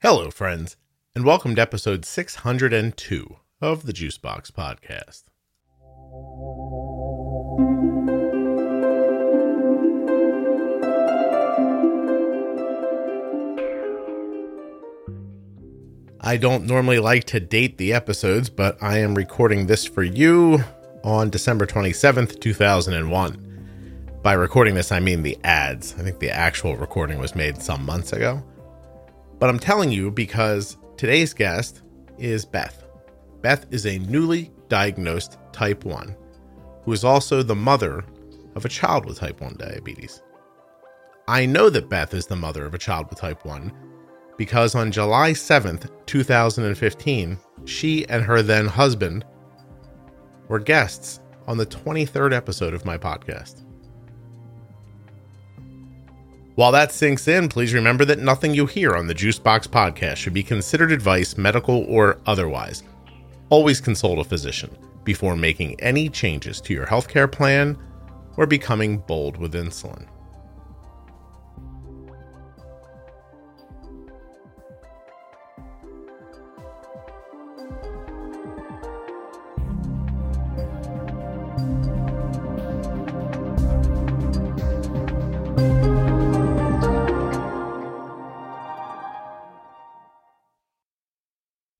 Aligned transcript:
Hello, 0.00 0.30
friends, 0.30 0.76
and 1.16 1.24
welcome 1.24 1.56
to 1.56 1.60
episode 1.60 2.04
602 2.04 3.36
of 3.60 3.84
the 3.84 3.92
Juicebox 3.92 4.52
Podcast. 4.52 5.24
I 16.20 16.36
don't 16.36 16.66
normally 16.66 17.00
like 17.00 17.24
to 17.24 17.40
date 17.40 17.76
the 17.78 17.92
episodes, 17.92 18.48
but 18.48 18.80
I 18.80 18.98
am 18.98 19.16
recording 19.16 19.66
this 19.66 19.84
for 19.84 20.04
you 20.04 20.62
on 21.02 21.28
December 21.28 21.66
27th, 21.66 22.38
2001. 22.38 24.20
By 24.22 24.34
recording 24.34 24.76
this, 24.76 24.92
I 24.92 25.00
mean 25.00 25.24
the 25.24 25.36
ads. 25.42 25.96
I 25.98 26.04
think 26.04 26.20
the 26.20 26.30
actual 26.30 26.76
recording 26.76 27.18
was 27.18 27.34
made 27.34 27.60
some 27.60 27.84
months 27.84 28.12
ago. 28.12 28.44
But 29.38 29.48
I'm 29.48 29.58
telling 29.58 29.92
you 29.92 30.10
because 30.10 30.76
today's 30.96 31.32
guest 31.32 31.82
is 32.18 32.44
Beth. 32.44 32.84
Beth 33.40 33.66
is 33.70 33.86
a 33.86 33.98
newly 33.98 34.50
diagnosed 34.68 35.38
type 35.52 35.84
1 35.84 36.16
who 36.84 36.92
is 36.92 37.04
also 37.04 37.42
the 37.42 37.54
mother 37.54 38.04
of 38.56 38.64
a 38.64 38.68
child 38.68 39.06
with 39.06 39.18
type 39.18 39.40
1 39.40 39.56
diabetes. 39.58 40.22
I 41.28 41.46
know 41.46 41.70
that 41.70 41.88
Beth 41.88 42.14
is 42.14 42.26
the 42.26 42.36
mother 42.36 42.64
of 42.64 42.74
a 42.74 42.78
child 42.78 43.08
with 43.10 43.20
type 43.20 43.44
1 43.44 43.72
because 44.36 44.74
on 44.74 44.90
July 44.90 45.32
7th, 45.32 45.90
2015, 46.06 47.38
she 47.64 48.08
and 48.08 48.24
her 48.24 48.42
then 48.42 48.66
husband 48.66 49.24
were 50.48 50.58
guests 50.58 51.20
on 51.46 51.58
the 51.58 51.66
23rd 51.66 52.34
episode 52.34 52.74
of 52.74 52.84
my 52.84 52.96
podcast. 52.96 53.67
While 56.58 56.72
that 56.72 56.90
sinks 56.90 57.28
in, 57.28 57.48
please 57.48 57.72
remember 57.72 58.04
that 58.06 58.18
nothing 58.18 58.52
you 58.52 58.66
hear 58.66 58.96
on 58.96 59.06
the 59.06 59.14
Juicebox 59.14 59.68
podcast 59.68 60.16
should 60.16 60.34
be 60.34 60.42
considered 60.42 60.90
advice, 60.90 61.38
medical 61.38 61.84
or 61.84 62.18
otherwise. 62.26 62.82
Always 63.48 63.80
consult 63.80 64.18
a 64.18 64.24
physician 64.24 64.76
before 65.04 65.36
making 65.36 65.80
any 65.80 66.08
changes 66.08 66.60
to 66.62 66.74
your 66.74 66.86
healthcare 66.86 67.30
plan 67.30 67.78
or 68.36 68.44
becoming 68.44 68.98
bold 68.98 69.36
with 69.36 69.54
insulin. 69.54 70.08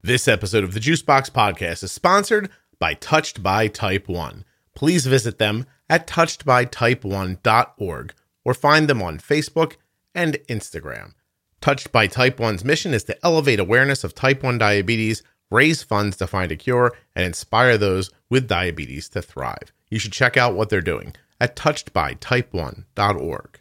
This 0.09 0.27
episode 0.27 0.65
of 0.65 0.73
the 0.73 0.81
Juicebox 0.81 1.31
Podcast 1.31 1.83
is 1.83 1.93
sponsored 1.93 2.49
by 2.79 2.95
Touched 2.95 3.43
by 3.43 3.69
Type 3.69 4.09
1. 4.09 4.43
Please 4.75 5.05
visit 5.05 5.37
them 5.37 5.67
at 5.91 6.07
touchedbytype1.org 6.07 8.15
or 8.43 8.55
find 8.55 8.89
them 8.89 9.03
on 9.03 9.19
Facebook 9.19 9.77
and 10.15 10.39
Instagram. 10.49 11.13
Touched 11.61 11.93
by 11.93 12.07
Type 12.07 12.39
1's 12.39 12.65
mission 12.65 12.95
is 12.95 13.05
to 13.05 13.23
elevate 13.23 13.61
awareness 13.61 14.03
of 14.03 14.15
type 14.15 14.43
1 14.43 14.57
diabetes, 14.57 15.23
raise 15.51 15.83
funds 15.83 16.17
to 16.17 16.27
find 16.27 16.51
a 16.51 16.57
cure, 16.57 16.97
and 17.15 17.27
inspire 17.27 17.77
those 17.77 18.11
with 18.31 18.49
diabetes 18.49 19.11
to 19.11 19.21
thrive. 19.21 19.75
You 19.91 19.99
should 19.99 20.15
check 20.15 20.39
out 20.39 20.55
what 20.55 20.71
they're 20.71 20.81
doing 20.81 21.17
at 21.39 21.55
touchedbytype1.org. 21.55 23.61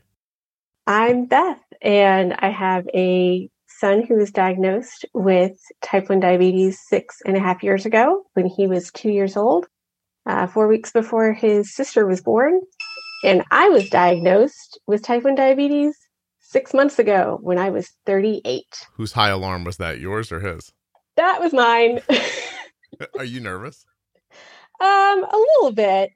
I'm 0.87 1.25
Beth, 1.25 1.59
and 1.81 2.35
I 2.39 2.47
have 2.47 2.87
a 2.93 3.49
son 3.79 4.03
who 4.05 4.15
was 4.15 4.31
diagnosed 4.31 5.05
with 5.13 5.57
type 5.81 6.09
1 6.09 6.19
diabetes 6.19 6.79
six 6.87 7.17
and 7.25 7.37
a 7.37 7.39
half 7.39 7.63
years 7.63 7.85
ago 7.85 8.23
when 8.33 8.45
he 8.45 8.67
was 8.67 8.91
two 8.91 9.09
years 9.09 9.37
old, 9.37 9.67
uh, 10.25 10.47
four 10.47 10.67
weeks 10.67 10.91
before 10.91 11.33
his 11.33 11.73
sister 11.73 12.05
was 12.05 12.21
born. 12.21 12.61
And 13.23 13.43
I 13.51 13.69
was 13.69 13.89
diagnosed 13.89 14.79
with 14.87 15.03
type 15.03 15.23
1 15.23 15.35
diabetes 15.35 15.95
six 16.39 16.73
months 16.73 16.99
ago 16.99 17.39
when 17.41 17.57
I 17.57 17.69
was 17.69 17.89
38. 18.05 18.63
Whose 18.93 19.13
high 19.13 19.29
alarm 19.29 19.63
was 19.63 19.77
that, 19.77 19.99
yours 19.99 20.31
or 20.31 20.39
his? 20.39 20.71
That 21.15 21.41
was 21.41 21.53
mine. 21.53 22.01
Are 23.17 23.23
you 23.25 23.39
nervous? 23.39 23.85
Um, 24.79 25.23
a 25.23 25.37
little 25.37 25.71
bit. 25.71 26.11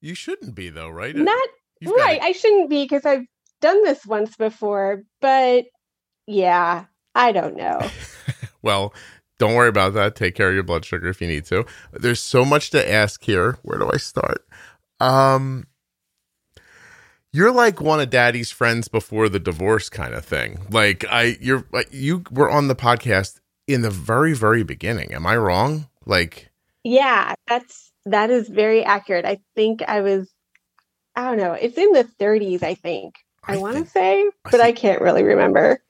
You 0.00 0.14
shouldn't 0.14 0.54
be, 0.54 0.70
though, 0.70 0.88
right? 0.88 1.14
Not 1.14 1.48
You've 1.80 1.94
right. 1.94 2.20
I 2.22 2.32
shouldn't 2.32 2.70
be 2.70 2.84
because 2.84 3.06
I've 3.06 3.26
done 3.60 3.82
this 3.84 4.06
once 4.06 4.36
before, 4.36 5.02
but 5.20 5.64
yeah, 6.26 6.84
I 7.14 7.32
don't 7.32 7.56
know. 7.56 7.80
well, 8.62 8.94
don't 9.38 9.54
worry 9.54 9.68
about 9.68 9.94
that. 9.94 10.16
Take 10.16 10.34
care 10.34 10.48
of 10.48 10.54
your 10.54 10.62
blood 10.62 10.84
sugar 10.84 11.08
if 11.08 11.20
you 11.20 11.26
need 11.26 11.44
to. 11.46 11.64
There's 11.92 12.20
so 12.20 12.44
much 12.44 12.70
to 12.70 12.92
ask 12.92 13.24
here. 13.24 13.58
Where 13.62 13.78
do 13.78 13.90
I 13.92 13.96
start? 13.96 14.46
Um 15.00 15.66
you're 17.32 17.52
like 17.52 17.80
one 17.80 18.00
of 18.00 18.10
daddy's 18.10 18.50
friends 18.50 18.88
before 18.88 19.28
the 19.28 19.38
divorce 19.38 19.88
kind 19.88 20.14
of 20.14 20.24
thing. 20.24 20.60
Like 20.70 21.04
I 21.10 21.36
you're 21.40 21.64
you 21.90 22.24
were 22.30 22.50
on 22.50 22.68
the 22.68 22.76
podcast 22.76 23.40
in 23.66 23.82
the 23.82 23.90
very 23.90 24.34
very 24.34 24.62
beginning. 24.62 25.14
Am 25.14 25.26
I 25.26 25.36
wrong? 25.36 25.88
Like 26.06 26.50
Yeah, 26.84 27.34
that's 27.46 27.92
that 28.06 28.30
is 28.30 28.48
very 28.48 28.84
accurate. 28.84 29.24
I 29.24 29.38
think 29.54 29.82
I 29.86 30.00
was 30.00 30.30
I 31.16 31.28
don't 31.28 31.38
know. 31.38 31.52
It's 31.52 31.76
in 31.76 31.92
the 31.92 32.04
30s, 32.04 32.62
I 32.62 32.74
think. 32.74 33.14
I, 33.44 33.54
I 33.54 33.56
want 33.56 33.76
to 33.76 33.86
say, 33.86 34.28
but 34.44 34.60
I, 34.60 34.68
I 34.68 34.72
can't 34.72 35.00
really 35.00 35.22
remember. 35.22 35.82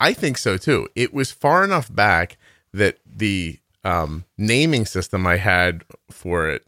I 0.00 0.12
think 0.12 0.38
so 0.38 0.56
too. 0.56 0.88
It 0.94 1.12
was 1.12 1.30
far 1.30 1.62
enough 1.62 1.94
back 1.94 2.38
that 2.72 2.98
the 3.04 3.58
um, 3.84 4.24
naming 4.38 4.86
system 4.86 5.26
I 5.26 5.36
had 5.36 5.84
for 6.10 6.48
it 6.48 6.64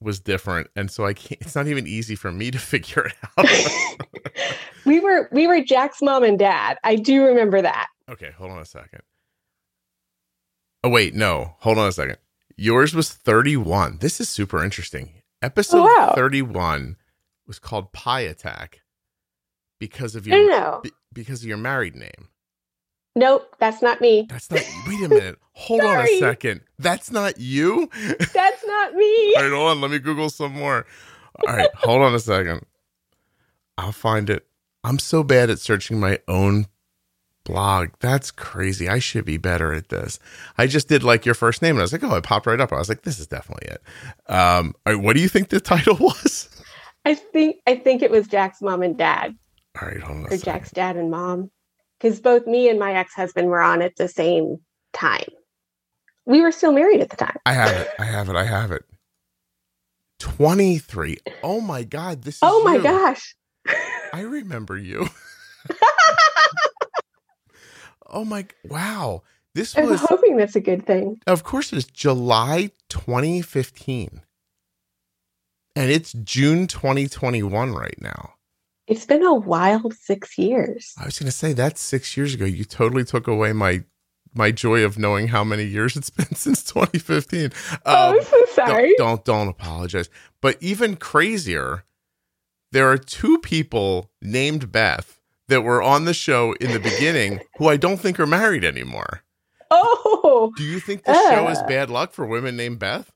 was 0.00 0.20
different, 0.20 0.68
and 0.76 0.90
so 0.90 1.06
I 1.06 1.14
can't. 1.14 1.40
It's 1.40 1.54
not 1.54 1.68
even 1.68 1.86
easy 1.86 2.14
for 2.14 2.30
me 2.30 2.50
to 2.50 2.58
figure 2.58 3.06
it 3.06 3.14
out. 3.38 4.56
we 4.84 5.00
were 5.00 5.28
we 5.32 5.46
were 5.46 5.62
Jack's 5.62 6.02
mom 6.02 6.24
and 6.24 6.38
dad. 6.38 6.78
I 6.84 6.96
do 6.96 7.24
remember 7.24 7.62
that. 7.62 7.88
Okay, 8.08 8.30
hold 8.36 8.50
on 8.50 8.58
a 8.58 8.66
second. 8.66 9.02
Oh 10.84 10.90
wait, 10.90 11.14
no, 11.14 11.54
hold 11.60 11.78
on 11.78 11.88
a 11.88 11.92
second. 11.92 12.18
Yours 12.56 12.94
was 12.94 13.10
thirty-one. 13.10 13.98
This 13.98 14.20
is 14.20 14.28
super 14.28 14.62
interesting. 14.62 15.10
Episode 15.40 15.78
oh, 15.78 15.84
wow. 15.84 16.12
thirty-one 16.14 16.96
was 17.46 17.58
called 17.58 17.92
Pie 17.92 18.20
Attack 18.20 18.81
because 19.82 20.14
of 20.14 20.28
your 20.28 20.80
be, 20.80 20.92
because 21.12 21.42
of 21.42 21.48
your 21.48 21.56
married 21.56 21.96
name. 21.96 22.28
Nope, 23.16 23.56
that's 23.58 23.82
not 23.82 24.00
me. 24.00 24.28
That's 24.28 24.48
not. 24.48 24.60
Wait 24.86 25.02
a 25.02 25.08
minute. 25.08 25.38
Hold 25.54 25.80
on 25.80 26.06
a 26.06 26.18
second. 26.20 26.60
That's 26.78 27.10
not 27.10 27.40
you. 27.40 27.90
That's 28.32 28.64
not 28.64 28.94
me. 28.94 29.34
All 29.36 29.42
right, 29.42 29.52
hold 29.52 29.70
on. 29.70 29.80
Let 29.82 29.90
me 29.90 29.98
Google 29.98 30.30
some 30.30 30.52
more. 30.52 30.86
All 31.46 31.54
right, 31.54 31.68
hold 31.74 32.00
on 32.00 32.14
a 32.14 32.18
second. 32.18 32.64
I'll 33.76 33.92
find 33.92 34.30
it. 34.30 34.46
I'm 34.82 34.98
so 34.98 35.22
bad 35.22 35.50
at 35.50 35.58
searching 35.58 36.00
my 36.00 36.20
own 36.26 36.66
blog. 37.44 37.90
That's 38.00 38.30
crazy. 38.30 38.88
I 38.88 38.98
should 38.98 39.26
be 39.26 39.36
better 39.36 39.74
at 39.74 39.90
this. 39.90 40.18
I 40.56 40.66
just 40.66 40.88
did 40.88 41.02
like 41.02 41.26
your 41.26 41.34
first 41.34 41.60
name, 41.60 41.72
and 41.72 41.80
I 41.80 41.82
was 41.82 41.92
like, 41.92 42.02
oh, 42.02 42.14
it 42.16 42.24
popped 42.24 42.46
right 42.46 42.60
up. 42.60 42.72
I 42.72 42.78
was 42.78 42.88
like, 42.88 43.02
this 43.02 43.18
is 43.18 43.26
definitely 43.26 43.68
it. 43.68 43.82
Um, 44.32 44.74
all 44.86 44.94
right, 44.94 45.02
what 45.02 45.14
do 45.16 45.20
you 45.20 45.28
think 45.28 45.50
the 45.50 45.60
title 45.74 45.96
was? 45.96 46.48
I 47.04 47.14
think 47.14 47.56
I 47.66 47.76
think 47.76 48.00
it 48.00 48.10
was 48.10 48.26
Jack's 48.26 48.62
mom 48.62 48.82
and 48.82 48.96
dad. 48.96 49.36
All 49.80 49.88
right, 49.88 50.00
hold 50.00 50.26
on. 50.26 50.32
Or 50.32 50.36
Jack's 50.36 50.70
dad 50.70 50.96
and 50.96 51.10
mom. 51.10 51.50
Because 51.98 52.20
both 52.20 52.46
me 52.46 52.68
and 52.68 52.78
my 52.78 52.94
ex 52.94 53.14
husband 53.14 53.48
were 53.48 53.62
on 53.62 53.80
at 53.80 53.96
the 53.96 54.08
same 54.08 54.58
time. 54.92 55.28
We 56.26 56.40
were 56.40 56.52
still 56.52 56.72
married 56.72 57.00
at 57.00 57.10
the 57.10 57.16
time. 57.16 57.36
I 57.46 57.52
have 57.52 57.76
it. 57.76 57.88
I 57.98 58.04
have 58.04 58.28
it. 58.28 58.36
I 58.36 58.44
have 58.44 58.72
it. 58.72 58.84
23. 60.18 61.18
Oh 61.42 61.60
my 61.60 61.84
God. 61.84 62.22
This 62.22 62.36
is. 62.36 62.40
Oh 62.42 62.62
my 62.64 62.76
you. 62.76 62.82
gosh. 62.82 63.34
I 64.12 64.20
remember 64.20 64.76
you. 64.76 65.08
oh 68.08 68.24
my. 68.24 68.46
Wow. 68.68 69.22
This 69.54 69.76
I'm 69.76 69.88
was. 69.88 70.00
hoping 70.00 70.36
that's 70.36 70.56
a 70.56 70.60
good 70.60 70.86
thing. 70.86 71.20
Of 71.26 71.44
course, 71.44 71.72
it 71.72 71.76
is 71.76 71.86
July 71.86 72.70
2015. 72.88 74.22
And 75.74 75.90
it's 75.90 76.12
June 76.12 76.66
2021 76.66 77.72
right 77.72 78.00
now. 78.00 78.34
It's 78.86 79.06
been 79.06 79.24
a 79.24 79.34
wild 79.34 79.94
six 79.94 80.36
years. 80.36 80.92
I 80.98 81.04
was 81.04 81.18
going 81.18 81.26
to 81.26 81.36
say 81.36 81.52
that's 81.52 81.80
six 81.80 82.16
years 82.16 82.34
ago. 82.34 82.44
You 82.44 82.64
totally 82.64 83.04
took 83.04 83.28
away 83.28 83.52
my 83.52 83.84
my 84.34 84.50
joy 84.50 84.82
of 84.82 84.98
knowing 84.98 85.28
how 85.28 85.44
many 85.44 85.64
years 85.64 85.96
it's 85.96 86.10
been 86.10 86.34
since 86.34 86.62
2015. 86.64 87.52
Oh, 87.84 88.10
um, 88.10 88.16
I'm 88.16 88.24
so 88.24 88.44
sorry. 88.54 88.94
Don't, 88.96 89.24
don't 89.24 89.24
don't 89.24 89.48
apologize. 89.48 90.08
But 90.40 90.56
even 90.60 90.96
crazier, 90.96 91.84
there 92.72 92.90
are 92.90 92.98
two 92.98 93.38
people 93.38 94.10
named 94.20 94.72
Beth 94.72 95.20
that 95.48 95.62
were 95.62 95.82
on 95.82 96.04
the 96.06 96.14
show 96.14 96.54
in 96.54 96.72
the 96.72 96.80
beginning 96.80 97.40
who 97.58 97.68
I 97.68 97.76
don't 97.76 97.98
think 97.98 98.18
are 98.18 98.26
married 98.26 98.64
anymore. 98.64 99.22
Oh, 99.70 100.52
do 100.56 100.64
you 100.64 100.80
think 100.80 101.04
the 101.04 101.12
uh, 101.12 101.30
show 101.30 101.48
is 101.48 101.58
uh. 101.58 101.66
bad 101.66 101.88
luck 101.88 102.12
for 102.12 102.26
women 102.26 102.56
named 102.56 102.78
Beth? 102.78 103.12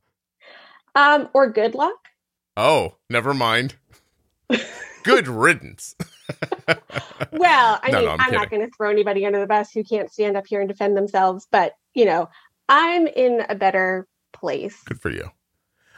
Um, 0.95 1.29
or 1.35 1.51
good 1.51 1.75
luck? 1.75 1.97
Oh, 2.57 2.97
never 3.11 3.35
mind. 3.35 3.75
Good 5.06 5.29
riddance. 5.29 5.97
well, 7.32 7.81
I 7.82 7.91
No, 7.91 7.99
mean, 7.99 8.06
no, 8.06 8.11
I'm 8.12 8.20
I'm, 8.20 8.32
not 8.35 8.50
going 8.50 8.62
to 8.62 8.70
throw 8.76 8.91
anybody 8.91 9.25
under 9.25 9.41
the 9.41 9.47
bus 9.47 9.70
who 9.73 9.85
can't 9.85 10.12
stand 10.12 10.37
up 10.37 10.47
here 10.47 10.61
and 10.61 10.69
defend 10.69 10.97
themselves, 10.97 11.47
but 11.50 11.75
you 11.94 12.05
know, 12.05 12.29
I'm 12.69 13.06
in 13.06 13.44
a 13.49 13.55
better 13.55 14.06
place. 14.32 14.82
Good 14.85 15.00
for 15.00 15.11
you. 15.11 15.31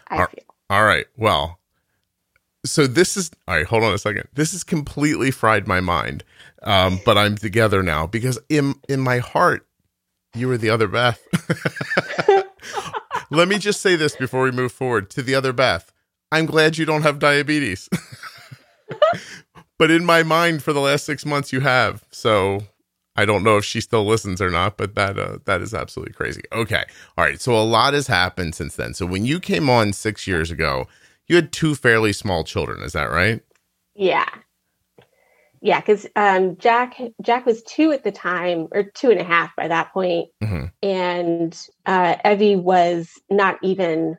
I 0.09 0.19
Are- 0.19 0.29
feel. 0.29 0.45
All 0.71 0.85
right. 0.85 1.07
Well, 1.17 1.59
so 2.65 2.87
this 2.87 3.17
is 3.17 3.31
all 3.47 3.57
right. 3.57 3.67
Hold 3.67 3.85
on 3.85 3.95
a 3.95 3.99
second. 3.99 4.29
This 4.35 4.53
has 4.53 4.63
completely 4.65 5.31
fried 5.31 5.67
my 5.67 5.81
mind, 5.81 6.25
um, 6.63 7.01
but 7.05 7.17
I'm 7.17 7.37
together 7.37 7.83
now 7.83 8.07
because 8.07 8.39
in 8.49 8.75
in 8.89 9.01
my 9.01 9.19
heart, 9.19 9.67
you 10.35 10.49
were 10.49 10.59
the 10.59 10.71
other 10.71 10.89
Beth. 10.89 11.21
Let 13.31 13.49
me 13.49 13.59
just 13.59 13.81
say 13.81 13.97
this 13.97 14.17
before 14.17 14.43
we 14.43 14.51
move 14.51 14.73
forward 14.73 15.11
to 15.11 15.23
the 15.23 15.35
other 15.35 15.53
Beth. 15.53 15.93
I'm 16.31 16.47
glad 16.47 16.77
you 16.79 16.85
don't 16.85 17.03
have 17.03 17.19
diabetes, 17.19 17.89
but 19.79 19.91
in 19.91 20.05
my 20.05 20.23
mind, 20.23 20.63
for 20.63 20.73
the 20.73 20.81
last 20.81 21.05
six 21.05 21.25
months, 21.27 21.53
you 21.53 21.61
have. 21.61 22.05
So 22.11 22.61
I 23.17 23.25
don't 23.25 23.43
know 23.43 23.57
if 23.57 23.65
she 23.65 23.81
still 23.81 24.05
listens 24.07 24.41
or 24.41 24.51
not, 24.51 24.77
but 24.77 24.95
that 24.95 25.19
uh, 25.19 25.39
that 25.45 25.61
is 25.61 25.75
absolutely 25.75 26.15
crazy. 26.15 26.43
Okay, 26.53 26.85
all 27.17 27.25
right. 27.25 27.41
So 27.41 27.57
a 27.57 27.63
lot 27.65 27.95
has 27.95 28.07
happened 28.07 28.55
since 28.55 28.77
then. 28.77 28.95
So 28.95 29.07
when 29.07 29.25
you 29.25 29.41
came 29.41 29.69
on 29.69 29.93
six 29.93 30.27
years 30.27 30.51
ago, 30.51 30.87
you 31.27 31.37
had 31.37 31.53
two 31.53 31.75
fairly 31.75 32.13
small 32.13 32.45
children. 32.45 32.83
Is 32.83 32.93
that 32.93 33.11
right? 33.11 33.43
Yeah. 33.95 34.29
Yeah, 35.61 35.81
because 35.81 36.07
um, 36.15 36.57
Jack 36.59 36.97
Jack 37.21 37.45
was 37.45 37.63
two 37.65 37.91
at 37.91 38.05
the 38.05 38.13
time, 38.13 38.69
or 38.71 38.85
two 38.85 39.11
and 39.11 39.21
a 39.21 39.25
half 39.25 39.57
by 39.57 39.69
that 39.69 39.93
point, 39.93 40.29
hmm 40.43 40.67
and 40.83 41.69
uh, 41.87 42.15
Evie 42.25 42.55
was 42.55 43.11
not 43.29 43.59
even 43.63 44.17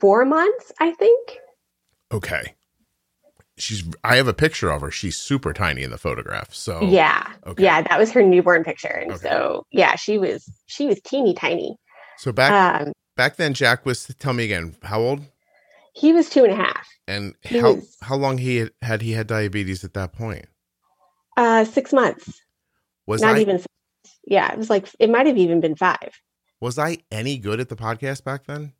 four 0.00 0.24
months, 0.24 0.72
I 0.80 0.90
think. 0.92 1.38
Okay. 2.12 2.54
She's. 3.58 3.84
I 4.04 4.16
have 4.16 4.26
a 4.28 4.32
picture 4.34 4.70
of 4.70 4.80
her. 4.80 4.90
She's 4.90 5.16
super 5.18 5.52
tiny 5.52 5.82
in 5.82 5.90
the 5.90 5.98
photograph. 5.98 6.54
So 6.54 6.80
Yeah, 6.82 7.26
Okay. 7.46 7.62
yeah, 7.64 7.82
that 7.82 7.98
was 7.98 8.10
her 8.12 8.22
newborn 8.22 8.64
picture, 8.64 8.88
and 8.88 9.12
Okay. 9.12 9.28
so 9.28 9.66
yeah, 9.70 9.96
she 9.96 10.16
was 10.18 10.48
she 10.66 10.86
was 10.86 10.98
teeny 11.02 11.34
tiny. 11.34 11.76
So 12.16 12.32
back 12.32 12.80
Um, 12.80 12.92
back 13.16 13.36
then, 13.36 13.52
Jack 13.54 13.84
was. 13.84 14.06
Tell 14.18 14.32
me 14.32 14.44
again. 14.44 14.76
How 14.82 15.00
old? 15.00 15.20
he 15.92 16.12
was 16.12 16.30
two 16.30 16.44
and 16.44 16.52
a 16.52 16.56
half, 16.56 16.86
And 17.08 17.34
He 17.42 17.58
how 17.58 17.74
was- 17.74 17.96
how 18.00 18.14
long 18.14 18.38
he 18.38 18.58
had, 18.58 18.70
had 18.80 19.02
he 19.02 19.12
had 19.12 19.26
diabetes 19.26 19.82
at 19.84 19.92
that 19.94 20.12
point? 20.12 20.46
uh, 21.36 21.64
six 21.64 21.92
months, 21.92 22.40
Was 23.06 23.20
not 23.20 23.36
I 23.36 23.40
even. 23.40 23.58
Six. 23.58 23.66
Yeah, 24.24 24.52
it 24.52 24.56
was 24.58 24.70
like 24.70 24.88
it 24.98 25.10
might 25.10 25.26
have 25.26 25.36
even 25.36 25.60
been 25.60 25.74
five. 25.76 26.12
was 26.60 26.78
I 26.78 26.98
any 27.10 27.36
good 27.38 27.60
at 27.60 27.68
the 27.68 27.76
podcast 27.76 28.24
back 28.24 28.46
then? 28.46 28.72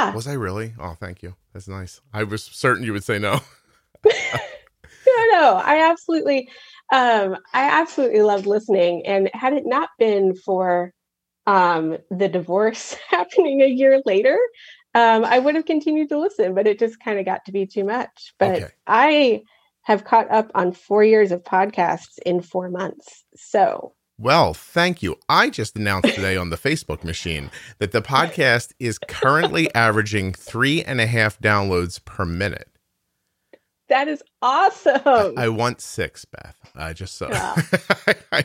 Yeah, 0.00 0.14
Was 0.14 0.26
I 0.26 0.32
really? 0.34 0.74
Oh, 0.78 0.96
thank 0.98 1.22
you. 1.22 1.34
That's 1.52 1.68
nice. 1.68 2.00
I 2.12 2.24
was 2.24 2.44
certain 2.44 2.84
you 2.84 2.92
would 2.92 3.04
say 3.04 3.18
no. 3.18 3.40
no, 4.04 4.12
no, 5.32 5.54
I 5.62 5.90
absolutely, 5.90 6.48
um, 6.92 7.36
I 7.52 7.80
absolutely 7.80 8.22
loved 8.22 8.46
listening. 8.46 9.06
And 9.06 9.30
had 9.34 9.52
it 9.52 9.64
not 9.66 9.90
been 9.98 10.34
for 10.34 10.92
um, 11.46 11.98
the 12.10 12.28
divorce 12.28 12.96
happening 13.10 13.62
a 13.62 13.66
year 13.66 14.00
later, 14.06 14.38
um, 14.94 15.24
I 15.24 15.38
would 15.38 15.54
have 15.54 15.66
continued 15.66 16.08
to 16.10 16.18
listen. 16.18 16.54
But 16.54 16.66
it 16.66 16.78
just 16.78 17.00
kind 17.00 17.18
of 17.18 17.24
got 17.24 17.44
to 17.46 17.52
be 17.52 17.66
too 17.66 17.84
much. 17.84 18.34
But 18.38 18.56
Okay. 18.56 18.68
I 18.86 19.42
have 19.82 20.04
caught 20.04 20.30
up 20.30 20.50
on 20.54 20.72
four 20.72 21.02
years 21.04 21.32
of 21.32 21.42
podcasts 21.42 22.18
in 22.24 22.40
four 22.42 22.70
months. 22.70 23.24
So 23.36 23.94
Well, 24.20 24.52
thank 24.52 25.02
you. 25.02 25.16
I 25.30 25.48
just 25.48 25.76
announced 25.76 26.08
today 26.14 26.36
on 26.36 26.50
the 26.50 26.58
Facebook 26.58 27.04
machine 27.04 27.50
that 27.78 27.92
the 27.92 28.02
podcast 28.02 28.74
is 28.78 28.98
currently 28.98 29.74
averaging 29.74 30.34
three 30.34 30.84
and 30.84 31.00
a 31.00 31.06
half 31.06 31.38
downloads 31.40 32.04
per 32.04 32.26
minute. 32.26 32.68
that 33.88 34.08
is 34.08 34.22
awesome. 34.42 35.38
I 35.38 35.48
want 35.48 35.80
six, 35.80 36.26
Beth. 36.26 36.54
I 36.76 36.92
just 36.92 37.16
so. 37.16 37.30
Wow. 37.30 37.54
I, 38.06 38.14
I, 38.30 38.44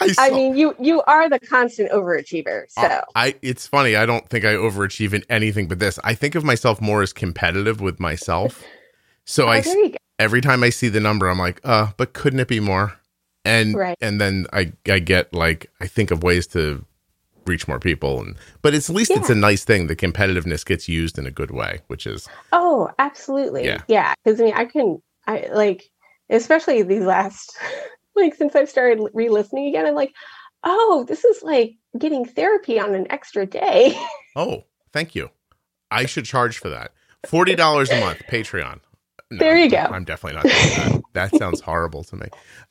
I, 0.00 0.14
I 0.18 0.30
mean, 0.30 0.56
you 0.56 0.74
you 0.80 1.02
are 1.02 1.28
the 1.28 1.40
constant 1.40 1.90
overachiever. 1.90 2.64
So 2.70 3.02
I 3.14 3.34
it's 3.42 3.66
funny. 3.66 3.96
I 3.96 4.06
don't 4.06 4.26
think 4.30 4.46
I 4.46 4.54
overachieve 4.54 5.12
in 5.12 5.24
anything 5.28 5.68
but 5.68 5.78
this. 5.78 5.98
I 6.04 6.14
think 6.14 6.34
of 6.34 6.42
myself 6.42 6.80
more 6.80 7.02
as 7.02 7.12
competitive 7.12 7.82
with 7.82 8.00
myself. 8.00 8.64
So 9.26 9.44
oh, 9.44 9.48
I 9.48 9.60
there 9.60 9.76
you 9.76 9.90
go. 9.90 9.98
every 10.18 10.40
time 10.40 10.62
I 10.62 10.70
see 10.70 10.88
the 10.88 11.00
number, 11.00 11.28
I'm 11.28 11.38
like, 11.38 11.60
uh, 11.64 11.88
but 11.98 12.14
couldn't 12.14 12.40
it 12.40 12.48
be 12.48 12.60
more? 12.60 12.98
And 13.46 13.74
Right. 13.74 13.96
and 14.00 14.20
then 14.20 14.46
I 14.52 14.72
I 14.90 14.98
get 14.98 15.32
like 15.32 15.70
I 15.80 15.86
think 15.86 16.10
of 16.10 16.22
ways 16.22 16.46
to 16.48 16.84
reach 17.46 17.68
more 17.68 17.78
people 17.78 18.20
and 18.20 18.34
but 18.60 18.74
it's 18.74 18.90
at 18.90 18.96
least 18.96 19.12
it's 19.12 19.30
a 19.30 19.34
nice 19.34 19.64
thing. 19.64 19.86
The 19.86 19.94
competitiveness 19.96 20.66
gets 20.66 20.88
used 20.88 21.16
in 21.16 21.26
a 21.26 21.30
good 21.30 21.52
way, 21.52 21.80
which 21.86 22.06
is 22.06 22.28
Oh, 22.52 22.90
absolutely. 22.98 23.64
Yeah. 23.64 23.82
Yeah. 23.86 24.14
Because 24.24 24.40
I 24.40 24.44
mean, 24.44 24.54
I 24.54 24.64
can, 24.64 25.00
I 25.28 25.48
like, 25.52 25.84
especially 26.28 26.82
these 26.82 27.04
last, 27.04 27.56
like, 28.16 28.34
since 28.34 28.56
I've 28.56 28.68
started 28.68 29.00
re 29.14 29.28
listening 29.28 29.68
again, 29.68 29.86
I'm 29.86 29.94
like, 29.94 30.12
oh, 30.64 31.04
this 31.06 31.24
is 31.24 31.42
like 31.44 31.74
getting 31.96 32.24
therapy 32.24 32.80
on 32.80 32.94
an 32.96 33.06
extra 33.10 33.46
day. 33.46 33.96
oh, 34.36 34.64
thank 34.92 35.14
you. 35.14 35.30
I 35.90 36.06
should 36.06 36.24
charge 36.24 36.58
for 36.58 36.68
that. 36.70 36.92
Forty 37.26 37.54
dollars 37.54 37.90
a 37.90 38.00
month, 38.00 38.22
Patreon. 38.28 38.80
No, 39.30 39.38
There 39.38 39.56
you 39.58 39.68
go. 39.68 39.78
I'm 39.78 40.04
definitely 40.04 40.36
not 40.36 40.44
doing 40.44 41.02
that. 41.14 41.30
That 41.30 41.36
sounds 41.36 41.60
horrible 41.60 42.04
to 42.04 42.16
me. 42.16 42.26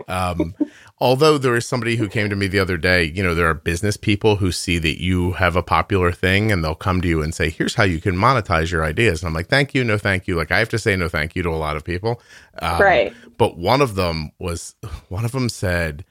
Um, 0.08 0.56
although 1.00 1.38
there 1.38 1.56
is 1.56 1.66
somebody 1.66 1.98
who 1.98 2.08
came 2.08 2.30
to 2.30 2.36
me 2.36 2.48
the 2.48 2.60
other 2.60 2.78
day, 2.78 3.04
you 3.04 3.22
know, 3.22 3.36
there 3.36 3.50
are 3.50 3.54
business 3.54 3.98
people 3.98 4.38
who 4.38 4.54
see 4.54 4.78
that 4.78 5.02
you 5.02 5.34
have 5.34 5.58
a 5.58 5.64
popular 5.64 6.14
thing 6.14 6.54
and 6.54 6.64
they'll 6.64 6.74
come 6.74 7.02
to 7.02 7.08
you 7.10 7.22
and 7.22 7.36
say, 7.36 7.50
here's 7.50 7.76
how 7.76 7.84
you 7.84 8.00
can 8.00 8.16
monetize 8.16 8.72
your 8.72 8.86
ideas. 8.86 9.22
And 9.22 9.28
I'm 9.28 9.34
like, 9.34 9.48
thank 9.48 9.74
you, 9.74 9.84
no 9.84 9.98
thank 9.98 10.28
you. 10.30 10.36
Like 10.36 10.52
I 10.52 10.60
have 10.60 10.70
to 10.70 10.80
say 10.80 10.96
no 10.96 11.10
thank 11.10 11.36
you 11.36 11.44
to 11.44 11.50
a 11.50 11.58
lot 11.58 11.76
of 11.76 11.84
people. 11.84 12.22
Um, 12.60 12.82
right. 12.82 13.14
But 13.38 13.58
one 13.58 13.82
of 13.82 13.96
them 13.96 14.32
was, 14.40 14.76
one 15.10 15.26
of 15.26 15.34
them 15.34 15.50
said, 15.50 16.06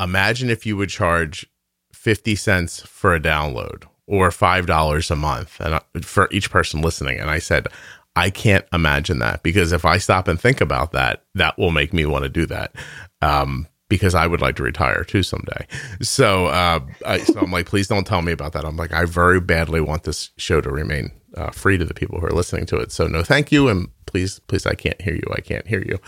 imagine 0.00 0.50
if 0.50 0.66
you 0.66 0.76
would 0.76 0.88
charge 0.90 1.46
50 1.92 2.34
cents 2.34 2.80
for 2.80 3.14
a 3.14 3.20
download 3.20 3.84
or 4.08 4.30
$5 4.30 5.10
a 5.10 5.16
month 5.16 5.60
and 5.60 5.80
for 6.04 6.28
each 6.32 6.50
person 6.50 6.80
listening. 6.80 7.20
And 7.20 7.30
I 7.30 7.38
said, 7.38 7.68
I 8.16 8.30
can't 8.30 8.64
imagine 8.72 9.18
that 9.20 9.42
because 9.42 9.72
if 9.72 9.84
I 9.84 9.98
stop 9.98 10.26
and 10.26 10.40
think 10.40 10.60
about 10.60 10.92
that, 10.92 11.24
that 11.34 11.58
will 11.58 11.70
make 11.70 11.92
me 11.92 12.06
want 12.06 12.24
to 12.24 12.28
do 12.28 12.46
that. 12.46 12.74
Um, 13.22 13.68
because 13.88 14.14
I 14.16 14.26
would 14.26 14.40
like 14.40 14.56
to 14.56 14.64
retire 14.64 15.04
too 15.04 15.22
someday. 15.22 15.66
So, 16.02 16.46
uh, 16.46 16.80
I, 17.06 17.18
so 17.18 17.38
I'm 17.38 17.52
like, 17.52 17.66
please 17.66 17.86
don't 17.86 18.06
tell 18.06 18.22
me 18.22 18.32
about 18.32 18.52
that. 18.54 18.64
I'm 18.64 18.76
like, 18.76 18.92
I 18.92 19.04
very 19.04 19.40
badly 19.40 19.80
want 19.80 20.02
this 20.02 20.30
show 20.36 20.60
to 20.60 20.70
remain 20.70 21.12
uh, 21.36 21.50
free 21.50 21.78
to 21.78 21.84
the 21.84 21.94
people 21.94 22.18
who 22.18 22.26
are 22.26 22.32
listening 22.32 22.66
to 22.66 22.78
it. 22.78 22.90
So, 22.90 23.06
no, 23.06 23.22
thank 23.22 23.52
you, 23.52 23.68
and 23.68 23.88
please, 24.06 24.40
please, 24.40 24.66
I 24.66 24.74
can't 24.74 25.00
hear 25.00 25.14
you. 25.14 25.22
I 25.32 25.40
can't 25.40 25.66
hear 25.68 25.84
you. 25.86 25.98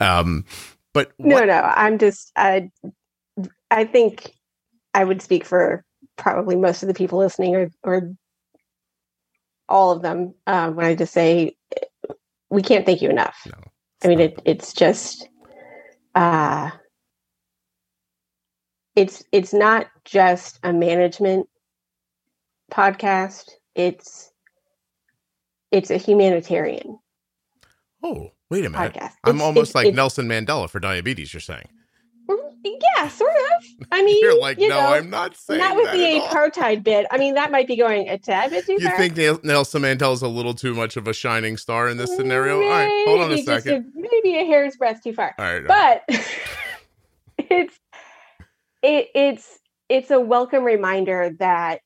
Um, 0.00 0.46
but 0.94 1.12
No, 1.18 1.44
no, 1.44 1.60
I'm 1.60 1.98
just, 1.98 2.32
I, 2.36 2.70
I 3.70 3.84
think 3.84 4.32
I 4.94 5.04
would 5.04 5.20
speak 5.20 5.44
for 5.44 5.84
probably 6.16 6.56
most 6.56 6.82
of 6.82 6.86
the 6.86 6.94
people 6.94 7.18
listening 7.18 7.54
or, 7.54 7.70
or 7.82 8.14
all 9.68 9.92
of 9.92 10.02
them 10.02 10.34
uh, 10.46 10.70
when 10.70 10.86
I 10.86 10.94
just 10.94 11.12
say 11.12 11.55
we 12.50 12.62
can't 12.62 12.86
thank 12.86 13.02
you 13.02 13.10
enough. 13.10 13.36
No, 13.46 13.58
I 14.04 14.08
mean, 14.08 14.20
it's 14.20 14.38
it, 14.38 14.42
it's 14.44 14.72
just, 14.72 15.28
uh, 16.14 16.70
it's 18.94 19.24
it's 19.32 19.52
not 19.52 19.86
just 20.04 20.58
a 20.62 20.72
management 20.72 21.48
podcast. 22.72 23.50
It's 23.74 24.30
it's 25.70 25.90
a 25.90 25.96
humanitarian 25.96 26.98
Oh, 28.02 28.30
wait 28.50 28.64
a 28.64 28.70
minute. 28.70 28.94
podcast. 28.94 29.12
I'm 29.24 29.36
It's- 29.36 29.42
almost 29.42 29.70
it's- 29.70 29.84
like 29.86 29.94
Nelson 29.94 30.28
Mandela 30.28 30.70
for 30.70 30.80
diabetes. 30.80 31.32
You're 31.34 31.40
saying 31.40 31.68
Yeah, 32.96 33.08
sort 33.08 33.30
of. 33.30 33.86
I 33.92 34.02
mean, 34.02 34.20
you're 34.22 34.38
like, 34.40 34.58
you 34.58 34.68
no, 34.68 34.80
know, 34.80 34.94
I'm 34.94 35.10
not 35.10 35.36
saying 35.36 35.60
not 35.60 35.76
with 35.76 35.86
that 35.86 35.92
the 35.96 36.16
at 36.16 36.20
all." 36.22 36.28
apartheid 36.28 36.82
bit. 36.82 37.06
I 37.10 37.18
mean, 37.18 37.34
that 37.34 37.50
might 37.50 37.66
be 37.66 37.76
going 37.76 38.08
a 38.08 38.18
tad 38.18 38.50
bit 38.50 38.66
too 38.66 38.72
You 38.74 38.80
far. 38.80 38.92
You 38.92 38.96
think 38.98 39.16
Nel- 39.16 39.40
Nelson 39.42 39.82
Mandela's 39.82 40.22
a 40.22 40.28
little 40.28 40.54
too 40.54 40.74
much 40.74 40.96
of 40.96 41.06
a 41.06 41.12
shining 41.12 41.56
star 41.56 41.88
in 41.88 41.96
this 41.96 42.14
scenario? 42.16 42.62
All 42.62 42.68
right, 42.68 43.04
hold 43.06 43.20
on 43.20 43.26
a 43.26 43.28
Maybe 43.30 43.44
just 43.44 43.64
second. 43.64 43.92
maybe 43.94 44.36
a 44.38 44.44
hair's 44.44 44.76
breadth 44.76 45.02
too 45.02 45.12
far. 45.12 45.34
All 45.38 45.44
right, 45.44 45.62
all 45.62 45.76
right. 45.76 46.00
but 46.08 46.24
it's 47.38 47.78
it, 48.82 49.08
it's 49.14 49.58
it's 49.88 50.10
a 50.10 50.20
welcome 50.20 50.64
reminder 50.64 51.30
that 51.38 51.80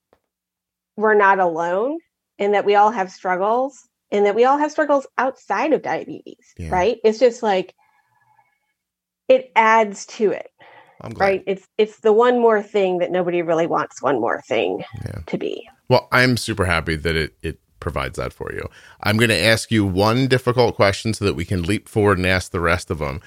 we're 0.97 1.15
not 1.15 1.39
alone 1.39 1.99
and 2.39 2.55
that 2.55 2.65
we 2.65 2.75
all 2.75 2.91
have 2.91 3.11
struggles 3.11 3.87
and 4.11 4.27
that 4.27 4.35
we 4.35 4.45
all 4.45 4.59
have 4.59 4.71
struggles 4.73 5.07
outside 5.19 5.73
of 5.73 5.83
diabetes 5.83 6.53
Yeah. 6.59 6.71
right 6.71 6.99
it's 7.05 7.19
just 7.19 7.43
like 7.43 7.75
it 9.29 9.53
adds 9.55 10.07
to 10.07 10.33
it. 10.33 10.49
Right 11.17 11.43
it's 11.47 11.67
it's 11.79 12.01
the 12.01 12.13
one 12.13 12.39
more 12.41 12.63
thing 12.63 12.99
that 12.99 13.11
nobody 13.11 13.43
really 13.43 13.67
wants 13.67 14.03
one 14.03 14.21
more 14.21 14.41
thing 14.43 14.85
Yeah. 15.05 15.21
to 15.27 15.39
be 15.39 15.69
Well, 15.89 16.09
I'm 16.13 16.37
super 16.37 16.67
happy 16.67 16.97
that 16.97 17.17
it 17.17 17.35
it 17.43 17.59
provides 17.81 18.17
that 18.19 18.33
for 18.35 18.53
you. 18.53 18.69
I'm 19.03 19.17
going 19.17 19.31
to 19.31 19.43
ask 19.43 19.71
you 19.71 19.87
one 19.87 20.29
difficult 20.29 20.77
question 20.77 21.15
so 21.15 21.25
that 21.25 21.35
we 21.35 21.47
can 21.47 21.63
leap 21.63 21.89
forward 21.89 22.19
and 22.19 22.27
ask 22.27 22.53
the 22.53 22.61
rest 22.61 22.91
of 22.91 22.99
them. 22.99 23.23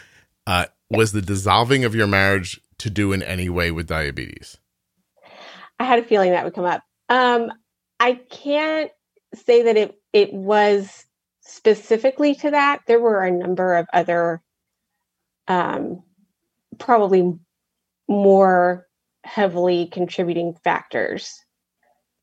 Uh, 0.45 0.67
was 0.91 1.11
the 1.11 1.23
dissolving 1.23 1.83
of 1.83 1.95
your 1.95 2.05
marriage 2.05 2.61
to 2.77 2.89
do 2.91 3.11
in 3.13 3.23
any 3.23 3.49
way 3.49 3.71
with 3.71 3.87
diabetes? 3.87 4.57
I 5.79 5.85
had 5.85 5.97
a 5.99 6.03
feeling 6.03 6.31
that 6.31 6.43
would 6.45 6.53
come 6.53 6.65
up. 6.65 6.83
Um, 7.09 7.51
I 7.99 8.13
can't 8.13 8.91
say 9.33 9.63
that 9.63 9.75
it 9.75 9.99
it 10.13 10.31
was 10.31 11.05
specifically 11.41 12.35
to 12.35 12.51
that, 12.51 12.81
there 12.87 12.99
were 12.99 13.23
a 13.23 13.31
number 13.31 13.75
of 13.75 13.87
other, 13.91 14.41
um, 15.47 16.03
probably 16.77 17.33
more 18.07 18.87
heavily 19.23 19.87
contributing 19.87 20.55
factors. 20.63 21.33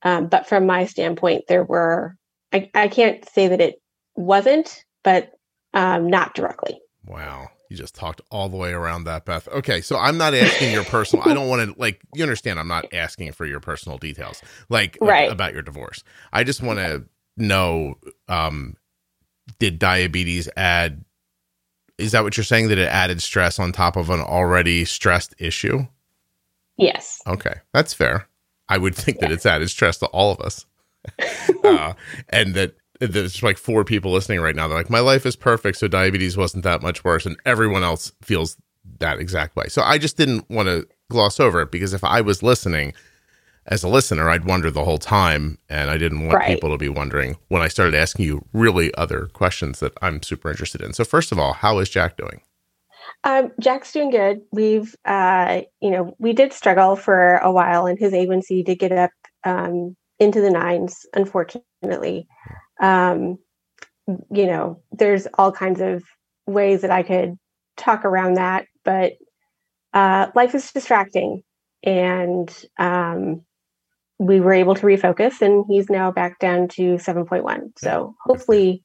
Um, 0.03 0.29
but 0.29 0.49
from 0.49 0.67
my 0.67 0.87
standpoint, 0.87 1.45
there 1.49 1.65
were, 1.65 2.17
I, 2.53 2.71
I 2.75 2.89
can't 2.89 3.29
say 3.29 3.49
that 3.49 3.61
it 3.61 3.81
wasn't, 4.17 4.85
but 5.05 5.33
um, 5.75 6.09
not 6.09 6.35
directly. 6.35 6.81
Wow. 7.07 7.51
You 7.71 7.77
just 7.77 7.95
talked 7.95 8.21
all 8.31 8.49
the 8.49 8.57
way 8.57 8.73
around 8.73 9.05
that, 9.05 9.25
Beth. 9.25 9.47
Okay, 9.47 9.81
so 9.81 9.97
I'm 9.97 10.19
not 10.19 10.35
asking 10.35 10.73
your 10.73 10.83
personal. 10.85 11.29
I 11.29 11.35
don't 11.35 11.49
want 11.49 11.71
to 11.73 11.81
like 11.81 12.01
you 12.15 12.25
understand. 12.25 12.59
I'm 12.59 12.67
not 12.67 12.93
asking 12.93 13.31
for 13.31 13.47
your 13.47 13.61
personal 13.61 13.97
details, 13.97 14.43
like 14.69 14.99
right. 15.01 15.31
about 15.31 15.53
your 15.53 15.63
divorce. 15.63 16.03
I 16.33 16.43
just 16.43 16.65
want 16.65 16.81
to 16.81 17.05
know: 17.37 17.95
um, 18.27 18.77
Did 19.61 19.79
diabetes 19.79 20.49
add? 20.57 21.05
Is 22.01 22.13
that 22.13 22.23
what 22.23 22.37
you're 22.37 22.45
saying? 22.45 22.69
That 22.69 22.79
it 22.79 22.89
added 22.89 23.23
stress 23.23 23.59
on 23.59 23.73
top 23.73 23.97
of 23.97 24.11
an 24.11 24.21
already 24.21 24.85
stressed 24.85 25.35
issue? 25.39 25.87
Yes. 26.77 27.21
Okay, 27.27 27.55
that's 27.73 27.93
fair. 27.93 28.27
I 28.69 28.79
would 28.79 28.95
think 28.95 29.19
yeah. 29.21 29.29
that 29.29 29.35
it's 29.35 29.47
added 29.47 29.69
stress 29.69 29.99
to 29.99 30.07
all 30.07 30.33
of 30.33 30.41
us, 30.41 30.65
uh, 31.65 31.95
and 32.29 32.55
that 32.55 32.75
there's 33.01 33.43
like 33.43 33.59
four 33.59 33.85
people 33.85 34.13
listening 34.13 34.41
right 34.41 34.55
now. 34.55 34.69
They're 34.69 34.79
like, 34.79 34.91
my 34.91 35.01
life 35.01 35.27
is 35.27 35.37
perfect, 35.37 35.79
so 35.79 35.89
diabetes 35.89 36.37
wasn't 36.37 36.65
that 36.65 36.83
much 36.83 37.05
worse, 37.05 37.27
and 37.27 37.37
everyone 37.45 37.83
else 37.83 38.13
feels 38.23 38.57
that 38.99 39.19
exact 39.19 39.57
way. 39.57 39.67
So 39.69 39.83
I 39.83 39.99
just 39.99 40.17
didn't 40.17 40.49
want 40.51 40.69
to 40.69 40.87
gloss 41.11 41.41
over 41.41 41.61
it 41.63 41.71
because 41.71 41.93
if 41.93 42.05
I 42.05 42.21
was 42.21 42.43
listening 42.43 42.95
as 43.67 43.83
a 43.83 43.89
listener, 43.89 44.29
I'd 44.29 44.45
wonder 44.45 44.71
the 44.71 44.85
whole 44.85 44.99
time, 44.99 45.59
and 45.69 45.91
I 45.91 45.99
didn't 45.99 46.27
want 46.27 46.39
right. 46.39 46.49
people 46.49 46.71
to 46.71 46.79
be 46.79 46.89
wondering 46.89 47.37
when 47.49 47.63
I 47.63 47.69
started 47.69 47.95
asking 47.95 48.25
you 48.25 48.45
really 48.53 48.93
other 48.95 49.27
questions 49.27 49.81
that 49.81 49.93
I'm 50.03 50.23
super 50.23 50.51
interested 50.51 50.81
in. 50.81 50.93
So 50.93 51.05
first 51.05 51.33
of 51.33 51.39
all, 51.39 51.53
how 51.53 51.79
is 51.79 51.89
Jack 51.89 52.17
doing? 52.17 52.43
Um, 53.25 53.53
Jack's 53.61 53.93
doing 53.93 54.11
good. 54.11 54.41
We've, 54.51 54.95
uh, 55.05 55.63
you 55.81 55.91
know, 55.91 56.15
we 56.19 56.33
did 56.33 56.53
struggle 56.53 56.97
for 56.97 57.37
a 57.39 57.53
while, 57.53 57.87
and 57.87 57.99
his 57.99 58.13
A1C 58.13 58.65
did 58.65 58.79
get 58.79 58.93
up 58.93 59.11
um, 59.45 59.97
into 60.19 60.41
the 60.41 60.51
nines, 60.51 61.07
unfortunately 61.15 62.27
um, 62.81 63.39
you 64.07 64.47
know, 64.47 64.83
there's 64.91 65.29
all 65.35 65.53
kinds 65.53 65.81
of 65.81 66.03
ways 66.47 66.81
that 66.81 66.91
I 66.91 67.03
could 67.03 67.37
talk 67.77 68.05
around 68.05 68.35
that, 68.35 68.67
but 68.85 69.13
uh, 69.93 70.29
life 70.35 70.55
is 70.55 70.73
distracting. 70.73 71.43
And 71.83 72.53
um, 72.79 73.43
we 74.21 74.39
were 74.39 74.53
able 74.53 74.75
to 74.75 74.83
refocus, 74.83 75.41
and 75.41 75.65
he's 75.67 75.89
now 75.89 76.13
back 76.13 76.39
down 76.39 76.69
to 76.69 76.97
7.1. 76.97 77.73
So 77.79 78.15
hopefully, 78.23 78.85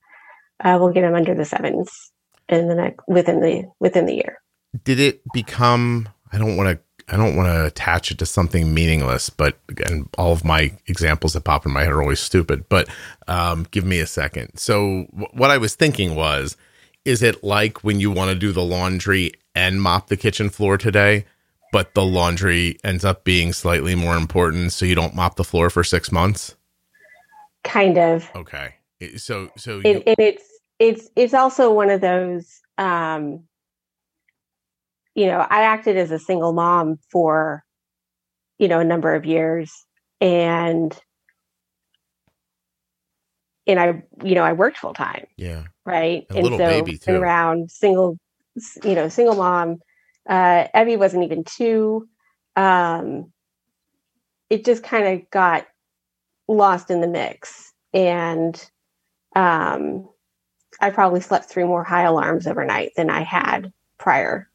uh, 0.64 0.78
we'll 0.80 0.94
get 0.94 1.04
him 1.04 1.14
under 1.14 1.36
the 1.36 1.44
sevens 1.44 2.12
in 2.48 2.70
the 2.70 2.76
next 2.76 3.04
within 3.08 3.42
the 3.42 3.66
within 3.80 4.06
the 4.06 4.16
year. 4.16 4.42
Did 4.84 5.00
it 5.00 5.22
become? 5.34 6.08
I 6.32 6.38
don't 6.38 6.56
want 6.56 6.70
to 6.70 7.14
I 7.14 7.18
don't 7.18 7.36
want 7.36 7.50
to 7.50 7.66
attach 7.66 8.12
it 8.12 8.18
to 8.20 8.26
something 8.26 8.74
meaningless, 8.74 9.30
but 9.30 9.60
and 9.86 10.08
all 10.18 10.32
of 10.32 10.46
my 10.46 10.72
examples 10.88 11.34
that 11.34 11.44
pop 11.44 11.66
in 11.66 11.74
my 11.74 11.84
head 11.84 11.92
are 11.92 12.02
always 12.02 12.22
stupid. 12.22 12.70
But 12.70 12.88
um, 13.28 13.68
give 13.72 13.84
me 13.84 14.00
a 14.00 14.08
second. 14.08 14.58
So, 14.58 15.06
w- 15.12 15.28
what 15.34 15.52
I 15.52 15.58
was 15.58 15.76
thinking 15.76 16.16
was, 16.16 16.56
is 17.04 17.22
it 17.22 17.44
like 17.44 17.84
when 17.84 18.00
you 18.00 18.10
want 18.10 18.32
to 18.32 18.36
do 18.36 18.54
the 18.54 18.64
laundry 18.64 19.34
and 19.54 19.82
mop 19.82 20.08
the 20.08 20.18
kitchen 20.18 20.50
floor 20.50 20.78
today, 20.78 21.26
but 21.72 21.94
the 21.94 22.06
laundry 22.06 22.78
ends 22.84 23.04
up 23.06 23.24
being 23.24 23.54
slightly 23.54 23.96
more 23.96 24.16
important, 24.16 24.72
so 24.74 24.86
you 24.86 24.96
don't 24.96 25.16
mop 25.16 25.36
the 25.36 25.44
floor 25.44 25.70
for 25.70 25.84
six 25.84 26.12
months? 26.12 26.56
Kind 27.64 27.98
of. 27.98 28.30
Okay. 28.36 28.76
So, 29.18 29.50
so 29.58 29.80
you- 29.80 30.04
and 30.06 30.16
it's 30.20 30.44
it's 30.80 31.10
it's 31.16 31.34
also 31.34 31.72
one 31.74 31.90
of 31.90 32.02
those. 32.02 32.62
Um, 32.78 33.44
you 35.16 35.28
know, 35.28 35.40
I 35.40 35.62
acted 35.64 35.96
as 35.96 36.12
a 36.12 36.20
single 36.20 36.52
mom 36.52 37.00
for, 37.10 37.64
you 38.60 38.68
know, 38.68 38.80
a 38.80 38.84
number 38.84 39.16
of 39.16 39.26
years 39.26 39.72
and 40.20 40.98
and 43.68 43.80
I, 43.80 44.04
you 44.24 44.36
know, 44.36 44.44
I 44.44 44.54
worked 44.54 44.78
full 44.78 44.94
time. 44.94 45.26
Yeah. 45.38 45.64
Right. 45.86 46.26
A 46.30 46.38
and 46.38 46.46
so 47.02 47.16
around 47.16 47.72
single, 47.72 48.18
you 48.84 48.96
know, 48.96 49.10
single 49.10 49.36
mom. 49.36 49.80
Uh, 50.28 50.68
Evie 50.76 50.98
wasn't 50.98 51.24
even 51.24 51.44
two. 51.44 52.08
Um, 52.56 53.32
it 54.50 54.66
just 54.66 54.84
kind 54.84 55.08
of 55.08 55.30
got 55.30 55.68
lost 56.48 56.90
in 56.90 57.02
the 57.02 57.08
mix. 57.08 57.74
And 57.94 58.56
um, 59.36 60.10
I 60.80 60.90
probably 60.90 61.22
slept 61.22 61.46
through 61.50 61.68
more 61.68 61.84
high 61.84 62.04
alarms 62.04 62.48
overnight 62.48 62.92
than 62.96 63.10
I 63.10 63.22
had 63.22 63.72
prior 63.98 64.50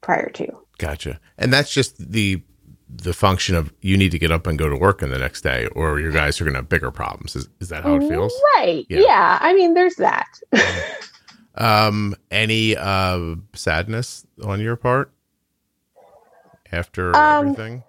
prior 0.00 0.28
to. 0.30 0.46
Gotcha. 0.78 1.18
And 1.38 1.52
that's 1.52 1.72
just 1.72 1.96
the 1.98 2.42
the 2.88 3.12
function 3.12 3.56
of 3.56 3.72
you 3.80 3.96
need 3.96 4.10
to 4.10 4.18
get 4.18 4.30
up 4.30 4.46
and 4.46 4.58
go 4.58 4.68
to 4.68 4.76
work 4.76 5.02
in 5.02 5.10
the 5.10 5.18
next 5.18 5.40
day 5.40 5.66
or 5.74 5.98
your 5.98 6.12
guys 6.12 6.40
are 6.40 6.44
going 6.44 6.54
to 6.54 6.58
have 6.58 6.68
bigger 6.68 6.90
problems. 6.90 7.34
Is, 7.34 7.48
is 7.58 7.70
that 7.70 7.82
how 7.82 7.96
it 7.96 8.08
feels? 8.08 8.32
Right. 8.56 8.86
Yeah. 8.88 9.00
yeah. 9.00 9.38
I 9.40 9.52
mean, 9.54 9.74
there's 9.74 9.96
that. 9.96 10.28
um, 11.56 12.14
any 12.30 12.76
uh, 12.76 13.36
sadness 13.54 14.26
on 14.42 14.60
your 14.60 14.76
part 14.76 15.10
after 16.72 17.14
um, 17.16 17.48
everything? 17.48 17.84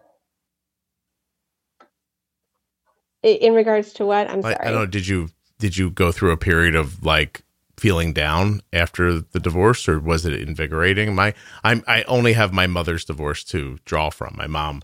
In 3.24 3.54
regards 3.54 3.94
to 3.94 4.06
what? 4.06 4.30
I'm 4.30 4.42
sorry. 4.42 4.56
I, 4.60 4.66
don't 4.66 4.76
know. 4.76 4.86
Did 4.86 5.08
you 5.08 5.30
did 5.58 5.78
you 5.78 5.90
go 5.90 6.12
through 6.12 6.32
a 6.32 6.38
period 6.38 6.76
of 6.76 7.04
like 7.04 7.44
feeling 7.78 8.14
down 8.14 8.62
after 8.72 9.20
the 9.20 9.40
divorce 9.40 9.88
or 9.90 10.00
was 10.00 10.26
it 10.26 10.34
invigorating 10.34 11.14
my 11.14 11.34
i'm 11.66 11.84
i 11.88 12.04
only 12.04 12.32
have 12.32 12.54
my 12.54 12.66
mother's 12.66 13.04
divorce 13.04 13.44
to 13.44 13.78
draw 13.84 14.10
from 14.10 14.34
my 14.38 14.48
mom 14.48 14.82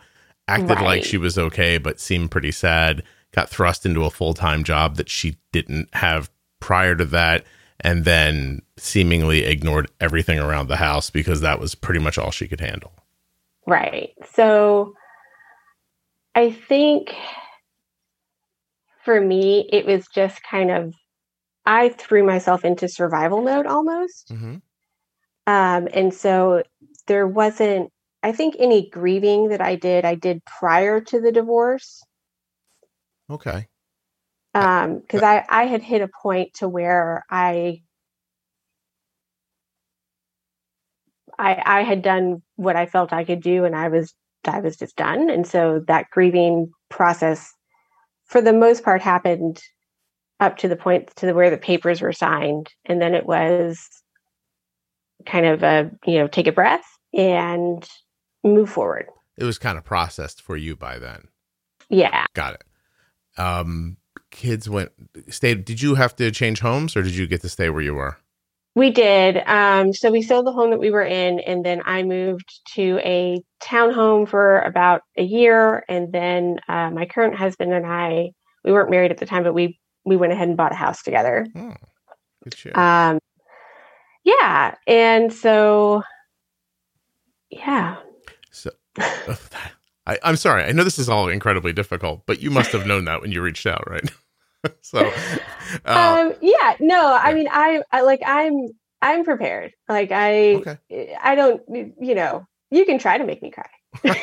acted 0.49 0.71
right. 0.71 0.83
like 0.83 1.03
she 1.03 1.17
was 1.17 1.37
okay 1.37 1.77
but 1.77 2.01
seemed 2.01 2.29
pretty 2.29 2.51
sad 2.51 3.01
got 3.31 3.49
thrust 3.49 3.85
into 3.85 4.03
a 4.03 4.09
full-time 4.09 4.61
job 4.61 4.97
that 4.97 5.07
she 5.07 5.37
didn't 5.53 5.87
have 5.93 6.29
prior 6.59 6.93
to 6.93 7.05
that 7.05 7.45
and 7.81 8.05
then 8.05 8.61
seemingly 8.77 9.43
ignored 9.43 9.89
everything 9.99 10.39
around 10.39 10.67
the 10.67 10.77
house 10.77 11.09
because 11.09 11.41
that 11.41 11.59
was 11.59 11.75
pretty 11.75 11.99
much 11.99 12.17
all 12.17 12.31
she 12.31 12.47
could 12.47 12.61
handle 12.61 12.93
right 13.67 14.11
so 14.33 14.93
i 16.35 16.51
think 16.51 17.13
for 19.03 19.19
me 19.19 19.67
it 19.71 19.85
was 19.85 20.07
just 20.13 20.41
kind 20.43 20.71
of 20.71 20.93
I 21.65 21.89
threw 21.89 22.25
myself 22.25 22.65
into 22.65 22.87
survival 22.87 23.41
mode 23.41 23.65
almost. 23.65 24.29
Mm-hmm. 24.29 24.55
Um, 25.47 25.87
and 25.93 26.13
so 26.13 26.63
there 27.07 27.27
wasn't, 27.27 27.91
I 28.23 28.31
think, 28.31 28.55
any 28.59 28.89
grieving 28.89 29.49
that 29.49 29.61
I 29.61 29.75
did, 29.75 30.05
I 30.05 30.15
did 30.15 30.43
prior 30.45 31.01
to 31.01 31.21
the 31.21 31.31
divorce. 31.31 32.01
Okay. 33.29 33.67
Um, 34.53 34.99
because 34.99 35.23
I, 35.23 35.45
I 35.47 35.65
had 35.65 35.81
hit 35.81 36.01
a 36.01 36.09
point 36.21 36.55
to 36.55 36.67
where 36.67 37.23
I, 37.29 37.83
I, 41.39 41.61
I 41.65 41.83
had 41.83 42.01
done 42.01 42.41
what 42.57 42.75
I 42.75 42.85
felt 42.85 43.13
I 43.13 43.23
could 43.23 43.41
do, 43.41 43.63
and 43.63 43.75
I 43.75 43.87
was, 43.87 44.13
I 44.45 44.59
was 44.59 44.75
just 44.75 44.97
done. 44.97 45.29
And 45.29 45.47
so 45.47 45.83
that 45.87 46.09
grieving 46.11 46.71
process, 46.89 47.53
for 48.25 48.41
the 48.41 48.53
most 48.53 48.83
part, 48.83 49.01
happened 49.01 49.61
up 50.41 50.57
to 50.57 50.67
the 50.67 50.75
point 50.75 51.15
to 51.15 51.27
the, 51.27 51.33
where 51.33 51.49
the 51.49 51.57
papers 51.57 52.01
were 52.01 52.11
signed. 52.11 52.67
And 52.85 53.01
then 53.01 53.13
it 53.13 53.25
was 53.25 53.87
kind 55.25 55.45
of 55.45 55.63
a 55.63 55.91
you 56.05 56.19
know 56.19 56.27
take 56.27 56.47
a 56.47 56.51
breath 56.51 56.85
and 57.13 57.87
move 58.43 58.69
forward. 58.69 59.05
It 59.37 59.43
was 59.43 59.57
kind 59.57 59.77
of 59.77 59.85
processed 59.85 60.41
for 60.41 60.57
you 60.57 60.75
by 60.75 60.99
then. 60.99 61.27
Yeah. 61.89 62.25
Got 62.33 62.55
it. 62.55 62.63
Um 63.37 63.97
kids 64.31 64.69
went 64.69 64.91
stayed 65.29 65.65
did 65.65 65.81
you 65.81 65.95
have 65.95 66.15
to 66.15 66.31
change 66.31 66.59
homes 66.59 66.95
or 66.95 67.03
did 67.03 67.15
you 67.15 67.27
get 67.27 67.41
to 67.41 67.49
stay 67.49 67.69
where 67.69 67.81
you 67.81 67.93
were 67.93 68.17
we 68.75 68.89
did 68.89 69.37
um 69.45 69.93
so 69.93 70.09
we 70.09 70.21
sold 70.21 70.45
the 70.45 70.51
home 70.51 70.71
that 70.71 70.79
we 70.79 70.89
were 70.89 71.03
in 71.03 71.39
and 71.41 71.65
then 71.65 71.81
i 71.85 72.01
moved 72.01 72.61
to 72.73 72.99
a 73.03 73.41
townhome 73.61 74.27
for 74.27 74.61
about 74.61 75.01
a 75.17 75.23
year 75.23 75.83
and 75.89 76.11
then 76.13 76.57
uh, 76.69 76.89
my 76.89 77.05
current 77.05 77.35
husband 77.35 77.73
and 77.73 77.85
i 77.85 78.31
we 78.63 78.71
weren't 78.71 78.89
married 78.89 79.11
at 79.11 79.17
the 79.17 79.25
time 79.25 79.43
but 79.43 79.53
we 79.53 79.77
we 80.05 80.15
went 80.15 80.33
ahead 80.33 80.47
and 80.47 80.57
bought 80.57 80.71
a 80.71 80.75
house 80.75 81.03
together. 81.03 81.45
Oh, 81.55 81.73
good 82.43 82.55
shit. 82.55 82.77
Um, 82.77 83.19
yeah, 84.23 84.75
and 84.87 85.31
so 85.33 86.03
yeah. 87.49 87.97
So 88.51 88.71
I, 90.07 90.17
I'm 90.23 90.35
sorry. 90.35 90.63
I 90.63 90.71
know 90.71 90.83
this 90.83 90.99
is 90.99 91.09
all 91.09 91.27
incredibly 91.27 91.73
difficult, 91.73 92.23
but 92.25 92.41
you 92.41 92.51
must 92.51 92.71
have 92.71 92.87
known 92.87 93.05
that 93.05 93.21
when 93.21 93.31
you 93.31 93.41
reached 93.41 93.65
out, 93.65 93.89
right? 93.89 94.09
so 94.81 94.99
uh, 95.85 96.29
um 96.29 96.33
yeah 96.41 96.75
no 96.79 97.17
i 97.21 97.33
mean 97.33 97.47
I, 97.51 97.83
I 97.91 98.01
like 98.01 98.21
i'm 98.25 98.67
i'm 99.01 99.23
prepared 99.23 99.73
like 99.89 100.11
i 100.11 100.55
okay. 100.55 101.15
i 101.21 101.35
don't 101.35 101.61
you 101.69 102.15
know 102.15 102.45
you 102.69 102.85
can 102.85 102.99
try 102.99 103.17
to 103.17 103.23
make 103.23 103.41
me 103.41 103.51
cry 103.51 103.69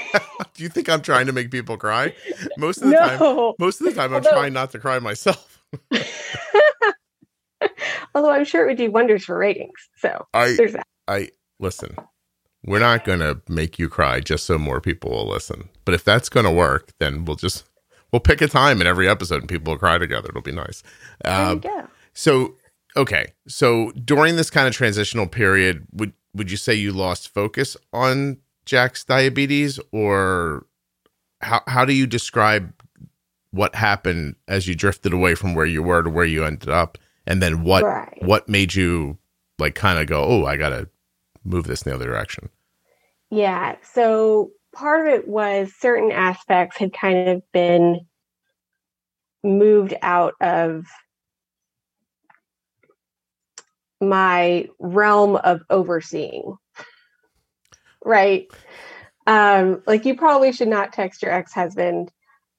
do 0.54 0.62
you 0.62 0.68
think 0.68 0.88
i'm 0.88 1.02
trying 1.02 1.26
to 1.26 1.32
make 1.32 1.50
people 1.50 1.76
cry 1.76 2.14
most 2.56 2.78
of 2.78 2.84
the 2.84 2.94
no. 2.94 3.00
time 3.00 3.54
most 3.58 3.80
of 3.80 3.86
the 3.86 3.92
time 3.92 4.10
i'm 4.10 4.16
Although, 4.16 4.30
trying 4.30 4.52
not 4.52 4.70
to 4.72 4.78
cry 4.78 4.98
myself 4.98 5.62
Although 8.14 8.30
I'm 8.30 8.44
sure 8.44 8.64
it 8.64 8.68
would 8.68 8.78
do 8.78 8.90
wonders 8.90 9.24
for 9.24 9.38
ratings. 9.38 9.88
So 9.96 10.26
I 10.34 10.54
there's 10.56 10.72
that. 10.72 10.86
I 11.06 11.30
listen. 11.58 11.96
We're 12.64 12.80
not 12.80 13.04
going 13.04 13.20
to 13.20 13.40
make 13.48 13.78
you 13.78 13.88
cry 13.88 14.20
just 14.20 14.44
so 14.44 14.58
more 14.58 14.80
people 14.80 15.10
will 15.10 15.28
listen. 15.28 15.68
But 15.84 15.94
if 15.94 16.02
that's 16.02 16.28
going 16.28 16.44
to 16.44 16.50
work, 16.50 16.92
then 16.98 17.24
we'll 17.24 17.36
just 17.36 17.64
we'll 18.12 18.20
pick 18.20 18.40
a 18.40 18.48
time 18.48 18.80
in 18.80 18.86
every 18.86 19.08
episode 19.08 19.40
and 19.40 19.48
people 19.48 19.72
will 19.72 19.78
cry 19.78 19.98
together. 19.98 20.28
It'll 20.28 20.42
be 20.42 20.52
nice. 20.52 20.82
There 21.24 21.32
you 21.38 21.46
Um, 21.52 21.58
go. 21.60 21.88
so 22.14 22.54
okay, 22.96 23.26
so 23.46 23.92
during 23.92 24.36
this 24.36 24.50
kind 24.50 24.66
of 24.68 24.74
transitional 24.74 25.26
period, 25.26 25.86
would 25.92 26.12
would 26.34 26.50
you 26.50 26.56
say 26.56 26.74
you 26.74 26.92
lost 26.92 27.32
focus 27.32 27.76
on 27.92 28.38
Jack's 28.64 29.04
diabetes, 29.04 29.78
or 29.92 30.66
how 31.40 31.62
how 31.66 31.84
do 31.84 31.92
you 31.92 32.06
describe 32.06 32.72
what 33.50 33.74
happened 33.74 34.36
as 34.46 34.68
you 34.68 34.74
drifted 34.74 35.12
away 35.12 35.34
from 35.34 35.54
where 35.54 35.64
you 35.66 35.82
were 35.82 36.02
to 36.02 36.10
where 36.10 36.24
you 36.26 36.44
ended 36.44 36.68
up, 36.68 36.98
and 37.26 37.42
then 37.42 37.62
what 37.64 37.82
Right. 37.84 38.18
what 38.20 38.48
made 38.48 38.74
you 38.74 39.16
like 39.58 39.74
kind 39.74 39.98
of 39.98 40.06
go, 40.06 40.22
oh, 40.22 40.44
I 40.44 40.56
gotta 40.56 40.88
move 41.44 41.66
this 41.66 41.82
in 41.82 41.90
the 41.90 41.96
other 41.96 42.04
direction? 42.06 42.50
Yeah. 43.30 43.76
So 43.82 44.50
part 44.74 45.06
of 45.06 45.12
it 45.14 45.28
was 45.28 45.72
certain 45.78 46.12
aspects 46.12 46.76
had 46.76 46.92
kind 46.92 47.28
of 47.28 47.42
been 47.52 48.00
moved 49.42 49.94
out 50.02 50.34
of 50.40 50.84
my 54.00 54.68
realm 54.78 55.36
of 55.36 55.62
overseeing. 55.70 56.56
Right. 58.04 58.48
Um, 59.26 59.82
like 59.86 60.04
you 60.04 60.16
probably 60.16 60.52
should 60.52 60.68
not 60.68 60.92
text 60.92 61.22
your 61.22 61.32
ex-husband 61.32 62.10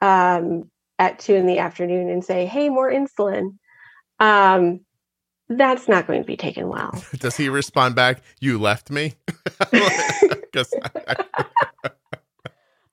um, 0.01 0.69
at 0.99 1.19
two 1.19 1.33
in 1.35 1.45
the 1.47 1.59
afternoon 1.59 2.09
and 2.09 2.23
say, 2.23 2.45
"Hey, 2.45 2.69
more 2.69 2.91
insulin." 2.91 3.57
Um, 4.19 4.81
that's 5.47 5.87
not 5.87 6.05
going 6.05 6.21
to 6.21 6.27
be 6.27 6.37
taken 6.37 6.67
well. 6.67 7.01
Does 7.17 7.37
he 7.37 7.49
respond 7.49 7.95
back? 7.95 8.21
You 8.39 8.59
left 8.59 8.91
me. 8.91 9.13
'Cause 10.53 10.73
I- 11.07 11.23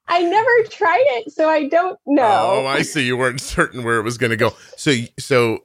I 0.09 0.23
never 0.23 0.69
tried 0.71 1.05
it, 1.09 1.33
so 1.33 1.49
I 1.49 1.69
don't 1.69 1.99
know. 2.07 2.63
Oh, 2.63 2.67
I 2.67 2.83
see. 2.83 3.05
You 3.05 3.17
weren't 3.17 3.41
certain 3.41 3.83
where 3.83 3.99
it 3.99 4.03
was 4.03 4.19
going 4.19 4.31
to 4.31 4.37
go. 4.37 4.55
So, 4.77 4.95
so, 5.19 5.65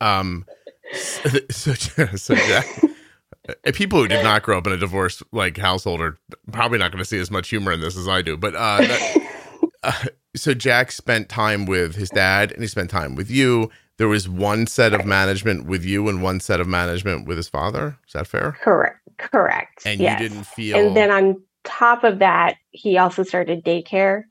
um, 0.00 0.44
so, 0.92 1.72
so 2.16 2.34
Jack, 2.34 2.66
uh, 3.48 3.72
people 3.72 4.00
who 4.00 4.08
did 4.08 4.22
not 4.22 4.42
grow 4.42 4.58
up 4.58 4.66
in 4.66 4.72
a 4.72 4.76
divorced 4.76 5.22
like 5.32 5.56
household 5.56 6.00
are 6.00 6.18
probably 6.50 6.78
not 6.78 6.92
going 6.92 7.02
to 7.02 7.08
see 7.08 7.18
as 7.18 7.30
much 7.30 7.48
humor 7.48 7.72
in 7.72 7.80
this 7.80 7.96
as 7.96 8.08
I 8.08 8.22
do. 8.22 8.36
But 8.36 8.54
uh, 8.54 8.78
that, 8.78 9.28
uh, 9.82 10.04
so 10.36 10.54
Jack 10.54 10.92
spent 10.92 11.28
time 11.28 11.66
with 11.66 11.94
his 11.94 12.10
dad, 12.10 12.52
and 12.52 12.62
he 12.62 12.68
spent 12.68 12.90
time 12.90 13.14
with 13.14 13.30
you. 13.30 13.70
There 13.98 14.08
was 14.08 14.28
one 14.28 14.66
set 14.66 14.94
of 14.94 15.04
management 15.06 15.66
with 15.66 15.84
you, 15.84 16.08
and 16.08 16.22
one 16.22 16.40
set 16.40 16.60
of 16.60 16.66
management 16.66 17.26
with 17.26 17.36
his 17.36 17.48
father. 17.48 17.98
Is 18.06 18.14
that 18.14 18.26
fair? 18.26 18.52
Correct. 18.62 18.98
Correct. 19.18 19.82
And 19.86 20.00
yes. 20.00 20.20
you 20.20 20.28
didn't 20.28 20.46
feel. 20.46 20.76
And 20.76 20.96
then 20.96 21.10
on 21.10 21.42
top 21.64 22.04
of 22.04 22.20
that, 22.20 22.56
he 22.70 22.98
also 22.98 23.22
started 23.22 23.64
daycare 23.64 24.24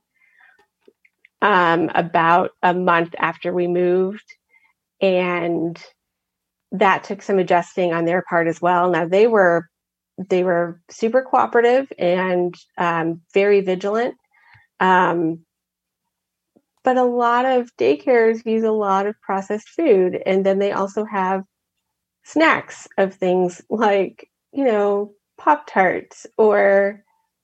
um, 1.41 1.89
about 1.95 2.51
a 2.61 2.73
month 2.73 3.15
after 3.17 3.53
we 3.53 3.67
moved. 3.67 4.25
And 5.01 5.81
that 6.71 7.03
took 7.03 7.21
some 7.21 7.39
adjusting 7.39 7.93
on 7.93 8.05
their 8.05 8.21
part 8.21 8.47
as 8.47 8.61
well. 8.61 8.89
Now 8.89 9.07
they 9.07 9.27
were 9.27 9.67
they 10.29 10.43
were 10.43 10.79
super 10.89 11.21
cooperative 11.23 11.91
and 11.97 12.53
um, 12.77 13.21
very 13.33 13.61
vigilant. 13.61 14.15
Um, 14.79 15.45
but 16.83 16.97
a 16.97 17.03
lot 17.03 17.45
of 17.45 17.75
daycares 17.77 18.45
use 18.45 18.63
a 18.63 18.71
lot 18.71 19.07
of 19.07 19.19
processed 19.21 19.69
food. 19.69 20.21
And 20.25 20.45
then 20.45 20.59
they 20.59 20.71
also 20.71 21.05
have 21.05 21.43
snacks 22.23 22.87
of 22.97 23.13
things 23.13 23.61
like, 23.69 24.29
you 24.51 24.65
know, 24.65 25.13
Pop 25.37 25.67
Tarts 25.67 26.25
or 26.37 27.03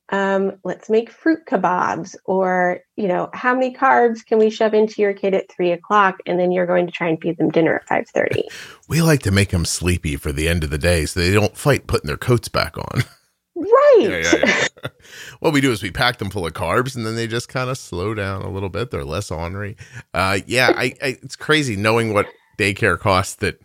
um, 0.09 0.53
let's 0.63 0.89
make 0.89 1.11
fruit 1.11 1.45
kebabs 1.45 2.15
or, 2.25 2.79
you 2.95 3.07
know, 3.07 3.29
how 3.33 3.53
many 3.53 3.73
carbs 3.73 4.25
can 4.25 4.37
we 4.37 4.49
shove 4.49 4.73
into 4.73 5.01
your 5.01 5.13
kid 5.13 5.33
at 5.33 5.51
three 5.51 5.71
o'clock 5.71 6.17
and 6.25 6.39
then 6.39 6.51
you're 6.51 6.65
going 6.65 6.85
to 6.87 6.93
try 6.93 7.09
and 7.09 7.21
feed 7.21 7.37
them 7.37 7.49
dinner 7.49 7.75
at 7.75 8.07
5.30. 8.13 8.43
we 8.87 9.01
like 9.01 9.21
to 9.23 9.31
make 9.31 9.49
them 9.49 9.65
sleepy 9.65 10.15
for 10.15 10.31
the 10.31 10.47
end 10.47 10.63
of 10.63 10.69
the 10.69 10.77
day, 10.77 11.05
so 11.05 11.19
they 11.19 11.33
don't 11.33 11.57
fight 11.57 11.87
putting 11.87 12.07
their 12.07 12.17
coats 12.17 12.47
back 12.47 12.77
on. 12.77 13.03
Right. 13.59 13.97
yeah, 14.01 14.17
yeah, 14.17 14.67
yeah. 14.83 14.89
what 15.39 15.51
we 15.51 15.61
do 15.61 15.71
is 15.71 15.81
we 15.81 15.89
pack 15.89 16.19
them 16.19 16.29
full 16.29 16.45
of 16.45 16.53
carbs 16.53 16.95
and 16.95 17.07
then 17.07 17.15
they 17.15 17.25
just 17.25 17.49
kind 17.49 17.71
of 17.71 17.77
slow 17.79 18.13
down 18.13 18.43
a 18.43 18.51
little 18.51 18.69
bit. 18.69 18.91
They're 18.91 19.03
less 19.03 19.31
ornery. 19.31 19.77
Uh, 20.13 20.41
yeah, 20.45 20.73
I, 20.75 20.93
I, 21.01 21.17
it's 21.23 21.35
crazy 21.35 21.75
knowing 21.75 22.13
what 22.13 22.27
daycare 22.59 22.99
costs 22.99 23.33
that 23.37 23.59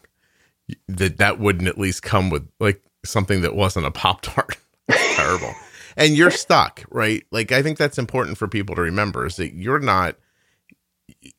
that 0.88 1.18
that 1.18 1.38
wouldn't 1.38 1.68
at 1.68 1.76
least 1.76 2.02
come 2.02 2.30
with 2.30 2.48
like 2.58 2.82
something 3.04 3.42
that 3.42 3.54
wasn't 3.54 3.84
a 3.84 3.90
pop 3.90 4.22
tart. 4.22 4.56
terrible. 4.88 5.52
And 5.96 6.16
you're 6.16 6.30
stuck, 6.30 6.82
right? 6.90 7.24
Like 7.30 7.52
I 7.52 7.62
think 7.62 7.78
that's 7.78 7.98
important 7.98 8.38
for 8.38 8.48
people 8.48 8.74
to 8.76 8.82
remember 8.82 9.26
is 9.26 9.36
that 9.36 9.54
you're 9.54 9.78
not 9.78 10.16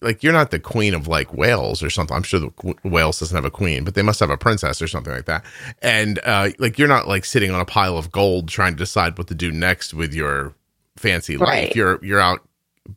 like 0.02 0.24
you're 0.24 0.34
not 0.34 0.52
the 0.52 0.60
queen 0.60 0.94
of 0.94 1.08
like 1.08 1.34
Wales 1.34 1.82
or 1.82 1.90
something. 1.90 2.16
I'm 2.16 2.24
sure 2.24 2.40
the 2.40 2.50
qu- 2.52 2.76
Wales 2.84 3.20
doesn't 3.20 3.36
have 3.36 3.46
a 3.46 3.52
queen, 3.52 3.84
but 3.84 3.96
they 3.96 4.02
must 4.02 4.20
have 4.20 4.30
a 4.30 4.38
princess 4.38 4.82
or 4.82 4.88
something 4.88 5.12
like 5.14 5.26
that. 5.26 5.44
And 5.82 6.20
uh, 6.24 6.50
like 6.60 6.78
you're 6.78 6.88
not 6.88 7.08
like 7.08 7.26
sitting 7.26 7.52
on 7.52 7.60
a 7.60 7.66
pile 7.66 7.98
of 7.98 8.12
gold 8.12 8.48
trying 8.50 8.74
to 8.74 8.78
decide 8.78 9.18
what 9.18 9.28
to 9.28 9.36
do 9.36 9.52
next 9.52 9.94
with 9.94 10.14
your 10.14 10.54
fancy 10.98 11.38
life. 11.38 11.48
Right. 11.50 11.76
You're 11.76 12.04
you're 12.04 12.20
out 12.20 12.48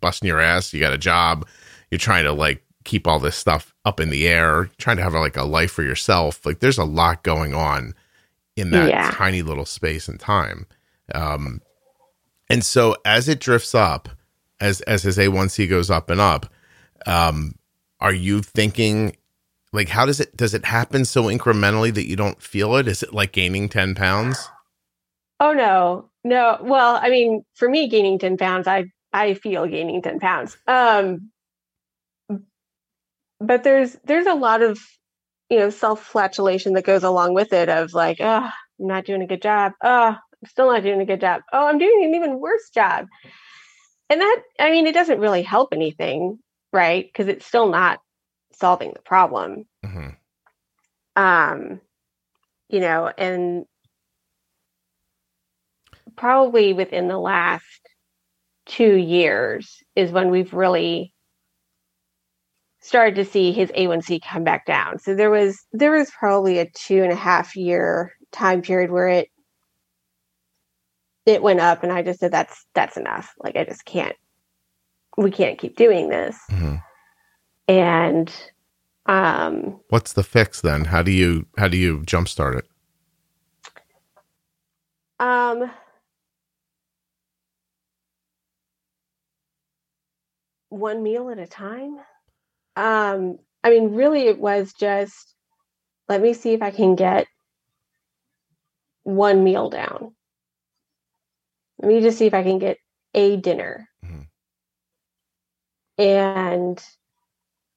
busting 0.01 0.27
your 0.27 0.41
ass. 0.41 0.73
You 0.73 0.81
got 0.81 0.93
a 0.93 0.99
job. 0.99 1.47
You're 1.91 1.99
trying 1.99 2.25
to 2.25 2.33
like 2.33 2.63
keep 2.85 3.07
all 3.07 3.19
this 3.19 3.37
stuff 3.37 3.75
up 3.85 3.99
in 4.01 4.11
the 4.11 4.29
air. 4.29 4.69
Trying 4.79 4.99
to 4.99 5.03
have 5.03 5.15
like 5.15 5.37
a 5.37 5.45
life 5.45 5.73
for 5.73 5.83
yourself. 5.83 6.45
Like 6.45 6.61
there's 6.61 6.79
a 6.79 6.85
lot 6.85 7.23
going 7.23 7.55
on 7.55 7.95
in 8.57 8.71
that 8.71 8.89
Yeah. 8.89 9.11
tiny 9.13 9.43
little 9.43 9.65
space 9.67 10.09
and 10.09 10.21
time. 10.21 10.67
Um, 11.15 11.61
and 12.49 12.65
so 12.65 12.97
as 13.05 13.29
it 13.29 13.41
drifts 13.41 13.75
up, 13.75 14.09
as 14.61 14.81
as 14.83 15.03
his 15.03 15.19
A1C 15.19 15.69
goes 15.69 15.91
up 15.91 16.11
and 16.11 16.21
up, 16.21 16.53
um, 17.07 17.55
are 18.01 18.13
you 18.13 18.43
thinking 18.43 19.17
like 19.73 19.89
how 19.89 20.07
does 20.07 20.21
it 20.21 20.37
does 20.37 20.55
it 20.55 20.65
happen 20.65 21.05
so 21.05 21.25
incrementally 21.25 21.93
that 21.95 22.09
you 22.09 22.17
don't 22.17 22.43
feel 22.43 22.77
it? 22.77 22.89
Is 22.89 23.03
it 23.03 23.13
like 23.13 23.33
gaining 23.33 23.69
10 23.69 23.95
pounds? 23.95 24.49
Oh 25.39 25.53
no, 25.53 26.09
no. 26.25 26.59
Well, 26.63 26.99
I 27.01 27.11
mean, 27.11 27.45
for 27.55 27.69
me, 27.69 27.89
gaining 27.89 28.19
ten 28.19 28.37
pounds, 28.37 28.67
I 28.67 28.87
I 29.13 29.35
feel 29.35 29.67
gaining 29.67 30.01
ten 30.03 30.19
pounds. 30.19 30.57
Um, 30.67 31.31
but 33.41 33.63
there's 33.65 33.97
there's 34.05 34.27
a 34.27 34.35
lot 34.35 34.63
of 34.63 34.79
you 35.51 35.59
know 35.59 35.71
self 35.71 36.03
flatulation 36.03 36.73
that 36.75 36.85
goes 36.85 37.05
along 37.05 37.35
with 37.35 37.53
it. 37.53 37.69
Of 37.69 37.93
like, 37.93 38.19
oh, 38.21 38.49
I'm 38.81 38.87
not 38.87 39.05
doing 39.05 39.23
a 39.23 39.27
good 39.27 39.43
job. 39.43 39.73
Oh, 39.83 40.17
I'm 40.47 40.51
still 40.51 40.73
not 40.73 40.85
doing 40.85 41.01
a 41.01 41.07
good 41.07 41.21
job. 41.21 41.43
Oh, 41.53 41.67
I'm 41.67 41.79
doing 41.79 42.05
an 42.05 42.15
even 42.15 42.39
worse 42.39 42.71
job. 42.71 43.07
And 44.09 44.21
that, 44.21 44.43
I 44.61 44.71
mean, 44.71 44.87
it 44.87 44.95
doesn't 44.95 45.19
really 45.19 45.43
help 45.43 45.71
anything, 45.73 46.39
right? 46.73 47.05
Because 47.05 47.27
it's 47.27 47.45
still 47.45 47.69
not 47.69 47.99
solving 48.53 48.93
the 48.95 49.03
problem 49.03 49.65
hmm 49.85 50.09
um 51.15 51.81
you 52.69 52.81
know 52.81 53.11
and 53.19 53.65
probably 56.17 56.73
within 56.73 57.09
the 57.09 57.19
last 57.19 57.65
two 58.67 58.97
years 58.97 59.83
is 59.95 60.11
when 60.11 60.31
we've 60.31 60.55
really 60.55 61.13
started 62.81 63.15
to 63.17 63.25
see 63.25 63.53
his 63.53 63.71
a1c 63.73 64.23
come 64.23 64.45
back 64.45 64.65
down 64.65 64.99
so 64.99 65.15
there 65.15 65.31
was 65.31 65.59
there 65.73 65.93
was 65.93 66.11
probably 66.11 66.59
a 66.59 66.71
two 66.71 67.03
and 67.03 67.13
a 67.13 67.17
half 67.17 67.57
year 67.57 68.13
time 68.33 68.63
period 68.63 68.91
where 68.91 69.09
it 69.09 69.29
it 71.27 71.43
went 71.43 71.61
up 71.61 71.83
and 71.83 71.93
i 71.93 72.03
just 72.03 72.21
said 72.21 72.33
that's 72.33 72.65
that's 72.75 72.97
enough 72.97 73.35
like 73.39 73.57
i 73.57 73.65
just 73.65 73.85
can't 73.85 74.17
we 75.17 75.31
can't 75.31 75.59
keep 75.59 75.77
doing 75.77 76.09
this 76.09 76.39
hmm 76.49 76.77
and 77.69 78.33
um 79.07 79.81
What's 79.89 80.13
the 80.13 80.23
fix 80.23 80.61
then? 80.61 80.87
How 80.87 81.03
do 81.03 81.13
you 81.13 81.47
how 81.59 81.69
do 81.69 81.77
you 81.77 82.01
jumpstart 82.01 82.59
it? 82.59 82.67
Um, 85.19 85.71
one 90.69 91.03
meal 91.03 91.31
at 91.31 91.39
a 91.39 91.47
time. 91.47 91.99
Um, 92.75 93.39
I 93.65 93.71
mean, 93.71 93.95
really, 93.95 94.27
it 94.27 94.39
was 94.39 94.73
just 94.73 95.35
let 96.09 96.21
me 96.21 96.35
see 96.35 96.53
if 96.53 96.63
I 96.63 96.71
can 96.71 96.97
get 96.97 97.27
one 99.05 99.45
meal 99.45 99.71
down. 99.71 100.16
Let 101.79 101.89
me 101.89 102.01
just 102.01 102.19
see 102.19 102.27
if 102.27 102.35
I 102.35 102.43
can 102.43 102.59
get 102.59 102.79
a 103.15 103.37
dinner. 103.37 103.89
Mhm. 104.05 104.27
And 105.99 106.85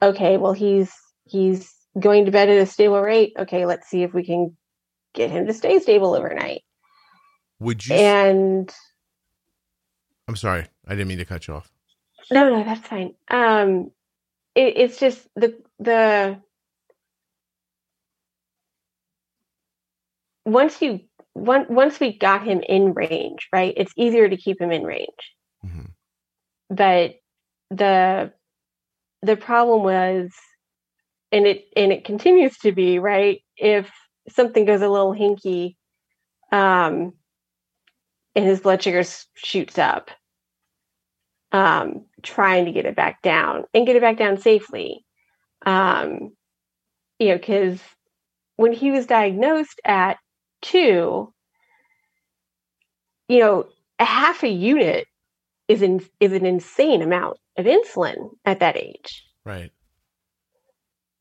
okay, 0.02 0.38
well, 0.38 0.54
he's 0.54 0.94
he's 1.26 1.74
going 2.00 2.26
to 2.26 2.32
bed 2.32 2.50
at 2.50 2.58
a 2.58 2.66
stable 2.66 3.02
rate. 3.02 3.34
Okay, 3.38 3.66
let's 3.66 3.88
see 3.88 4.04
if 4.04 4.14
we 4.14 4.24
can 4.24 4.58
get 5.14 5.32
him 5.32 5.48
to 5.48 5.54
stay 5.54 5.80
stable 5.80 6.16
overnight. 6.16 6.62
Would 7.60 7.86
you 7.86 7.96
And 7.96 8.74
I'm 10.28 10.36
sorry. 10.36 10.66
I 10.88 10.92
didn't 10.92 11.08
mean 11.08 11.18
to 11.18 11.26
cut 11.26 11.48
you 11.48 11.56
off. 11.56 11.72
No, 12.32 12.50
no, 12.50 12.64
that's 12.64 12.88
fine. 12.88 13.16
Um, 13.30 13.92
it, 14.56 14.78
it's 14.78 15.00
just 15.00 15.28
the 15.36 15.58
the 15.80 16.40
once 20.46 20.82
you 20.82 21.02
once 21.39 21.67
once 21.69 21.99
we 21.99 22.17
got 22.17 22.43
him 22.43 22.62
in 22.67 22.93
range, 22.93 23.47
right? 23.54 23.73
It's 23.78 23.93
easier 23.95 24.30
to 24.30 24.38
keep 24.38 24.60
him 24.62 24.71
in 24.71 24.84
range. 24.84 25.36
hmm 25.62 25.86
But 26.69 27.15
the 27.71 28.34
the 29.21 29.36
problem 29.38 29.84
was 29.84 30.32
and 31.32 31.45
it 31.45 31.65
and 31.75 31.91
it 31.91 32.06
continues 32.06 32.58
to 32.60 32.71
be, 32.71 32.99
right? 32.99 33.41
If 33.58 33.91
something 34.30 34.65
goes 34.65 34.82
a 34.82 34.89
little 34.89 35.13
hinky, 35.13 35.75
um 36.52 37.13
and 38.36 38.45
his 38.45 38.62
blood 38.62 38.82
sugar 38.82 39.04
shoots 39.36 39.78
up, 39.78 40.12
um, 41.52 42.06
trying 42.21 42.65
to 42.65 42.71
get 42.71 42.86
it 42.86 42.95
back 42.95 43.21
down 43.21 43.63
and 43.73 43.86
get 43.86 43.95
it 43.95 44.02
back 44.02 44.17
down 44.17 44.38
safely. 44.38 45.04
Um, 45.65 46.32
you 47.17 47.30
know, 47.30 47.38
because 47.38 47.82
when 48.56 48.71
he 48.71 48.91
was 48.91 49.06
diagnosed 49.06 49.82
at 49.84 50.17
two, 50.62 51.34
you 53.28 53.39
know, 53.39 53.67
a 54.00 54.06
half 54.06 54.43
a 54.43 54.50
unit 54.50 55.08
is 55.67 55.82
in, 55.82 56.04
is 56.19 56.34
an 56.34 56.45
insane 56.45 57.02
amount 57.02 57.38
of 57.58 57.65
insulin 57.65 58.30
at 58.45 58.60
that 58.60 58.78
age. 58.78 59.26
Right. 59.45 59.72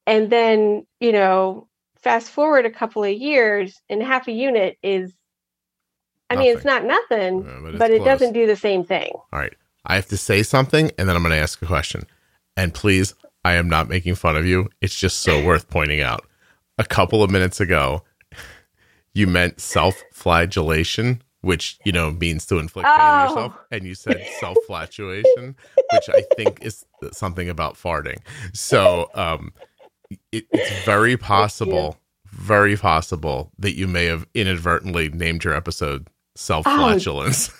And 0.06 0.30
then, 0.30 0.86
you 1.00 1.12
know, 1.12 1.68
fast 1.96 2.30
forward 2.30 2.64
a 2.64 2.70
couple 2.70 3.04
of 3.04 3.12
years 3.12 3.80
and 3.90 4.02
half 4.02 4.28
a 4.28 4.32
unit 4.32 4.78
is 4.82 5.12
I 6.30 6.36
mean, 6.36 6.54
it's 6.54 6.64
not 6.64 6.84
nothing, 6.84 7.42
but 7.42 7.78
but 7.78 7.90
it 7.90 7.98
close. 7.98 8.06
doesn't 8.06 8.34
do 8.34 8.46
the 8.46 8.56
same 8.56 8.84
thing. 8.84 9.10
All 9.14 9.38
right. 9.38 9.54
I 9.86 9.94
have 9.94 10.06
to 10.08 10.16
say 10.16 10.42
something 10.42 10.90
and 10.98 11.08
then 11.08 11.16
I'm 11.16 11.22
going 11.22 11.34
to 11.34 11.40
ask 11.40 11.60
a 11.62 11.66
question. 11.66 12.04
And 12.56 12.74
please, 12.74 13.14
I 13.44 13.54
am 13.54 13.68
not 13.68 13.88
making 13.88 14.14
fun 14.14 14.36
of 14.36 14.44
you. 14.44 14.68
It's 14.80 14.98
just 14.98 15.20
so 15.20 15.42
worth 15.42 15.70
pointing 15.70 16.00
out. 16.02 16.26
A 16.76 16.84
couple 16.84 17.22
of 17.22 17.30
minutes 17.30 17.60
ago, 17.60 18.02
you 19.14 19.26
meant 19.26 19.60
self 19.60 20.02
flagellation, 20.12 21.22
which, 21.40 21.78
you 21.84 21.92
know, 21.92 22.10
means 22.10 22.46
to 22.46 22.58
inflict 22.58 22.86
pain 22.86 23.00
on 23.00 23.20
Oh. 23.20 23.28
yourself. 23.30 23.52
And 23.70 23.84
you 23.84 23.94
said 23.94 24.24
self 24.40 24.56
flatulation, 24.66 25.56
which 25.92 26.08
I 26.08 26.22
think 26.36 26.58
is 26.62 26.84
something 27.12 27.48
about 27.48 27.74
farting. 27.74 28.18
So 28.52 29.10
um, 29.14 29.52
it, 30.32 30.46
it's 30.52 30.84
very 30.84 31.16
possible, 31.16 31.96
very 32.26 32.76
possible 32.76 33.50
that 33.58 33.76
you 33.76 33.86
may 33.86 34.06
have 34.06 34.26
inadvertently 34.34 35.08
named 35.10 35.44
your 35.44 35.54
episode 35.54 36.08
self 36.34 36.64
flatulence. 36.64 37.50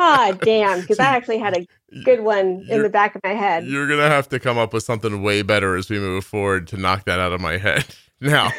Ah, 0.00 0.32
damn, 0.42 0.80
because 0.80 0.98
I 0.98 1.04
actually 1.04 1.38
had 1.38 1.56
a 1.58 1.66
good 2.04 2.20
one 2.20 2.64
in 2.70 2.82
the 2.82 2.88
back 2.88 3.14
of 3.14 3.20
my 3.22 3.34
head. 3.34 3.66
You're 3.66 3.86
gonna 3.86 4.08
have 4.08 4.28
to 4.30 4.40
come 4.40 4.56
up 4.56 4.72
with 4.72 4.82
something 4.82 5.22
way 5.22 5.42
better 5.42 5.76
as 5.76 5.90
we 5.90 5.98
move 5.98 6.24
forward 6.24 6.66
to 6.68 6.78
knock 6.78 7.04
that 7.04 7.20
out 7.20 7.32
of 7.34 7.40
my 7.42 7.58
head. 7.58 7.84
Now, 8.24 8.50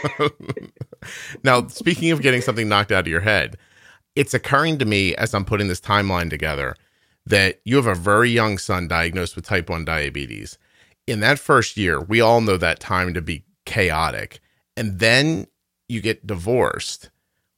now 1.44 1.68
speaking 1.68 2.12
of 2.12 2.22
getting 2.22 2.42
something 2.42 2.70
knocked 2.70 2.92
out 2.92 3.06
of 3.06 3.08
your 3.08 3.22
head, 3.22 3.58
it's 4.16 4.36
occurring 4.36 4.78
to 4.78 4.86
me 4.86 5.16
as 5.16 5.34
I'm 5.34 5.44
putting 5.44 5.68
this 5.68 5.82
timeline 5.82 6.30
together 6.30 6.76
that 7.26 7.60
you 7.66 7.76
have 7.78 7.88
a 7.88 7.96
very 7.96 8.30
young 8.30 8.60
son 8.60 8.88
diagnosed 8.88 9.36
with 9.36 9.46
type 9.46 9.68
1 9.68 9.84
diabetes. 9.84 10.60
In 11.08 11.20
that 11.22 11.40
first 11.40 11.78
year, 11.78 12.00
we 12.00 12.22
all 12.22 12.42
know 12.42 12.58
that 12.58 12.80
time 12.80 13.16
to 13.16 13.22
be 13.24 13.44
chaotic. 13.66 14.40
And 14.78 15.00
then 15.00 15.48
you 15.90 16.00
get 16.00 16.28
divorced, 16.28 17.10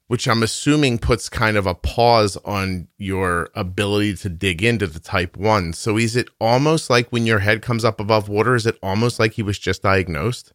which 0.07 0.29
I'm 0.29 0.43
assuming 0.43 0.99
puts 0.99 1.27
kind 1.27 1.57
of 1.57 1.67
a 1.67 1.75
pause 1.75 2.37
on 2.45 2.87
your 2.97 3.49
ability 3.53 4.15
to 4.17 4.29
dig 4.29 4.63
into 4.63 4.87
the 4.87 5.01
type 5.01 5.35
1. 5.35 5.73
So 5.73 5.97
is 5.97 6.15
it 6.15 6.29
almost 6.39 6.89
like 6.89 7.09
when 7.09 7.25
your 7.25 7.39
head 7.39 7.61
comes 7.61 7.83
up 7.83 7.99
above 7.99 8.29
water, 8.29 8.55
is 8.55 8.65
it 8.65 8.79
almost 8.81 9.19
like 9.19 9.33
he 9.33 9.43
was 9.43 9.59
just 9.59 9.81
diagnosed? 9.81 10.53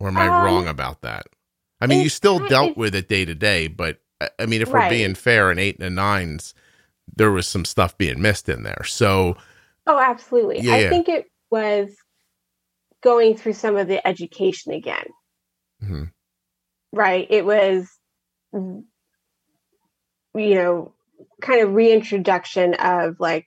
Or 0.00 0.08
am 0.08 0.18
I 0.18 0.26
Um, 0.28 0.42
wrong 0.44 0.66
about 0.66 1.02
that? 1.02 1.26
I 1.80 1.86
mean, 1.86 2.02
you 2.02 2.08
still 2.08 2.40
dealt 2.48 2.76
with 2.76 2.94
it 2.94 3.08
day 3.08 3.24
to 3.24 3.34
day, 3.34 3.68
but 3.68 4.00
I- 4.20 4.46
mean, 4.46 4.62
if 4.62 4.68
Right. 4.72 4.84
we're 4.84 4.90
being 4.90 5.14
fair, 5.14 5.50
in 5.50 5.58
eight 5.58 5.76
and 5.76 5.84
a 5.86 5.90
nines, 5.90 6.54
there 7.16 7.30
was 7.30 7.46
some 7.48 7.64
stuff 7.64 7.96
being 7.98 8.20
missed 8.20 8.48
in 8.48 8.64
there. 8.64 8.84
So, 8.84 9.36
Oh, 9.86 9.98
absolutely. 9.98 10.60
Yeah, 10.60 10.74
I 10.74 10.80
yeah. 10.82 10.88
think 10.90 11.08
it 11.08 11.26
was 11.50 11.96
going 13.02 13.36
through 13.36 13.54
some 13.54 13.76
of 13.76 13.88
the 13.88 14.06
education 14.06 14.72
again, 14.72 15.06
mhm. 15.82 16.12
right? 16.92 17.26
It 17.30 17.44
was, 17.46 17.88
you 18.52 18.84
know, 20.34 20.94
kind 21.40 21.62
of 21.62 21.72
reintroduction 21.74 22.74
of 22.74 23.18
like 23.20 23.46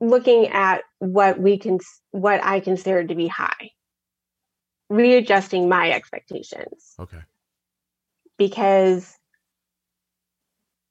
looking 0.00 0.48
at 0.48 0.82
what 0.98 1.38
we 1.40 1.58
can, 1.58 1.78
what 2.10 2.44
I 2.44 2.60
consider 2.60 3.04
to 3.04 3.14
be 3.14 3.28
high, 3.28 3.70
readjusting 4.88 5.68
my 5.68 5.90
expectations. 5.90 6.94
okay. 6.98 7.20
because 8.38 9.14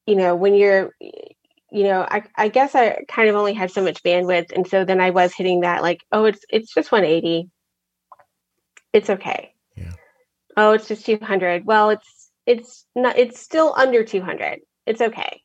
you 0.05 0.15
know 0.15 0.35
when 0.35 0.53
you're 0.53 0.91
you 1.01 1.83
know 1.83 2.05
I, 2.09 2.23
I 2.35 2.47
guess 2.47 2.75
i 2.75 3.03
kind 3.09 3.27
of 3.29 3.35
only 3.35 3.53
had 3.53 3.71
so 3.71 3.83
much 3.83 4.01
bandwidth 4.03 4.51
and 4.53 4.65
so 4.67 4.85
then 4.85 5.01
i 5.01 5.09
was 5.09 5.33
hitting 5.33 5.61
that 5.61 5.81
like 5.81 6.01
oh 6.11 6.25
it's 6.25 6.39
it's 6.49 6.73
just 6.73 6.91
180 6.91 7.49
it's 8.93 9.09
okay 9.09 9.53
Yeah. 9.75 9.93
oh 10.55 10.71
it's 10.73 10.87
just 10.87 11.05
200 11.05 11.65
well 11.65 11.89
it's 11.89 12.31
it's 12.45 12.85
not 12.95 13.17
it's 13.17 13.39
still 13.39 13.73
under 13.75 14.03
200 14.03 14.59
it's 14.85 15.01
okay 15.01 15.41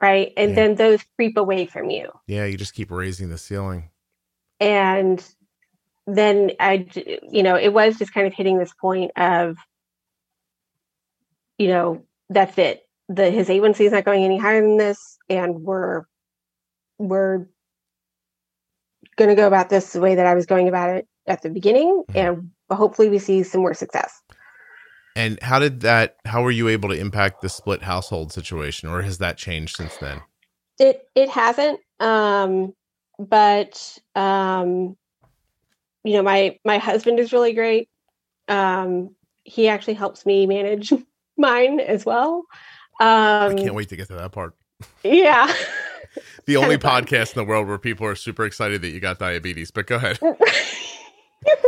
right 0.00 0.32
and 0.36 0.50
Yeah. 0.50 0.54
then 0.56 0.74
those 0.74 1.04
creep 1.16 1.36
away 1.36 1.66
from 1.66 1.90
you 1.90 2.10
Yeah, 2.26 2.46
you 2.46 2.56
just 2.56 2.74
keep 2.74 2.90
raising 2.90 3.28
the 3.28 3.38
ceiling. 3.38 3.90
and 4.60 5.24
then 6.06 6.52
I, 6.60 6.86
you 7.30 7.42
know, 7.42 7.56
it 7.56 7.72
was 7.72 7.96
just 7.96 8.12
kind 8.14 8.26
of 8.26 8.34
hitting 8.34 8.58
this 8.58 8.72
point 8.74 9.10
of, 9.16 9.56
you 11.58 11.68
know, 11.68 12.02
that's 12.28 12.56
it. 12.58 12.82
The 13.08 13.30
his 13.30 13.48
A1C 13.48 13.80
is 13.86 13.92
not 13.92 14.04
going 14.04 14.24
any 14.24 14.38
higher 14.38 14.60
than 14.62 14.76
this, 14.76 15.18
and 15.28 15.62
we're 15.62 16.04
we're 16.98 17.46
going 19.16 19.28
to 19.30 19.34
go 19.34 19.46
about 19.46 19.68
this 19.70 19.92
the 19.92 20.00
way 20.00 20.14
that 20.14 20.26
I 20.26 20.34
was 20.34 20.46
going 20.46 20.68
about 20.68 20.90
it 20.96 21.06
at 21.26 21.42
the 21.42 21.50
beginning, 21.50 22.04
Mhm. 22.10 22.16
and 22.16 22.50
hopefully 22.70 23.08
we 23.08 23.18
see 23.18 23.42
some 23.42 23.60
more 23.60 23.74
success. 23.74 24.22
And 25.14 25.42
how 25.42 25.58
did 25.58 25.80
that, 25.80 26.16
how 26.26 26.42
were 26.42 26.50
you 26.50 26.68
able 26.68 26.90
to 26.90 26.94
impact 26.98 27.40
the 27.40 27.48
split 27.48 27.82
household 27.82 28.32
situation, 28.32 28.88
or 28.88 29.02
has 29.02 29.18
that 29.18 29.38
changed 29.38 29.76
since 29.76 29.96
then? 29.96 30.20
It 30.78 31.08
it 31.14 31.30
hasn't, 31.30 31.80
um, 32.00 32.74
but 33.18 33.98
um, 34.14 34.96
you 36.06 36.14
know, 36.14 36.22
my 36.22 36.58
my 36.64 36.78
husband 36.78 37.18
is 37.18 37.32
really 37.32 37.52
great. 37.52 37.88
Um, 38.48 39.14
he 39.44 39.68
actually 39.68 39.94
helps 39.94 40.24
me 40.24 40.46
manage 40.46 40.92
mine 41.36 41.80
as 41.80 42.06
well. 42.06 42.44
I 43.00 43.46
Um, 43.48 43.56
can't 43.56 43.74
wait 43.74 43.88
to 43.90 43.96
get 43.96 44.08
to 44.08 44.14
that 44.14 44.32
part. 44.32 44.54
yeah, 45.02 45.52
The 46.46 46.56
only 46.56 46.78
podcast 46.78 47.36
in 47.36 47.44
the 47.44 47.44
world 47.44 47.68
where 47.68 47.78
people 47.78 48.06
are 48.06 48.14
super 48.14 48.44
excited 48.46 48.80
that 48.82 48.88
you 48.88 49.00
got 49.00 49.18
diabetes, 49.18 49.70
but 49.70 49.86
go 49.86 49.96
ahead. 49.96 50.18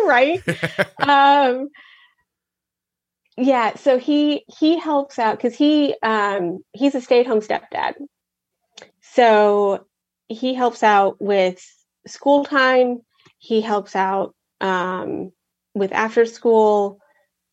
right. 0.07 0.43
um 1.07 1.69
yeah 3.37 3.75
so 3.77 3.99
he 3.99 4.45
he 4.59 4.79
helps 4.79 5.19
out 5.19 5.37
because 5.37 5.55
he 5.55 5.95
um 6.03 6.65
he's 6.73 6.95
a 6.95 7.01
stay-at-home 7.01 7.41
stepdad 7.41 7.95
so 9.01 9.87
he 10.29 10.55
helps 10.55 10.83
out 10.83 11.21
with 11.21 11.63
school 12.07 12.45
time 12.45 13.01
he 13.49 13.63
helps 13.63 13.97
out 13.97 14.35
um 14.61 15.33
with 15.75 15.93
after 15.93 16.27
school. 16.27 17.01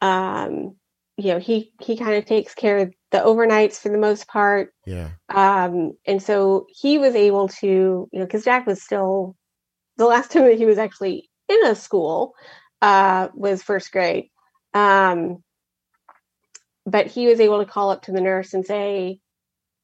Um 0.01 0.75
you 1.15 1.31
know 1.31 1.39
he 1.39 1.71
he 1.81 1.95
kind 1.95 2.15
of 2.15 2.25
takes 2.25 2.53
care 2.53 2.79
of 2.79 2.93
the 3.11 3.19
overnights 3.19 3.79
for 3.79 3.87
the 3.89 3.97
most 3.97 4.27
part. 4.27 4.73
Yeah. 4.85 5.11
um 5.29 5.93
and 6.05 6.21
so 6.21 6.67
he 6.69 6.97
was 6.97 7.15
able 7.15 7.47
to 7.47 8.09
you 8.11 8.19
know 8.19 8.25
because 8.25 8.43
jack 8.43 8.67
was 8.67 8.83
still 8.83 9.35
the 9.95 10.05
last 10.05 10.31
time 10.33 10.43
that 10.43 10.57
he 10.57 10.65
was 10.65 10.77
actually 10.77 11.29
in 11.47 11.65
a 11.65 11.75
school 11.75 12.33
uh 12.81 13.29
was 13.33 13.63
first 13.63 13.91
grade. 13.93 14.25
Um 14.73 15.37
but 16.85 17.07
he 17.07 17.25
was 17.25 17.39
able 17.39 17.59
to 17.59 17.71
call 17.71 17.89
up 17.89 18.01
to 18.03 18.11
the 18.11 18.21
nurse 18.21 18.53
and 18.53 18.65
say 18.65 19.19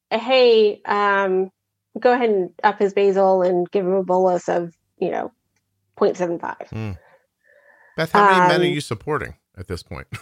hey 0.09 0.81
um 0.83 1.49
go 1.97 2.11
ahead 2.11 2.29
and 2.29 2.49
up 2.65 2.79
his 2.79 2.93
basal 2.93 3.43
and 3.43 3.71
give 3.71 3.85
him 3.85 3.93
a 3.93 4.03
bolus 4.03 4.49
of 4.49 4.73
you 4.97 5.09
know 5.09 5.31
0.75 6.01 6.97
Beth, 7.97 8.11
how 8.11 8.25
many 8.25 8.39
men 8.47 8.61
are 8.61 8.65
Um, 8.65 8.73
you 8.73 8.81
supporting 8.81 9.35
at 9.57 9.67
this 9.67 9.83
point? 9.83 10.07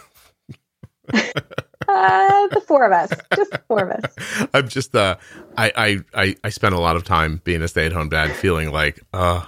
uh 1.88 2.46
the 2.48 2.62
four 2.68 2.84
of 2.86 2.92
us 2.92 3.10
just 3.34 3.50
the 3.50 3.60
four 3.66 3.88
of 3.88 3.90
us 4.04 4.48
I'm 4.54 4.68
just 4.68 4.94
uh 4.94 5.16
I 5.56 5.72
I 5.76 5.98
I, 6.22 6.36
I 6.44 6.48
spent 6.50 6.74
a 6.74 6.78
lot 6.80 6.94
of 6.96 7.02
time 7.04 7.40
being 7.42 7.62
a 7.62 7.68
stay-at-home 7.68 8.10
dad 8.10 8.30
feeling 8.36 8.70
like 8.70 9.00
uh 9.12 9.46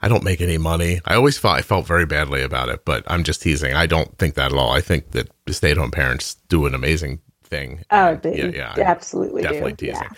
I 0.00 0.08
don't 0.08 0.22
make 0.22 0.42
any 0.42 0.58
money. 0.58 1.00
I 1.06 1.14
always 1.14 1.38
felt 1.38 1.56
I 1.56 1.62
felt 1.62 1.86
very 1.86 2.04
badly 2.04 2.42
about 2.42 2.68
it, 2.68 2.84
but 2.84 3.02
I'm 3.06 3.24
just 3.24 3.40
teasing. 3.40 3.72
I 3.74 3.86
don't 3.86 4.16
think 4.18 4.34
that 4.34 4.52
at 4.52 4.58
all. 4.58 4.70
I 4.70 4.82
think 4.82 5.12
that 5.12 5.30
the 5.46 5.54
stay-at-home 5.54 5.90
parents 5.90 6.34
do 6.48 6.66
an 6.66 6.74
amazing 6.74 7.20
thing. 7.42 7.80
oh 7.90 8.20
And, 8.22 8.36
yeah, 8.36 8.50
yeah. 8.54 8.72
I'm 8.76 8.82
absolutely 8.82 9.42
definitely 9.42 9.72
do. 9.72 9.86
teasing. 9.86 10.08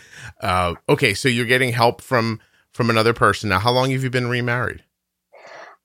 Yeah. 0.42 0.50
Uh 0.50 0.74
okay, 0.88 1.14
so 1.14 1.28
you're 1.28 1.46
getting 1.46 1.72
help 1.72 2.02
from 2.02 2.40
from 2.72 2.90
another 2.90 3.14
person. 3.14 3.48
Now, 3.48 3.60
how 3.60 3.70
long 3.70 3.90
have 3.92 4.02
you 4.02 4.10
been 4.10 4.26
remarried? 4.28 4.82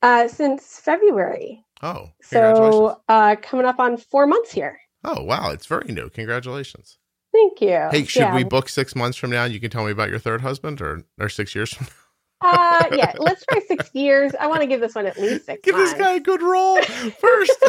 Uh 0.04 0.28
since 0.28 0.80
february 0.80 1.60
Oh, 1.86 2.12
So 2.22 3.02
uh, 3.10 3.36
coming 3.42 3.66
up 3.66 3.78
on 3.78 3.98
four 3.98 4.26
months 4.26 4.54
here. 4.54 4.80
Oh, 5.04 5.22
wow. 5.24 5.52
It's 5.52 5.66
very 5.66 5.92
new. 5.92 6.10
Congratulations. 6.10 6.98
Thank 7.34 7.60
you. 7.60 7.90
Hey, 7.92 8.06
should 8.06 8.22
Yeah. 8.22 8.34
we 8.36 8.46
book 8.46 8.70
six 8.70 8.96
months 8.96 9.18
from 9.18 9.32
now 9.32 9.44
and 9.44 9.54
you 9.54 9.60
can 9.60 9.70
tell 9.70 9.84
me 9.84 9.92
about 9.92 10.10
your 10.10 10.20
third 10.20 10.40
husband 10.42 10.80
or, 10.82 11.04
or 11.20 11.28
six 11.28 11.54
years 11.54 11.74
from 11.74 11.88
now? 11.88 12.50
Uh, 12.50 12.86
yeah, 12.94 13.12
let's 13.20 13.44
try 13.46 13.60
six 13.68 13.90
years. 13.94 14.32
I 14.40 14.48
want 14.48 14.62
to 14.62 14.68
give 14.68 14.80
this 14.80 14.96
one 14.96 15.06
at 15.08 15.20
least 15.20 15.46
six 15.46 15.60
Give 15.62 15.76
months. 15.76 15.92
this 15.92 16.00
guy 16.02 16.14
a 16.14 16.20
good 16.22 16.42
roll 16.42 16.82
first. 17.20 17.64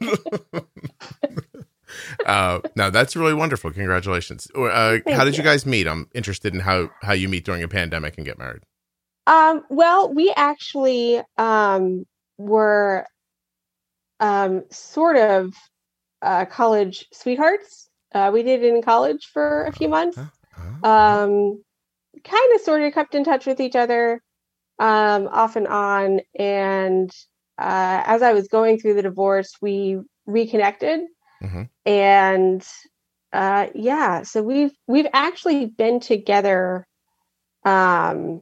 uh, 2.26 2.60
no, 2.74 2.90
that's 2.90 3.14
really 3.16 3.34
wonderful. 3.34 3.70
Congratulations. 3.70 4.48
Uh, 4.56 4.98
how 5.12 5.24
did 5.24 5.36
you 5.36 5.44
you. 5.44 5.44
guys 5.44 5.64
meet? 5.64 5.86
I'm 5.86 6.08
interested 6.14 6.54
in 6.54 6.60
how, 6.60 6.90
how 7.02 7.12
you 7.12 7.28
meet 7.28 7.44
during 7.44 7.62
a 7.62 7.68
pandemic 7.68 8.16
and 8.16 8.26
get 8.26 8.36
married. 8.38 8.62
Um, 9.30 9.62
well, 9.70 10.12
we 10.12 10.32
actually 10.36 11.22
um, 11.38 12.04
were 12.36 13.06
um, 14.18 14.64
sort 14.70 15.16
of 15.16 15.54
uh, 16.20 16.46
college 16.46 17.06
sweethearts. 17.12 17.88
Uh, 18.12 18.30
we 18.34 18.42
did 18.42 18.64
it 18.64 18.74
in 18.74 18.82
college 18.82 19.30
for 19.32 19.66
a 19.66 19.72
few 19.72 19.88
months. 19.88 20.18
Um, 20.82 21.62
kind 22.24 22.54
of 22.54 22.60
sort 22.62 22.82
of 22.82 22.92
kept 22.92 23.14
in 23.14 23.22
touch 23.22 23.46
with 23.46 23.60
each 23.60 23.76
other 23.76 24.20
um, 24.80 25.28
off 25.28 25.54
and 25.54 25.68
on. 25.68 26.22
And 26.36 27.08
uh, 27.56 28.02
as 28.04 28.22
I 28.22 28.32
was 28.32 28.48
going 28.48 28.80
through 28.80 28.94
the 28.94 29.02
divorce, 29.02 29.52
we 29.62 30.00
reconnected. 30.26 31.02
Mhm. 31.40 31.68
And 31.86 32.66
uh, 33.32 33.68
yeah, 33.76 34.22
so 34.22 34.42
we've 34.42 34.72
we've 34.88 35.06
actually 35.12 35.66
been 35.66 36.00
together 36.00 36.84
um 37.64 38.40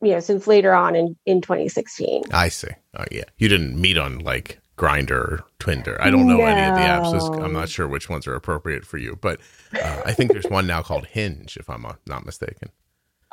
you 0.00 0.12
know 0.12 0.20
since 0.20 0.46
later 0.46 0.72
on 0.74 0.94
in 0.96 1.16
in 1.26 1.40
2016 1.40 2.22
I 2.32 2.48
see. 2.48 2.68
Oh, 2.96 3.04
yeah. 3.10 3.24
You 3.36 3.48
didn't 3.48 3.80
meet 3.80 3.98
on 3.98 4.18
like 4.20 4.60
Grindr 4.76 5.10
or 5.10 5.44
Twinder. 5.58 5.96
I 6.00 6.08
don't 6.10 6.28
know 6.28 6.40
any 6.40 6.60
of 6.68 6.74
the 6.76 6.80
apps. 6.82 7.44
I'm 7.44 7.52
not 7.52 7.68
sure 7.68 7.88
which 7.88 8.08
ones 8.08 8.26
are 8.28 8.34
appropriate 8.34 8.84
for 8.86 8.96
you, 8.96 9.18
but 9.20 9.40
uh, 9.74 10.02
I 10.06 10.12
think 10.12 10.32
there's 10.32 10.46
one 10.46 10.66
now 10.68 10.82
called 10.82 11.06
Hinge, 11.06 11.56
if 11.56 11.68
I'm 11.68 11.84
uh, 11.84 11.94
not 12.06 12.24
mistaken. 12.24 12.70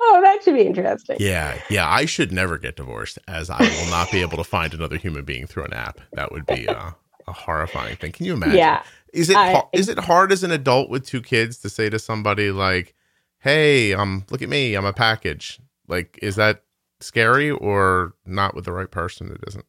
oh 0.02 0.20
that 0.24 0.44
should 0.44 0.56
be 0.56 0.64
interesting 0.64 1.18
Yeah, 1.20 1.60
yeah. 1.70 1.88
I 1.88 2.06
should 2.06 2.32
never 2.32 2.58
get 2.58 2.76
divorced, 2.78 3.20
as 3.28 3.50
I 3.52 3.60
will 3.62 3.90
not 3.92 4.12
be 4.12 4.22
able 4.22 4.38
to 4.38 4.44
find 4.44 4.74
another 4.74 4.98
human 4.98 5.24
being 5.24 5.46
through 5.46 5.66
an 5.66 5.74
app. 5.74 6.02
That 6.14 6.32
would 6.32 6.48
be 6.48 6.68
uh, 6.68 6.92
a 7.28 7.32
horrifying 7.32 7.96
thing. 7.98 8.12
Can 8.12 8.26
you 8.26 8.34
imagine? 8.34 8.58
yeah 8.58 8.82
Is 9.14 9.30
it 9.30 9.38
I- 9.38 9.64
is 9.72 9.88
it 9.88 10.00
hard 10.00 10.32
as 10.32 10.44
an 10.44 10.52
adult 10.52 10.90
with 10.90 11.06
two 11.06 11.22
kids 11.22 11.60
to 11.60 11.70
say 11.70 11.90
to 11.92 12.00
somebody 12.00 12.50
like, 12.52 12.96
"Hey, 13.38 13.94
um, 13.94 14.26
look 14.32 14.42
at 14.42 14.50
me, 14.50 14.74
I'm 14.74 14.86
a 14.86 14.94
package." 14.94 15.60
Like, 15.88 16.18
is 16.22 16.36
that 16.38 16.64
scary 17.00 17.52
or 17.52 18.14
not 18.26 18.56
with 18.56 18.66
the 18.66 18.72
right 18.74 18.90
person? 18.90 19.32
It 19.32 19.44
isn't. 19.48 19.66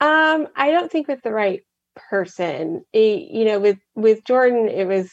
um 0.00 0.46
i 0.56 0.70
don't 0.70 0.90
think 0.92 1.08
with 1.08 1.22
the 1.22 1.32
right 1.32 1.62
person 2.10 2.84
It- 2.92 3.30
you 3.30 3.44
know 3.44 3.58
with 3.58 3.78
with 3.96 4.22
jordan 4.24 4.68
it 4.68 4.86
was 4.86 5.10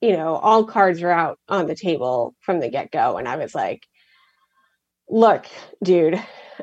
you 0.00 0.16
know 0.16 0.34
all 0.34 0.64
cards 0.64 1.00
were 1.00 1.10
out 1.12 1.38
on 1.48 1.66
the 1.68 1.76
table 1.76 2.34
from 2.40 2.58
the 2.58 2.68
get-go 2.70 3.16
and 3.18 3.28
i 3.28 3.36
was 3.36 3.54
like 3.54 3.86
look 5.08 5.46
dude 5.82 6.14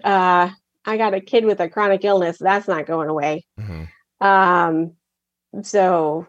uh 0.03 0.49
i 0.86 0.97
got 0.97 1.13
a 1.13 1.21
kid 1.21 1.45
with 1.45 1.60
a 1.62 1.69
chronic 1.69 2.03
illness 2.03 2.38
that's 2.39 2.67
not 2.67 2.86
going 2.86 3.07
away 3.10 3.45
Mhm. 3.60 3.88
um 4.19 4.93
so 5.63 6.27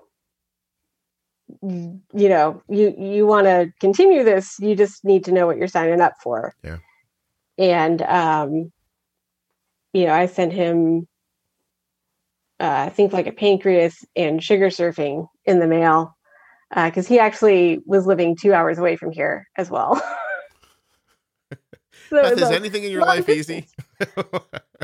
you 1.62 2.28
know 2.28 2.62
you 2.68 2.94
you 2.98 3.26
want 3.26 3.46
to 3.46 3.72
continue 3.80 4.22
this 4.22 4.56
you 4.60 4.74
just 4.74 5.04
need 5.04 5.24
to 5.24 5.32
know 5.32 5.46
what 5.46 5.56
you're 5.56 5.66
signing 5.66 6.00
up 6.00 6.12
for 6.22 6.54
Yeah. 6.62 6.78
and 7.56 8.02
um 8.02 8.70
you 9.92 10.04
know 10.06 10.12
i 10.12 10.26
sent 10.26 10.52
him 10.52 11.06
uh 12.60 12.84
i 12.86 12.88
think 12.90 13.12
like 13.12 13.26
a 13.26 13.32
pancreas 13.32 14.04
and 14.14 14.42
sugar 14.42 14.68
surfing 14.68 15.26
in 15.44 15.58
the 15.58 15.66
mail 15.66 16.14
because 16.74 17.08
he 17.08 17.18
actually 17.18 17.78
was 17.86 18.06
living 18.06 18.36
two 18.36 18.52
hours 18.52 18.78
away 18.78 18.96
from 18.96 19.10
here 19.10 19.46
as 19.56 19.70
well 19.70 20.00
So 22.10 22.22
Beth, 22.22 22.38
is 22.38 22.50
anything 22.50 22.84
in 22.84 22.90
your 22.90 23.02
long 23.02 23.16
life 23.16 23.28
easy? 23.28 23.66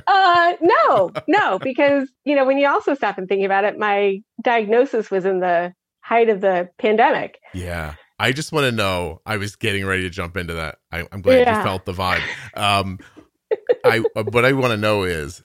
uh, 0.06 0.54
no, 0.60 1.14
no, 1.26 1.58
because 1.58 2.08
you 2.24 2.34
know 2.34 2.44
when 2.44 2.58
you 2.58 2.68
also 2.68 2.94
stop 2.94 3.16
and 3.18 3.26
think 3.28 3.44
about 3.44 3.64
it, 3.64 3.78
my 3.78 4.20
diagnosis 4.42 5.10
was 5.10 5.24
in 5.24 5.40
the 5.40 5.72
height 6.04 6.28
of 6.28 6.40
the 6.40 6.68
pandemic. 6.78 7.38
yeah. 7.54 7.94
I 8.20 8.30
just 8.30 8.52
want 8.52 8.64
to 8.66 8.72
know. 8.72 9.20
I 9.26 9.38
was 9.38 9.56
getting 9.56 9.84
ready 9.84 10.02
to 10.02 10.10
jump 10.10 10.36
into 10.36 10.52
that. 10.54 10.78
I, 10.92 11.04
I'm 11.10 11.20
glad 11.20 11.40
Yeah. 11.40 11.58
you 11.58 11.64
felt 11.64 11.84
the 11.84 11.92
vibe. 11.92 12.22
Um, 12.56 13.00
I 13.84 14.04
uh, 14.14 14.22
what 14.22 14.44
I 14.44 14.52
want 14.52 14.70
to 14.70 14.76
know 14.76 15.02
is, 15.02 15.42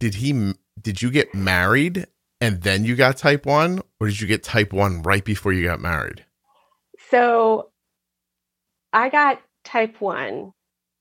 did 0.00 0.14
he? 0.16 0.54
Did 0.80 1.00
you 1.02 1.10
get 1.12 1.32
married 1.34 2.06
and 2.40 2.62
then 2.62 2.84
you 2.84 2.96
got 2.96 3.16
type 3.16 3.46
one, 3.46 3.80
or 4.00 4.08
did 4.08 4.20
you 4.20 4.26
get 4.26 4.42
type 4.42 4.72
one 4.72 5.02
right 5.02 5.24
before 5.24 5.52
you 5.52 5.62
got 5.62 5.80
married? 5.80 6.24
So 7.10 7.70
I 8.92 9.08
got 9.08 9.40
type 9.64 10.00
one, 10.00 10.52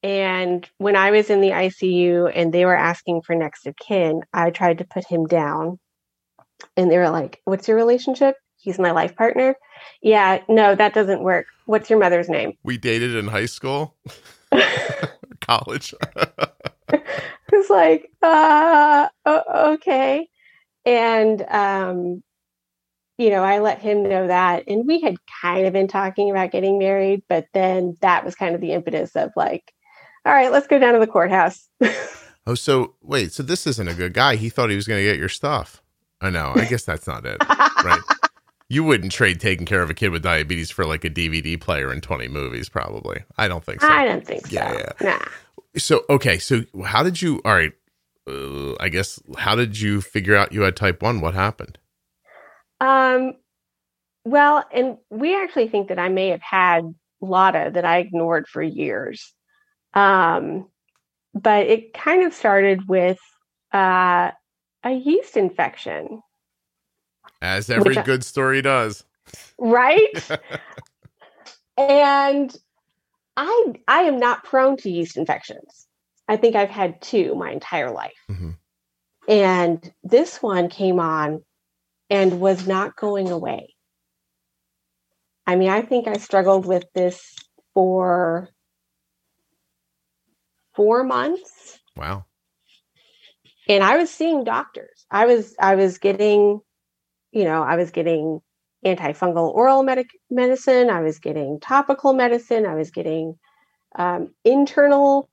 and 0.04 0.70
when 0.78 0.96
I 0.96 1.10
was 1.12 1.30
in 1.32 1.42
the 1.42 1.50
ICU 1.50 2.32
and 2.34 2.54
they 2.54 2.66
were 2.66 2.76
asking 2.78 3.24
for 3.24 3.34
next 3.36 3.66
of 3.66 3.76
kin, 3.78 4.22
I 4.32 4.52
tried 4.52 4.78
to 4.78 4.86
put 4.86 5.06
him 5.08 5.26
down, 5.26 5.80
and 6.78 6.92
they 6.92 6.98
were 7.00 7.10
like, 7.10 7.42
"What's 7.46 7.68
your 7.68 7.78
relationship?" 7.78 8.36
He's 8.60 8.78
my 8.78 8.92
life 8.92 9.16
partner. 9.16 9.56
Yeah, 10.02 10.42
no, 10.50 10.76
that 10.76 10.94
doesn't 10.94 11.24
work. 11.24 11.48
What's 11.66 11.90
your 11.90 12.00
mother's 12.00 12.28
name? 12.28 12.54
We 12.64 12.78
dated 12.78 13.16
in 13.16 13.28
high 13.28 13.46
school, 13.46 13.96
college. 15.42 15.94
it's 16.94 17.70
like, 17.70 18.12
uh, 18.22 19.08
okay. 19.26 20.28
And, 20.86 21.42
um, 21.44 22.24
you 23.18 23.30
know, 23.30 23.44
I 23.44 23.60
let 23.60 23.80
him 23.80 24.04
know 24.04 24.28
that. 24.28 24.64
And 24.68 24.86
we 24.86 25.02
had 25.02 25.16
kind 25.42 25.66
of 25.66 25.74
been 25.74 25.88
talking 25.88 26.30
about 26.30 26.52
getting 26.52 26.80
married, 26.80 27.24
but 27.30 27.48
then 27.54 27.96
that 28.02 28.26
was 28.26 28.36
kind 28.36 28.56
of 28.56 28.62
the 28.62 28.72
impetus 28.72 29.16
of 29.16 29.32
like, 29.36 29.74
all 30.26 30.34
right, 30.34 30.52
let's 30.52 30.68
go 30.68 30.80
down 30.80 30.94
to 30.94 31.00
the 31.00 31.08
courthouse. 31.08 31.70
oh, 32.46 32.56
so 32.56 32.96
wait, 33.02 33.32
so 33.32 33.44
this 33.44 33.66
isn't 33.68 33.88
a 33.88 33.94
good 33.94 34.14
guy. 34.14 34.36
He 34.36 34.50
thought 34.50 34.70
he 34.70 34.76
was 34.76 34.88
going 34.88 35.00
to 35.00 35.10
get 35.10 35.18
your 35.18 35.30
stuff. 35.30 35.82
I 36.22 36.30
know. 36.30 36.52
I 36.56 36.66
guess 36.66 36.84
that's 36.84 37.08
not 37.08 37.26
it, 37.26 37.38
right? 37.48 38.02
You 38.70 38.84
wouldn't 38.84 39.12
trade 39.12 39.40
taking 39.40 39.66
care 39.66 39.82
of 39.82 39.90
a 39.90 39.94
kid 39.94 40.10
with 40.10 40.22
diabetes 40.22 40.70
for 40.70 40.86
like 40.86 41.04
a 41.04 41.10
DVD 41.10 41.60
player 41.60 41.90
and 41.90 42.04
20 42.04 42.28
movies, 42.28 42.70
probably. 42.70 43.24
I 43.38 43.48
don't 43.48 43.64
think 43.64 43.82
so. 43.82 43.88
I 43.88 44.06
don't 44.06 44.26
think 44.26 44.46
so. 44.48 44.54
Yeah, 44.54 44.92
Nah. 45.02 45.26
So, 45.76 46.04
okay. 46.10 46.38
So, 46.38 46.64
how 46.86 47.04
did 47.04 47.22
you, 47.22 47.42
all 47.46 47.54
right, 47.54 47.74
uh, 48.28 48.76
I 48.80 48.90
guess, 48.90 49.20
how 49.38 49.56
did 49.56 49.80
you 49.80 50.02
figure 50.02 50.36
out 50.36 50.54
you 50.54 50.62
had 50.62 50.76
type 50.76 51.02
1? 51.02 51.20
What 51.22 51.34
happened? 51.34 51.80
Um, 52.80 53.34
well, 54.24 54.64
and 54.72 54.98
we 55.10 55.36
actually 55.36 55.68
think 55.68 55.90
that 55.90 56.00
I 56.00 56.10
may 56.10 56.30
have 56.30 56.42
had 56.42 56.94
LADA 57.22 57.72
that 57.74 57.86
I 57.86 57.98
ignored 57.98 58.48
for 58.48 58.62
years. 58.62 59.34
Um, 59.94 60.68
but 61.34 61.68
it 61.68 61.94
kind 61.94 62.24
of 62.24 62.34
started 62.34 62.88
with 62.88 63.20
uh, 63.74 64.32
a 64.84 64.92
yeast 64.92 65.38
infection, 65.38 66.22
As 67.42 67.70
every 67.70 67.98
I- 67.98 68.04
good 68.04 68.24
story 68.24 68.62
does. 68.62 69.04
right? 69.58 70.10
and 71.78 72.56
I 73.38 73.74
I 73.88 74.02
am 74.04 74.20
not 74.20 74.44
prone 74.44 74.78
to 74.78 74.90
yeast 74.90 75.18
infections. 75.18 75.88
I 76.28 76.38
think 76.38 76.56
I've 76.56 76.70
had 76.70 77.02
two 77.02 77.36
my 77.36 77.52
entire 77.52 77.92
life. 77.92 78.14
Mhm. 78.30 78.58
And 79.28 79.94
this 80.04 80.42
one 80.42 80.70
came 80.70 81.00
on 81.00 81.44
and 82.10 82.40
was 82.42 82.68
not 82.68 82.96
going 82.96 83.30
away. 83.30 83.76
I 85.48 85.56
mean, 85.56 85.70
I 85.70 85.82
think 85.82 86.08
I 86.08 86.18
struggled 86.18 86.66
with 86.66 86.86
this 86.94 87.36
for 87.74 88.50
four 90.76 91.04
months 91.04 91.80
Wow. 91.96 92.26
and 93.68 93.84
I 93.84 93.98
was 93.98 94.10
seeing 94.10 94.44
doctors. 94.44 95.06
I 95.12 95.26
was 95.26 95.56
I 95.60 95.76
was 95.76 95.98
getting, 95.98 96.62
you 97.32 97.44
know, 97.44 97.64
I 97.64 97.76
was 97.76 97.92
getting 97.92 98.42
antifungal 98.86 99.54
oral 99.54 99.84
medic- 99.84 100.20
medicine. 100.30 100.90
I 100.90 101.02
was 101.02 101.20
getting 101.20 101.60
topical 101.60 102.14
medicine. 102.14 102.66
I 102.66 102.76
was 102.76 102.92
getting 102.92 103.38
um, 103.96 104.34
internal 104.46 105.30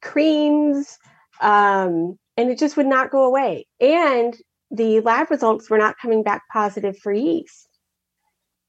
creams, 0.00 0.98
um, 1.40 2.18
and 2.36 2.50
it 2.50 2.58
just 2.58 2.76
would 2.76 2.86
not 2.86 3.10
go 3.10 3.24
away. 3.24 3.66
And 3.80 4.36
the 4.70 5.00
lab 5.00 5.30
results 5.30 5.68
were 5.68 5.78
not 5.78 5.98
coming 6.00 6.22
back 6.22 6.42
positive 6.52 6.98
for 6.98 7.12
yeast. 7.12 7.68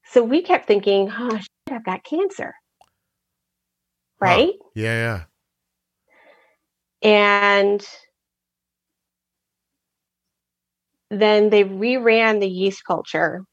So 0.06 0.22
we 0.22 0.42
kept 0.42 0.66
thinking, 0.66 1.10
"Oh, 1.10 1.36
shit, 1.36 1.48
I've 1.70 1.84
got 1.84 2.04
cancer." 2.04 2.54
Huh. 4.22 4.26
Right? 4.28 4.52
Yeah, 4.74 5.24
yeah. 5.24 5.24
And 7.02 7.86
then 11.20 11.50
they 11.50 11.64
reran 11.64 12.40
the 12.40 12.48
yeast 12.48 12.84
culture 12.84 13.44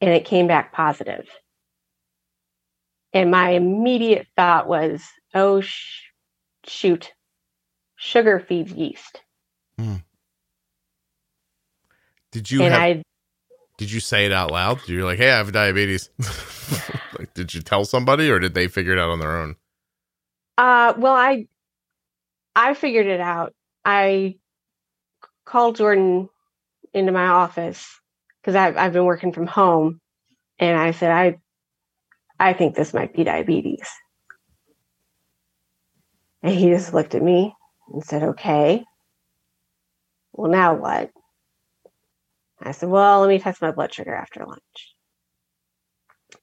and 0.00 0.10
it 0.10 0.24
came 0.24 0.46
back 0.46 0.72
positive. 0.72 1.26
And 3.12 3.30
my 3.30 3.50
immediate 3.50 4.26
thought 4.36 4.66
was, 4.66 5.02
oh, 5.34 5.60
sh- 5.60 6.02
shoot, 6.66 7.12
sugar 7.96 8.40
feeds 8.40 8.72
yeast. 8.72 9.20
Hmm. 9.78 9.96
Did 12.32 12.50
you 12.50 12.62
and 12.62 12.74
have, 12.74 12.82
I 12.82 13.02
did 13.78 13.92
you 13.92 14.00
say 14.00 14.26
it 14.26 14.32
out 14.32 14.50
loud? 14.50 14.80
You're 14.88 15.04
like, 15.04 15.18
hey, 15.18 15.30
I 15.30 15.36
have 15.36 15.52
diabetes. 15.52 16.10
like, 17.18 17.32
did 17.34 17.54
you 17.54 17.62
tell 17.62 17.84
somebody 17.84 18.28
or 18.28 18.40
did 18.40 18.54
they 18.54 18.66
figure 18.66 18.92
it 18.92 18.98
out 18.98 19.10
on 19.10 19.20
their 19.20 19.36
own? 19.36 19.56
uh 20.56 20.94
well 20.96 21.14
I 21.14 21.46
I 22.56 22.74
figured 22.74 23.06
it 23.06 23.20
out. 23.20 23.52
I 23.84 24.36
called 25.44 25.76
Jordan 25.76 26.28
into 26.94 27.12
my 27.12 27.26
office 27.26 27.86
because 28.40 28.54
I've 28.56 28.76
I've 28.76 28.92
been 28.94 29.04
working 29.06 29.32
from 29.32 29.46
home, 29.46 30.00
and 30.58 30.78
I 30.78 30.92
said 30.92 31.10
I 31.12 31.38
I 32.38 32.52
think 32.54 32.74
this 32.76 32.94
might 32.94 33.14
be 33.14 33.24
diabetes, 33.24 33.88
and 36.42 36.54
he 36.54 36.70
just 36.70 36.94
looked 36.94 37.14
at 37.14 37.22
me 37.22 37.54
and 37.92 38.04
said, 38.04 38.22
"Okay, 38.22 38.84
well 40.32 40.50
now 40.50 40.74
what?" 40.74 41.10
I 42.60 42.72
said, 42.72 42.88
"Well, 42.90 43.20
let 43.20 43.28
me 43.28 43.38
test 43.38 43.62
my 43.62 43.70
blood 43.72 43.92
sugar 43.94 44.14
after 44.14 44.44
lunch." 44.46 44.94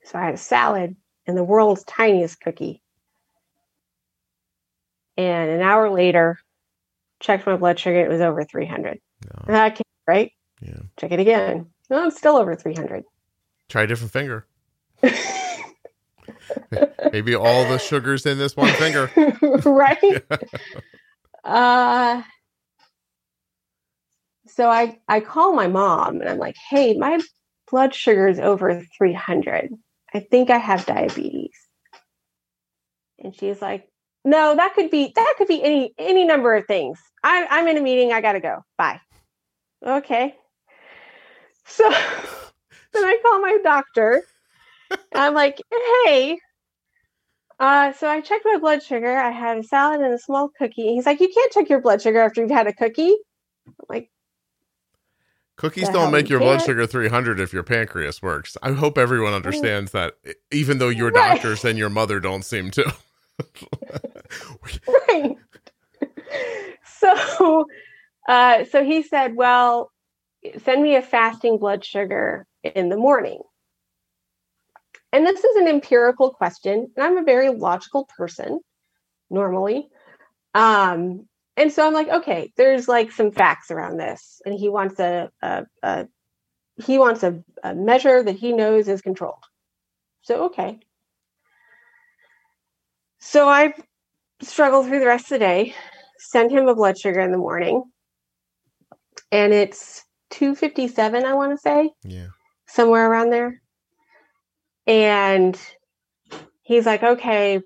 So 0.04 0.20
I 0.20 0.26
had 0.26 0.34
a 0.36 0.38
salad 0.38 0.96
and 1.28 1.38
the 1.38 1.44
world's 1.44 1.84
tiniest 1.86 2.42
cookie. 2.42 2.82
And 5.18 5.50
an 5.52 5.62
hour 5.62 5.90
later, 5.90 6.40
checked 7.22 7.46
my 7.46 7.58
blood 7.58 7.80
sugar. 7.80 8.04
It 8.06 8.10
was 8.10 8.22
over 8.22 8.44
300. 8.44 9.00
No. 9.48 9.66
Okay, 9.66 9.84
right? 10.08 10.32
Check 10.98 11.12
it 11.12 11.20
again. 11.20 11.68
No, 11.90 12.08
it's 12.08 12.18
still 12.18 12.38
over 12.38 12.56
300. 12.56 13.04
Try 13.70 13.84
a 13.84 13.88
different 13.88 14.12
finger. 14.12 14.46
Maybe 17.12 17.36
all 17.36 17.66
the 17.66 17.80
sugars 17.80 18.26
in 18.26 18.38
this 18.38 18.56
one 18.56 18.70
finger. 18.70 19.10
right? 19.66 20.24
uh 21.44 22.22
so 24.48 24.70
I 24.70 25.00
I 25.08 25.22
call 25.22 25.54
my 25.54 25.68
mom 25.68 26.20
and 26.22 26.30
I'm 26.30 26.38
like, 26.38 26.56
"Hey, 26.70 26.98
my 26.98 27.20
blood 27.70 27.94
sugar 27.96 28.28
is 28.28 28.40
over 28.40 28.84
300. 28.98 29.74
I 30.14 30.20
think 30.20 30.50
I 30.50 30.58
have 30.58 30.86
diabetes." 30.86 31.58
And 33.20 33.36
she's 33.36 33.62
like, 33.62 33.88
"No, 34.26 34.56
that 34.56 34.74
could 34.74 34.92
be 34.92 35.12
that 35.16 35.36
could 35.38 35.48
be 35.48 35.64
any 35.64 35.94
any 35.98 36.26
number 36.26 36.56
of 36.56 36.66
things. 36.66 37.00
I 37.24 37.48
I'm 37.50 37.68
in 37.68 37.78
a 37.78 37.82
meeting. 37.82 38.14
I 38.14 38.22
got 38.22 38.34
to 38.34 38.40
go. 38.40 38.64
Bye." 38.78 39.00
Okay. 39.86 40.36
So 41.72 41.90
then 42.94 43.04
I 43.06 43.18
call 43.24 43.40
my 43.42 43.58
doctor. 43.64 44.24
And 45.14 45.24
I'm 45.24 45.34
like, 45.34 45.62
"Hey, 46.06 46.38
uh, 47.60 47.94
so 47.94 48.08
I 48.10 48.22
checked 48.22 48.46
my 48.46 48.58
blood 48.58 48.84
sugar. 48.84 49.18
I 49.18 49.32
had 49.32 49.58
a 49.58 49.64
salad 49.64 50.02
and 50.02 50.14
a 50.14 50.20
small 50.20 50.50
cookie. 50.58 50.94
He's 50.96 51.06
like, 51.06 51.20
"You 51.22 51.30
can't 51.34 51.52
check 51.52 51.70
your 51.70 51.82
blood 51.82 52.02
sugar 52.02 52.20
after 52.20 52.42
you've 52.42 52.52
had 52.52 52.68
a 52.68 52.74
cookie." 52.74 53.16
I'm 53.68 53.74
like, 53.90 54.10
Cookies 55.58 55.90
don't 55.90 56.12
make 56.12 56.26
you 56.26 56.32
your 56.32 56.40
blood 56.40 56.58
can't. 56.58 56.66
sugar 56.66 56.88
300 56.88 57.40
if 57.40 57.54
your 57.54 57.62
pancreas 57.64 58.22
works. 58.22 58.58
I 58.64 58.72
hope 58.72 58.98
everyone 58.98 59.34
understands 59.34 59.92
that, 59.92 60.16
even 60.52 60.80
though 60.80 60.90
your 60.90 61.12
Right. 61.12 61.36
doctors 61.36 61.64
and 61.64 61.78
your 61.78 61.90
mother 61.90 62.20
don't 62.20 62.44
seem 62.44 62.72
to. 62.72 62.94
right. 65.10 65.36
so, 67.00 67.66
uh, 68.28 68.64
so 68.66 68.84
he 68.84 69.04
said, 69.04 69.36
"Well, 69.36 69.91
send 70.64 70.84
me 70.84 70.96
a 70.96 71.02
fasting 71.02 71.58
blood 71.58 71.84
sugar 71.84 72.46
in 72.64 72.90
the 72.90 72.98
morning." 72.98 73.42
And 75.14 75.26
this 75.26 75.44
is 75.44 75.58
an 75.58 75.68
empirical 75.68 76.32
question, 76.32 76.92
and 76.96 77.06
I'm 77.06 77.18
a 77.18 77.24
very 77.24 77.50
logical 77.50 78.08
person 78.18 78.62
normally. 79.30 79.90
Um, 80.54 81.28
and 81.58 81.72
so 81.72 81.86
I'm 81.86 81.94
like, 81.94 82.08
okay, 82.08 82.52
there's 82.58 82.88
like 82.88 83.12
some 83.12 83.32
facts 83.32 83.72
around 83.72 83.98
this, 83.98 84.42
and 84.46 84.56
he 84.58 84.70
wants 84.70 85.00
a, 85.00 85.30
a, 85.42 85.66
a 85.84 86.08
he 86.86 86.98
wants 86.98 87.24
a, 87.24 87.44
a 87.64 87.76
measure 87.76 88.24
that 88.24 88.36
he 88.36 88.54
knows 88.54 88.88
is 88.88 89.02
controlled. 89.02 89.44
So 90.22 90.46
okay. 90.46 90.80
So 93.20 93.48
I 93.48 93.74
struggle 94.42 94.84
through 94.84 95.00
the 95.00 95.06
rest 95.06 95.26
of 95.26 95.30
the 95.36 95.40
day, 95.40 95.76
send 96.18 96.52
him 96.52 96.68
a 96.68 96.76
blood 96.76 96.98
sugar 96.98 97.20
in 97.20 97.32
the 97.32 97.38
morning, 97.38 97.84
and 99.32 99.54
it's 99.54 100.04
257, 100.32 101.26
I 101.26 101.34
want 101.34 101.52
to 101.52 101.58
say 101.58 101.92
yeah. 102.04 102.28
somewhere 102.68 103.10
around 103.10 103.32
there. 103.32 103.62
And 104.88 105.60
he's 106.64 106.86
like, 106.86 107.04
okay, 107.04 107.62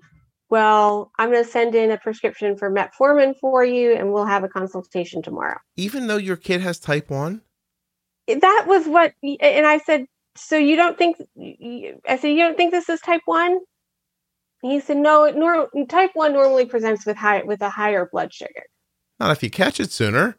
well, 0.48 1.10
I'm 1.18 1.30
going 1.30 1.44
to 1.44 1.50
send 1.50 1.74
in 1.74 1.90
a 1.90 1.98
prescription 1.98 2.56
for 2.56 2.70
metformin 2.70 3.34
for 3.40 3.64
you 3.64 3.94
and 3.94 4.12
we'll 4.12 4.26
have 4.26 4.44
a 4.44 4.48
consultation 4.48 5.22
tomorrow. 5.22 5.58
Even 5.76 6.06
though 6.06 6.18
your 6.18 6.36
kid 6.36 6.60
has 6.60 6.78
type 6.78 7.10
1? 7.10 7.40
That 8.28 8.64
was 8.66 8.86
what, 8.86 9.14
and 9.22 9.66
I 9.66 9.78
said, 9.78 10.06
so 10.36 10.56
you 10.56 10.76
don't 10.76 10.98
think, 10.98 11.16
I 12.08 12.16
said, 12.16 12.28
you 12.28 12.38
don't 12.38 12.56
think 12.56 12.72
this 12.72 12.88
is 12.88 13.00
type 13.00 13.22
1? 13.24 13.58
He 14.62 14.80
said, 14.80 14.96
no, 14.96 15.24
it 15.24 15.36
nor- 15.36 15.70
type 15.88 16.10
1 16.14 16.32
normally 16.32 16.66
presents 16.66 17.06
with 17.06 17.16
high 17.16 17.42
with 17.42 17.62
a 17.62 17.70
higher 17.70 18.08
blood 18.10 18.32
sugar. 18.32 18.64
Not 19.20 19.30
if 19.30 19.42
you 19.42 19.50
catch 19.50 19.80
it 19.80 19.92
sooner. 19.92 20.36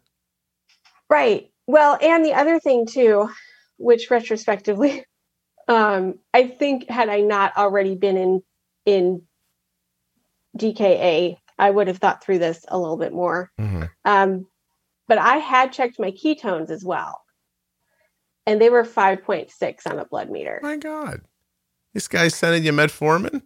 Right. 1.09 1.49
Well, 1.67 1.97
and 2.01 2.25
the 2.25 2.33
other 2.33 2.59
thing 2.59 2.85
too, 2.85 3.29
which 3.77 4.09
retrospectively, 4.09 5.05
um, 5.67 6.15
I 6.33 6.47
think 6.47 6.89
had 6.89 7.09
I 7.09 7.21
not 7.21 7.55
already 7.57 7.95
been 7.95 8.17
in 8.17 8.43
in 8.85 9.21
DKA, 10.57 11.37
I 11.59 11.69
would 11.69 11.87
have 11.87 11.97
thought 11.97 12.23
through 12.23 12.39
this 12.39 12.65
a 12.69 12.79
little 12.79 12.97
bit 12.97 13.13
more. 13.13 13.51
Mhm. 13.59 13.89
Um, 14.05 14.47
but 15.07 15.17
I 15.17 15.37
had 15.37 15.73
checked 15.73 15.99
my 15.99 16.11
ketones 16.11 16.69
as 16.69 16.83
well, 16.83 17.21
and 18.45 18.61
they 18.61 18.69
were 18.69 18.83
five 18.83 19.23
point 19.23 19.51
six 19.51 19.85
on 19.85 19.99
a 19.99 20.05
blood 20.05 20.29
meter. 20.29 20.59
My 20.63 20.77
God. 20.77 21.21
This 21.93 22.07
guy's 22.07 22.35
sending 22.35 22.63
you 22.63 22.71
metformin? 22.71 23.41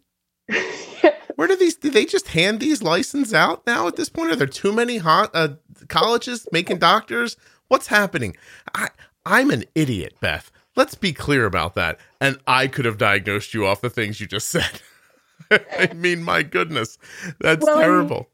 Where 1.36 1.48
do 1.48 1.56
these, 1.56 1.76
do 1.76 1.90
they 1.90 2.06
just 2.06 2.28
hand 2.28 2.60
these 2.60 2.84
licenses 2.84 3.34
out 3.34 3.66
now 3.66 3.88
at 3.88 3.96
this 3.96 4.10
point? 4.10 4.32
Are 4.32 4.36
there 4.36 4.46
too 4.46 4.74
many 4.74 4.98
hot 4.98 5.32
uh, 5.34 5.56
colleges 5.88 6.48
making 6.52 6.80
doctors? 6.80 7.38
What's 7.72 7.88
happening? 7.88 8.36
I, 8.76 8.90
I'm 9.26 9.50
an 9.50 9.64
idiot, 9.76 10.16
Beth. 10.20 10.52
Let's 10.76 10.94
be 10.94 11.14
clear 11.14 11.46
about 11.46 11.74
that. 11.76 12.00
And 12.20 12.38
I 12.46 12.68
could 12.68 12.84
have 12.84 12.98
diagnosed 12.98 13.54
you 13.54 13.66
off 13.66 13.80
the 13.80 13.90
things 13.90 14.20
you 14.20 14.28
just 14.28 14.50
said. 14.50 14.82
I 15.52 15.94
mean, 15.96 16.22
my 16.22 16.44
goodness, 16.44 16.98
that's 17.40 17.66
Well, 17.66 17.80
terrible. 17.80 18.28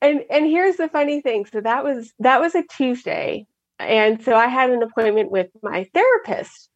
and 0.00 0.24
and 0.30 0.46
here's 0.46 0.76
the 0.76 0.88
funny 0.88 1.20
thing 1.20 1.44
so 1.44 1.60
that 1.60 1.84
was 1.84 2.14
that 2.20 2.40
was 2.40 2.54
a 2.54 2.62
tuesday 2.62 3.46
and 3.78 4.22
so 4.22 4.34
i 4.34 4.46
had 4.46 4.70
an 4.70 4.82
appointment 4.82 5.30
with 5.30 5.48
my 5.62 5.84
therapist 5.92 6.70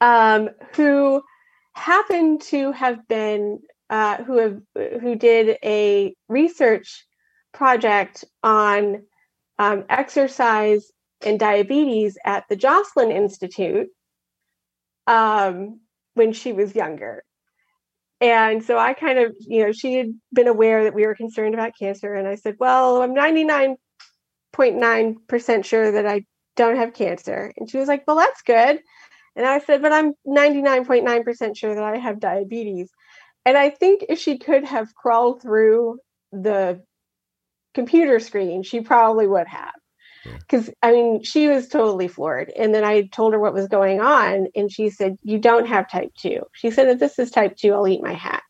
um 0.00 0.48
who 0.76 1.20
happened 1.72 2.40
to 2.40 2.70
have 2.70 3.06
been 3.08 3.58
uh 3.90 4.22
who 4.22 4.38
have 4.38 4.60
who 5.00 5.16
did 5.16 5.58
a 5.64 6.14
research 6.28 7.04
project 7.52 8.24
on 8.44 9.02
um, 9.58 9.84
exercise 9.88 10.90
and 11.24 11.38
diabetes 11.38 12.18
at 12.24 12.44
the 12.48 12.56
Joslin 12.56 13.10
institute 13.10 13.88
um 15.06 15.80
when 16.14 16.32
she 16.32 16.52
was 16.52 16.74
younger 16.74 17.22
and 18.24 18.64
so 18.64 18.78
I 18.78 18.94
kind 18.94 19.18
of, 19.18 19.36
you 19.40 19.66
know, 19.66 19.72
she 19.72 19.96
had 19.96 20.14
been 20.32 20.48
aware 20.48 20.84
that 20.84 20.94
we 20.94 21.06
were 21.06 21.14
concerned 21.14 21.52
about 21.52 21.76
cancer. 21.78 22.14
And 22.14 22.26
I 22.26 22.36
said, 22.36 22.56
well, 22.58 23.02
I'm 23.02 23.14
99.9% 23.14 25.64
sure 25.64 25.92
that 25.92 26.06
I 26.06 26.24
don't 26.56 26.76
have 26.76 26.94
cancer. 26.94 27.52
And 27.56 27.68
she 27.68 27.76
was 27.76 27.86
like, 27.86 28.04
well, 28.06 28.16
that's 28.16 28.40
good. 28.40 28.80
And 29.36 29.46
I 29.46 29.58
said, 29.58 29.82
but 29.82 29.92
I'm 29.92 30.14
99.9% 30.26 31.56
sure 31.56 31.74
that 31.74 31.84
I 31.84 31.98
have 31.98 32.18
diabetes. 32.18 32.90
And 33.44 33.58
I 33.58 33.68
think 33.68 34.06
if 34.08 34.18
she 34.18 34.38
could 34.38 34.64
have 34.64 34.94
crawled 34.94 35.42
through 35.42 35.98
the 36.32 36.82
computer 37.74 38.20
screen, 38.20 38.62
she 38.62 38.80
probably 38.80 39.26
would 39.26 39.46
have. 39.48 39.72
Because, 40.24 40.70
I 40.82 40.92
mean, 40.92 41.22
she 41.22 41.48
was 41.48 41.68
totally 41.68 42.08
floored. 42.08 42.50
And 42.56 42.74
then 42.74 42.82
I 42.82 43.02
told 43.02 43.34
her 43.34 43.38
what 43.38 43.52
was 43.52 43.68
going 43.68 44.00
on. 44.00 44.46
And 44.56 44.72
she 44.72 44.88
said, 44.88 45.18
You 45.22 45.38
don't 45.38 45.66
have 45.66 45.90
type 45.90 46.12
2. 46.18 46.40
She 46.54 46.70
said, 46.70 46.88
If 46.88 46.98
this 46.98 47.18
is 47.18 47.30
type 47.30 47.56
2, 47.56 47.74
I'll 47.74 47.86
eat 47.86 48.02
my 48.02 48.14
hat. 48.14 48.42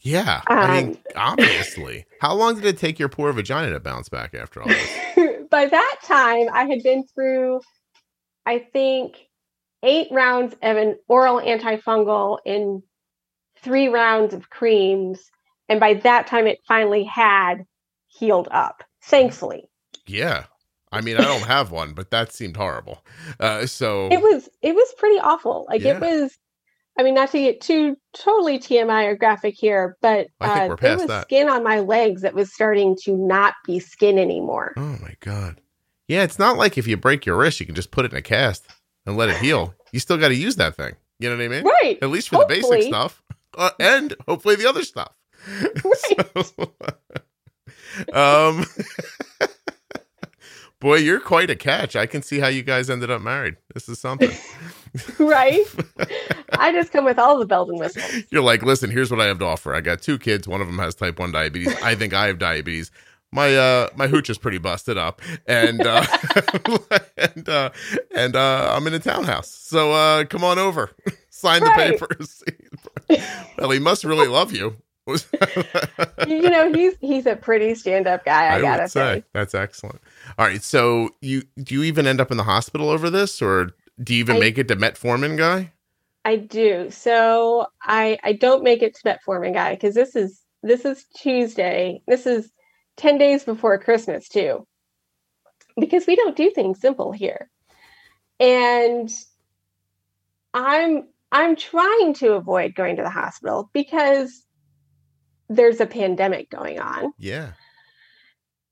Yeah. 0.00 0.42
I 0.46 0.82
mean, 0.82 0.90
Um, 0.92 0.98
obviously. 1.16 2.06
How 2.20 2.34
long 2.34 2.54
did 2.54 2.64
it 2.64 2.78
take 2.78 2.98
your 2.98 3.08
poor 3.08 3.32
vagina 3.32 3.72
to 3.72 3.80
bounce 3.80 4.08
back 4.08 4.34
after 4.34 4.62
all 4.62 4.68
this? 4.68 5.46
By 5.50 5.66
that 5.66 5.96
time, 6.04 6.46
I 6.52 6.66
had 6.68 6.82
been 6.82 7.04
through, 7.06 7.60
I 8.46 8.60
think, 8.72 9.16
eight 9.82 10.08
rounds 10.10 10.54
of 10.62 10.76
an 10.76 10.96
oral 11.06 11.40
antifungal 11.40 12.38
and 12.46 12.82
three 13.62 13.88
rounds 13.88 14.34
of 14.34 14.50
creams. 14.50 15.30
And 15.68 15.80
by 15.80 15.94
that 15.94 16.26
time, 16.26 16.46
it 16.46 16.60
finally 16.68 17.04
had 17.04 17.64
healed 18.06 18.48
up, 18.50 18.84
thankfully. 19.02 19.64
Yeah. 20.06 20.44
I 20.92 21.00
mean, 21.00 21.16
I 21.16 21.22
don't 21.24 21.42
have 21.46 21.70
one, 21.72 21.92
but 21.94 22.10
that 22.10 22.32
seemed 22.32 22.56
horrible. 22.56 23.04
Uh, 23.40 23.66
so, 23.66 24.08
It 24.12 24.20
was 24.20 24.48
it 24.62 24.74
was 24.74 24.94
pretty 24.98 25.18
awful. 25.18 25.66
Like 25.68 25.82
Yeah. 25.82 25.96
it 25.96 26.00
was. 26.00 26.36
I 26.96 27.02
mean, 27.02 27.14
not 27.14 27.32
to 27.32 27.40
get 27.40 27.60
too 27.60 27.96
totally 28.16 28.56
TMI 28.60 29.06
or 29.06 29.16
graphic 29.16 29.54
here, 29.56 29.96
but 30.00 30.28
I 30.40 30.68
uh, 30.68 30.76
there 30.76 30.96
was 30.96 31.06
that. 31.08 31.22
skin 31.24 31.48
on 31.48 31.64
my 31.64 31.80
legs 31.80 32.22
that 32.22 32.34
was 32.34 32.54
starting 32.54 32.96
to 33.02 33.16
not 33.16 33.54
be 33.66 33.80
skin 33.80 34.16
anymore. 34.16 34.74
oh 34.76 34.96
my 35.02 35.16
God. 35.18 35.60
Yeah, 36.06 36.22
it's 36.22 36.38
not 36.38 36.56
like 36.56 36.78
if 36.78 36.86
you 36.86 36.96
break 36.96 37.26
your 37.26 37.36
wrist, 37.36 37.58
you 37.58 37.66
can 37.66 37.74
just 37.74 37.90
put 37.90 38.04
it 38.04 38.12
in 38.12 38.18
a 38.18 38.22
cast 38.22 38.68
and 39.06 39.16
let 39.16 39.28
it 39.30 39.38
heal. 39.38 39.74
You 39.90 39.98
still 39.98 40.18
got 40.18 40.28
to 40.28 40.36
use 40.36 40.54
that 40.56 40.76
thing. 40.76 40.94
You 41.18 41.30
know 41.30 41.36
what 41.36 41.44
I 41.44 41.48
mean? 41.48 41.64
Right. 41.64 41.98
At 42.02 42.10
least 42.10 42.28
for 42.28 42.38
the 42.38 42.46
basic 42.46 42.82
stuff, 42.84 43.22
uh, 43.58 43.70
and 43.80 44.14
hopefully 44.28 44.54
the 44.54 44.68
other 44.68 44.82
stuff. 44.84 45.12
So, 46.16 46.74
um, 48.12 48.66
boy, 50.80 50.96
you're 50.96 51.20
quite 51.20 51.50
a 51.50 51.56
catch. 51.56 51.96
I 51.96 52.06
can 52.06 52.22
see 52.22 52.38
how 52.38 52.48
you 52.48 52.62
guys 52.62 52.90
ended 52.90 53.10
up 53.10 53.22
married. 53.22 53.56
This 53.72 53.88
is 53.88 53.98
something. 53.98 54.30
right? 55.18 55.64
I 56.52 56.72
just 56.72 56.92
come 56.92 57.04
with 57.04 57.18
all 57.18 57.38
the 57.38 57.46
bells 57.46 57.68
and 57.68 57.78
whistles. 57.78 58.24
You're 58.30 58.42
like, 58.42 58.62
listen, 58.62 58.90
here's 58.90 59.10
what 59.10 59.20
I 59.20 59.26
have 59.26 59.38
to 59.40 59.44
offer. 59.44 59.74
I 59.74 59.80
got 59.80 60.02
two 60.02 60.18
kids. 60.18 60.48
One 60.48 60.60
of 60.60 60.66
them 60.66 60.78
has 60.78 60.94
type 60.94 61.18
one 61.18 61.32
diabetes. 61.32 61.74
I 61.82 61.94
think 61.94 62.14
I 62.14 62.26
have 62.26 62.38
diabetes. 62.38 62.90
My 63.32 63.56
uh 63.56 63.88
my 63.96 64.06
hooch 64.06 64.30
is 64.30 64.38
pretty 64.38 64.58
busted 64.58 64.96
up, 64.96 65.20
and 65.46 65.84
uh, 65.84 66.06
and 67.16 67.48
uh, 67.48 67.70
and 68.14 68.36
uh, 68.36 68.72
I'm 68.76 68.86
in 68.86 68.94
a 68.94 69.00
townhouse. 69.00 69.48
So 69.48 69.90
uh, 69.90 70.24
come 70.24 70.44
on 70.44 70.60
over, 70.60 70.92
sign 71.30 71.64
the 71.64 71.70
papers. 71.70 72.44
well, 73.58 73.70
he 73.70 73.80
must 73.80 74.04
really 74.04 74.28
love 74.28 74.52
you. 74.52 74.76
You 76.26 76.48
know, 76.50 76.72
he's 76.72 76.94
he's 77.00 77.26
a 77.26 77.36
pretty 77.36 77.74
stand 77.74 78.06
up 78.06 78.24
guy, 78.24 78.46
I, 78.46 78.56
I 78.56 78.62
gotta 78.62 78.88
say 78.88 79.16
say. 79.16 79.24
that's 79.32 79.54
excellent. 79.54 80.00
All 80.38 80.46
right, 80.46 80.62
so 80.62 81.10
you 81.20 81.42
do 81.62 81.74
you 81.74 81.82
even 81.82 82.06
end 82.06 82.20
up 82.20 82.30
in 82.30 82.36
the 82.36 82.44
hospital 82.44 82.88
over 82.88 83.10
this, 83.10 83.42
or 83.42 83.72
do 84.02 84.14
you 84.14 84.20
even 84.20 84.36
I- 84.36 84.40
make 84.40 84.58
it 84.58 84.68
to 84.68 84.76
Metformin 84.76 85.36
guy? 85.36 85.72
I 86.24 86.36
do. 86.36 86.90
So 86.90 87.66
I 87.82 88.18
I 88.24 88.32
don't 88.32 88.62
make 88.64 88.82
it 88.82 88.94
to 88.94 89.02
Metformin 89.02 89.52
guy 89.52 89.74
because 89.74 89.94
this 89.94 90.16
is 90.16 90.40
this 90.62 90.86
is 90.86 91.04
Tuesday. 91.16 92.02
This 92.06 92.26
is 92.26 92.50
ten 92.96 93.18
days 93.18 93.44
before 93.44 93.78
Christmas 93.78 94.28
too, 94.28 94.66
because 95.78 96.06
we 96.06 96.16
don't 96.16 96.36
do 96.36 96.50
things 96.50 96.80
simple 96.80 97.12
here, 97.12 97.50
and 98.40 99.10
I'm 100.54 101.08
I'm 101.30 101.56
trying 101.56 102.14
to 102.14 102.32
avoid 102.32 102.74
going 102.74 102.96
to 102.96 103.02
the 103.02 103.10
hospital 103.10 103.68
because 103.74 104.44
there's 105.48 105.80
a 105.80 105.86
pandemic 105.86 106.50
going 106.50 106.78
on, 106.80 107.12
Yeah, 107.18 107.52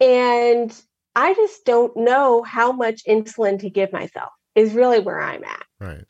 and 0.01 0.75
I 1.14 1.35
just 1.35 1.64
don't 1.64 1.97
know 1.97 2.43
how 2.43 2.73
much 2.73 3.05
insulin 3.07 3.59
to 3.61 3.70
give 3.70 3.93
myself. 3.93 4.31
Is 4.55 4.75
really 4.75 5.01
where 5.01 5.20
I'm 5.20 5.43
at. 5.45 5.66
right. 5.81 6.05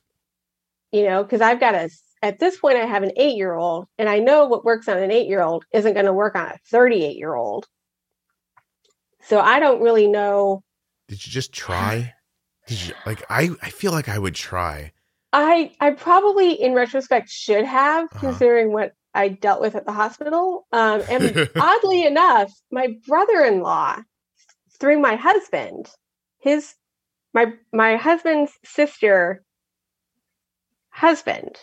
you 0.91 1.05
know, 1.05 1.23
because 1.23 1.41
I've 1.41 1.61
got 1.61 1.77
a, 1.77 1.89
at 2.23 2.41
this 2.41 2.59
point, 2.59 2.77
I 2.77 2.87
have 2.87 3.05
an 3.05 3.13
eight 3.17 3.37
year 3.37 3.55
old, 3.55 3.87
and 3.99 4.09
I 4.09 4.19
know 4.19 4.47
what 4.47 4.65
works 4.65 4.89
on 4.89 4.99
an 4.99 5.11
eight 5.13 5.29
year 5.29 5.43
old 5.43 5.65
isn't 5.73 5.95
going 5.95 6.07
to 6.07 6.13
work 6.13 6.35
on 6.35 6.47
a 6.49 6.59
38 6.71 7.17
year 7.17 7.35
old. 7.35 7.67
So 9.25 9.39
I 9.41 9.61
don't 9.61 9.81
really 9.81 10.09
know. 10.09 10.65
Did 11.07 11.25
you 11.25 11.33
just 11.33 11.53
try? 11.53 12.15
Did 12.67 12.83
you 12.83 12.95
like? 13.07 13.23
I 13.31 13.51
I 13.63 13.71
feel 13.71 13.93
like 13.93 14.09
I 14.09 14.19
would 14.19 14.35
try. 14.35 14.93
I, 15.33 15.73
I 15.81 15.91
probably, 15.93 16.53
in 16.61 16.75
retrospect, 16.75 17.29
should 17.31 17.65
have, 17.65 18.05
Uh-huh. 18.07 18.19
considering 18.21 18.73
what 18.73 18.93
I 19.15 19.29
dealt 19.29 19.61
with 19.61 19.75
at 19.75 19.87
the 19.87 19.93
hospital. 19.93 20.67
Um, 20.73 21.03
and 21.09 21.51
oddly 21.57 22.05
enough, 22.05 22.53
my 22.71 22.97
brother 23.07 23.45
in 23.45 23.61
law, 23.61 23.99
through 24.81 25.01
my 25.01 25.17
husband, 25.17 25.89
his, 26.41 26.75
my, 27.35 27.53
my 27.73 27.97
husband's 27.97 28.53
sister, 28.65 29.45
husband, 30.91 31.57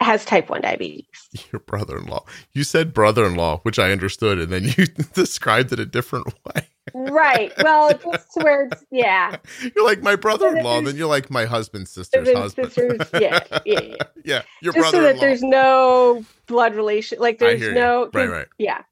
has 0.00 0.24
type 0.24 0.50
1 0.50 0.62
diabetes. 0.62 1.06
Your 1.52 1.60
brother-in-law. 1.60 2.24
You 2.52 2.64
said 2.64 2.92
brother-in-law, 2.92 3.58
which 3.58 3.78
I 3.78 3.92
understood, 3.92 4.38
and 4.38 4.52
then 4.52 4.64
you 4.64 4.86
described 5.14 5.72
it 5.72 5.80
a 5.80 5.86
different 5.86 6.26
way. 6.44 6.68
Right. 6.94 7.52
Well, 7.62 7.90
just 7.92 8.32
to 8.34 8.44
where, 8.44 8.70
yeah. 8.90 9.36
You're 9.76 9.84
like 9.84 10.02
my 10.02 10.16
brother-in-law, 10.16 10.62
there's- 10.80 10.84
then 10.86 10.96
you're 10.96 11.08
like 11.08 11.30
my 11.30 11.44
husband's 11.44 11.90
sister's 11.90 12.32
husband. 12.32 12.72
sister's- 12.72 13.08
yeah, 13.20 13.40
yeah, 13.64 13.80
yeah. 13.80 13.96
yeah. 14.24 14.42
Your 14.60 14.72
just 14.72 14.90
so 14.90 15.02
that 15.02 15.20
there's 15.20 15.42
no 15.42 16.24
blood 16.46 16.74
relation. 16.74 17.18
Like 17.18 17.38
there's 17.38 17.60
no, 17.74 18.10
Right, 18.12 18.28
right. 18.28 18.46
Yeah. 18.58 18.82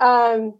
Um, 0.00 0.54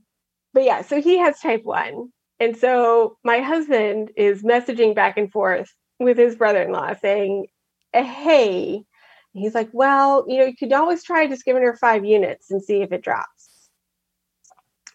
but 0.55 0.65
yeah, 0.65 0.83
so 0.83 1.01
he 1.01 1.19
has 1.19 1.39
type 1.41 1.65
one, 1.65 2.11
and 2.41 2.57
so 2.57 3.19
my 3.25 3.41
husband 3.41 4.11
is 4.17 4.43
messaging 4.43 4.95
back 4.95 5.17
and 5.19 5.31
forth 5.31 5.73
with 5.99 6.17
his 6.17 6.37
brother-in-law 6.37 6.95
saying, 7.01 7.47
"Hey." 7.93 8.83
He's 9.35 9.55
like, 9.55 9.69
well, 9.73 10.25
you 10.27 10.39
know, 10.39 10.47
you 10.47 10.57
could 10.57 10.73
always 10.73 11.05
try 11.05 11.29
just 11.29 11.45
giving 11.45 11.63
her 11.63 11.77
five 11.77 12.05
units 12.05 12.51
and 12.51 12.61
see 12.65 12.81
if 12.83 12.91
it 12.93 13.03
drops. 13.03 13.69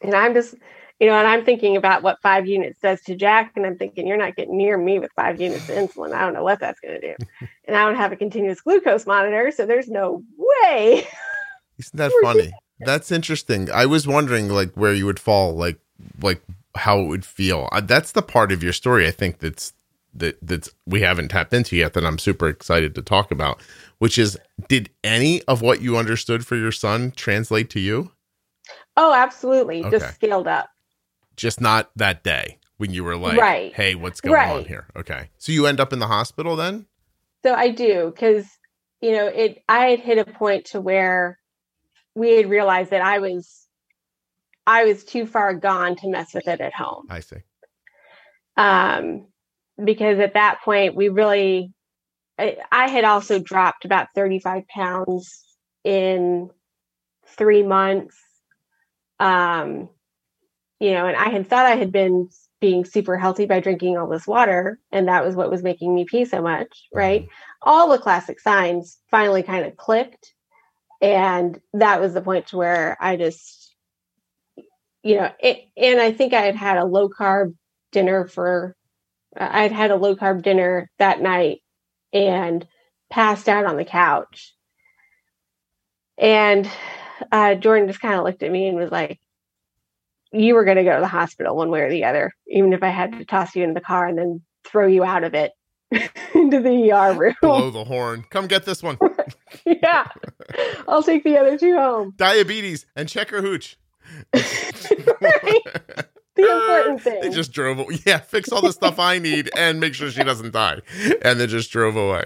And 0.02 0.14
I'm 0.16 0.34
just, 0.34 0.56
you 1.04 1.10
know, 1.10 1.18
and 1.18 1.28
I'm 1.28 1.43
thinking 1.43 1.76
about 1.76 2.01
what 2.01 2.22
five 2.22 2.47
units 2.47 2.80
does 2.80 3.01
to 3.01 3.16
Jack, 3.16 3.51
and 3.58 3.66
I'm 3.66 3.78
thinking, 3.78 4.08
you're 4.08 4.16
not 4.16 4.38
getting 4.38 4.56
near 4.56 4.78
me 4.78 4.99
with 4.99 5.12
five 5.18 5.41
units 5.41 5.68
of 5.68 5.76
insulin. 5.76 6.14
I 6.14 6.22
don't 6.22 6.34
know 6.34 6.45
what 6.45 6.62
that's 6.62 6.80
going 6.80 7.01
to 7.01 7.01
do. 7.01 7.26
and 7.68 7.76
I 7.76 7.84
don't 7.84 7.97
have 7.97 8.14
a 8.14 8.16
continuous 8.16 8.62
glucose 8.62 9.06
monitor, 9.06 9.51
so 9.51 9.66
there's 9.66 9.89
no 9.89 10.24
way. 10.38 11.06
Isn't 11.78 11.97
that 11.97 12.14
funny? 12.24 12.54
That's 12.80 13.12
interesting. 13.12 13.70
I 13.70 13.86
was 13.86 14.08
wondering 14.08 14.47
like 14.47 14.72
where 14.76 14.93
you 14.93 15.06
would 15.06 15.20
fall, 15.20 15.54
like 15.54 15.78
like 16.22 16.41
how 16.78 17.01
it 17.01 17.08
would 17.08 17.26
feel. 17.26 17.68
That's 17.84 18.14
the 18.14 18.22
part 18.22 18.54
of 18.54 18.64
your 18.64 18.72
story 18.72 19.06
I 19.06 19.12
think 19.12 19.39
that's 19.39 19.74
that 20.14 20.38
that's 20.41 20.70
we 20.86 21.01
haven't 21.01 21.32
tapped 21.32 21.51
into 21.51 21.76
yet 21.76 21.95
that 21.95 22.06
I'm 22.06 22.18
super 22.18 22.47
excited 22.47 22.95
to 22.95 23.01
talk 23.01 23.30
about, 23.30 23.60
which 23.97 24.18
is 24.18 24.39
did 24.70 24.89
any 25.04 25.43
of 25.49 25.62
what 25.62 25.82
you 25.82 25.97
understood 25.97 26.47
for 26.47 26.56
your 26.56 26.72
son 26.72 27.12
translate 27.12 27.70
to 27.72 27.82
you? 27.82 28.14
Oh, 28.95 29.14
absolutely. 29.14 29.84
Okay. 29.84 29.99
Just 29.99 30.16
scaled 30.16 30.47
up. 30.47 30.70
Just 31.36 31.62
not 31.62 31.90
that 31.96 32.24
day 32.24 32.60
when 32.78 32.92
you 32.92 33.04
were 33.04 33.18
like, 33.18 33.40
Right. 33.40 33.74
"Hey, 33.74 33.96
what's 33.96 34.22
going 34.22 34.36
on 34.36 34.66
here?" 34.66 34.88
Okay. 34.96 35.30
So 35.38 35.52
you 35.52 35.66
end 35.66 35.80
up 35.80 35.94
in 35.94 36.00
the 36.00 36.08
hospital 36.08 36.56
then? 36.56 36.86
So 37.44 37.54
I 37.54 37.70
do 37.70 38.12
because 38.14 38.48
you 39.02 39.12
know 39.12 39.28
it. 39.28 39.64
I 39.68 39.88
had 39.88 40.00
hit 40.00 40.18
a 40.18 40.26
point 40.26 40.66
to 40.68 40.82
where 40.82 41.40
we 42.16 42.38
had 42.38 42.50
realized 42.50 42.92
that 42.92 43.02
I 43.02 43.20
was, 43.20 43.68
I 44.68 44.86
was 44.86 45.04
too 45.04 45.26
far 45.26 45.54
gone 45.54 45.96
to 45.98 46.10
mess 46.10 46.34
with 46.34 46.48
it 46.48 46.62
at 46.62 46.74
home. 46.74 47.08
I 47.10 47.20
see. 47.22 47.38
Um, 48.56 49.28
because 49.84 50.20
at 50.20 50.36
that 50.36 50.62
point 50.64 50.96
we 50.96 51.10
really, 51.10 51.74
I, 52.38 52.58
I 52.72 52.90
had 52.90 53.04
also 53.04 53.40
dropped 53.40 53.86
about 53.86 54.08
thirty 54.16 54.40
five 54.40 54.68
pounds 54.68 55.44
in 55.84 56.50
three 57.28 57.64
months. 57.64 58.16
Um, 59.20 59.90
you 60.84 60.92
know, 60.92 61.06
and 61.08 61.18
I 61.18 61.30
had 61.30 61.48
thought 61.48 61.66
I 61.66 61.76
had 61.76 61.92
been 61.92 62.30
being 62.60 62.86
super 62.86 63.18
healthy 63.18 63.46
by 63.46 63.60
drinking 63.60 63.98
all 63.98 64.08
this 64.08 64.28
water, 64.28 64.80
and 64.92 65.08
that 65.08 65.26
was 65.26 65.36
what 65.36 65.52
was 65.52 65.64
making 65.64 65.94
me 65.94 66.06
pee 66.06 66.26
so 66.26 66.42
much, 66.42 66.88
right? 66.94 67.28
all 67.64 67.90
the 67.90 67.98
classic 67.98 68.40
signs 68.40 69.00
finally 69.10 69.42
kind 69.44 69.66
of 69.66 69.78
clicked 69.78 70.34
and 71.02 71.60
that 71.74 72.02
was 72.02 72.14
the 72.14 72.22
point 72.22 72.48
to 72.48 72.58
where 72.58 72.98
i 73.00 73.16
just 73.16 73.76
you 75.02 75.16
know 75.16 75.30
it, 75.40 75.62
and 75.78 76.00
i 76.00 76.12
think 76.12 76.34
i 76.34 76.42
had 76.42 76.56
had 76.56 76.78
a 76.78 76.86
low 76.86 77.10
carb 77.10 77.56
dinner 77.92 78.28
for 78.28 78.76
i'd 79.38 79.72
had 79.72 79.92
a 79.92 79.96
low 79.96 80.16
carb 80.16 80.42
dinner 80.42 80.90
that 81.00 81.22
night 81.22 81.62
and 82.12 82.68
passed 83.10 83.48
out 83.48 83.66
on 83.66 83.78
the 83.78 83.86
couch 83.86 84.54
and 86.18 86.70
uh, 87.32 87.56
jordan 87.56 87.88
just 87.88 88.02
kind 88.02 88.16
of 88.16 88.24
looked 88.24 88.44
at 88.44 88.52
me 88.52 88.68
and 88.68 88.78
was 88.78 88.92
like 88.92 89.20
you 90.34 90.56
were 90.56 90.66
going 90.66 90.78
to 90.78 90.84
go 90.84 90.96
to 90.96 91.02
the 91.02 91.08
hospital 91.08 91.56
one 91.56 91.70
way 91.70 91.82
or 91.82 91.90
the 91.90 92.04
other 92.04 92.34
even 92.48 92.74
if 92.74 92.84
i 92.84 92.90
had 92.90 93.12
to 93.14 93.26
toss 93.26 93.56
you 93.56 93.64
in 93.64 93.74
the 93.74 93.82
car 93.82 94.08
and 94.08 94.18
then 94.18 94.42
throw 94.66 94.88
you 94.88 95.04
out 95.04 95.24
of 95.24 95.34
it 95.34 95.52
into 96.34 96.60
the 96.60 96.92
er 96.92 97.14
room 97.14 97.36
Blow 97.42 97.70
the 97.70 97.84
horn. 97.84 98.26
Come 98.32 98.48
get 98.48 98.66
this 98.66 98.82
one. 98.82 98.98
yeah. 99.66 100.08
I'll 100.88 101.04
take 101.04 101.24
the 101.24 101.38
other 101.38 101.56
two 101.56 101.76
home. 101.76 102.14
Diabetes 102.16 102.88
and 102.96 103.08
checker 103.08 103.44
hooch. 103.44 103.78
The 106.36 106.42
important 106.42 107.02
thing. 107.02 107.22
They 107.22 107.30
just 107.30 107.52
drove. 107.52 107.80
a- 107.80 107.86
Yeah, 108.08 108.18
fix 108.18 108.52
all 108.52 108.62
the 108.62 108.74
stuff 108.74 108.98
I 108.98 109.20
need 109.20 109.52
and 109.56 109.80
make 109.80 109.94
sure 109.94 110.10
she 110.10 110.24
doesn't 110.24 110.52
die, 110.52 110.82
and 111.22 111.40
then 111.40 111.48
just 111.48 111.72
drove 111.72 111.96
away 111.96 112.26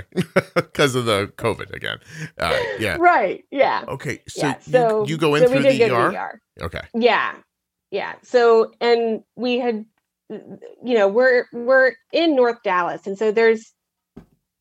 because 0.56 0.96
of 0.96 1.04
the 1.06 1.28
COVID 1.36 1.74
again. 1.74 1.98
Right, 2.40 2.78
yeah. 2.80 2.96
right. 3.00 3.44
Yeah. 3.52 3.84
Okay, 3.88 4.22
so, 4.28 4.48
yeah. 4.48 4.60
So 4.60 5.04
you, 5.04 5.12
you 5.12 5.18
go 5.18 5.36
in 5.36 5.44
so 5.44 5.50
through 5.50 5.64
the 5.64 5.78
go 5.78 6.10
to 6.10 6.18
ER. 6.18 6.42
Okay, 6.62 6.82
Yeah. 6.94 7.36
Yeah. 7.92 8.16
So 8.24 8.72
and 8.82 9.24
we 9.36 9.60
had 9.60 9.86
you 10.30 10.60
know, 10.84 11.08
we're 11.08 11.46
we're 11.54 11.94
in 12.12 12.36
North 12.36 12.62
Dallas 12.64 13.08
and 13.08 13.18
so 13.18 13.32
there's 13.32 13.74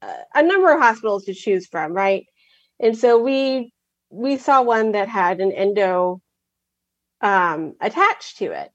a, 0.03 0.12
a 0.37 0.43
number 0.43 0.72
of 0.72 0.81
hospitals 0.81 1.24
to 1.24 1.35
choose 1.35 1.66
from, 1.66 1.93
right? 1.93 2.27
And 2.79 2.97
so 2.97 3.18
we 3.18 3.72
we 4.11 4.37
saw 4.37 4.62
one 4.62 4.93
that 4.93 5.09
had 5.09 5.41
an 5.41 5.53
endo 5.53 6.20
um 7.20 7.74
attached 7.81 8.39
to 8.39 8.53
it. 8.53 8.70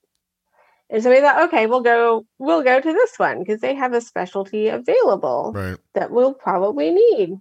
And 0.90 1.02
so 1.02 1.10
we 1.10 1.22
thought, 1.22 1.44
okay, 1.44 1.68
we'll 1.68 1.82
go 1.82 2.26
we'll 2.38 2.64
go 2.64 2.82
to 2.82 2.94
this 2.94 3.18
one 3.18 3.40
because 3.40 3.62
they 3.62 3.76
have 3.76 3.94
a 3.94 4.02
specialty 4.02 4.68
available. 4.68 5.54
right. 5.56 5.78
that 5.94 6.12
we'll 6.12 6.34
probably 6.34 6.92
need. 6.92 7.40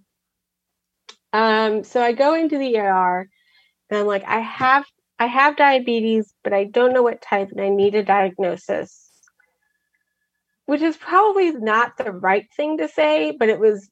Um, 1.33 1.83
so 1.83 2.01
I 2.01 2.13
go 2.13 2.33
into 2.33 2.57
the 2.57 2.77
ER 2.77 3.29
and 3.89 3.99
I'm 3.99 4.05
like, 4.05 4.23
I 4.25 4.39
have 4.39 4.85
I 5.21 5.27
have 5.27 5.55
diabetes, 5.55 6.33
but 6.43 6.51
I 6.51 6.63
don't 6.63 6.93
know 6.93 7.03
what 7.03 7.21
type 7.21 7.49
and 7.51 7.61
I 7.61 7.69
need 7.69 7.93
a 7.93 8.03
diagnosis. 8.03 9.11
which 10.65 10.81
is 10.81 10.97
probably 10.97 11.51
not 11.51 11.97
the 11.97 12.11
right 12.11 12.47
thing 12.57 12.79
to 12.79 12.87
say, 12.87 13.31
but 13.37 13.49
it 13.49 13.59
was 13.59 13.87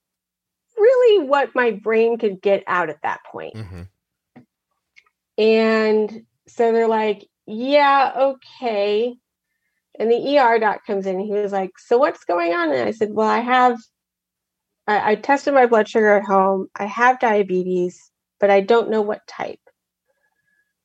really 0.76 1.28
what 1.28 1.54
my 1.54 1.72
brain 1.72 2.18
could 2.18 2.42
get 2.42 2.64
out 2.66 2.90
at 2.90 3.04
that 3.04 3.20
point. 3.32 3.56
hmm 3.56 3.84
And 5.38 6.24
so 6.48 6.72
they're 6.72 6.88
like, 6.88 7.28
yeah, 7.46 8.14
okay. 8.18 9.16
And 10.00 10.12
the 10.12 10.38
ER 10.40 10.58
doc 10.60 10.86
comes 10.88 11.06
in. 11.06 11.20
he 11.20 11.32
was 11.32 11.52
like, 11.52 11.72
so 11.78 12.00
what's 12.00 12.24
going 12.26 12.54
on? 12.54 12.72
And 12.72 12.88
I 12.90 12.92
said, 12.92 13.10
well, 13.14 13.30
I 13.30 13.42
have, 13.42 13.78
I, 14.88 15.12
I 15.12 15.16
tested 15.16 15.54
my 15.54 15.68
blood 15.68 15.88
sugar 15.88 16.16
at 16.16 16.26
home. 16.26 16.70
I 16.76 16.86
have 16.86 17.20
diabetes, 17.20 18.12
but 18.40 18.50
I 18.50 18.62
don't 18.62 18.90
know 18.90 19.04
what 19.04 19.28
type. 19.28 19.60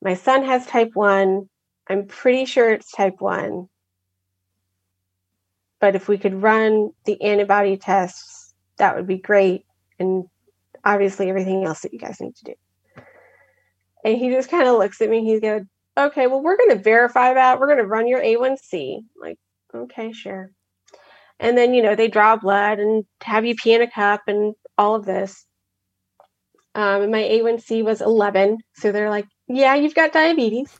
My 0.05 0.13
son 0.13 0.45
has 0.45 0.67
type 0.67 0.91
1. 0.93 1.49
I'm 1.89 2.05
pretty 2.05 2.45
sure 2.45 2.71
it's 2.71 2.91
type 2.91 3.15
1. 3.17 3.67
But 5.79 5.95
if 5.95 6.07
we 6.07 6.19
could 6.19 6.43
run 6.43 6.91
the 7.05 7.19
antibody 7.23 7.75
tests, 7.77 8.53
that 8.77 8.95
would 8.95 9.07
be 9.07 9.17
great. 9.17 9.65
And 9.97 10.25
obviously, 10.83 11.27
everything 11.27 11.65
else 11.65 11.81
that 11.81 11.91
you 11.91 11.97
guys 11.97 12.21
need 12.21 12.35
to 12.35 12.43
do. 12.43 12.53
And 14.03 14.15
he 14.15 14.29
just 14.29 14.51
kind 14.51 14.67
of 14.67 14.77
looks 14.77 15.01
at 15.01 15.09
me. 15.09 15.25
He's 15.25 15.41
going, 15.41 15.67
okay, 15.97 16.27
well, 16.27 16.43
we're 16.43 16.57
going 16.57 16.77
to 16.77 16.83
verify 16.83 17.33
that. 17.33 17.59
We're 17.59 17.65
going 17.65 17.79
to 17.79 17.87
run 17.87 18.07
your 18.07 18.21
A1C. 18.21 18.97
I'm 18.97 19.05
like, 19.19 19.39
okay, 19.73 20.11
sure. 20.11 20.51
And 21.39 21.57
then, 21.57 21.73
you 21.73 21.81
know, 21.81 21.95
they 21.95 22.09
draw 22.09 22.35
blood 22.35 22.77
and 22.77 23.05
have 23.23 23.43
you 23.43 23.55
pee 23.55 23.73
in 23.73 23.81
a 23.81 23.89
cup 23.89 24.21
and 24.27 24.53
all 24.77 24.93
of 24.93 25.05
this. 25.05 25.47
Um, 26.75 27.01
and 27.01 27.11
my 27.11 27.23
A1C 27.23 27.83
was 27.83 28.01
11. 28.01 28.59
So 28.75 28.91
they're 28.91 29.09
like, 29.09 29.25
yeah, 29.47 29.75
you've 29.75 29.95
got 29.95 30.13
diabetes. 30.13 30.79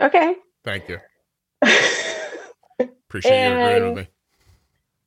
Okay. 0.00 0.36
Thank 0.64 0.88
you. 0.88 0.98
Appreciate 3.08 3.40
you 3.40 3.54
agreeing 3.54 3.94
with 3.94 3.96
me. 3.96 4.08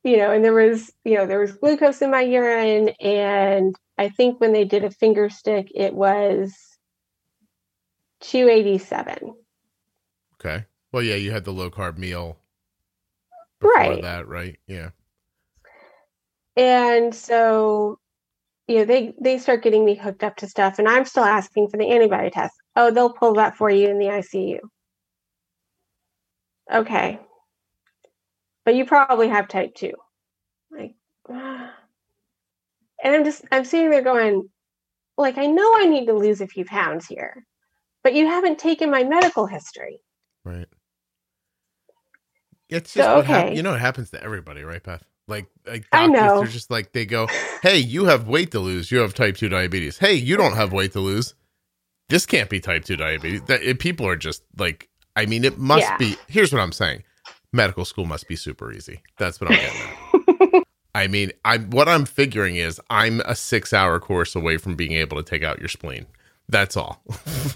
you 0.04 0.16
know, 0.18 0.32
and 0.32 0.44
there 0.44 0.52
was, 0.54 0.92
you 1.04 1.14
know, 1.16 1.26
there 1.26 1.40
was 1.40 1.52
glucose 1.52 2.02
in 2.02 2.10
my 2.10 2.20
urine. 2.22 2.90
And 3.00 3.74
I 3.98 4.08
think 4.08 4.40
when 4.40 4.52
they 4.52 4.64
did 4.64 4.84
a 4.84 4.90
finger 4.90 5.30
stick, 5.30 5.70
it 5.74 5.94
was 5.94 6.54
287. 8.20 9.34
Okay. 10.34 10.66
Well, 10.92 11.02
yeah, 11.02 11.14
you 11.14 11.30
had 11.30 11.44
the 11.44 11.52
low 11.52 11.70
carb 11.70 11.96
meal 11.98 12.38
before 13.60 13.72
Right. 13.78 14.02
that, 14.02 14.28
right? 14.28 14.58
Yeah. 14.66 14.90
And 16.56 17.14
so, 17.14 17.98
you 18.72 18.78
know, 18.78 18.84
they 18.86 19.12
they 19.20 19.36
start 19.38 19.62
getting 19.62 19.84
me 19.84 19.94
hooked 19.94 20.24
up 20.24 20.36
to 20.36 20.48
stuff, 20.48 20.78
and 20.78 20.88
I'm 20.88 21.04
still 21.04 21.24
asking 21.24 21.68
for 21.68 21.76
the 21.76 21.90
antibody 21.90 22.30
test. 22.30 22.54
Oh, 22.74 22.90
they'll 22.90 23.12
pull 23.12 23.34
that 23.34 23.56
for 23.56 23.68
you 23.68 23.88
in 23.88 23.98
the 23.98 24.06
ICU. 24.06 24.60
Okay, 26.72 27.20
but 28.64 28.74
you 28.74 28.86
probably 28.86 29.28
have 29.28 29.48
type 29.48 29.74
two. 29.74 29.92
Like, 30.70 30.94
and 31.28 31.70
I'm 33.04 33.24
just 33.24 33.44
I'm 33.52 33.66
sitting 33.66 33.90
there 33.90 34.00
going, 34.02 34.48
like, 35.18 35.36
I 35.36 35.46
know 35.46 35.70
I 35.76 35.84
need 35.86 36.06
to 36.06 36.14
lose 36.14 36.40
a 36.40 36.46
few 36.46 36.64
pounds 36.64 37.06
here, 37.06 37.44
but 38.02 38.14
you 38.14 38.26
haven't 38.26 38.58
taken 38.58 38.90
my 38.90 39.04
medical 39.04 39.46
history. 39.46 40.00
Right. 40.44 40.68
It's 42.70 42.90
So, 42.92 43.02
just 43.02 43.26
hap- 43.26 43.50
okay. 43.50 43.54
you 43.54 43.62
know 43.62 43.74
it 43.74 43.80
happens 43.80 44.10
to 44.12 44.22
everybody, 44.24 44.62
right, 44.64 44.82
Beth? 44.82 45.04
Like, 45.32 45.46
like 45.66 45.86
I 45.92 46.06
doctors, 46.06 46.22
know. 46.22 46.38
they're 46.40 46.48
just 46.48 46.70
like 46.70 46.92
they 46.92 47.06
go, 47.06 47.26
"Hey, 47.62 47.78
you 47.78 48.04
have 48.04 48.28
weight 48.28 48.50
to 48.52 48.60
lose. 48.60 48.90
You 48.90 48.98
have 48.98 49.14
type 49.14 49.36
two 49.36 49.48
diabetes. 49.48 49.98
Hey, 49.98 50.14
you 50.14 50.36
don't 50.36 50.54
have 50.54 50.72
weight 50.72 50.92
to 50.92 51.00
lose. 51.00 51.34
This 52.08 52.26
can't 52.26 52.50
be 52.50 52.60
type 52.60 52.84
two 52.84 52.96
diabetes." 52.96 53.42
That 53.42 53.62
it, 53.62 53.78
people 53.78 54.06
are 54.06 54.16
just 54.16 54.42
like, 54.58 54.88
I 55.16 55.26
mean, 55.26 55.44
it 55.44 55.58
must 55.58 55.88
Yeah. 55.88 55.96
be. 55.96 56.16
Here's 56.28 56.52
what 56.52 56.60
I'm 56.60 56.72
saying: 56.72 57.02
medical 57.52 57.84
school 57.84 58.04
must 58.04 58.28
be 58.28 58.36
super 58.36 58.72
easy. 58.72 59.00
That's 59.18 59.40
what 59.40 59.50
I'm 59.50 59.60
getting 59.60 59.80
at. 59.80 60.62
I 60.94 61.06
mean, 61.06 61.32
I'm 61.44 61.70
what 61.70 61.88
I'm 61.88 62.04
figuring 62.04 62.56
is 62.56 62.78
I'm 62.90 63.20
a 63.20 63.34
six 63.34 63.72
hour 63.72 63.98
course 63.98 64.34
away 64.36 64.58
from 64.58 64.74
being 64.76 64.92
able 64.92 65.16
to 65.16 65.22
take 65.22 65.42
out 65.42 65.58
your 65.58 65.68
spleen. 65.70 66.06
That's 66.48 66.76
all. 66.76 67.02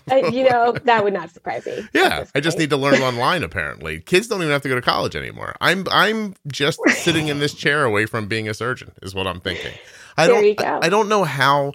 Uh, 0.08 0.28
you 0.30 0.48
know, 0.48 0.72
that 0.84 1.02
would 1.02 1.12
not 1.12 1.30
surprise 1.30 1.66
me. 1.66 1.84
Yeah, 1.92 2.24
I 2.32 2.38
just 2.38 2.58
need 2.58 2.70
to 2.70 2.76
learn 2.76 3.02
online. 3.02 3.42
Apparently, 3.42 3.98
kids 3.98 4.28
don't 4.28 4.40
even 4.40 4.52
have 4.52 4.62
to 4.62 4.68
go 4.68 4.76
to 4.76 4.80
college 4.80 5.16
anymore. 5.16 5.56
I'm 5.60 5.84
I'm 5.90 6.34
just 6.46 6.78
sitting 6.88 7.26
in 7.26 7.40
this 7.40 7.54
chair 7.54 7.82
away 7.84 8.06
from 8.06 8.28
being 8.28 8.48
a 8.48 8.54
surgeon. 8.54 8.92
Is 9.02 9.16
what 9.16 9.26
I'm 9.26 9.40
thinking. 9.40 9.72
I 10.16 10.28
There 10.28 10.40
don't 10.40 10.56
go. 10.56 10.80
I 10.80 10.88
don't 10.88 11.08
know 11.08 11.24
how 11.24 11.72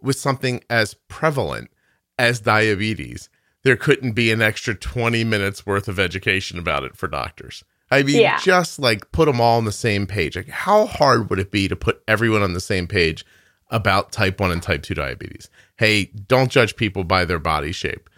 with 0.00 0.16
something 0.16 0.62
as 0.70 0.94
prevalent 1.08 1.70
as 2.18 2.40
diabetes, 2.40 3.28
there 3.64 3.76
couldn't 3.76 4.12
be 4.12 4.30
an 4.32 4.40
extra 4.40 4.74
20 4.74 5.24
minutes 5.24 5.66
worth 5.66 5.86
of 5.88 5.98
education 5.98 6.58
about 6.58 6.84
it 6.84 6.96
for 6.96 7.06
doctors. 7.06 7.64
I 7.90 8.02
mean, 8.02 8.20
Yeah. 8.22 8.38
just 8.40 8.78
like 8.78 9.12
put 9.12 9.26
them 9.26 9.40
all 9.42 9.58
on 9.58 9.66
the 9.66 9.72
same 9.72 10.06
page. 10.06 10.36
Like, 10.36 10.48
how 10.48 10.86
hard 10.86 11.28
would 11.28 11.38
it 11.38 11.50
be 11.50 11.68
to 11.68 11.76
put 11.76 12.02
everyone 12.08 12.42
on 12.42 12.54
the 12.54 12.60
same 12.60 12.86
page 12.86 13.26
about 13.70 14.12
type 14.12 14.40
1 14.40 14.50
and 14.50 14.62
type 14.62 14.82
2 14.82 14.94
diabetes? 14.94 15.48
Hey, 15.76 16.06
don't 16.28 16.50
judge 16.50 16.76
people 16.76 17.04
by 17.04 17.24
their 17.24 17.38
body 17.38 17.72
shape. 17.72 18.08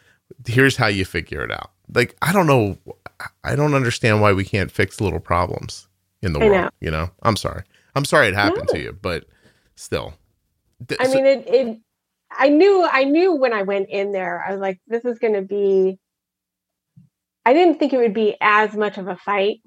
Here's 0.47 0.77
how 0.77 0.87
you 0.89 1.05
figure 1.05 1.43
it 1.45 1.51
out. 1.53 1.71
Like, 1.95 2.17
I 2.23 2.33
don't 2.33 2.47
know. 2.47 2.79
I 3.45 3.55
don't 3.57 3.75
understand 3.75 4.21
why 4.21 4.33
we 4.33 4.45
can't 4.45 4.71
fix 4.71 5.01
little 5.01 5.21
problems 5.21 5.89
in 6.23 6.33
the 6.33 6.41
I 6.41 6.45
world. 6.45 6.57
know. 6.63 6.71
You 6.81 6.91
know, 6.91 7.11
I'm 7.23 7.37
sorry. 7.37 7.63
I'm 7.95 8.05
sorry 8.05 8.29
it 8.29 8.35
happened 8.35 8.69
No. 8.69 8.75
to 8.75 8.81
you, 8.83 8.93
but 9.01 9.25
still. 9.77 10.15
Th- 10.87 11.01
I 11.01 11.07
so- 11.07 11.15
mean, 11.15 11.27
it, 11.27 11.47
it. 11.49 11.79
I 12.39 12.49
knew. 12.51 12.85
I 12.85 13.05
knew 13.05 13.35
when 13.35 13.53
I 13.55 13.63
went 13.63 13.89
in 13.89 14.13
there. 14.13 14.45
I 14.47 14.51
was 14.51 14.61
like, 14.61 14.79
"This 14.89 15.05
is 15.07 15.19
going 15.19 15.35
to 15.35 15.43
be." 15.43 15.99
I 17.47 17.53
didn't 17.55 17.79
think 17.79 17.93
it 17.93 17.99
would 17.99 18.13
be 18.13 18.37
as 18.41 18.75
much 18.75 18.99
of 18.99 19.07
a 19.09 19.17
fight 19.17 19.61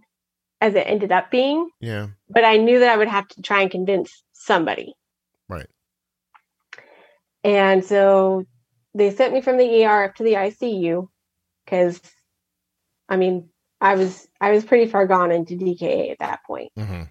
as 0.61 0.75
it 0.75 0.81
ended 0.85 1.11
up 1.13 1.31
being, 1.31 1.69
yeah. 1.79 2.07
but 2.29 2.43
I 2.43 2.57
knew 2.57 2.79
that 2.79 2.89
I 2.89 2.97
would 2.97 3.07
have 3.07 3.27
to 3.29 3.41
try 3.41 3.61
and 3.61 3.71
convince 3.71 4.23
somebody. 4.33 4.93
Right. 5.49 5.67
And 7.43 7.83
so 7.83 8.45
they 8.93 9.11
sent 9.11 9.33
me 9.33 9.41
from 9.41 9.57
the 9.57 9.85
ER 9.85 10.03
up 10.05 10.15
to 10.15 10.23
the 10.23 10.33
ICU 10.33 11.07
because, 11.65 11.99
I 13.07 13.17
mean, 13.17 13.49
I 13.81 13.95
was 13.95 14.27
I 14.39 14.51
was 14.51 14.65
pretty 14.65 14.89
far 14.91 15.07
gone 15.07 15.31
into 15.31 15.55
DKA 15.55 16.11
at 16.11 16.19
that 16.19 16.41
point 16.45 16.71
hmm 16.77 17.03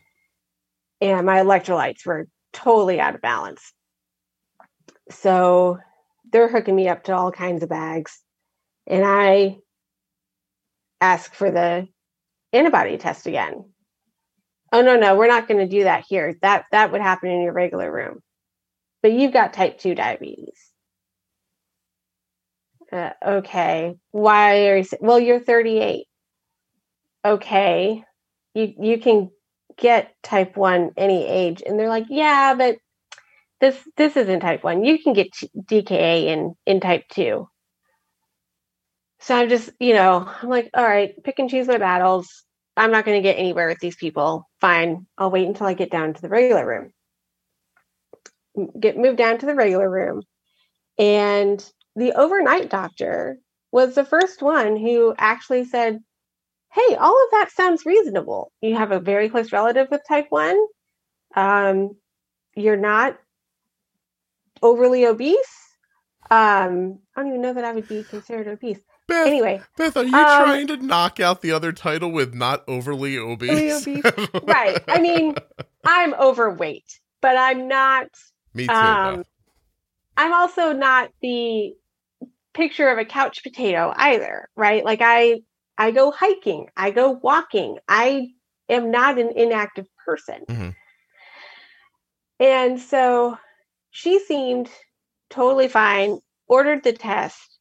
and 1.00 1.26
my 1.26 1.38
electrolytes 1.38 2.04
were 2.04 2.28
totally 2.52 3.00
out 3.00 3.14
of 3.14 3.20
balance. 3.20 3.72
So 5.10 5.78
they're 6.30 6.48
hooking 6.48 6.76
me 6.76 6.88
up 6.88 7.04
to 7.04 7.14
all 7.14 7.32
kinds 7.32 7.62
of 7.62 7.68
bags. 7.68 8.20
And 8.86 9.04
I 9.04 9.58
ask 11.00 11.32
for 11.34 11.50
the 11.50 11.88
antibody 12.52 12.98
test 12.98 13.26
again. 13.26 13.70
Oh 14.72 14.82
no, 14.82 14.96
no, 14.96 15.16
we're 15.16 15.28
not 15.28 15.48
going 15.48 15.60
to 15.60 15.76
do 15.76 15.84
that 15.84 16.04
here. 16.06 16.36
That 16.42 16.66
that 16.72 16.92
would 16.92 17.00
happen 17.00 17.30
in 17.30 17.42
your 17.42 17.52
regular 17.52 17.90
room. 17.90 18.20
But 19.02 19.12
you've 19.12 19.32
got 19.32 19.52
type 19.52 19.78
2 19.78 19.94
diabetes. 19.94 20.72
Uh, 22.90 23.10
okay. 23.24 23.96
Why 24.12 24.68
are 24.68 24.78
you 24.78 24.84
well 25.00 25.20
you're 25.20 25.40
38. 25.40 26.06
Okay. 27.24 28.04
You 28.54 28.74
you 28.80 28.98
can 28.98 29.30
get 29.78 30.14
type 30.22 30.56
1 30.56 30.92
any 30.96 31.26
age 31.26 31.62
and 31.64 31.78
they're 31.78 31.88
like 31.88 32.06
yeah 32.10 32.54
but 32.54 32.76
this 33.60 33.76
this 33.96 34.16
isn't 34.16 34.40
type 34.40 34.64
1 34.64 34.84
you 34.84 34.98
can 34.98 35.12
get 35.12 35.28
dka 35.56 36.24
in 36.24 36.54
in 36.66 36.80
type 36.80 37.04
2 37.12 37.48
so 39.20 39.36
i'm 39.36 39.48
just 39.48 39.70
you 39.78 39.94
know 39.94 40.28
i'm 40.42 40.48
like 40.48 40.68
all 40.74 40.84
right 40.84 41.14
pick 41.22 41.38
and 41.38 41.48
choose 41.48 41.68
my 41.68 41.78
battles 41.78 42.44
i'm 42.76 42.90
not 42.90 43.04
going 43.04 43.16
to 43.16 43.26
get 43.26 43.38
anywhere 43.38 43.68
with 43.68 43.78
these 43.78 43.96
people 43.96 44.48
fine 44.60 45.06
i'll 45.16 45.30
wait 45.30 45.46
until 45.46 45.66
i 45.66 45.74
get 45.74 45.90
down 45.90 46.12
to 46.12 46.20
the 46.20 46.28
regular 46.28 46.66
room 46.66 46.92
get 48.78 48.96
moved 48.96 49.18
down 49.18 49.38
to 49.38 49.46
the 49.46 49.54
regular 49.54 49.88
room 49.88 50.22
and 50.98 51.64
the 51.96 52.12
overnight 52.12 52.70
doctor 52.70 53.38
was 53.72 53.94
the 53.94 54.04
first 54.04 54.42
one 54.42 54.76
who 54.76 55.14
actually 55.18 55.64
said 55.64 56.00
hey, 56.72 56.94
all 56.96 57.24
of 57.24 57.30
that 57.32 57.50
sounds 57.50 57.86
reasonable. 57.86 58.52
You 58.60 58.76
have 58.76 58.92
a 58.92 59.00
very 59.00 59.28
close 59.28 59.52
relative 59.52 59.88
with 59.90 60.02
type 60.06 60.26
1. 60.28 60.58
Um, 61.34 61.96
you're 62.54 62.76
not 62.76 63.18
overly 64.62 65.06
obese. 65.06 65.36
Um, 66.30 66.98
I 67.16 67.22
don't 67.22 67.28
even 67.28 67.42
know 67.42 67.54
that 67.54 67.64
I 67.64 67.72
would 67.72 67.88
be 67.88 68.04
considered 68.04 68.48
obese. 68.48 68.80
Beth, 69.06 69.26
Anyway, 69.26 69.62
Beth, 69.78 69.96
are 69.96 70.04
you 70.04 70.14
um, 70.14 70.26
trying 70.26 70.66
to 70.66 70.76
knock 70.76 71.20
out 71.20 71.40
the 71.40 71.52
other 71.52 71.72
title 71.72 72.12
with 72.12 72.34
not 72.34 72.64
overly 72.68 73.16
obese? 73.16 73.86
obese. 73.86 74.04
right. 74.42 74.78
I 74.86 75.00
mean, 75.00 75.34
I'm 75.86 76.12
overweight, 76.14 77.00
but 77.22 77.36
I'm 77.36 77.68
not, 77.68 78.08
Me 78.58 78.66
too. 78.66 78.74
um, 78.74 79.24
I'm 80.16 80.32
also 80.32 80.72
not 80.72 81.10
the 81.22 81.74
picture 82.54 82.88
of 82.88 82.98
a 82.98 83.04
couch 83.04 83.44
potato 83.44 83.92
either, 83.96 84.48
right? 84.56 84.84
Like 84.84 85.00
I 85.00 85.42
I 85.78 85.92
go 85.92 86.10
hiking, 86.10 86.66
I 86.76 86.90
go 86.90 87.12
walking. 87.12 87.78
I 87.88 88.30
am 88.68 88.90
not 88.90 89.16
an 89.18 89.30
inactive 89.36 89.86
person. 90.04 90.44
Mhm. 90.48 90.74
And 92.40 92.80
so 92.80 93.38
she 93.90 94.18
seemed 94.18 94.68
totally 95.30 95.68
fine, 95.68 96.18
ordered 96.48 96.82
the 96.82 96.92
test. 96.92 97.60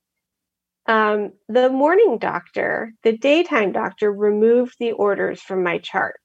Um, 0.87 1.33
the 1.47 1.69
morning 1.69 2.17
doctor, 2.17 2.93
the 3.03 3.15
daytime 3.15 3.71
doctor, 3.71 4.11
removed 4.11 4.77
the 4.79 4.93
orders 4.93 5.41
from 5.41 5.61
my 5.61 5.77
chart. 5.77 6.19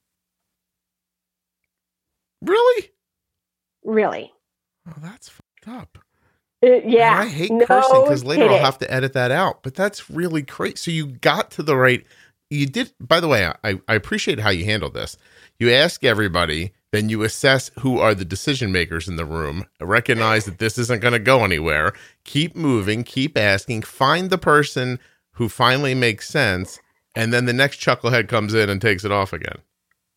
Really? 2.40 2.90
Really. 3.84 4.32
Oh, 4.88 4.94
that's 5.02 5.28
fucked 5.28 5.68
up. 5.68 5.98
It- 6.60 6.84
yeah. 6.86 7.20
And 7.20 7.28
I 7.28 7.32
hate 7.32 7.50
no 7.50 7.66
cursing 7.66 8.02
because 8.02 8.24
later 8.24 8.44
I'll 8.44 8.58
have 8.64 8.78
to 8.78 8.92
edit 8.92 9.12
that 9.14 9.30
out. 9.30 9.62
But 9.62 9.74
that's 9.74 10.08
really 10.10 10.42
crazy. 10.42 10.76
So 10.76 10.90
you 10.90 11.06
got 11.06 11.50
to 11.52 11.62
the 11.62 11.76
right. 11.76 12.04
You 12.50 12.66
did. 12.66 12.92
By 13.00 13.20
the 13.20 13.28
way, 13.28 13.46
I, 13.64 13.80
I 13.88 13.94
appreciate 13.94 14.38
how 14.40 14.50
you 14.50 14.64
handled 14.64 14.94
this. 14.94 15.16
You 15.58 15.70
ask 15.72 16.04
everybody, 16.04 16.72
then 16.90 17.08
you 17.08 17.22
assess 17.22 17.70
who 17.80 17.98
are 17.98 18.14
the 18.14 18.24
decision 18.24 18.72
makers 18.72 19.08
in 19.08 19.16
the 19.16 19.24
room. 19.24 19.64
Recognize 19.80 20.44
that 20.44 20.58
this 20.58 20.76
isn't 20.78 21.00
going 21.00 21.12
to 21.12 21.18
go 21.18 21.44
anywhere. 21.44 21.92
Keep 22.24 22.54
moving. 22.56 23.04
Keep 23.04 23.38
asking. 23.38 23.82
Find 23.82 24.28
the 24.30 24.38
person 24.38 24.98
who 25.32 25.48
finally 25.48 25.94
makes 25.94 26.28
sense, 26.28 26.78
and 27.14 27.32
then 27.32 27.46
the 27.46 27.52
next 27.52 27.80
chucklehead 27.80 28.28
comes 28.28 28.54
in 28.54 28.68
and 28.68 28.80
takes 28.82 29.04
it 29.04 29.10
off 29.12 29.32
again. 29.32 29.58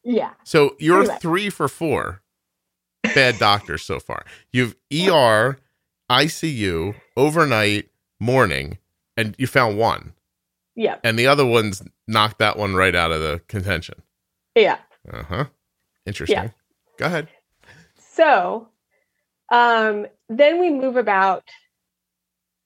Yeah. 0.03 0.31
So 0.43 0.75
you're 0.77 1.05
three 1.19 1.49
for 1.49 1.67
four 1.67 2.21
bad 3.13 3.37
doctors 3.39 3.83
so 3.83 3.99
far. 3.99 4.25
You've 4.51 4.75
ER, 4.91 5.59
ICU, 6.09 6.95
overnight, 7.17 7.89
morning, 8.19 8.77
and 9.17 9.35
you 9.37 9.47
found 9.47 9.77
one. 9.77 10.13
Yeah. 10.75 10.97
And 11.03 11.17
the 11.17 11.27
other 11.27 11.45
ones 11.45 11.81
knocked 12.07 12.39
that 12.39 12.57
one 12.57 12.75
right 12.75 12.95
out 12.95 13.11
of 13.11 13.21
the 13.21 13.41
contention. 13.47 14.01
Yeah. 14.55 14.77
Uh 15.11 15.23
huh. 15.23 15.45
Interesting. 16.05 16.37
Yeah. 16.37 16.49
Go 16.97 17.05
ahead. 17.05 17.27
So 17.97 18.69
um, 19.51 20.07
then 20.29 20.59
we 20.59 20.69
move 20.69 20.97
about 20.97 21.43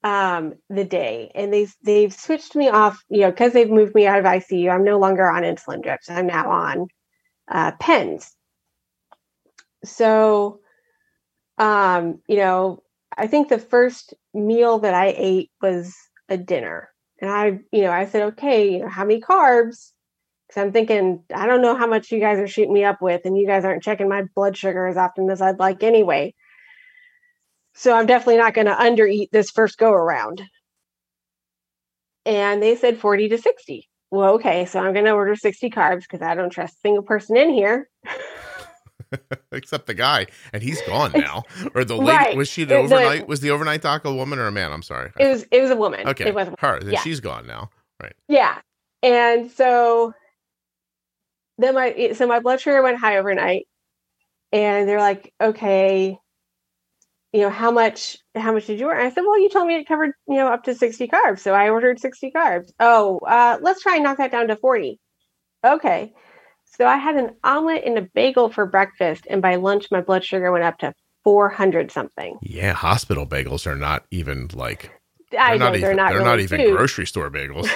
um, 0.03 0.55
the 0.69 0.85
day, 0.85 1.31
and 1.35 1.53
they 1.53 1.67
they've 1.83 2.13
switched 2.13 2.55
me 2.55 2.69
off. 2.69 3.03
You 3.09 3.21
know, 3.21 3.31
because 3.31 3.53
they've 3.53 3.69
moved 3.69 3.95
me 3.95 4.07
out 4.07 4.19
of 4.19 4.25
ICU. 4.25 4.73
I'm 4.73 4.83
no 4.83 4.97
longer 4.97 5.29
on 5.29 5.43
insulin 5.43 5.83
drips. 5.83 6.09
I'm 6.09 6.27
now 6.27 6.49
on 6.49 6.87
uh, 7.49 7.71
pens. 7.79 8.35
So, 9.83 10.59
um, 11.57 12.19
you 12.27 12.37
know, 12.37 12.83
I 13.17 13.27
think 13.27 13.49
the 13.49 13.59
first 13.59 14.13
meal 14.33 14.79
that 14.79 14.93
I 14.93 15.13
ate 15.17 15.51
was 15.61 15.95
a 16.29 16.37
dinner, 16.37 16.89
and 17.21 17.29
I, 17.29 17.59
you 17.71 17.81
know, 17.81 17.91
I 17.91 18.05
said, 18.05 18.23
okay, 18.33 18.73
you 18.73 18.79
know, 18.79 18.89
how 18.89 19.05
many 19.05 19.21
carbs? 19.21 19.91
Because 20.47 20.61
I'm 20.63 20.71
thinking, 20.71 21.23
I 21.33 21.45
don't 21.45 21.61
know 21.61 21.75
how 21.75 21.87
much 21.87 22.11
you 22.11 22.19
guys 22.19 22.39
are 22.39 22.47
shooting 22.47 22.73
me 22.73 22.83
up 22.83 23.01
with, 23.01 23.21
and 23.25 23.37
you 23.37 23.45
guys 23.45 23.65
aren't 23.65 23.83
checking 23.83 24.09
my 24.09 24.23
blood 24.35 24.57
sugar 24.57 24.87
as 24.87 24.97
often 24.97 25.29
as 25.29 25.41
I'd 25.41 25.59
like 25.59 25.83
anyway. 25.83 26.33
So 27.75 27.93
I'm 27.93 28.07
definitely 28.07 28.37
not 28.37 28.53
going 28.53 28.67
to 28.67 28.73
undereat 28.73 29.29
this 29.31 29.51
first 29.51 29.77
go 29.77 29.91
around. 29.91 30.41
And 32.25 32.61
they 32.61 32.75
said 32.75 32.97
40 32.97 33.29
to 33.29 33.37
60. 33.37 33.87
Well, 34.11 34.33
okay, 34.35 34.65
so 34.65 34.79
I'm 34.79 34.93
going 34.93 35.05
to 35.05 35.11
order 35.11 35.35
60 35.35 35.69
carbs 35.69 36.01
because 36.01 36.21
I 36.21 36.35
don't 36.35 36.49
trust 36.49 36.75
a 36.75 36.79
single 36.79 37.03
person 37.03 37.37
in 37.37 37.53
here. 37.53 37.89
Except 39.51 39.87
the 39.87 39.93
guy, 39.93 40.27
and 40.53 40.61
he's 40.61 40.81
gone 40.83 41.11
now. 41.15 41.43
Or 41.73 41.83
the 41.83 41.95
lady 41.97 42.11
Right. 42.17 42.37
was 42.37 42.47
she 42.49 42.63
the 42.63 42.75
The- 42.81 42.87
the- 42.87 42.95
overnight? 42.95 43.27
was 43.27 43.39
the 43.41 43.51
overnight 43.51 43.81
doc 43.81 44.05
a 44.05 44.13
woman 44.13 44.39
or 44.39 44.47
a 44.47 44.51
man? 44.51 44.71
I'm 44.71 44.83
sorry. 44.83 45.11
It 45.19 45.27
was 45.27 45.45
it 45.51 45.61
was 45.61 45.71
a 45.71 45.75
woman. 45.75 46.07
okay, 46.07 46.27
It 46.27 46.35
was 46.35 46.47
a 46.47 46.55
her. 46.59 46.79
Then 46.79 46.93
yeah. 46.93 47.01
she's 47.01 47.19
gone 47.19 47.47
now. 47.47 47.69
Right. 48.01 48.13
Yeah. 48.27 48.57
And 49.03 49.49
so 49.51 50.13
then 51.57 51.75
my 51.75 52.11
so 52.13 52.27
my 52.27 52.39
blood 52.39 52.61
sugar 52.61 52.81
went 52.81 52.97
high 52.99 53.17
overnight 53.17 53.67
and 54.51 54.87
they're 54.87 54.99
like, 54.99 55.33
okay, 55.41 56.17
you 57.33 57.41
know, 57.41 57.49
how 57.49 57.71
much 57.71 58.17
how 58.35 58.51
much 58.53 58.67
did 58.67 58.79
you 58.79 58.87
order? 58.87 58.99
I 59.01 59.09
said, 59.09 59.21
well, 59.21 59.39
you 59.39 59.49
told 59.49 59.67
me 59.67 59.75
it 59.75 59.87
covered, 59.87 60.11
you 60.27 60.35
know, 60.35 60.47
up 60.47 60.63
to 60.65 60.73
60 60.75 61.07
carbs. 61.07 61.39
So 61.39 61.53
I 61.53 61.69
ordered 61.69 61.99
60 61.99 62.31
carbs. 62.31 62.71
Oh, 62.79 63.19
uh, 63.27 63.57
let's 63.61 63.81
try 63.81 63.95
and 63.95 64.03
knock 64.03 64.17
that 64.17 64.31
down 64.31 64.47
to 64.47 64.55
40. 64.55 64.99
Okay. 65.65 66.13
So 66.79 66.87
I 66.87 66.95
had 66.95 67.17
an 67.17 67.35
omelet 67.43 67.83
and 67.85 67.97
a 67.97 68.01
bagel 68.01 68.49
for 68.49 68.65
breakfast, 68.65 69.27
and 69.29 69.41
by 69.41 69.55
lunch 69.55 69.87
my 69.91 69.99
blood 69.99 70.23
sugar 70.23 70.49
went 70.49 70.63
up 70.63 70.77
to 70.79 70.93
400 71.25 71.91
something. 71.91 72.39
Yeah, 72.41 72.71
hospital 72.71 73.25
bagels 73.25 73.67
are 73.67 73.75
not 73.75 74.05
even 74.11 74.47
like 74.53 74.89
they're 75.29 75.57
know 75.57 75.57
not 75.57 75.71
they're 75.73 75.91
even 75.91 75.95
not 75.97 76.09
they're 76.09 76.19
really 76.19 76.29
not 76.29 76.39
even 76.39 76.61
food. 76.61 76.77
grocery 76.77 77.05
store 77.05 77.29
bagels, 77.29 77.69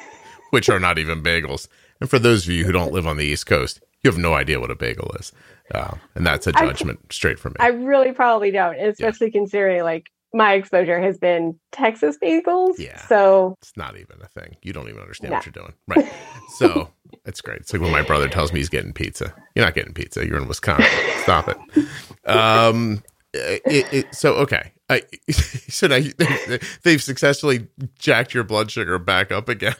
which 0.50 0.70
are 0.70 0.80
not 0.80 0.96
even 0.96 1.22
bagels. 1.22 1.68
And 2.00 2.08
for 2.08 2.18
those 2.18 2.46
of 2.46 2.52
you 2.52 2.64
who 2.64 2.72
don't 2.72 2.92
live 2.92 3.06
on 3.06 3.18
the 3.18 3.26
East 3.26 3.44
Coast, 3.46 3.82
you 4.02 4.10
have 4.10 4.18
no 4.18 4.32
idea 4.32 4.58
what 4.58 4.70
a 4.70 4.74
bagel 4.74 5.14
is, 5.20 5.32
uh, 5.74 5.94
and 6.14 6.26
that's 6.26 6.46
a 6.46 6.52
judgment 6.52 7.12
straight 7.12 7.38
from 7.38 7.52
me. 7.52 7.56
I 7.60 7.68
really 7.68 8.12
probably 8.12 8.52
don't, 8.52 8.78
especially 8.78 9.30
considering 9.30 9.82
like 9.82 10.06
my 10.34 10.54
exposure 10.54 11.00
has 11.00 11.18
been 11.18 11.58
Texas 11.72 12.18
bagels. 12.22 12.74
Yeah. 12.78 13.00
So 13.06 13.56
it's 13.60 13.76
not 13.76 13.96
even 13.96 14.16
a 14.22 14.28
thing. 14.28 14.56
You 14.62 14.72
don't 14.72 14.88
even 14.88 15.00
understand 15.00 15.30
No. 15.30 15.36
what 15.38 15.46
you're 15.46 15.52
doing, 15.52 15.72
right? 15.88 16.12
So 16.58 16.90
it's 17.24 17.40
great. 17.40 17.60
It's 17.60 17.72
like 17.72 17.80
when 17.82 17.92
my 17.92 18.02
brother 18.02 18.28
tells 18.28 18.52
me 18.52 18.60
he's 18.60 18.68
getting 18.68 18.92
pizza. 18.92 19.32
You're 19.54 19.64
not 19.64 19.74
getting 19.74 19.94
pizza. 19.94 20.26
You're 20.26 20.38
in 20.38 20.48
Wisconsin. 20.48 20.90
Stop 21.22 21.48
it. 21.48 22.28
Um. 22.28 23.02
It, 23.38 23.92
it, 23.92 24.14
so 24.14 24.32
okay. 24.36 24.72
I, 24.88 25.02
so 25.30 25.88
now 25.88 25.96
you- 25.96 26.14
they've 26.84 27.02
successfully 27.02 27.66
jacked 27.98 28.32
your 28.32 28.44
blood 28.44 28.70
sugar 28.70 28.98
back 28.98 29.30
up 29.30 29.50
again. 29.50 29.74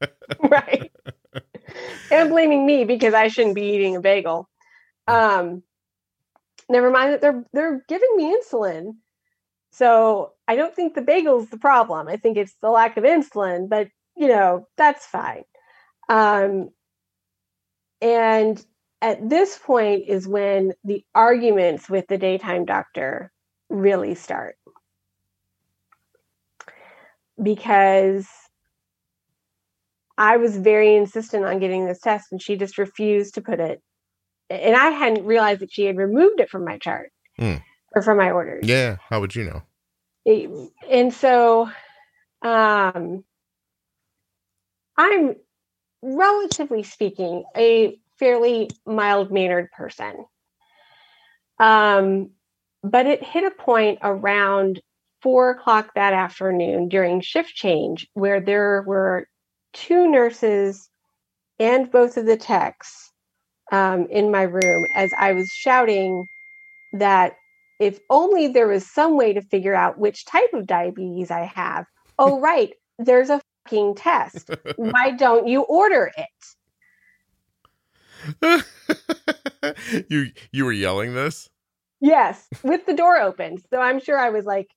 right. 0.40 0.90
and 2.10 2.30
blaming 2.30 2.64
me 2.64 2.84
because 2.84 3.12
I 3.12 3.28
shouldn't 3.28 3.54
be 3.56 3.74
eating 3.74 3.96
a 3.96 4.00
bagel. 4.00 4.48
Um 5.06 5.62
never 6.70 6.90
mind 6.90 7.12
that 7.12 7.20
they're 7.20 7.44
they're 7.52 7.84
giving 7.88 8.08
me 8.16 8.34
insulin. 8.36 8.96
So 9.70 10.32
I 10.46 10.56
don't 10.56 10.74
think 10.74 10.94
the 10.94 11.02
bagel's 11.02 11.48
the 11.50 11.58
problem. 11.58 12.08
I 12.08 12.16
think 12.16 12.36
it's 12.36 12.54
the 12.62 12.70
lack 12.70 12.96
of 12.96 13.04
insulin, 13.04 13.68
but 13.68 13.88
you 14.16 14.28
know, 14.28 14.66
that's 14.76 15.06
fine. 15.06 15.44
Um 16.08 16.70
and 18.00 18.64
at 19.00 19.28
this 19.28 19.58
point 19.58 20.04
is 20.08 20.26
when 20.26 20.72
the 20.84 21.04
arguments 21.14 21.88
with 21.88 22.06
the 22.08 22.18
daytime 22.18 22.64
doctor 22.64 23.30
really 23.68 24.14
start. 24.14 24.56
Because 27.40 28.28
I 30.16 30.38
was 30.38 30.56
very 30.56 30.96
insistent 30.96 31.44
on 31.44 31.60
getting 31.60 31.86
this 31.86 32.00
test 32.00 32.32
and 32.32 32.42
she 32.42 32.56
just 32.56 32.78
refused 32.78 33.34
to 33.34 33.40
put 33.40 33.60
it. 33.60 33.80
And 34.50 34.74
I 34.74 34.90
hadn't 34.90 35.26
realized 35.26 35.60
that 35.60 35.72
she 35.72 35.84
had 35.84 35.96
removed 35.96 36.40
it 36.40 36.50
from 36.50 36.64
my 36.64 36.78
chart 36.78 37.12
Hmm. 37.38 37.56
Or 37.98 38.02
from 38.02 38.16
my 38.18 38.30
orders. 38.30 38.64
Yeah. 38.66 38.96
How 39.10 39.20
would 39.20 39.34
you 39.34 39.44
know? 39.44 39.62
It- 40.24 40.70
and 40.88 41.12
so 41.12 41.70
um 42.42 43.24
I'm 44.96 45.36
relatively 46.02 46.82
speaking 46.84 47.44
a 47.56 47.98
fairly 48.18 48.70
mild 48.86 49.30
mannered 49.32 49.70
person. 49.72 50.24
Um, 51.58 52.30
but 52.82 53.06
it 53.06 53.22
hit 53.22 53.44
a 53.44 53.50
point 53.50 53.98
around 54.02 54.80
four 55.22 55.50
o'clock 55.50 55.90
that 55.94 56.12
afternoon 56.12 56.88
during 56.88 57.20
shift 57.20 57.54
change 57.54 58.08
where 58.14 58.40
there 58.40 58.82
were 58.86 59.26
two 59.72 60.08
nurses 60.08 60.88
and 61.58 61.90
both 61.90 62.16
of 62.16 62.26
the 62.26 62.36
techs 62.36 63.12
um, 63.72 64.06
in 64.10 64.30
my 64.30 64.42
room 64.42 64.86
as 64.94 65.12
I 65.18 65.32
was 65.32 65.48
shouting 65.48 66.26
that 66.92 67.34
if 67.78 68.00
only 68.10 68.48
there 68.48 68.68
was 68.68 68.86
some 68.86 69.16
way 69.16 69.32
to 69.32 69.40
figure 69.40 69.74
out 69.74 69.98
which 69.98 70.24
type 70.24 70.52
of 70.52 70.66
diabetes 70.66 71.30
I 71.30 71.44
have. 71.44 71.86
Oh, 72.18 72.40
right, 72.48 72.72
there's 72.98 73.30
a 73.30 73.40
fucking 73.64 73.94
test. 73.94 74.50
Why 74.76 75.12
don't 75.12 75.46
you 75.46 75.62
order 75.62 76.10
it? 76.16 76.26
you 80.10 80.26
you 80.52 80.64
were 80.64 80.72
yelling 80.72 81.14
this? 81.14 81.48
Yes, 82.00 82.46
with 82.62 82.86
the 82.86 82.94
door 82.94 83.18
open. 83.18 83.58
So 83.70 83.80
I'm 83.80 84.00
sure 84.00 84.18
I 84.18 84.30
was 84.30 84.44
like 84.44 84.68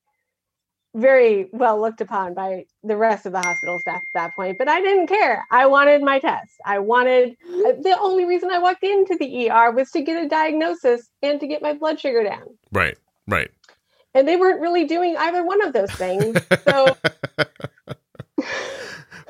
very 0.95 1.47
well 1.51 1.79
looked 1.79 2.01
upon 2.01 2.33
by 2.33 2.65
the 2.83 2.97
rest 2.97 3.25
of 3.25 3.31
the 3.31 3.41
hospital 3.41 3.79
staff 3.79 3.97
at 3.97 4.13
that 4.13 4.35
point, 4.35 4.57
but 4.57 4.67
I 4.67 4.81
didn't 4.81 5.07
care. 5.07 5.45
I 5.51 5.65
wanted 5.67 6.01
my 6.01 6.19
test. 6.19 6.51
I 6.65 6.79
wanted 6.79 7.37
uh, 7.49 7.73
the 7.81 7.97
only 7.99 8.25
reason 8.25 8.51
I 8.51 8.59
walked 8.59 8.83
into 8.83 9.15
the 9.17 9.49
ER 9.49 9.71
was 9.71 9.91
to 9.91 10.01
get 10.01 10.23
a 10.23 10.27
diagnosis 10.27 11.09
and 11.21 11.39
to 11.39 11.47
get 11.47 11.61
my 11.61 11.73
blood 11.73 11.99
sugar 11.99 12.23
down. 12.23 12.57
Right. 12.71 12.97
Right. 13.27 13.51
And 14.13 14.27
they 14.27 14.35
weren't 14.35 14.59
really 14.59 14.85
doing 14.85 15.15
either 15.17 15.45
one 15.45 15.65
of 15.65 15.73
those 15.73 15.91
things. 15.91 16.37
So 16.67 16.97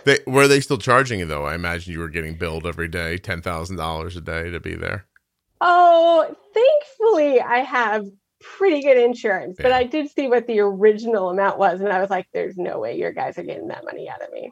They, 0.03 0.19
were 0.25 0.47
they 0.47 0.61
still 0.61 0.77
charging 0.77 1.19
you 1.19 1.25
though? 1.25 1.45
I 1.45 1.55
imagine 1.55 1.93
you 1.93 1.99
were 1.99 2.09
getting 2.09 2.35
billed 2.35 2.65
every 2.65 2.87
day, 2.87 3.17
ten 3.17 3.41
thousand 3.41 3.77
dollars 3.77 4.15
a 4.17 4.21
day 4.21 4.49
to 4.49 4.59
be 4.59 4.75
there. 4.75 5.05
Oh, 5.59 6.35
thankfully 6.53 7.39
I 7.39 7.59
have 7.59 8.07
pretty 8.41 8.81
good 8.81 8.97
insurance, 8.97 9.57
but 9.61 9.71
I 9.71 9.83
did 9.83 10.09
see 10.09 10.27
what 10.27 10.47
the 10.47 10.59
original 10.59 11.29
amount 11.29 11.57
was, 11.57 11.81
and 11.81 11.91
I 11.91 12.01
was 12.01 12.09
like, 12.09 12.27
"There's 12.33 12.57
no 12.57 12.79
way 12.79 12.97
your 12.97 13.11
guys 13.11 13.37
are 13.37 13.43
getting 13.43 13.67
that 13.67 13.85
money 13.85 14.09
out 14.09 14.21
of 14.21 14.31
me." 14.31 14.51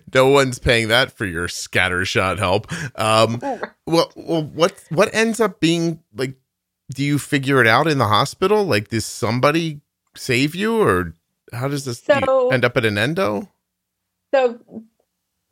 no 0.14 0.28
one's 0.28 0.58
paying 0.58 0.88
that 0.88 1.12
for 1.12 1.24
your 1.24 1.48
scattershot 1.48 2.38
help. 2.38 2.70
Um, 2.98 3.40
well, 3.86 4.12
well, 4.16 4.42
what 4.42 4.82
what 4.90 5.14
ends 5.14 5.40
up 5.40 5.60
being 5.60 6.00
like? 6.14 6.34
Do 6.94 7.02
you 7.02 7.18
figure 7.18 7.60
it 7.60 7.66
out 7.66 7.88
in 7.88 7.98
the 7.98 8.06
hospital? 8.06 8.64
Like, 8.64 8.88
does 8.88 9.04
somebody 9.04 9.80
save 10.14 10.54
you, 10.54 10.80
or 10.80 11.14
how 11.52 11.68
does 11.68 11.84
this 11.84 12.00
do 12.00 12.50
end 12.50 12.64
up 12.64 12.76
at 12.76 12.84
an 12.84 12.96
endo? 12.96 13.48
So, 14.32 14.60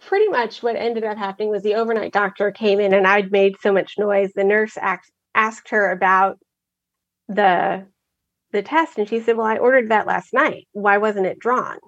pretty 0.01 0.29
much 0.29 0.63
what 0.63 0.77
ended 0.77 1.05
up 1.05 1.17
happening 1.17 1.51
was 1.51 1.63
the 1.63 1.75
overnight 1.75 2.13
doctor 2.13 2.53
came 2.53 2.79
in, 2.79 2.95
and 2.95 3.07
I'd 3.07 3.33
made 3.33 3.57
so 3.61 3.73
much 3.73 3.99
noise. 3.99 4.33
The 4.35 4.45
nurse 4.45 4.77
act, 4.81 5.11
asked 5.35 5.71
her 5.71 5.91
about 5.91 6.39
the 7.29 7.87
the 8.53 8.63
test 8.63 8.99
and 8.99 9.09
she 9.09 9.21
said, 9.21 9.37
"Well, 9.37 9.47
I 9.47 9.59
ordered 9.59 9.91
that 9.91 10.07
last 10.07 10.33
night. 10.33 10.69
Why 10.73 10.99
wasn't 10.99 11.27
it 11.27 11.39
drawn?" 11.39 11.79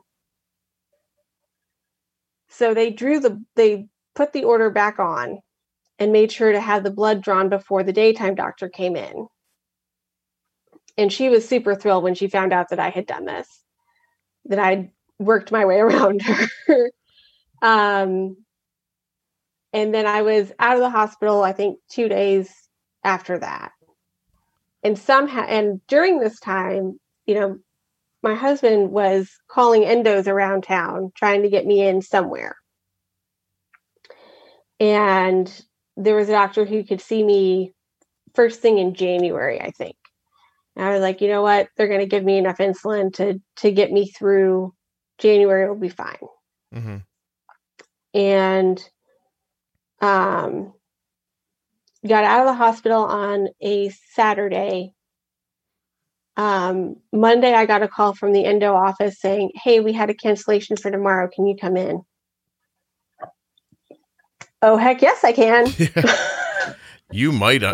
So 2.48 2.74
they 2.74 2.90
drew 2.90 3.20
the 3.20 3.42
they 3.54 3.86
put 4.14 4.32
the 4.32 4.44
order 4.44 4.70
back 4.70 4.98
on 4.98 5.38
and 5.98 6.12
made 6.12 6.32
sure 6.32 6.52
to 6.52 6.60
have 6.60 6.82
the 6.82 6.90
blood 6.90 7.22
drawn 7.22 7.48
before 7.48 7.82
the 7.82 7.92
daytime 7.92 8.34
doctor 8.34 8.68
came 8.68 8.96
in. 8.96 9.26
And 10.98 11.12
she 11.12 11.28
was 11.28 11.46
super 11.48 11.74
thrilled 11.74 12.04
when 12.04 12.14
she 12.14 12.28
found 12.28 12.52
out 12.52 12.70
that 12.70 12.80
I 12.80 12.90
had 12.90 13.06
done 13.06 13.26
this, 13.26 13.62
that 14.46 14.58
I'd 14.58 14.90
worked 15.18 15.52
my 15.52 15.64
way 15.64 15.76
around 15.80 16.22
her. 16.22 16.90
um, 17.62 18.36
and 19.72 19.94
then 19.94 20.06
I 20.06 20.22
was 20.22 20.52
out 20.58 20.76
of 20.76 20.80
the 20.80 20.90
hospital, 20.90 21.42
I 21.42 21.52
think 21.52 21.78
two 21.90 22.08
days 22.08 22.50
after 23.04 23.38
that. 23.38 23.72
And 24.86 24.96
somehow, 24.96 25.44
and 25.44 25.84
during 25.88 26.20
this 26.20 26.38
time, 26.38 27.00
you 27.26 27.34
know, 27.34 27.58
my 28.22 28.36
husband 28.36 28.92
was 28.92 29.28
calling 29.48 29.82
endos 29.82 30.28
around 30.28 30.62
town 30.62 31.10
trying 31.16 31.42
to 31.42 31.50
get 31.50 31.66
me 31.66 31.84
in 31.84 32.00
somewhere. 32.02 32.54
And 34.78 35.52
there 35.96 36.14
was 36.14 36.28
a 36.28 36.32
doctor 36.32 36.64
who 36.64 36.84
could 36.84 37.00
see 37.00 37.24
me 37.24 37.72
first 38.36 38.60
thing 38.60 38.78
in 38.78 38.94
January, 38.94 39.60
I 39.60 39.72
think. 39.72 39.96
And 40.76 40.86
I 40.86 40.92
was 40.92 41.00
like, 41.00 41.20
you 41.20 41.26
know 41.26 41.42
what? 41.42 41.66
They're 41.76 41.88
going 41.88 41.98
to 41.98 42.06
give 42.06 42.22
me 42.22 42.38
enough 42.38 42.58
insulin 42.58 43.12
to 43.14 43.42
to 43.56 43.72
get 43.72 43.90
me 43.90 44.06
through 44.08 44.72
January. 45.18 45.68
Will 45.68 45.80
be 45.80 45.88
fine. 45.88 46.28
Mm-hmm. 46.72 46.96
And 48.14 48.90
um, 50.00 50.74
got 52.06 52.24
out 52.24 52.40
of 52.40 52.46
the 52.46 52.54
hospital 52.54 53.04
on 53.04 53.48
a 53.60 53.90
Saturday. 54.12 54.92
Um, 56.36 56.96
Monday, 57.12 57.54
I 57.54 57.66
got 57.66 57.82
a 57.82 57.88
call 57.88 58.14
from 58.14 58.32
the 58.32 58.44
endo 58.44 58.74
office 58.74 59.20
saying, 59.20 59.52
"Hey, 59.54 59.80
we 59.80 59.92
had 59.92 60.10
a 60.10 60.14
cancellation 60.14 60.76
for 60.76 60.90
tomorrow. 60.90 61.28
Can 61.34 61.46
you 61.46 61.56
come 61.60 61.76
in?" 61.76 62.02
Oh 64.62 64.76
heck 64.76 65.02
yes, 65.02 65.24
I 65.24 65.32
can. 65.32 65.68
you 67.10 67.32
might. 67.32 67.62
Uh, 67.62 67.72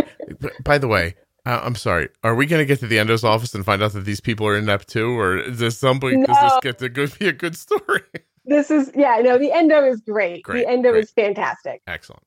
by 0.64 0.78
the 0.78 0.88
way, 0.88 1.14
uh, 1.44 1.60
I'm 1.62 1.74
sorry. 1.74 2.08
Are 2.22 2.34
we 2.34 2.46
going 2.46 2.60
to 2.60 2.66
get 2.66 2.80
to 2.80 2.86
the 2.86 2.98
endo's 2.98 3.24
office 3.24 3.54
and 3.54 3.64
find 3.64 3.82
out 3.82 3.92
that 3.92 4.04
these 4.04 4.20
people 4.20 4.46
are 4.46 4.56
inept 4.56 4.88
too, 4.88 5.18
or 5.18 5.38
is 5.38 5.58
this 5.58 5.78
something? 5.78 6.20
No. 6.20 6.26
Does 6.26 6.40
this 6.40 6.58
get 6.62 6.78
to 6.78 7.18
be 7.18 7.28
a 7.28 7.32
good 7.32 7.56
story? 7.56 8.02
This 8.44 8.70
is 8.70 8.90
yeah. 8.94 9.20
No, 9.22 9.38
the 9.38 9.52
endo 9.52 9.84
is 9.84 10.00
great. 10.00 10.42
great 10.42 10.64
the 10.64 10.70
endo 10.70 10.90
great. 10.90 11.04
is 11.04 11.10
fantastic. 11.12 11.82
Excellent. 11.86 12.24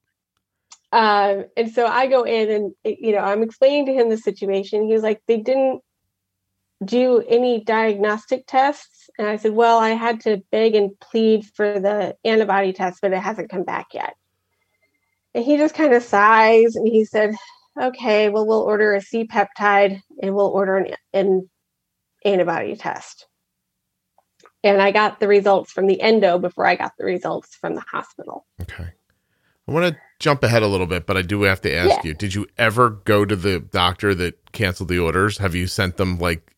Um, 0.91 1.45
and 1.57 1.71
so 1.71 1.85
I 1.85 2.07
go 2.07 2.23
in 2.23 2.49
and 2.49 2.73
you 2.83 3.11
know 3.11 3.19
I'm 3.19 3.43
explaining 3.43 3.87
to 3.87 3.93
him 3.93 4.09
the 4.09 4.17
situation. 4.17 4.87
He 4.87 4.93
was 4.93 5.03
like, 5.03 5.21
they 5.27 5.37
didn't 5.37 5.81
do 6.83 7.23
any 7.27 7.63
diagnostic 7.63 8.45
tests, 8.47 9.09
and 9.17 9.27
I 9.27 9.37
said, 9.37 9.53
well, 9.53 9.79
I 9.79 9.89
had 9.91 10.21
to 10.21 10.43
beg 10.51 10.75
and 10.75 10.97
plead 10.99 11.45
for 11.45 11.79
the 11.79 12.15
antibody 12.23 12.73
test, 12.73 12.99
but 13.01 13.13
it 13.13 13.19
hasn't 13.19 13.49
come 13.49 13.63
back 13.63 13.87
yet. 13.93 14.15
And 15.33 15.43
he 15.43 15.57
just 15.57 15.75
kind 15.75 15.93
of 15.93 16.01
sighs 16.01 16.77
and 16.77 16.87
he 16.87 17.03
said, 17.03 17.35
okay, 17.79 18.29
well, 18.29 18.47
we'll 18.47 18.61
order 18.61 18.93
a 18.93 19.01
C 19.01 19.27
peptide 19.27 20.01
and 20.21 20.33
we'll 20.33 20.47
order 20.47 20.77
an, 20.77 20.95
an 21.13 21.49
antibody 22.23 22.77
test. 22.77 23.27
And 24.63 24.81
I 24.81 24.91
got 24.91 25.19
the 25.19 25.27
results 25.27 25.71
from 25.71 25.87
the 25.87 26.01
endo 26.01 26.39
before 26.39 26.65
I 26.65 26.75
got 26.75 26.93
the 26.97 27.05
results 27.05 27.55
from 27.55 27.75
the 27.75 27.81
hospital. 27.81 28.45
Okay. 28.61 28.91
I 29.67 29.71
want 29.71 29.93
to 29.93 29.99
jump 30.19 30.43
ahead 30.43 30.63
a 30.63 30.67
little 30.67 30.87
bit, 30.87 31.05
but 31.05 31.17
I 31.17 31.21
do 31.21 31.43
have 31.43 31.61
to 31.61 31.73
ask 31.73 31.89
yeah. 31.89 32.09
you: 32.09 32.13
Did 32.13 32.35
you 32.35 32.47
ever 32.57 32.89
go 32.89 33.25
to 33.25 33.35
the 33.35 33.59
doctor 33.59 34.13
that 34.15 34.51
canceled 34.51 34.89
the 34.89 34.99
orders? 34.99 35.37
Have 35.39 35.55
you 35.55 35.67
sent 35.67 35.97
them 35.97 36.19
like 36.19 36.55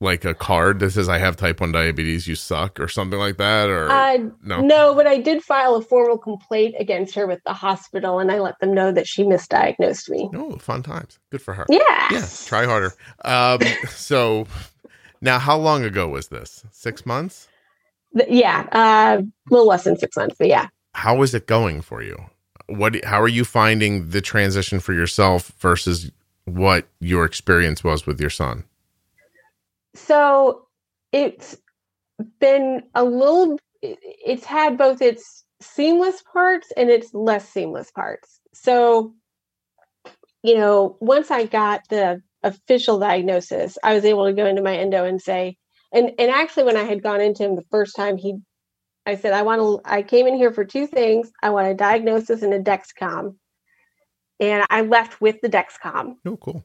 like 0.00 0.24
a 0.24 0.34
card 0.34 0.80
that 0.80 0.90
says 0.90 1.08
I 1.08 1.18
have 1.18 1.36
type 1.36 1.60
1 1.60 1.72
diabetes, 1.72 2.26
you 2.26 2.34
suck 2.34 2.78
or 2.78 2.88
something 2.88 3.18
like 3.18 3.38
that 3.38 3.70
or 3.70 3.90
uh, 3.90 4.18
no? 4.42 4.60
No, 4.60 4.94
but 4.94 5.06
I 5.06 5.18
did 5.18 5.42
file 5.42 5.74
a 5.76 5.82
formal 5.82 6.18
complaint 6.18 6.74
against 6.78 7.14
her 7.14 7.26
with 7.26 7.42
the 7.44 7.54
hospital 7.54 8.18
and 8.18 8.30
I 8.30 8.38
let 8.40 8.58
them 8.60 8.74
know 8.74 8.92
that 8.92 9.06
she 9.06 9.24
misdiagnosed 9.24 10.10
me. 10.10 10.28
Oh, 10.34 10.56
fun 10.58 10.82
times. 10.82 11.18
Good 11.30 11.40
for 11.40 11.54
her. 11.54 11.66
Yeah. 11.68 12.08
Yeah, 12.10 12.26
try 12.44 12.66
harder. 12.66 12.92
Um 13.24 13.60
so 13.88 14.46
now 15.20 15.38
how 15.38 15.56
long 15.56 15.82
ago 15.84 16.08
was 16.08 16.28
this? 16.28 16.64
6 16.72 17.06
months? 17.06 17.48
yeah, 18.28 18.66
uh, 18.72 19.20
a 19.20 19.50
little 19.50 19.66
less 19.66 19.84
than 19.84 19.98
6 19.98 20.16
months, 20.16 20.36
but 20.38 20.48
yeah. 20.48 20.68
How 20.94 21.22
is 21.22 21.34
it 21.34 21.46
going 21.46 21.82
for 21.82 22.02
you? 22.02 22.16
What 22.68 23.04
how 23.04 23.20
are 23.20 23.28
you 23.28 23.44
finding 23.44 24.08
the 24.10 24.20
transition 24.20 24.80
for 24.80 24.92
yourself 24.92 25.52
versus 25.58 26.10
what 26.44 26.86
your 27.00 27.24
experience 27.24 27.84
was 27.84 28.06
with 28.06 28.20
your 28.20 28.30
son? 28.30 28.64
so 29.96 30.66
it's 31.12 31.56
been 32.40 32.82
a 32.94 33.04
little 33.04 33.58
it's 33.82 34.44
had 34.44 34.78
both 34.78 35.02
its 35.02 35.44
seamless 35.60 36.22
parts 36.32 36.72
and 36.76 36.90
its 36.90 37.12
less 37.14 37.48
seamless 37.48 37.90
parts 37.90 38.40
so 38.52 39.14
you 40.42 40.54
know 40.54 40.96
once 41.00 41.30
i 41.30 41.44
got 41.44 41.80
the 41.88 42.20
official 42.42 42.98
diagnosis 42.98 43.78
i 43.82 43.94
was 43.94 44.04
able 44.04 44.26
to 44.26 44.32
go 44.32 44.46
into 44.46 44.62
my 44.62 44.76
endo 44.76 45.04
and 45.04 45.20
say 45.20 45.56
and 45.92 46.10
and 46.18 46.30
actually 46.30 46.64
when 46.64 46.76
i 46.76 46.82
had 46.82 47.02
gone 47.02 47.20
into 47.20 47.42
him 47.42 47.56
the 47.56 47.64
first 47.70 47.96
time 47.96 48.16
he 48.16 48.36
i 49.06 49.16
said 49.16 49.32
i 49.32 49.42
want 49.42 49.60
to 49.60 49.80
i 49.84 50.02
came 50.02 50.26
in 50.26 50.36
here 50.36 50.52
for 50.52 50.64
two 50.64 50.86
things 50.86 51.32
i 51.42 51.50
want 51.50 51.68
a 51.68 51.74
diagnosis 51.74 52.42
and 52.42 52.52
a 52.52 52.60
dexcom 52.60 53.34
and 54.40 54.64
i 54.70 54.82
left 54.82 55.20
with 55.20 55.40
the 55.40 55.48
dexcom 55.48 56.16
oh 56.26 56.36
cool 56.36 56.64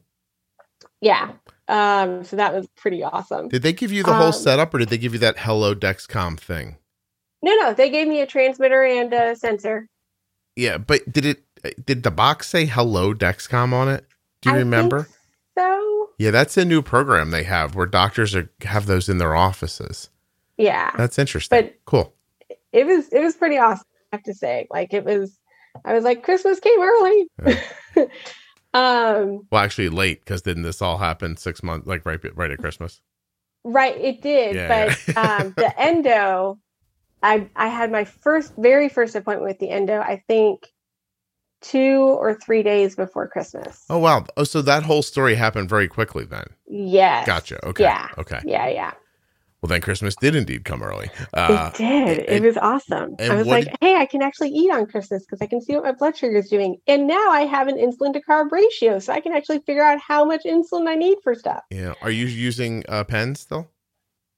yeah 1.00 1.32
um, 1.72 2.22
so 2.22 2.36
that 2.36 2.52
was 2.52 2.66
pretty 2.76 3.02
awesome. 3.02 3.48
Did 3.48 3.62
they 3.62 3.72
give 3.72 3.92
you 3.92 4.02
the 4.02 4.12
whole 4.12 4.26
um, 4.26 4.32
setup 4.32 4.74
or 4.74 4.78
did 4.78 4.88
they 4.88 4.98
give 4.98 5.14
you 5.14 5.18
that 5.20 5.38
Hello 5.38 5.74
Dexcom 5.74 6.38
thing? 6.38 6.76
No, 7.40 7.54
no, 7.54 7.72
they 7.72 7.88
gave 7.88 8.06
me 8.06 8.20
a 8.20 8.26
transmitter 8.26 8.84
and 8.84 9.12
a 9.12 9.34
sensor. 9.34 9.88
Yeah, 10.54 10.76
but 10.78 11.10
did 11.10 11.24
it 11.24 11.44
did 11.84 12.02
the 12.02 12.10
box 12.10 12.48
say 12.48 12.66
Hello 12.66 13.14
Dexcom 13.14 13.72
on 13.72 13.88
it? 13.88 14.06
Do 14.42 14.50
you 14.50 14.56
I 14.56 14.58
remember? 14.58 15.08
so. 15.56 16.10
Yeah, 16.18 16.30
that's 16.30 16.58
a 16.58 16.64
new 16.64 16.82
program 16.82 17.30
they 17.30 17.44
have 17.44 17.74
where 17.74 17.86
doctors 17.86 18.34
are 18.34 18.50
have 18.62 18.84
those 18.86 19.08
in 19.08 19.16
their 19.16 19.34
offices. 19.34 20.10
Yeah. 20.58 20.90
That's 20.96 21.18
interesting. 21.18 21.62
But 21.62 21.74
cool. 21.86 22.14
It 22.72 22.86
was 22.86 23.08
it 23.08 23.20
was 23.20 23.36
pretty 23.36 23.58
awesome, 23.58 23.84
I 24.12 24.16
have 24.16 24.22
to 24.24 24.34
say. 24.34 24.66
Like 24.70 24.92
it 24.92 25.04
was 25.04 25.38
I 25.84 25.94
was 25.94 26.04
like 26.04 26.22
Christmas 26.22 26.60
came 26.60 26.80
early. 26.80 27.26
Yeah. 27.46 28.06
Um, 28.74 29.46
well, 29.50 29.62
actually, 29.62 29.90
late 29.90 30.20
because 30.20 30.42
didn't 30.42 30.62
this 30.62 30.80
all 30.80 30.98
happen 30.98 31.36
six 31.36 31.62
months, 31.62 31.86
like 31.86 32.06
right 32.06 32.18
right 32.34 32.50
at 32.50 32.58
Christmas? 32.58 33.00
Right, 33.64 33.96
it 33.96 34.22
did. 34.22 34.56
Yeah, 34.56 34.68
but 34.68 34.98
yeah. 35.14 35.40
um, 35.40 35.54
the 35.56 35.80
endo, 35.80 36.58
I 37.22 37.48
I 37.54 37.68
had 37.68 37.92
my 37.92 38.04
first, 38.04 38.54
very 38.56 38.88
first 38.88 39.14
appointment 39.14 39.48
with 39.48 39.58
the 39.58 39.70
endo. 39.70 40.00
I 40.00 40.22
think 40.26 40.66
two 41.60 42.00
or 42.18 42.34
three 42.34 42.62
days 42.62 42.96
before 42.96 43.28
Christmas. 43.28 43.84
Oh 43.90 43.98
wow! 43.98 44.24
Oh, 44.36 44.44
so 44.44 44.62
that 44.62 44.84
whole 44.84 45.02
story 45.02 45.34
happened 45.34 45.68
very 45.68 45.88
quickly 45.88 46.24
then. 46.24 46.46
Yes. 46.66 47.26
Gotcha. 47.26 47.64
Okay. 47.66 47.84
Yeah. 47.84 48.08
Okay. 48.16 48.40
Yeah. 48.44 48.68
Yeah. 48.68 48.92
Well, 49.62 49.68
then 49.68 49.80
Christmas 49.80 50.16
did 50.16 50.34
indeed 50.34 50.64
come 50.64 50.82
early. 50.82 51.08
Uh, 51.32 51.70
it 51.72 51.78
did. 51.78 52.18
And, 52.18 52.28
it 52.28 52.42
was 52.42 52.56
awesome. 52.56 53.14
I 53.20 53.34
was 53.36 53.46
like, 53.46 53.66
did, 53.66 53.76
hey, 53.80 53.94
I 53.94 54.06
can 54.06 54.20
actually 54.20 54.50
eat 54.50 54.72
on 54.72 54.86
Christmas 54.86 55.24
because 55.24 55.40
I 55.40 55.46
can 55.46 55.60
see 55.60 55.74
what 55.74 55.84
my 55.84 55.92
blood 55.92 56.16
sugar 56.16 56.36
is 56.36 56.48
doing. 56.48 56.78
And 56.88 57.06
now 57.06 57.30
I 57.30 57.42
have 57.42 57.68
an 57.68 57.76
insulin 57.76 58.12
to 58.14 58.20
carb 58.20 58.50
ratio. 58.50 58.98
So 58.98 59.12
I 59.12 59.20
can 59.20 59.32
actually 59.32 59.60
figure 59.60 59.84
out 59.84 60.00
how 60.00 60.24
much 60.24 60.42
insulin 60.44 60.88
I 60.88 60.96
need 60.96 61.18
for 61.22 61.36
stuff. 61.36 61.62
Yeah. 61.70 61.94
Are 62.02 62.10
you 62.10 62.26
using 62.26 62.82
uh, 62.88 63.04
pens 63.04 63.40
still? 63.40 63.68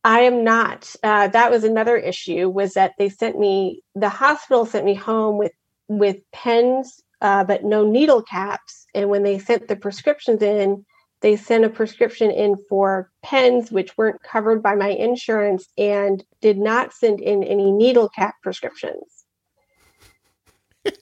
I 0.04 0.20
am 0.20 0.44
not. 0.44 0.94
Uh, 1.02 1.28
that 1.28 1.50
was 1.50 1.64
another 1.64 1.96
issue 1.96 2.50
was 2.50 2.74
that 2.74 2.92
they 2.98 3.08
sent 3.08 3.38
me, 3.38 3.82
the 3.94 4.10
hospital 4.10 4.66
sent 4.66 4.84
me 4.84 4.92
home 4.92 5.38
with, 5.38 5.52
with 5.88 6.18
pens, 6.32 7.02
uh, 7.22 7.44
but 7.44 7.64
no 7.64 7.88
needle 7.88 8.20
caps. 8.20 8.84
And 8.94 9.08
when 9.08 9.22
they 9.22 9.38
sent 9.38 9.68
the 9.68 9.76
prescriptions 9.76 10.42
in, 10.42 10.84
they 11.24 11.36
sent 11.36 11.64
a 11.64 11.70
prescription 11.70 12.30
in 12.30 12.54
for 12.68 13.10
pens, 13.22 13.72
which 13.72 13.96
weren't 13.96 14.22
covered 14.22 14.62
by 14.62 14.74
my 14.74 14.90
insurance, 14.90 15.66
and 15.78 16.22
did 16.42 16.58
not 16.58 16.92
send 16.92 17.18
in 17.18 17.42
any 17.42 17.72
needle 17.72 18.10
cap 18.10 18.34
prescriptions. 18.42 19.24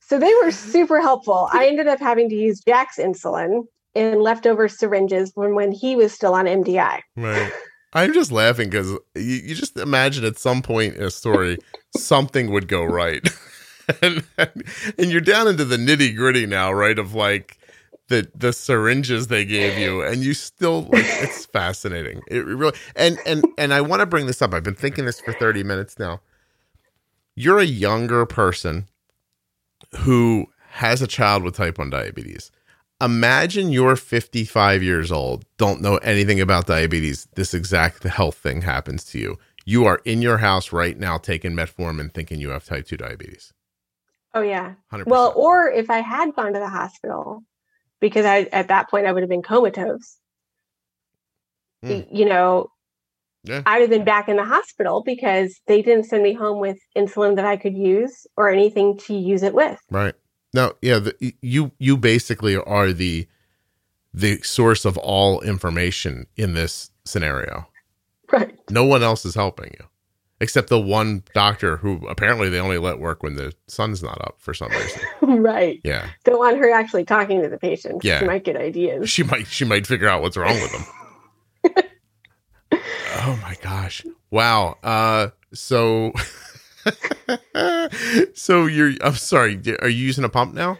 so 0.00 0.18
they 0.18 0.32
were 0.42 0.50
super 0.50 1.02
helpful. 1.02 1.50
I 1.52 1.66
ended 1.66 1.86
up 1.86 1.98
having 1.98 2.30
to 2.30 2.34
use 2.34 2.60
Jack's 2.60 2.96
insulin 2.96 3.64
and 3.94 4.22
leftover 4.22 4.68
syringes 4.68 5.32
from 5.32 5.54
when 5.54 5.70
he 5.70 5.96
was 5.96 6.14
still 6.14 6.32
on 6.32 6.46
MDI. 6.46 7.00
Right. 7.14 7.52
I'm 7.92 8.14
just 8.14 8.32
laughing 8.32 8.70
because 8.70 8.88
you, 9.14 9.22
you, 9.44 9.54
just 9.54 9.76
imagine 9.76 10.24
at 10.24 10.38
some 10.38 10.62
point 10.62 10.94
in 10.94 11.02
a 11.02 11.10
story 11.10 11.58
something 11.94 12.52
would 12.52 12.68
go 12.68 12.84
right. 12.84 13.28
and, 14.00 14.24
and 14.38 15.10
you're 15.10 15.20
down 15.20 15.46
into 15.46 15.66
the 15.66 15.76
nitty 15.76 16.16
gritty 16.16 16.46
now, 16.46 16.72
right? 16.72 16.98
Of 16.98 17.12
like, 17.12 17.58
the 18.10 18.30
the 18.34 18.52
syringes 18.52 19.28
they 19.28 19.44
gave 19.44 19.78
you 19.78 20.02
and 20.02 20.22
you 20.22 20.34
still 20.34 20.82
like 20.82 21.04
it's 21.06 21.46
fascinating 21.46 22.20
it 22.28 22.44
really 22.44 22.76
and 22.96 23.18
and 23.24 23.46
and 23.56 23.72
i 23.72 23.80
want 23.80 24.00
to 24.00 24.06
bring 24.06 24.26
this 24.26 24.42
up 24.42 24.52
i've 24.52 24.64
been 24.64 24.74
thinking 24.74 25.06
this 25.06 25.20
for 25.20 25.32
30 25.32 25.62
minutes 25.62 25.98
now 25.98 26.20
you're 27.36 27.58
a 27.58 27.64
younger 27.64 28.26
person 28.26 28.86
who 30.00 30.46
has 30.72 31.00
a 31.00 31.06
child 31.06 31.42
with 31.42 31.54
type 31.54 31.78
1 31.78 31.88
diabetes 31.88 32.50
imagine 33.00 33.70
you're 33.72 33.96
55 33.96 34.82
years 34.82 35.10
old, 35.10 35.44
don't 35.56 35.80
know 35.80 35.96
anything 35.98 36.40
about 36.40 36.66
diabetes. 36.66 37.26
This 37.34 37.54
exact 37.54 38.02
health 38.04 38.36
thing 38.36 38.62
happens 38.62 39.04
to 39.06 39.18
you. 39.18 39.38
You 39.64 39.84
are 39.86 40.00
in 40.04 40.20
your 40.22 40.38
house 40.38 40.72
right 40.72 40.98
now 40.98 41.18
taking 41.18 41.52
metformin, 41.52 42.12
thinking 42.12 42.40
you 42.40 42.50
have 42.50 42.64
type 42.64 42.86
2 42.86 42.96
diabetes. 42.96 43.52
Oh 44.34 44.42
yeah. 44.42 44.74
100%. 44.92 45.06
Well, 45.06 45.32
or 45.34 45.70
if 45.70 45.90
I 45.90 46.00
had 46.00 46.34
gone 46.36 46.52
to 46.52 46.58
the 46.58 46.68
hospital, 46.68 47.42
because 48.00 48.24
I 48.26 48.42
at 48.52 48.68
that 48.68 48.90
point 48.90 49.06
I 49.06 49.12
would 49.12 49.22
have 49.22 49.30
been 49.30 49.42
comatose. 49.42 50.18
Hmm. 51.82 51.90
Y- 51.90 52.06
You 52.10 52.24
know, 52.26 52.70
Yeah. 53.44 53.62
I'd 53.64 53.80
have 53.80 53.90
been 53.90 54.04
back 54.04 54.28
in 54.28 54.36
the 54.36 54.44
hospital 54.44 55.02
because 55.04 55.58
they 55.66 55.80
didn't 55.82 56.04
send 56.04 56.22
me 56.22 56.34
home 56.34 56.60
with 56.60 56.78
insulin 56.96 57.36
that 57.36 57.44
I 57.46 57.56
could 57.56 57.74
use 57.74 58.26
or 58.36 58.50
anything 58.50 58.98
to 59.06 59.14
use 59.14 59.42
it 59.42 59.54
with. 59.54 59.78
Right. 59.90 60.14
Now, 60.52 60.72
yeah, 60.82 60.98
the, 60.98 61.34
you 61.40 61.70
you 61.78 61.96
basically 61.96 62.56
are 62.56 62.92
the 62.92 63.26
the 64.12 64.42
source 64.42 64.84
of 64.84 64.98
all 64.98 65.40
information 65.42 66.26
in 66.36 66.54
this 66.54 66.90
scenario. 67.04 67.68
Right. 68.32 68.54
No 68.68 68.84
one 68.84 69.02
else 69.02 69.24
is 69.24 69.34
helping 69.34 69.70
you. 69.78 69.86
Except 70.42 70.68
the 70.70 70.80
one 70.80 71.22
doctor 71.34 71.76
who 71.76 72.06
apparently 72.08 72.48
they 72.48 72.58
only 72.58 72.78
let 72.78 72.98
work 72.98 73.22
when 73.22 73.36
the 73.36 73.52
sun's 73.68 74.02
not 74.02 74.18
up 74.22 74.36
for 74.38 74.54
some 74.54 74.70
reason. 74.70 75.02
right. 75.42 75.80
Yeah. 75.84 76.08
Don't 76.24 76.38
want 76.38 76.56
her 76.58 76.70
actually 76.72 77.04
talking 77.04 77.42
to 77.42 77.48
the 77.48 77.58
patient. 77.58 78.02
Yeah. 78.02 78.20
She 78.20 78.24
might 78.24 78.44
get 78.44 78.56
ideas. 78.56 79.10
She 79.10 79.22
might 79.22 79.46
she 79.46 79.66
might 79.66 79.86
figure 79.86 80.08
out 80.08 80.22
what's 80.22 80.38
wrong 80.38 80.58
with 80.60 80.72
them. 80.72 81.84
oh 83.16 83.38
my 83.42 83.54
gosh. 83.60 84.02
Wow. 84.30 84.78
Uh 84.82 85.28
so 85.52 86.12
so 88.34 88.64
you're 88.64 88.92
I'm 89.02 89.14
sorry, 89.14 89.60
are 89.80 89.88
you 89.88 90.06
using 90.06 90.24
a 90.24 90.30
pump 90.30 90.54
now? 90.54 90.78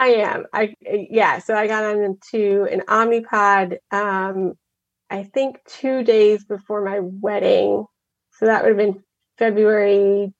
I 0.00 0.08
am. 0.08 0.46
I 0.52 0.74
yeah. 0.82 1.38
So 1.38 1.54
I 1.54 1.66
got 1.66 1.84
on 1.84 2.02
into 2.02 2.66
an 2.70 2.80
Omnipod. 2.88 3.76
Um, 3.92 4.54
I 5.10 5.24
think 5.24 5.58
two 5.66 6.02
days 6.02 6.44
before 6.44 6.82
my 6.84 7.00
wedding. 7.00 7.84
So 8.40 8.46
that 8.46 8.62
would 8.62 8.70
have 8.70 8.78
been 8.78 9.04
February 9.36 10.32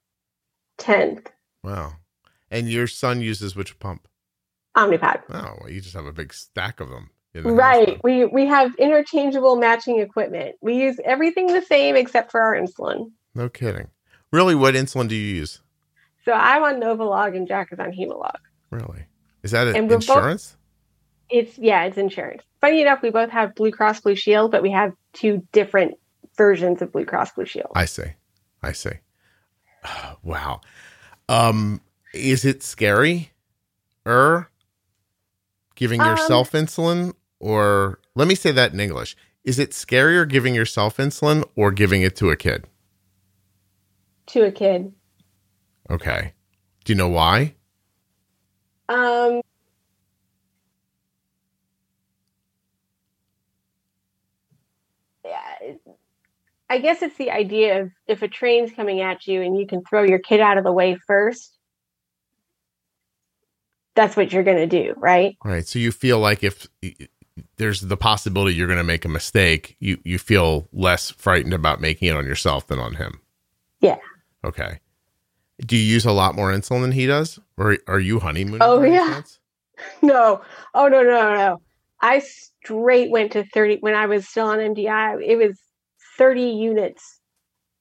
tenth. 0.79 1.31
Wow. 1.63 1.93
And 2.51 2.69
your 2.69 2.87
son 2.87 3.21
uses 3.21 3.55
which 3.55 3.79
pump? 3.79 4.09
Omnipod. 4.77 5.23
Oh, 5.29 5.57
well, 5.61 5.71
you 5.71 5.81
just 5.83 5.95
have 5.95 6.07
a 6.07 6.13
big 6.13 6.33
stack 6.33 6.81
of 6.81 6.89
them. 6.89 7.11
the 7.35 7.43
Right. 7.43 8.03
We 8.03 8.25
we 8.25 8.47
have 8.47 8.75
interchangeable 8.77 9.57
matching 9.57 10.01
equipment. 10.01 10.57
We 10.63 10.77
use 10.77 10.99
everything 11.05 11.49
the 11.49 11.61
same 11.63 11.95
except 11.95 12.31
for 12.31 12.41
our 12.41 12.57
insulin. 12.57 13.11
No 13.35 13.49
kidding. 13.49 13.89
Really, 14.33 14.55
what 14.55 14.75
insulin 14.75 15.09
do 15.09 15.15
you 15.15 15.37
use? 15.37 15.61
So 16.25 16.33
I'm 16.33 16.63
on 16.63 16.81
Novolog 16.81 17.37
and 17.37 17.47
Jack 17.47 17.73
is 17.73 17.79
on 17.79 17.93
Humalog. 17.93 18.37
Really? 18.71 19.05
Is 19.43 19.51
that 19.51 19.69
an 19.69 19.75
we're 19.89 19.99
both- 19.99 20.09
insurance? 20.09 20.57
It's 21.29 21.59
yeah, 21.59 21.85
it's 21.85 21.99
insurance. 21.99 22.43
Funny 22.61 22.81
enough, 22.81 23.03
we 23.03 23.11
both 23.11 23.31
have 23.31 23.55
Blue 23.55 23.71
Cross 23.71 24.01
Blue 24.01 24.17
Shield, 24.17 24.51
but 24.51 24.63
we 24.63 24.71
have 24.71 24.93
two 25.13 25.47
different 25.53 25.95
versions 26.41 26.81
of 26.81 26.91
Blue 26.91 27.05
Cross 27.05 27.33
Blue 27.33 27.45
Shield. 27.45 27.71
I 27.75 27.85
see. 27.85 28.15
I 28.63 28.73
see. 28.73 28.93
wow. 30.23 30.63
Um, 31.29 31.83
is 32.15 32.47
it 32.47 32.63
scary? 32.63 33.33
Er, 34.07 34.49
giving 35.75 36.01
Um, 36.01 36.09
yourself 36.09 36.53
insulin, 36.53 37.13
or 37.41 38.01
let 38.15 38.27
me 38.27 38.35
say 38.35 38.53
that 38.53 38.73
in 38.73 38.81
English: 38.81 39.19
Is 39.45 39.59
it 39.59 39.73
scarier 39.73 40.27
giving 40.27 40.55
yourself 40.55 40.97
insulin 40.97 41.45
or 41.57 41.71
giving 41.73 42.01
it 42.01 42.17
to 42.17 42.31
a 42.31 42.37
kid? 42.37 42.67
To 44.29 44.45
a 44.47 44.51
kid. 44.53 44.95
Okay. 45.91 46.33
Do 46.85 46.95
you 46.95 46.97
know 46.97 47.09
why? 47.11 47.55
Um, 48.89 49.43
yeah, 55.23 55.75
I 56.71 56.79
guess 56.79 57.03
it's 57.03 57.17
the 57.17 57.33
idea 57.33 57.83
of 57.83 57.91
if 58.07 58.23
a 58.23 58.29
train's 58.29 58.71
coming 58.71 59.01
at 59.01 59.27
you 59.27 59.43
and 59.43 59.59
you 59.59 59.67
can 59.67 59.83
throw 59.83 60.05
your 60.05 60.21
kid 60.21 60.41
out 60.41 60.57
of 60.57 60.63
the 60.63 60.73
way 60.73 60.97
first, 61.09 61.59
that's 63.97 64.17
what 64.17 64.33
you're 64.33 64.45
going 64.45 64.57
to 64.57 64.67
do, 64.69 64.95
right? 64.97 65.37
Right. 65.45 65.67
So 65.67 65.81
you 65.81 65.91
feel 65.91 66.21
like 66.21 66.45
if 66.45 66.69
there's 67.57 67.81
the 67.81 67.97
possibility 67.97 68.55
you're 68.55 68.69
going 68.69 68.79
to 68.79 68.85
make 68.85 69.05
a 69.05 69.09
mistake, 69.09 69.77
you 69.81 69.99
you 70.05 70.17
feel 70.19 70.69
less 70.73 71.11
frightened 71.11 71.55
about 71.55 71.81
making 71.81 72.07
it 72.07 72.17
on 72.17 72.25
yourself 72.25 72.69
than 72.69 72.79
on 72.79 72.95
him. 72.95 73.21
Yeah. 73.81 73.99
Okay. 74.45 74.79
Do 75.59 75.77
you 75.77 75.83
use 75.83 76.07
a 76.07 76.13
lot 76.13 76.37
more 76.37 76.53
insulin 76.53 76.83
than 76.83 76.93
he 76.93 77.05
does, 77.05 77.41
or 77.59 77.79
are 77.89 78.01
you 78.01 78.21
honeymooning? 78.21 78.63
Oh, 78.63 78.83
yeah. 78.83 79.23
No, 80.03 80.43
oh 80.75 80.89
no, 80.89 81.03
no, 81.03 81.35
no. 81.35 81.63
I 82.03 82.19
straight 82.19 83.11
went 83.11 83.33
to 83.33 83.45
30 83.45 83.79
when 83.81 83.95
I 83.95 84.05
was 84.05 84.29
still 84.29 84.49
on 84.49 84.59
MDI. 84.59 85.27
It 85.27 85.37
was 85.37 85.59
30 86.21 86.43
units 86.43 87.19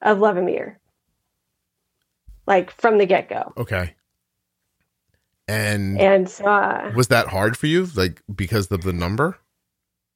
of 0.02 0.20
Levemir, 0.20 0.78
like 2.48 2.72
from 2.72 2.98
the 2.98 3.06
get 3.06 3.28
go. 3.28 3.52
Okay. 3.58 3.96
And 5.50 6.00
And 6.00 6.34
uh, 6.46 6.92
was 6.96 7.10
that 7.10 7.28
hard 7.28 7.58
for 7.58 7.68
you, 7.68 7.86
like 7.96 8.22
because 8.34 8.72
of 8.72 8.84
the 8.84 8.94
number? 8.94 9.38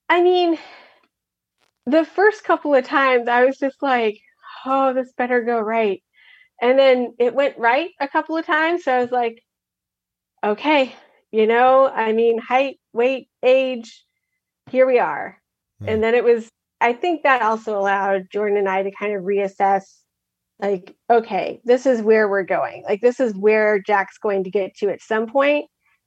I 0.08 0.24
mean, 0.24 0.58
the 1.86 2.06
first 2.06 2.46
couple 2.46 2.74
of 2.74 2.86
times 2.86 3.28
I 3.28 3.44
was 3.44 3.58
just 3.58 3.84
like, 3.84 4.22
oh, 4.66 4.94
this 4.94 5.12
better 5.18 5.42
go 5.42 5.60
right. 5.60 6.02
And 6.62 6.80
then 6.80 7.16
it 7.20 7.36
went 7.36 7.58
right 7.58 7.90
a 8.00 8.08
couple 8.08 8.38
of 8.38 8.46
times. 8.46 8.86
So 8.86 8.94
I 8.94 9.02
was 9.02 9.12
like, 9.12 9.44
okay, 10.42 10.96
you 11.32 11.46
know, 11.46 11.90
I 11.90 12.14
mean, 12.14 12.38
height, 12.38 12.80
weight, 12.94 13.28
age, 13.44 14.06
here 14.70 14.88
we 14.88 15.00
are. 15.00 15.42
Hmm. 15.80 15.90
And 15.90 16.04
then 16.04 16.16
it 16.16 16.24
was, 16.24 16.48
I 16.84 16.94
think 16.94 17.24
that 17.24 17.42
also 17.42 17.78
allowed 17.80 18.28
Jordan 18.32 18.58
and 18.58 18.70
I 18.70 18.84
to 18.84 18.92
kind 18.92 19.16
of 19.16 19.24
reassess 19.24 19.84
like, 20.60 20.96
okay, 21.10 21.62
this 21.66 21.86
is 21.86 22.02
where 22.02 22.30
we're 22.30 22.44
going. 22.44 22.84
Like, 22.84 23.02
this 23.02 23.20
is 23.20 23.34
where 23.36 23.80
Jack's 23.80 24.18
going 24.18 24.44
to 24.44 24.52
get 24.52 24.76
to 24.78 24.90
at 24.90 25.02
some 25.02 25.28
point. 25.28 25.66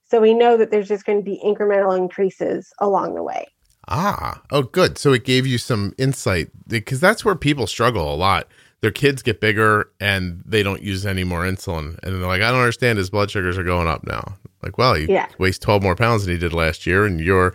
So 0.08 0.20
we 0.20 0.34
know 0.34 0.56
that 0.56 0.70
there's 0.70 0.88
just 0.88 1.04
going 1.06 1.18
to 1.18 1.24
be 1.24 1.40
incremental 1.44 1.96
increases 1.96 2.68
along 2.80 3.14
the 3.14 3.22
way. 3.22 3.46
Ah, 3.88 4.42
oh, 4.50 4.62
good. 4.62 4.98
So 4.98 5.12
it 5.12 5.24
gave 5.24 5.46
you 5.46 5.58
some 5.58 5.94
insight 5.98 6.48
because 6.68 7.00
that's 7.00 7.24
where 7.24 7.34
people 7.34 7.66
struggle 7.66 8.12
a 8.12 8.16
lot. 8.16 8.48
Their 8.82 8.90
kids 8.90 9.22
get 9.22 9.40
bigger 9.40 9.90
and 10.00 10.42
they 10.44 10.62
don't 10.62 10.82
use 10.82 11.06
any 11.06 11.24
more 11.24 11.42
insulin, 11.42 11.98
and 12.02 12.14
they're 12.20 12.28
like, 12.28 12.42
"I 12.42 12.50
don't 12.50 12.60
understand. 12.60 12.98
His 12.98 13.10
blood 13.10 13.30
sugars 13.30 13.56
are 13.56 13.64
going 13.64 13.88
up 13.88 14.06
now." 14.06 14.36
Like, 14.62 14.76
well, 14.78 14.94
he 14.94 15.06
Yeah. 15.06 15.28
weighs 15.38 15.58
twelve 15.58 15.82
more 15.82 15.96
pounds 15.96 16.24
than 16.24 16.34
he 16.34 16.38
did 16.38 16.52
last 16.52 16.86
year, 16.86 17.04
and 17.06 17.20
you're 17.20 17.54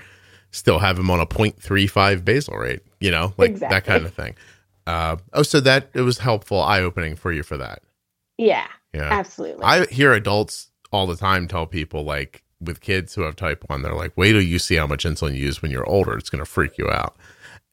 still 0.51 0.79
have 0.79 0.97
him 0.99 1.09
on 1.09 1.19
a 1.19 1.25
0.35 1.25 2.23
basal 2.23 2.55
rate. 2.57 2.81
You 2.99 3.11
know, 3.11 3.33
like 3.37 3.55
that 3.59 3.83
kind 3.85 4.05
of 4.05 4.13
thing. 4.13 4.35
Uh, 4.87 5.17
oh, 5.33 5.43
so 5.43 5.59
that 5.61 5.89
it 5.93 6.01
was 6.01 6.17
helpful, 6.19 6.61
eye 6.61 6.81
opening 6.81 7.15
for 7.15 7.31
you 7.31 7.43
for 7.43 7.57
that. 7.57 7.81
Yeah, 8.37 8.67
Yeah, 8.93 9.09
absolutely. 9.11 9.63
I 9.63 9.85
hear 9.85 10.13
adults 10.13 10.69
all 10.91 11.05
the 11.07 11.15
time 11.15 11.47
tell 11.47 11.65
people 11.67 12.03
like 12.03 12.43
with 12.59 12.81
kids 12.81 13.13
who 13.13 13.21
have 13.21 13.35
type 13.35 13.63
one, 13.67 13.81
they're 13.83 13.93
like, 13.95 14.11
wait 14.17 14.33
till 14.33 14.41
you 14.41 14.59
see 14.59 14.75
how 14.75 14.87
much 14.87 15.03
insulin 15.05 15.33
you 15.35 15.43
use 15.45 15.61
when 15.61 15.71
you're 15.71 15.87
older. 15.87 16.15
It's 16.17 16.29
going 16.29 16.43
to 16.43 16.49
freak 16.49 16.77
you 16.77 16.89
out. 16.89 17.15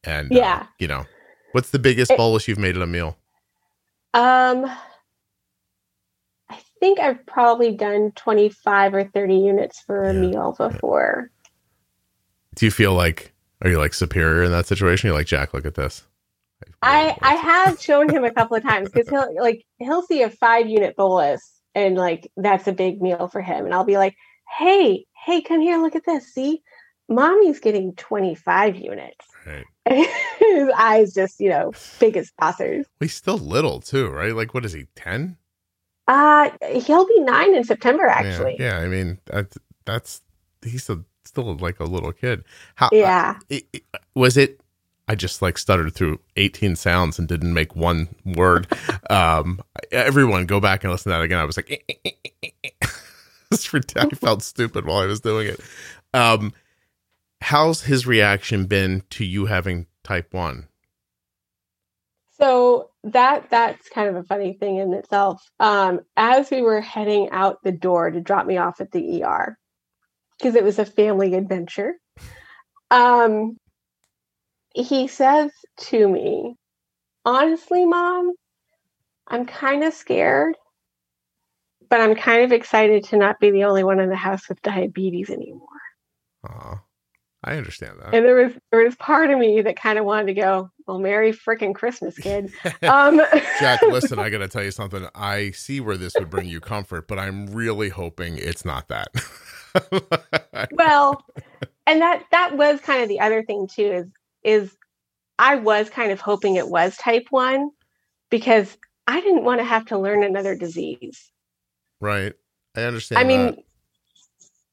And, 0.03 0.31
uh, 0.31 0.35
Yeah. 0.35 0.65
you 0.79 0.87
know, 0.87 1.05
what's 1.51 1.71
the 1.71 1.79
biggest 1.79 2.11
It- 2.11 2.17
bolus 2.17 2.47
you've 2.47 2.57
made 2.59 2.75
at 2.75 2.81
a 2.81 2.87
meal? 2.87 3.17
um, 4.13 4.65
I 6.49 6.57
think 6.79 6.99
I've 6.99 7.25
probably 7.25 7.75
done 7.75 8.11
25 8.15 8.93
or 8.93 9.03
30 9.03 9.35
units 9.35 9.81
for 9.81 10.03
a 10.09 10.13
Yeah. 10.13 10.19
meal 10.19 10.55
before. 10.57 11.29
Do 12.59 12.65
you 12.65 12.71
feel 12.71 12.93
like, 12.93 13.31
are 13.61 13.69
you 13.69 13.77
like 13.77 13.93
superior 13.93 14.43
in 14.43 14.51
that 14.51 14.65
situation? 14.65 15.07
You're 15.07 15.15
like, 15.17 15.27
Jack, 15.27 15.53
look 15.53 15.65
at 15.65 15.75
this. 15.75 16.05
I 16.81 17.15
I 17.21 17.35
have 17.35 17.81
shown 17.81 18.09
him 18.09 18.25
a 18.25 18.31
couple 18.31 18.57
of 18.57 18.63
times 18.63 18.89
because 18.89 19.07
he'll 19.07 19.33
like 19.41 19.65
he'll 19.77 20.01
see 20.01 20.23
a 20.23 20.29
five 20.29 20.67
unit 20.67 20.97
bolus 20.97 21.61
and 21.73 21.95
like 21.95 22.29
that's 22.35 22.67
a 22.67 22.73
big 22.73 23.01
meal 23.01 23.29
for 23.29 23.39
him, 23.39 23.63
and 23.63 23.73
I'll 23.73 23.85
be 23.85 23.95
like, 23.95 24.13
hey, 24.57 25.05
hey, 25.25 25.41
come 25.41 25.61
here, 25.61 25.77
look 25.77 25.95
at 25.95 26.05
this. 26.05 26.33
See, 26.33 26.61
mommy's 27.07 27.61
getting 27.61 27.95
25 27.95 28.75
units. 28.75 29.25
Right. 29.45 29.65
His 30.39 30.69
eyes 30.77 31.13
just 31.13 31.39
you 31.39 31.49
know 31.49 31.71
big 31.97 32.17
as 32.17 32.29
saucers. 32.41 32.85
Well, 32.99 33.05
he's 33.05 33.15
still 33.15 33.37
little 33.37 33.79
too, 33.79 34.09
right? 34.09 34.35
Like, 34.35 34.53
what 34.53 34.65
is 34.65 34.73
he, 34.73 34.87
10? 34.95 35.37
Uh 36.09 36.49
he'll 36.73 37.07
be 37.07 37.21
nine 37.21 37.55
in 37.55 37.63
September 37.63 38.05
actually. 38.05 38.57
Yeah. 38.59 38.79
yeah 38.79 38.83
I 38.83 38.89
mean, 38.89 39.19
that's, 39.27 39.57
that's, 39.85 40.21
he's 40.61 40.89
a, 40.89 41.05
still 41.29 41.55
like 41.57 41.79
a 41.79 41.85
little 41.85 42.11
kid. 42.11 42.43
How, 42.75 42.89
Yeah. 42.91 43.39
it, 43.49 43.65
it- 43.71 43.83
was 44.15 44.35
it 44.35 44.59
i 45.07 45.15
just 45.15 45.41
like 45.41 45.57
stuttered 45.57 45.93
through 45.95 46.19
18 46.35 46.75
sounds 46.75 47.17
and 47.17 47.27
didn't 47.27 47.53
make 47.53 47.75
one 47.75 48.09
word 48.25 48.67
um 49.09 49.59
everyone 49.91 50.45
go 50.45 50.59
back 50.59 50.83
and 50.83 50.91
listen 50.91 51.11
to 51.11 51.17
that 51.17 51.23
again 51.23 51.39
i 51.39 51.45
was 51.45 51.57
like 51.57 51.71
eh, 51.71 51.93
eh, 52.05 52.11
eh, 52.43 52.69
i 53.95 54.09
felt 54.15 54.43
stupid 54.43 54.85
while 54.85 54.99
i 54.99 55.05
was 55.07 55.19
doing 55.21 55.47
it 55.47 55.59
um 56.13 56.53
how's 57.41 57.81
his 57.83 58.05
reaction 58.05 58.65
been 58.67 59.01
to 59.09 59.25
you 59.25 59.45
having 59.47 59.87
type 60.03 60.31
1 60.33 60.67
So 62.37 62.89
that 63.03 63.49
that's 63.49 63.89
kind 63.89 64.09
of 64.09 64.15
a 64.15 64.23
funny 64.23 64.53
thing 64.53 64.77
in 64.77 64.93
itself. 64.93 65.41
Um, 65.59 66.01
as 66.15 66.49
we 66.51 66.61
were 66.61 66.81
heading 66.81 67.29
out 67.31 67.57
the 67.63 67.71
door 67.71 68.11
to 68.11 68.21
drop 68.21 68.45
me 68.45 68.57
off 68.57 68.79
at 68.79 68.91
the 68.91 69.23
ER, 69.23 69.57
because 70.39 70.55
it 70.55 70.63
was 70.63 70.79
a 70.79 70.85
family 70.85 71.35
adventure. 71.35 71.95
Um, 72.89 73.57
he 74.73 75.07
says 75.07 75.51
to 75.77 76.07
me, 76.07 76.55
honestly, 77.25 77.85
mom, 77.85 78.33
I'm 79.27 79.45
kind 79.45 79.83
of 79.83 79.93
scared, 79.93 80.55
but 81.89 82.01
I'm 82.01 82.15
kind 82.15 82.43
of 82.43 82.51
excited 82.51 83.03
to 83.05 83.17
not 83.17 83.39
be 83.39 83.51
the 83.51 83.65
only 83.65 83.83
one 83.83 83.99
in 83.99 84.09
the 84.09 84.15
house 84.15 84.47
with 84.47 84.61
diabetes 84.61 85.29
anymore. 85.29 85.67
Aw, 86.47 86.81
I 87.43 87.57
understand 87.57 87.99
that. 87.99 88.13
And 88.15 88.25
there 88.25 88.35
was 88.35 88.53
there 88.71 88.83
was 88.83 88.95
part 88.95 89.29
of 89.29 89.37
me 89.37 89.61
that 89.61 89.75
kind 89.75 89.99
of 89.99 90.05
wanted 90.05 90.27
to 90.27 90.33
go, 90.33 90.71
well, 90.87 90.99
Merry 90.99 91.31
freaking 91.31 91.75
Christmas, 91.75 92.17
kid. 92.17 92.51
Um, 92.83 93.21
Jack, 93.59 93.81
listen, 93.89 94.17
I 94.17 94.29
got 94.29 94.39
to 94.39 94.47
tell 94.47 94.63
you 94.63 94.71
something. 94.71 95.07
I 95.13 95.51
see 95.51 95.79
where 95.79 95.97
this 95.97 96.13
would 96.17 96.29
bring 96.29 96.47
you 96.47 96.59
comfort, 96.59 97.07
but 97.07 97.19
I'm 97.19 97.47
really 97.47 97.89
hoping 97.89 98.37
it's 98.37 98.65
not 98.65 98.87
that. 98.87 99.09
well, 100.71 101.23
and 101.85 102.01
that 102.01 102.23
that 102.31 102.57
was 102.57 102.79
kind 102.81 103.03
of 103.03 103.09
the 103.09 103.19
other 103.19 103.43
thing 103.43 103.67
too 103.67 103.91
is 103.91 104.07
is 104.43 104.77
I 105.37 105.55
was 105.55 105.89
kind 105.89 106.11
of 106.11 106.19
hoping 106.19 106.55
it 106.55 106.67
was 106.69 106.97
type 106.97 107.27
1 107.29 107.69
because 108.29 108.77
I 109.07 109.21
didn't 109.21 109.43
want 109.43 109.59
to 109.59 109.65
have 109.65 109.85
to 109.87 109.97
learn 109.97 110.23
another 110.23 110.55
disease. 110.55 111.31
right. 111.99 112.33
I 112.75 112.83
understand. 112.83 113.19
I 113.19 113.23
mean, 113.23 113.45
that. 113.47 113.55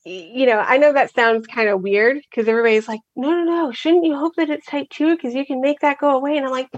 y- 0.05 0.31
you 0.35 0.47
know, 0.47 0.59
I 0.59 0.77
know 0.79 0.93
that 0.93 1.15
sounds 1.15 1.47
kind 1.47 1.69
of 1.69 1.83
weird 1.83 2.19
because 2.31 2.49
everybody's 2.49 2.89
like, 2.89 3.01
no, 3.15 3.31
no, 3.31 3.45
no, 3.45 3.73
shouldn't 3.73 4.05
you 4.05 4.17
hope 4.17 4.35
that 4.37 4.51
it's 4.51 4.67
type 4.67 4.89
2 4.91 5.17
because 5.17 5.35
you 5.35 5.47
can 5.47 5.61
make 5.61 5.81
that 5.81 5.99
go 5.99 6.11
away? 6.11 6.37
And 6.37 6.45
I'm 6.47 6.53
like, 6.53 6.69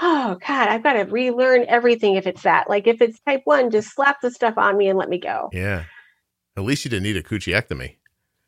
oh, 0.00 0.36
God, 0.46 0.68
I've 0.68 0.82
got 0.82 0.94
to 0.94 1.02
relearn 1.04 1.64
everything 1.68 2.16
if 2.16 2.26
it's 2.26 2.42
that. 2.42 2.68
Like, 2.68 2.86
if 2.86 3.00
it's 3.00 3.20
type 3.20 3.42
1, 3.44 3.70
just 3.70 3.94
slap 3.94 4.20
the 4.20 4.30
stuff 4.30 4.54
on 4.58 4.76
me 4.76 4.88
and 4.88 4.98
let 4.98 5.08
me 5.08 5.18
go. 5.18 5.50
yeah. 5.52 5.84
At 6.56 6.64
least 6.64 6.84
you 6.84 6.90
didn't 6.90 7.04
need 7.04 7.16
a 7.16 7.22
coochiectomy. 7.22 7.96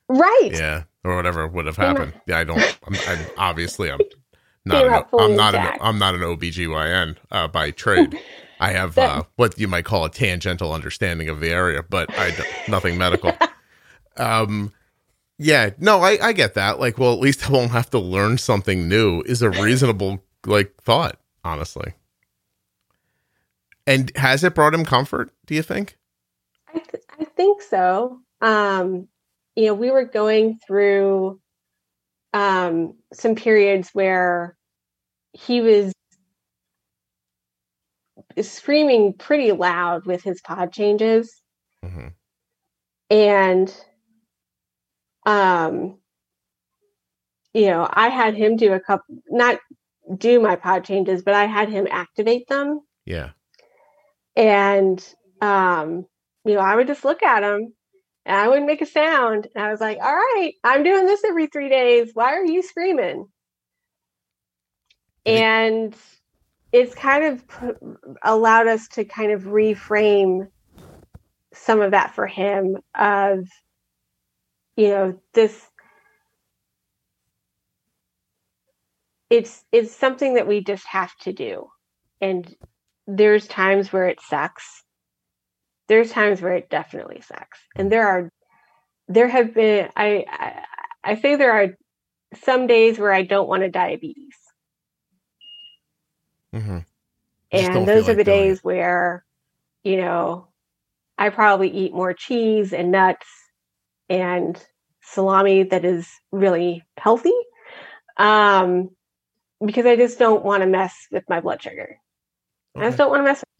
Right. 0.09 0.51
Yeah, 0.53 0.85
or 1.05 1.17
whatever 1.17 1.47
would 1.47 1.67
have 1.67 1.77
happened. 1.77 2.15
Yeah, 2.27 2.39
I 2.39 2.45
don't. 2.45 2.79
I'm, 2.87 2.97
I'm 3.09 3.27
obviously 3.39 3.91
I'm 3.91 4.01
not. 4.65 4.85
An, 4.85 5.05
I'm 5.19 5.37
not. 5.37 5.55
An. 5.55 5.79
I'm 5.81 5.99
not 5.99 6.15
an 6.15 6.21
OBGYN 6.21 7.17
uh, 7.31 7.49
by 7.49 7.71
trade. 7.71 8.19
I 8.61 8.71
have 8.73 8.97
uh, 8.97 9.25
what 9.35 9.59
you 9.59 9.67
might 9.67 9.85
call 9.85 10.05
a 10.05 10.11
tangential 10.11 10.73
understanding 10.73 11.29
of 11.29 11.41
the 11.41 11.51
area, 11.51 11.83
but 11.83 12.09
I 12.13 12.33
nothing 12.69 12.97
medical. 12.97 13.33
um, 14.17 14.73
yeah, 15.37 15.71
no, 15.79 16.01
I 16.01 16.19
I 16.23 16.33
get 16.33 16.55
that. 16.55 16.79
Like, 16.79 16.97
well, 16.97 17.13
at 17.13 17.19
least 17.19 17.49
I 17.49 17.53
won't 17.53 17.73
have 17.73 17.91
to 17.91 17.99
learn 17.99 18.39
something 18.39 18.89
new. 18.89 19.23
Is 19.23 19.43
a 19.43 19.51
reasonable 19.51 20.23
like 20.47 20.75
thought, 20.81 21.19
honestly. 21.45 21.95
And 23.85 24.13
has 24.17 24.45
it 24.45 24.55
brought 24.55 24.75
him 24.75 24.85
comfort? 24.85 25.33
Do 25.47 25.57
you 25.57 25.63
think? 25.63 25.97
I, 26.69 26.79
th- 26.79 27.03
I 27.19 27.25
think 27.37 27.63
so. 27.63 28.21
Um, 28.41 29.09
you 29.57 29.67
know, 29.67 29.75
we 29.75 29.91
were 29.91 30.05
going 30.05 30.59
through 30.67 31.41
um, 32.33 32.95
some 33.13 33.35
periods 33.35 33.91
where 33.93 34.57
he 35.33 35.61
was 35.61 35.93
screaming 38.41 39.13
pretty 39.15 39.53
loud 39.53 40.07
with 40.07 40.23
his 40.23 40.41
pod 40.41 40.73
changes, 40.73 41.43
hmm 41.85 42.09
and 43.11 43.75
um, 45.27 45.99
you 47.53 47.67
know, 47.67 47.87
I 47.93 48.09
had 48.09 48.35
him 48.35 48.57
do 48.57 48.73
a 48.73 48.81
couple, 48.81 49.17
not 49.29 49.59
do 50.17 50.41
my 50.41 50.57
pod 50.57 50.85
changes, 50.85 51.23
but 51.23 51.35
I 51.35 51.45
had 51.45 51.69
him 51.69 51.87
activate 51.91 52.49
them. 52.49 52.81
Yeah. 53.05 53.31
and 54.37 55.05
um 55.41 56.07
you 56.45 56.55
know 56.55 56.61
i 56.61 56.75
would 56.75 56.87
just 56.87 57.05
look 57.05 57.23
at 57.23 57.43
him 57.43 57.73
and 58.25 58.37
i 58.37 58.49
wouldn't 58.49 58.67
make 58.67 58.83
a 58.83 58.87
sound. 58.87 59.49
And 59.55 59.65
i 59.65 59.71
was 59.71 59.81
like 59.81 59.99
all 60.01 60.15
right 60.15 60.53
i'm 60.65 60.83
doing 60.83 61.07
this 61.07 61.25
every 61.25 61.47
three 61.47 61.69
days. 61.69 62.11
Why 62.15 62.35
are 62.35 62.45
you 62.45 62.63
screaming? 62.63 63.27
And 65.25 65.95
it's 66.73 66.95
kind 66.95 67.25
of 67.25 67.45
allowed 68.23 68.67
us 68.67 68.89
to 68.89 69.05
kind 69.05 69.31
of 69.31 69.43
reframe 69.43 70.49
some 71.53 71.81
of 71.81 71.91
that 71.93 72.15
for 72.15 72.27
him 72.27 72.79
of 72.95 73.47
you 74.77 74.89
know 74.89 75.21
this 75.35 75.67
it's 79.33 79.65
it's 79.73 79.97
something 79.97 80.35
that 80.35 80.47
we 80.47 80.63
just 80.63 80.87
have 80.87 81.17
to 81.17 81.33
do. 81.33 81.67
And 82.21 82.55
there's 83.07 83.47
times 83.47 83.91
where 83.91 84.07
it 84.07 84.21
sucks 84.21 84.82
there's 85.89 86.11
times 86.11 86.41
where 86.41 86.55
it 86.55 86.71
definitely 86.71 87.21
sucks 87.21 87.61
and 87.77 87.91
there 87.93 88.09
are 88.09 88.31
there 89.09 89.29
have 89.29 89.55
been 89.55 89.89
i 89.97 90.25
i, 90.29 90.65
I 91.05 91.17
say 91.17 91.37
there 91.37 91.53
are 91.53 91.69
some 92.43 92.67
days 92.67 92.99
where 92.99 93.13
i 93.13 93.23
don't 93.23 93.49
want 93.49 93.63
a 93.63 93.71
diabetes. 93.71 94.37
Hmm 96.53 96.79
and 97.53 97.87
those 97.87 98.09
are 98.09 98.15
like 98.15 98.19
the 98.19 98.25
doing 98.25 98.55
days 98.55 98.61
where 98.65 99.25
you 99.85 99.97
know 99.97 100.49
i 101.19 101.29
probably 101.29 101.69
eat 101.71 101.93
more 101.95 102.15
cheese 102.15 102.73
and 102.73 102.91
nuts 102.93 103.27
and 104.09 104.63
salami 105.03 105.65
that 105.65 105.85
is 105.85 106.09
really 106.33 106.83
healthy 106.99 107.33
um 108.19 108.91
because 109.65 109.87
i 109.87 109.97
just 109.97 110.19
don't 110.19 110.45
want 110.45 110.63
to 110.63 110.67
mess 110.67 110.95
with 111.11 111.25
my 111.29 111.41
blood 111.41 111.63
sugar. 111.63 111.99
I 112.79 112.87
just 112.87 112.99
don't 112.99 113.11
want 113.11 113.21
to 113.21 113.25
mess 113.25 113.39
with 113.41 113.45
it. 113.45 113.52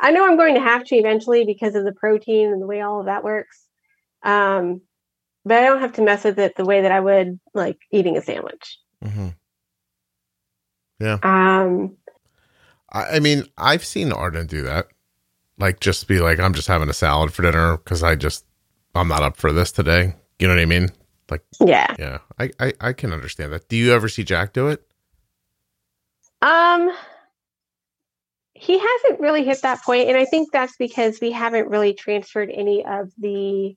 I 0.00 0.10
know 0.12 0.26
I'm 0.26 0.36
going 0.36 0.54
to 0.54 0.60
have 0.60 0.84
to 0.84 0.96
eventually 0.96 1.44
because 1.44 1.74
of 1.74 1.84
the 1.84 1.92
protein 1.92 2.52
and 2.52 2.62
the 2.62 2.66
way 2.66 2.80
all 2.80 3.00
of 3.00 3.06
that 3.06 3.24
works. 3.24 3.66
Um, 4.22 4.82
but 5.44 5.58
I 5.58 5.66
don't 5.66 5.80
have 5.80 5.94
to 5.94 6.02
mess 6.02 6.24
with 6.24 6.38
it 6.38 6.56
the 6.56 6.64
way 6.64 6.82
that 6.82 6.92
I 6.92 7.00
would 7.00 7.40
like 7.54 7.78
eating 7.90 8.16
a 8.16 8.22
sandwich. 8.22 8.78
hmm 9.02 9.28
Yeah. 11.00 11.18
Um, 11.22 11.96
I, 12.90 13.16
I 13.16 13.20
mean, 13.20 13.44
I've 13.56 13.84
seen 13.84 14.12
Arden 14.12 14.46
do 14.46 14.62
that. 14.62 14.88
Like, 15.58 15.80
just 15.80 16.06
be 16.06 16.20
like, 16.20 16.38
I'm 16.38 16.54
just 16.54 16.68
having 16.68 16.88
a 16.88 16.94
salad 16.94 17.32
for 17.32 17.42
dinner 17.42 17.78
because 17.78 18.02
I 18.02 18.14
just, 18.14 18.44
I'm 18.94 19.08
not 19.08 19.22
up 19.22 19.36
for 19.36 19.52
this 19.52 19.72
today. 19.72 20.14
You 20.38 20.46
know 20.46 20.54
what 20.54 20.60
I 20.60 20.66
mean? 20.66 20.90
Like, 21.30 21.42
yeah. 21.60 21.94
yeah, 21.98 22.18
I, 22.38 22.50
I, 22.60 22.72
I 22.80 22.92
can 22.92 23.12
understand 23.12 23.52
that. 23.52 23.68
Do 23.68 23.76
you 23.76 23.92
ever 23.92 24.08
see 24.08 24.22
Jack 24.22 24.52
do 24.52 24.68
it? 24.68 24.86
Um, 26.40 26.92
he 28.58 28.78
hasn't 28.78 29.20
really 29.20 29.44
hit 29.44 29.62
that 29.62 29.82
point, 29.82 30.08
and 30.08 30.16
I 30.16 30.24
think 30.24 30.50
that's 30.52 30.76
because 30.76 31.20
we 31.20 31.30
haven't 31.30 31.68
really 31.68 31.94
transferred 31.94 32.50
any 32.52 32.84
of 32.84 33.10
the 33.18 33.76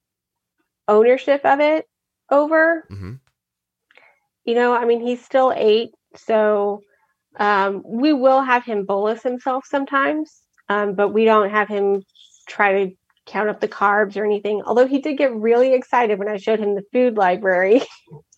ownership 0.87 1.41
of 1.45 1.59
it 1.59 1.85
over. 2.29 2.85
hmm 2.89 3.13
you 4.43 4.55
know, 4.55 4.73
I 4.73 4.85
mean, 4.85 5.01
he's 5.01 5.23
still 5.23 5.53
eight, 5.55 5.91
so 6.15 6.81
um, 7.37 7.83
we 7.85 8.13
will 8.13 8.41
have 8.41 8.65
him 8.65 8.85
bolus 8.85 9.21
himself 9.23 9.65
sometimes, 9.67 10.41
um, 10.67 10.95
but 10.95 11.09
we 11.09 11.25
don't 11.25 11.51
have 11.51 11.67
him 11.67 12.03
try 12.47 12.85
to 12.85 12.95
count 13.27 13.49
up 13.49 13.59
the 13.59 13.67
carbs 13.67 14.17
or 14.17 14.25
anything. 14.25 14.63
Although 14.65 14.87
he 14.87 14.99
did 14.99 15.17
get 15.17 15.33
really 15.35 15.73
excited 15.73 16.17
when 16.17 16.27
I 16.27 16.37
showed 16.37 16.59
him 16.59 16.75
the 16.75 16.83
food 16.91 17.17
library, 17.17 17.81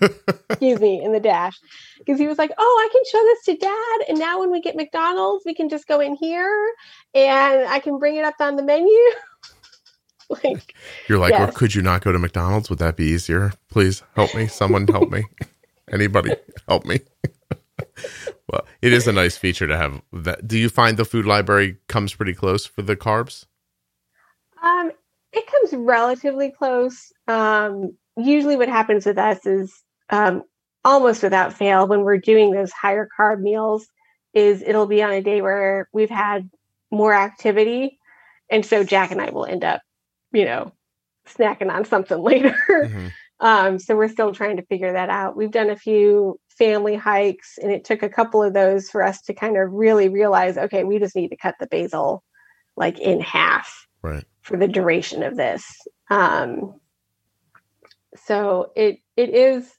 excuse 0.00 0.80
me, 0.80 1.02
in 1.02 1.12
the 1.12 1.20
dash, 1.20 1.58
because 1.98 2.18
he 2.18 2.26
was 2.26 2.38
like, 2.38 2.52
"Oh, 2.56 2.88
I 2.88 2.92
can 2.92 3.02
show 3.10 3.22
this 3.24 3.44
to 3.44 3.66
dad, 3.66 4.08
and 4.08 4.18
now 4.18 4.40
when 4.40 4.50
we 4.50 4.60
get 4.60 4.76
McDonald's, 4.76 5.44
we 5.44 5.54
can 5.54 5.68
just 5.68 5.86
go 5.86 6.00
in 6.00 6.16
here, 6.16 6.74
and 7.14 7.68
I 7.68 7.78
can 7.80 7.98
bring 7.98 8.16
it 8.16 8.24
up 8.24 8.34
on 8.40 8.56
the 8.56 8.62
menu." 8.62 8.96
like, 10.28 10.74
You're 11.08 11.18
like, 11.18 11.32
well, 11.32 11.50
could 11.52 11.74
you 11.74 11.82
not 11.82 12.02
go 12.02 12.12
to 12.12 12.18
McDonald's? 12.18 12.70
Would 12.70 12.78
that 12.80 12.96
be 12.96 13.06
easier? 13.06 13.52
Please 13.70 14.02
help 14.14 14.34
me. 14.34 14.46
Someone 14.46 14.86
help 14.86 15.10
me. 15.10 15.24
Anybody 15.92 16.34
help 16.68 16.84
me. 16.84 17.00
well, 18.52 18.66
it 18.82 18.92
is 18.92 19.06
a 19.06 19.12
nice 19.12 19.36
feature 19.36 19.66
to 19.66 19.76
have 19.76 20.02
that. 20.12 20.46
Do 20.46 20.58
you 20.58 20.68
find 20.68 20.96
the 20.96 21.04
food 21.04 21.24
library 21.24 21.78
comes 21.88 22.14
pretty 22.14 22.34
close 22.34 22.66
for 22.66 22.82
the 22.82 22.96
carbs? 22.96 23.46
Um, 24.62 24.92
it 25.32 25.46
comes 25.46 25.72
relatively 25.72 26.50
close. 26.50 27.12
Um, 27.26 27.96
usually, 28.16 28.56
what 28.56 28.68
happens 28.68 29.06
with 29.06 29.18
us 29.18 29.46
is 29.46 29.82
um, 30.10 30.42
almost 30.84 31.22
without 31.22 31.52
fail 31.52 31.86
when 31.86 32.02
we're 32.02 32.18
doing 32.18 32.52
those 32.52 32.72
higher 32.72 33.08
carb 33.18 33.40
meals, 33.40 33.86
is 34.34 34.62
it'll 34.62 34.86
be 34.86 35.02
on 35.02 35.12
a 35.12 35.22
day 35.22 35.42
where 35.42 35.88
we've 35.92 36.10
had 36.10 36.48
more 36.90 37.12
activity, 37.14 37.98
and 38.50 38.64
so 38.64 38.84
Jack 38.84 39.10
and 39.10 39.20
I 39.20 39.30
will 39.30 39.44
end 39.46 39.64
up, 39.64 39.82
you 40.32 40.44
know, 40.44 40.72
snacking 41.26 41.72
on 41.72 41.84
something 41.84 42.18
later. 42.22 42.56
Mhm. 42.68 43.12
Um, 43.40 43.78
so 43.78 43.96
we're 43.96 44.08
still 44.08 44.34
trying 44.34 44.56
to 44.56 44.66
figure 44.66 44.92
that 44.92 45.10
out. 45.10 45.36
We've 45.36 45.50
done 45.50 45.70
a 45.70 45.76
few 45.76 46.40
family 46.48 46.96
hikes, 46.96 47.56
and 47.62 47.70
it 47.70 47.84
took 47.84 48.02
a 48.02 48.08
couple 48.08 48.42
of 48.42 48.52
those 48.52 48.90
for 48.90 49.02
us 49.02 49.22
to 49.22 49.34
kind 49.34 49.56
of 49.56 49.72
really 49.72 50.08
realize, 50.08 50.58
okay, 50.58 50.82
we 50.82 50.98
just 50.98 51.14
need 51.14 51.28
to 51.28 51.36
cut 51.36 51.54
the 51.60 51.68
basal 51.68 52.24
like 52.76 52.98
in 52.98 53.20
half 53.20 53.86
Right. 54.02 54.24
for 54.42 54.56
the 54.56 54.66
duration 54.68 55.22
of 55.22 55.36
this. 55.36 55.64
Um, 56.10 56.80
so 58.16 58.72
it 58.74 58.98
it 59.16 59.30
is 59.30 59.72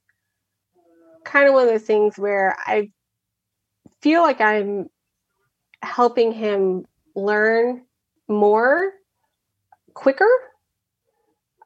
kind 1.31 1.47
of 1.47 1.53
one 1.53 1.63
of 1.63 1.69
those 1.69 1.83
things 1.83 2.17
where 2.17 2.55
I 2.59 2.91
feel 4.01 4.21
like 4.21 4.41
I'm 4.41 4.89
helping 5.81 6.31
him 6.31 6.85
learn 7.15 7.83
more 8.27 8.91
quicker. 9.93 10.29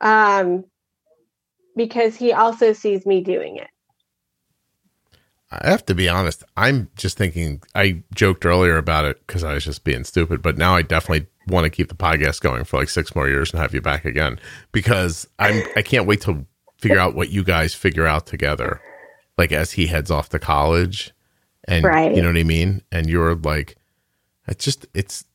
Um, 0.01 0.65
because 1.75 2.15
he 2.15 2.33
also 2.33 2.73
sees 2.73 3.05
me 3.05 3.21
doing 3.21 3.55
it. 3.57 3.69
I 5.51 5.69
have 5.69 5.85
to 5.85 5.95
be 5.95 6.09
honest. 6.09 6.43
I'm 6.57 6.89
just 6.95 7.17
thinking. 7.17 7.61
I 7.75 8.03
joked 8.13 8.45
earlier 8.45 8.77
about 8.77 9.05
it 9.05 9.25
because 9.25 9.43
I 9.43 9.53
was 9.53 9.63
just 9.63 9.83
being 9.83 10.03
stupid, 10.03 10.41
but 10.41 10.57
now 10.57 10.75
I 10.75 10.81
definitely 10.81 11.27
want 11.47 11.65
to 11.65 11.69
keep 11.69 11.89
the 11.89 11.95
podcast 11.95 12.41
going 12.41 12.63
for 12.63 12.79
like 12.79 12.89
six 12.89 13.15
more 13.15 13.29
years 13.29 13.51
and 13.51 13.61
have 13.61 13.73
you 13.73 13.81
back 13.81 14.03
again 14.03 14.39
because 14.71 15.27
I'm. 15.37 15.63
I 15.75 15.83
can't 15.83 16.07
wait 16.07 16.21
to 16.21 16.45
figure 16.79 16.99
out 16.99 17.15
what 17.15 17.29
you 17.29 17.43
guys 17.43 17.73
figure 17.73 18.07
out 18.07 18.25
together, 18.25 18.81
like 19.37 19.51
as 19.51 19.71
he 19.73 19.87
heads 19.87 20.11
off 20.11 20.29
to 20.29 20.39
college, 20.39 21.11
and 21.65 21.83
Right. 21.85 22.15
you 22.15 22.21
know 22.21 22.29
what 22.29 22.37
I 22.37 22.43
mean. 22.43 22.81
And 22.91 23.09
you're 23.09 23.35
like, 23.35 23.77
it's 24.47 24.65
just 24.65 24.85
it's 24.93 25.25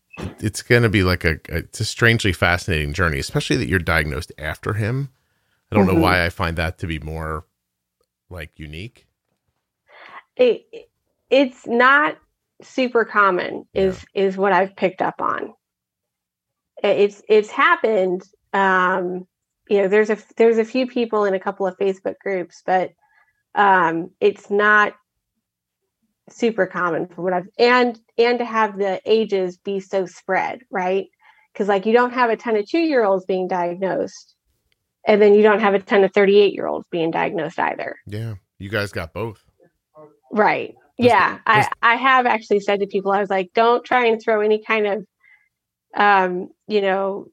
it's 0.41 0.63
going 0.63 0.83
to 0.83 0.89
be 0.89 1.03
like 1.05 1.25
a 1.25 1.39
it's 1.49 1.81
a 1.81 1.85
strangely 1.85 2.33
fascinating 2.33 2.93
journey, 2.93 3.19
especially 3.19 3.57
that 3.57 3.69
you're 3.69 3.79
diagnosed 3.79 4.33
after 4.39 4.75
him. 4.75 5.11
I 5.73 5.77
don't 5.77 5.87
know 5.87 5.95
Mhm. 5.95 6.01
why 6.03 6.25
I 6.25 6.31
find 6.31 6.57
that 6.59 6.79
to 6.79 6.87
be 6.87 6.99
more 6.99 7.47
like 8.31 8.59
unique. 8.59 9.07
It, 10.37 10.67
it's 11.31 11.67
not 11.67 12.17
super 12.63 13.05
common 13.05 13.67
is 13.75 14.05
is 14.15 14.37
what 14.37 14.53
I've 14.53 14.77
picked 14.77 15.03
up 15.03 15.21
on. 15.21 15.55
It's 16.83 17.23
it's 17.29 17.51
happened. 17.51 18.23
Um, 18.53 19.27
you 19.69 19.83
know, 19.83 19.89
there's 19.89 20.11
a 20.11 20.19
there's 20.37 20.59
a 20.59 20.65
few 20.65 20.87
people 20.87 21.25
in 21.25 21.35
a 21.35 21.41
couple 21.41 21.67
of 21.67 21.77
Facebook 21.79 22.19
groups, 22.21 22.63
but 22.65 22.93
um, 23.55 24.11
it's 24.21 24.51
not 24.51 24.95
super 26.31 26.67
common 26.67 27.07
for 27.09 27.23
what 27.23 27.33
I've 27.33 27.49
and 27.59 27.99
and 28.19 28.39
to 28.39 28.45
have 28.45 28.79
the 28.79 29.01
ages 29.07 29.57
be 29.59 29.81
so 29.81 30.07
spread, 30.07 30.61
right? 30.71 31.07
Because 31.53 31.69
like 31.69 31.87
you 31.87 31.93
don't 31.93 32.13
have 32.13 32.31
a 32.31 32.37
ton 32.37 32.57
of 32.57 32.69
two 32.69 32.81
year 32.81 33.05
olds 33.05 33.25
being 33.25 33.49
diagnosed, 33.49 34.35
and 35.07 35.21
then 35.23 35.35
you 35.35 35.43
don't 35.43 35.61
have 35.61 35.75
a 35.75 35.79
ton 35.81 36.05
of 36.05 36.13
thirty 36.13 36.39
eight 36.39 36.55
year 36.55 36.67
olds 36.67 36.87
being 36.91 37.11
diagnosed 37.11 37.59
either. 37.59 37.97
Yeah, 38.07 38.35
you 38.59 38.69
guys 38.69 38.93
got 38.93 39.13
both. 39.13 39.45
Right. 40.31 40.75
Does- 40.99 41.07
Yeah. 41.07 41.39
I, 41.47 41.69
I 41.81 41.95
have 41.95 42.27
actually 42.27 42.61
said 42.61 42.81
to 42.81 42.87
people, 42.87 43.13
I 43.13 43.21
was 43.21 43.31
like, 43.31 43.51
don't 43.55 43.85
try 43.85 44.07
and 44.07 44.21
throw 44.21 44.41
any 44.41 44.63
kind 44.63 44.87
of, 44.87 45.07
um, 45.97 46.49
you 46.67 46.81
know, 46.83 47.29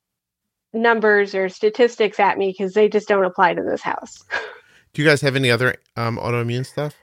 numbers 0.71 1.33
or 1.35 1.49
statistics 1.49 2.19
at 2.19 2.37
me 2.37 2.53
because 2.55 2.73
they 2.73 2.87
just 2.89 3.07
don't 3.07 3.25
apply 3.25 3.53
to 3.55 3.63
this 3.63 3.81
house. 3.81 4.23
Do 4.95 5.01
you 5.01 5.07
guys 5.07 5.19
have 5.21 5.35
any 5.35 5.51
other 5.51 5.75
um, 5.97 6.17
autoimmune 6.17 6.65
stuff? 6.65 6.95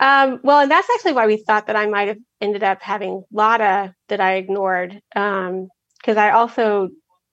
Um, 0.00 0.38
well, 0.44 0.60
and 0.60 0.70
that's 0.70 0.88
actually 0.88 1.14
why 1.14 1.26
we 1.26 1.36
thought 1.36 1.66
that 1.66 1.74
I 1.74 1.86
might 1.86 2.06
have 2.06 2.18
ended 2.40 2.62
up 2.62 2.80
having 2.80 3.24
LADA 3.32 3.92
that 4.08 4.20
I 4.20 4.34
ignored. 4.34 5.00
Um, 5.16 5.66
because 5.98 6.16
I 6.16 6.30
also, 6.30 6.90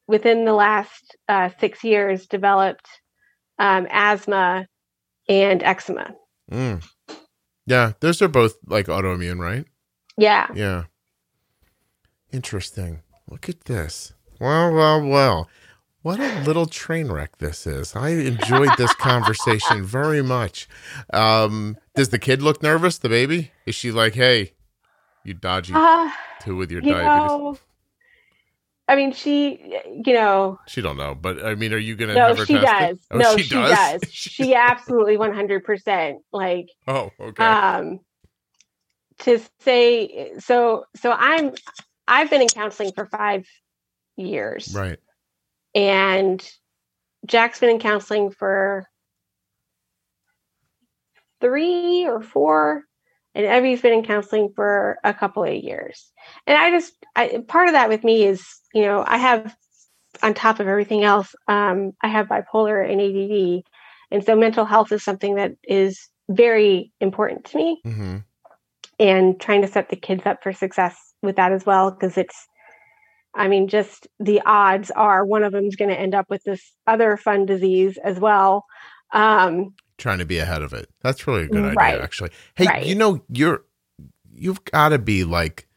within 0.07 0.45
the 0.45 0.53
last 0.53 1.15
uh, 1.29 1.49
six 1.59 1.83
years, 1.83 2.25
developed 2.25 2.87
um, 3.59 3.85
asthma 3.91 4.65
and 5.29 5.61
eczema. 5.61 6.15
Mm. 6.51 6.83
Yeah, 7.67 7.91
those 7.99 8.23
are 8.23 8.27
both 8.27 8.55
like 8.65 8.87
autoimmune, 8.87 9.39
right? 9.39 9.65
Yeah. 10.17 10.47
Yeah. 10.55 10.85
Interesting. 12.31 13.03
Look 13.29 13.49
at 13.49 13.65
this. 13.65 14.13
Well, 14.39 14.73
well, 14.73 15.05
well. 15.05 15.49
What 16.03 16.19
a 16.19 16.41
little 16.43 16.65
train 16.65 17.11
wreck 17.11 17.37
this 17.37 17.65
is. 17.65 17.95
I 17.95 18.09
enjoyed 18.09 18.75
this 18.77 18.93
conversation 18.93 19.85
very 19.85 20.21
much. 20.21 20.67
Um, 21.13 21.77
does 21.95 22.09
the 22.09 22.19
kid 22.19 22.41
look 22.41 22.61
nervous, 22.61 22.97
the 22.97 23.07
baby? 23.09 23.51
Is 23.65 23.73
she 23.73 23.89
like, 23.91 24.13
hey, 24.13 24.51
you 25.23 25.33
dodgy 25.33 25.73
Uh, 25.73 26.11
too 26.41 26.57
with 26.57 26.71
your 26.71 26.81
you 26.81 26.89
diabetes? 26.91 27.31
know, 27.31 27.57
I 28.89 28.97
mean, 28.97 29.13
she, 29.13 29.59
you 30.05 30.13
know, 30.13 30.59
She 30.67 30.81
don't 30.81 30.97
know, 30.97 31.15
but 31.15 31.43
I 31.43 31.55
mean, 31.55 31.73
are 31.73 31.77
you 31.77 31.95
gonna 31.95 32.15
no, 32.15 32.35
she 32.35 32.53
does. 32.59 32.97
Oh, 33.11 33.19
no, 33.19 33.37
she 33.37 33.43
she, 33.43 33.49
does? 33.49 33.69
does. 33.69 34.03
She 34.11 34.55
absolutely 34.55 35.17
100%. 35.17 36.17
Like, 36.33 36.67
Oh, 36.85 37.11
okay. 37.17 37.45
um, 37.45 37.99
to 39.19 39.39
say, 39.61 40.33
so, 40.39 40.83
so 40.97 41.11
I'm, 41.11 41.53
I've 42.07 42.29
been 42.29 42.41
in 42.41 42.49
counseling 42.49 42.91
for 42.91 43.05
five 43.05 43.47
years. 44.17 44.73
right. 44.75 44.99
And 45.75 46.45
Jack's 47.25 47.59
been 47.59 47.69
in 47.69 47.79
counseling 47.79 48.31
for 48.31 48.85
three 51.41 52.05
or 52.05 52.21
four, 52.21 52.83
and 53.35 53.45
Evie's 53.45 53.81
been 53.81 53.93
in 53.93 54.05
counseling 54.05 54.51
for 54.55 54.97
a 55.03 55.13
couple 55.13 55.43
of 55.43 55.53
years. 55.53 56.11
And 56.47 56.57
I 56.57 56.69
just, 56.69 56.93
I, 57.15 57.43
part 57.47 57.67
of 57.67 57.73
that 57.73 57.89
with 57.89 58.03
me 58.03 58.23
is, 58.25 58.45
you 58.73 58.83
know, 58.83 59.03
I 59.05 59.17
have, 59.17 59.55
on 60.21 60.33
top 60.33 60.59
of 60.59 60.67
everything 60.67 61.03
else, 61.03 61.35
um, 61.47 61.93
I 62.01 62.07
have 62.07 62.27
bipolar 62.27 62.89
and 62.89 63.01
ADD. 63.01 63.63
And 64.11 64.23
so 64.23 64.35
mental 64.35 64.65
health 64.65 64.91
is 64.91 65.03
something 65.03 65.35
that 65.35 65.53
is 65.63 66.07
very 66.29 66.91
important 67.01 67.45
to 67.45 67.57
me 67.57 67.81
hmm 67.83 68.17
and 68.99 69.39
trying 69.39 69.61
to 69.61 69.67
set 69.67 69.89
the 69.89 69.95
kids 69.95 70.25
up 70.25 70.43
for 70.43 70.53
success 70.53 70.95
with 71.21 71.35
that 71.35 71.51
as 71.51 71.65
well 71.65 71.91
because 71.91 72.17
it's 72.17 72.47
i 73.35 73.47
mean 73.47 73.67
just 73.67 74.07
the 74.19 74.41
odds 74.45 74.91
are 74.91 75.25
one 75.25 75.43
of 75.43 75.51
them's 75.51 75.75
going 75.75 75.89
to 75.89 75.99
end 75.99 76.13
up 76.15 76.25
with 76.29 76.43
this 76.43 76.73
other 76.87 77.17
fun 77.17 77.45
disease 77.45 77.97
as 78.03 78.19
well 78.19 78.65
um 79.11 79.73
Trying 79.97 80.17
to 80.17 80.25
be 80.25 80.39
ahead 80.39 80.63
of 80.63 80.73
it. 80.73 80.89
That's 81.01 81.27
really 81.27 81.43
a 81.43 81.47
good 81.47 81.63
idea, 81.63 81.75
Right. 81.75 82.01
actually. 82.01 82.31
Hey, 82.55 82.65
Right. 82.65 82.85
you 82.85 82.95
know, 82.95 83.23
you're 83.29 83.63
you've 84.33 84.63
got 84.65 84.89
to 84.89 84.97
be 84.97 85.23
like, 85.23 85.67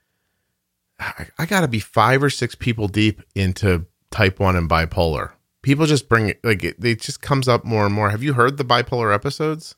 I, 0.98 1.26
I 1.38 1.44
got 1.46 1.60
to 1.60 1.68
be 1.68 1.78
five 1.78 2.22
or 2.22 2.30
six 2.30 2.54
people 2.54 2.88
deep 2.88 3.22
into 3.34 3.84
type 4.10 4.40
one 4.40 4.56
and 4.56 4.70
bipolar. 4.70 5.32
People 5.62 5.84
just 5.84 6.08
bring 6.08 6.30
it 6.30 6.40
like 6.42 6.64
it, 6.64 6.82
it 6.82 7.00
just 7.02 7.20
comes 7.20 7.46
up 7.46 7.64
more 7.66 7.84
and 7.84 7.94
more. 7.94 8.08
Have 8.08 8.22
you 8.22 8.32
heard 8.32 8.56
the 8.56 8.64
bipolar 8.64 9.14
episodes? 9.14 9.74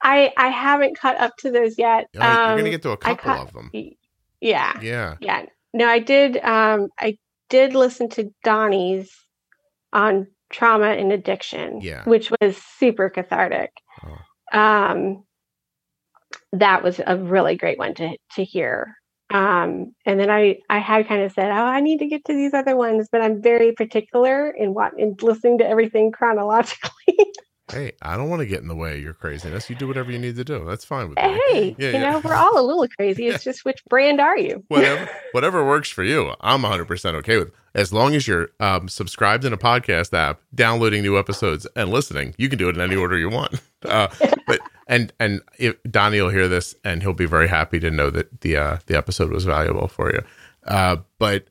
i 0.00 0.32
i 0.36 0.48
haven't 0.48 0.96
caught 0.96 1.16
up 1.20 1.32
to 1.38 1.50
those 1.50 1.76
yet 1.76 2.06
Oh, 2.16 2.20
You're 2.22 2.30
um, 2.52 2.56
gonna 2.56 2.70
get 2.70 2.82
to 2.82 2.90
a 2.92 2.96
couple 2.96 3.16
ca- 3.34 3.42
of 3.42 3.52
them. 3.52 3.70
yeah 4.40 4.78
Yeah. 4.80 5.16
yeah 5.20 5.46
no 5.72 5.86
i 5.86 5.98
did 5.98 6.36
um 6.38 6.88
i 6.98 7.16
did 7.48 7.74
listen 7.74 8.08
to 8.08 8.30
donnie's 8.44 9.12
on 9.92 10.26
trauma 10.52 10.86
and 10.88 11.12
addiction 11.12 11.80
Yeah. 11.80 12.04
which 12.04 12.30
was 12.40 12.56
super 12.78 13.10
cathartic 13.10 13.70
Oh. 14.04 14.58
um 14.58 15.24
that 16.52 16.82
was 16.82 17.00
a 17.04 17.16
really 17.16 17.56
great 17.56 17.78
one 17.78 17.94
to 17.94 18.16
to 18.34 18.44
hear 18.44 18.96
um 19.32 19.94
and 20.06 20.18
then 20.18 20.30
i 20.30 20.56
i 20.68 20.78
had 20.78 21.06
kind 21.06 21.22
of 21.22 21.32
said 21.32 21.50
oh 21.50 21.64
i 21.64 21.80
need 21.80 21.98
to 21.98 22.06
get 22.06 22.24
to 22.24 22.32
these 22.34 22.54
other 22.54 22.76
ones 22.76 23.08
but 23.10 23.20
i'm 23.22 23.40
very 23.42 23.72
particular 23.72 24.50
in 24.50 24.74
what 24.74 24.92
in 24.98 25.14
listening 25.22 25.58
to 25.58 25.66
everything 25.68 26.10
chronologically 26.10 27.18
Hey, 27.70 27.92
I 28.02 28.16
don't 28.16 28.28
want 28.28 28.40
to 28.40 28.46
get 28.46 28.60
in 28.60 28.68
the 28.68 28.74
way 28.76 28.96
of 28.96 29.02
your 29.02 29.12
craziness. 29.12 29.70
You 29.70 29.76
do 29.76 29.86
whatever 29.86 30.10
you 30.10 30.18
need 30.18 30.36
to 30.36 30.44
do. 30.44 30.64
That's 30.64 30.84
fine 30.84 31.08
with 31.08 31.18
me. 31.18 31.40
hey 31.50 31.76
Yeah, 31.78 31.88
you 31.88 31.92
yeah. 31.94 32.10
know 32.10 32.20
we're 32.24 32.34
all 32.34 32.58
a 32.58 32.64
little 32.64 32.86
crazy 32.88 33.28
it's 33.28 33.44
just 33.50 33.64
which 33.64 33.84
brand 33.86 34.20
are 34.20 34.36
you 34.38 34.64
whatever 34.68 35.08
whatever 35.32 35.66
works 35.66 35.88
for 35.90 36.02
you 36.02 36.32
i'm 36.40 36.62
100% 36.62 37.14
okay 37.14 37.38
with 37.38 37.52
as 37.74 37.92
long 37.92 38.14
as 38.14 38.26
you're 38.26 38.50
um, 38.60 38.88
subscribed 38.88 39.44
in 39.44 39.52
a 39.52 39.56
podcast 39.56 40.12
app 40.16 40.40
downloading 40.54 41.02
new 41.02 41.18
episodes 41.18 41.66
and 41.76 41.90
listening 41.90 42.34
you 42.38 42.48
can 42.48 42.58
do 42.58 42.68
it 42.68 42.74
in 42.76 42.80
any 42.80 42.96
order 42.96 43.16
you 43.18 43.28
want 43.28 43.60
uh, 43.84 44.08
but 44.46 44.60
and 44.86 45.12
and 45.20 45.40
if 45.58 45.76
donnie 45.90 46.20
will 46.20 46.30
hear 46.30 46.48
this 46.48 46.74
and 46.84 47.02
he'll 47.02 47.12
be 47.12 47.26
very 47.26 47.48
happy 47.48 47.78
to 47.80 47.90
know 47.90 48.10
that 48.10 48.40
the 48.42 48.56
uh, 48.56 48.78
the 48.86 48.96
episode 48.96 49.30
was 49.30 49.44
valuable 49.44 49.88
for 49.88 50.12
you 50.12 50.22
uh, 50.66 50.96
but 51.18 51.44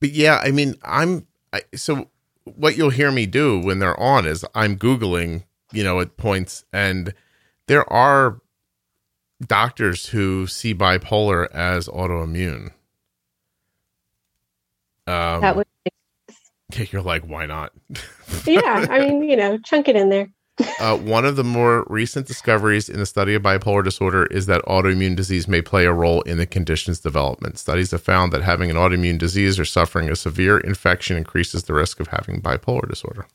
but 0.00 0.10
yeah 0.10 0.40
i 0.42 0.50
mean 0.50 0.74
i'm 0.82 1.26
I, 1.52 1.62
so 1.74 2.10
what 2.44 2.76
you'll 2.76 2.90
hear 2.90 3.10
me 3.10 3.26
do 3.26 3.58
when 3.60 3.78
they're 3.78 3.98
on 3.98 4.26
is 4.26 4.44
i'm 4.54 4.76
googling 4.78 5.44
you 5.72 5.84
know 5.84 6.00
at 6.00 6.16
points 6.16 6.64
and 6.72 7.14
there 7.66 7.90
are 7.92 8.40
doctors 9.46 10.06
who 10.06 10.46
see 10.46 10.74
bipolar 10.74 11.50
as 11.52 11.88
autoimmune. 11.88 12.72
Um, 15.06 15.40
that 15.40 15.56
would 15.56 15.66
you're 16.92 17.02
like, 17.02 17.24
why 17.24 17.46
not? 17.46 17.72
yeah 18.46 18.86
i 18.90 18.98
mean 19.00 19.22
you 19.22 19.36
know 19.36 19.58
chunk 19.58 19.88
it 19.88 19.96
in 19.96 20.10
there 20.10 20.28
Uh, 20.80 20.96
one 20.96 21.24
of 21.24 21.36
the 21.36 21.44
more 21.44 21.84
recent 21.88 22.26
discoveries 22.26 22.88
in 22.88 22.98
the 22.98 23.06
study 23.06 23.34
of 23.34 23.42
bipolar 23.42 23.82
disorder 23.82 24.26
is 24.26 24.46
that 24.46 24.62
autoimmune 24.62 25.16
disease 25.16 25.48
may 25.48 25.60
play 25.62 25.86
a 25.86 25.92
role 25.92 26.20
in 26.22 26.38
the 26.38 26.46
condition's 26.46 27.00
development. 27.00 27.58
Studies 27.58 27.90
have 27.90 28.02
found 28.02 28.32
that 28.32 28.42
having 28.42 28.70
an 28.70 28.76
autoimmune 28.76 29.18
disease 29.18 29.58
or 29.58 29.64
suffering 29.64 30.08
a 30.08 30.16
severe 30.16 30.58
infection 30.58 31.16
increases 31.16 31.64
the 31.64 31.74
risk 31.74 31.98
of 32.00 32.08
having 32.08 32.40
bipolar 32.40 32.88
disorder. 32.88 33.26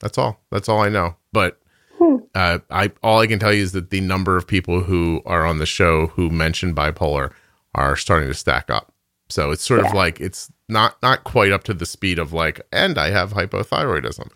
That's 0.00 0.16
all. 0.16 0.40
That's 0.50 0.68
all 0.70 0.80
I 0.80 0.88
know. 0.88 1.16
But 1.32 1.60
Hmm. 1.98 2.16
uh, 2.34 2.58
I 2.70 2.92
all 3.02 3.18
I 3.18 3.26
can 3.26 3.38
tell 3.40 3.52
you 3.52 3.62
is 3.62 3.72
that 3.72 3.90
the 3.90 4.00
number 4.00 4.36
of 4.36 4.46
people 4.46 4.82
who 4.82 5.20
are 5.26 5.44
on 5.44 5.58
the 5.58 5.66
show 5.66 6.06
who 6.08 6.30
mention 6.30 6.72
bipolar 6.74 7.32
are 7.74 7.96
starting 7.96 8.28
to 8.28 8.34
stack 8.34 8.70
up. 8.70 8.92
So 9.28 9.50
it's 9.50 9.64
sort 9.64 9.80
of 9.80 9.92
like 9.92 10.20
it's 10.20 10.50
not 10.68 10.96
not 11.02 11.24
quite 11.24 11.50
up 11.50 11.64
to 11.64 11.74
the 11.74 11.84
speed 11.86 12.18
of 12.20 12.32
like, 12.32 12.60
and 12.72 12.96
I 12.98 13.10
have 13.10 13.32
hypothyroidism. 13.32 14.30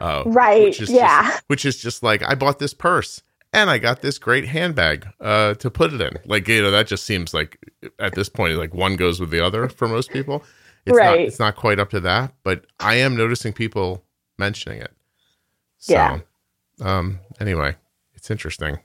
Uh, 0.00 0.24
right 0.26 0.64
which 0.64 0.80
is 0.80 0.90
yeah 0.90 1.22
just, 1.30 1.44
which 1.46 1.64
is 1.64 1.76
just 1.80 2.02
like 2.02 2.22
I 2.28 2.34
bought 2.34 2.58
this 2.58 2.74
purse 2.74 3.22
and 3.52 3.70
I 3.70 3.78
got 3.78 4.02
this 4.02 4.18
great 4.18 4.46
handbag 4.48 5.06
uh, 5.20 5.54
to 5.54 5.70
put 5.70 5.92
it 5.94 6.00
in. 6.00 6.18
Like 6.26 6.48
you 6.48 6.62
know, 6.62 6.72
that 6.72 6.88
just 6.88 7.04
seems 7.04 7.32
like 7.32 7.58
at 8.00 8.14
this 8.16 8.28
point, 8.28 8.58
like 8.58 8.74
one 8.74 8.96
goes 8.96 9.20
with 9.20 9.30
the 9.30 9.40
other 9.40 9.68
for 9.68 9.86
most 9.86 10.10
people. 10.10 10.42
It's 10.84 10.98
not 10.98 11.04
Right. 11.06 11.28
it's 11.28 11.38
not 11.38 11.54
quite 11.54 11.78
up 11.78 11.90
to 11.90 12.00
that, 12.00 12.34
but 12.42 12.66
I 12.80 12.96
am 12.96 13.16
noticing 13.16 13.52
people 13.52 14.04
mentioning 14.36 14.80
it. 14.80 14.92
So, 15.78 15.94
Yeah. 15.94 16.18
Um, 16.80 17.20
anyway, 17.40 17.76
it's 18.14 18.30
interesting. 18.30 18.78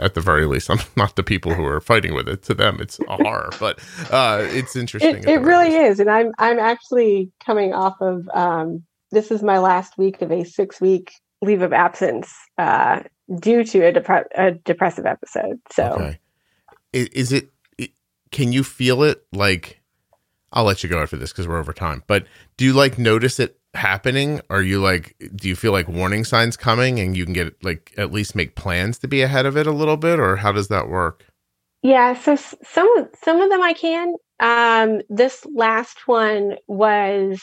At 0.00 0.14
the 0.14 0.20
very 0.20 0.46
least, 0.46 0.70
I'm 0.70 0.78
not 0.96 1.16
the 1.16 1.22
people 1.22 1.54
who 1.54 1.64
are 1.64 1.80
fighting 1.80 2.14
with 2.14 2.28
it. 2.28 2.42
To 2.44 2.54
them, 2.54 2.78
it's 2.80 2.98
a 3.08 3.16
horror, 3.16 3.50
but 3.58 3.78
uh, 4.10 4.40
it's 4.50 4.76
interesting. 4.76 5.16
It, 5.18 5.26
it 5.28 5.38
really 5.40 5.74
is, 5.74 5.98
and 6.00 6.10
I'm 6.10 6.32
I'm 6.38 6.58
actually 6.58 7.30
coming 7.44 7.72
off 7.72 7.96
of 8.00 8.28
um, 8.34 8.84
this 9.10 9.30
is 9.30 9.42
my 9.42 9.58
last 9.58 9.96
week 9.98 10.20
of 10.22 10.30
a 10.30 10.44
six 10.44 10.80
week 10.80 11.12
leave 11.40 11.62
of 11.62 11.72
absence 11.72 12.32
uh, 12.58 13.00
due 13.40 13.64
to 13.64 13.80
a, 13.86 13.92
depre- 13.92 14.26
a 14.36 14.52
depressive 14.52 15.06
episode. 15.06 15.58
So 15.72 15.84
Okay. 15.84 16.18
I- 16.94 17.08
Is 17.12 17.32
it, 17.32 17.48
it? 17.78 17.90
Can 18.30 18.52
you 18.52 18.62
feel 18.62 19.02
it? 19.02 19.24
Like, 19.32 19.80
I'll 20.52 20.64
let 20.64 20.82
you 20.82 20.88
go 20.88 21.02
after 21.02 21.16
this 21.16 21.32
because 21.32 21.48
we're 21.48 21.58
over 21.58 21.72
time. 21.72 22.04
But 22.06 22.26
do 22.56 22.64
you 22.64 22.72
like 22.74 22.96
notice 22.98 23.40
it 23.40 23.58
happening? 23.74 24.40
Are 24.50 24.62
you 24.62 24.80
like, 24.80 25.16
do 25.34 25.48
you 25.48 25.56
feel 25.56 25.72
like 25.72 25.88
warning 25.88 26.24
signs 26.24 26.56
coming, 26.56 27.00
and 27.00 27.16
you 27.16 27.24
can 27.24 27.32
get 27.32 27.62
like 27.64 27.92
at 27.96 28.12
least 28.12 28.34
make 28.34 28.54
plans 28.54 28.98
to 28.98 29.08
be 29.08 29.22
ahead 29.22 29.46
of 29.46 29.56
it 29.56 29.66
a 29.66 29.72
little 29.72 29.96
bit, 29.96 30.18
or 30.18 30.36
how 30.36 30.52
does 30.52 30.68
that 30.68 30.88
work? 30.88 31.24
yeah, 31.82 32.14
so 32.14 32.36
some 32.36 33.08
some 33.22 33.40
of 33.40 33.50
them 33.50 33.60
I 33.60 33.72
can. 33.72 34.14
Um, 34.38 35.02
this 35.08 35.44
last 35.52 36.06
one 36.06 36.56
was 36.68 37.42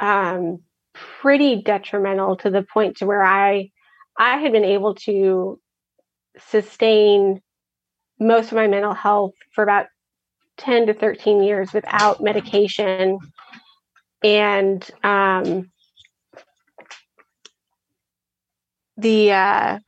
um, 0.00 0.60
pretty 0.94 1.62
detrimental 1.62 2.36
to 2.38 2.50
the 2.50 2.62
point 2.62 2.98
to 2.98 3.06
where 3.06 3.22
I 3.22 3.70
I 4.18 4.38
had 4.38 4.52
been 4.52 4.64
able 4.64 4.94
to 5.06 5.60
sustain 6.38 7.42
most 8.18 8.52
of 8.52 8.56
my 8.56 8.68
mental 8.68 8.94
health 8.94 9.34
for 9.52 9.62
about 9.62 9.86
10 10.56 10.86
to 10.86 10.94
13 10.94 11.42
years 11.42 11.72
without 11.72 12.22
medication 12.22 13.18
and 14.24 14.90
um, 15.04 15.70
the 18.96 19.30
uh, 19.32 19.78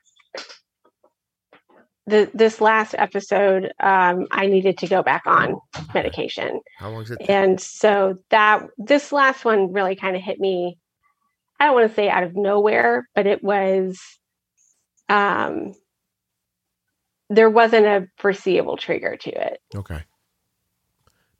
the 2.06 2.30
this 2.34 2.60
last 2.60 2.94
episode 2.96 3.72
um, 3.80 4.26
i 4.30 4.46
needed 4.46 4.78
to 4.78 4.86
go 4.86 5.02
back 5.02 5.22
on 5.26 5.56
medication 5.94 6.60
How 6.78 6.90
long 6.90 7.02
is 7.02 7.10
it? 7.10 7.18
and 7.28 7.60
so 7.60 8.18
that 8.30 8.66
this 8.78 9.10
last 9.10 9.44
one 9.44 9.72
really 9.72 9.96
kind 9.96 10.14
of 10.14 10.22
hit 10.22 10.38
me 10.38 10.78
i 11.58 11.64
don't 11.64 11.74
want 11.74 11.88
to 11.88 11.94
say 11.94 12.08
out 12.08 12.22
of 12.22 12.36
nowhere 12.36 13.08
but 13.14 13.26
it 13.26 13.42
was 13.42 13.98
um 15.08 15.72
there 17.28 17.50
wasn't 17.50 17.86
a 17.86 18.06
foreseeable 18.18 18.76
trigger 18.76 19.16
to 19.16 19.30
it 19.30 19.60
Okay. 19.74 20.02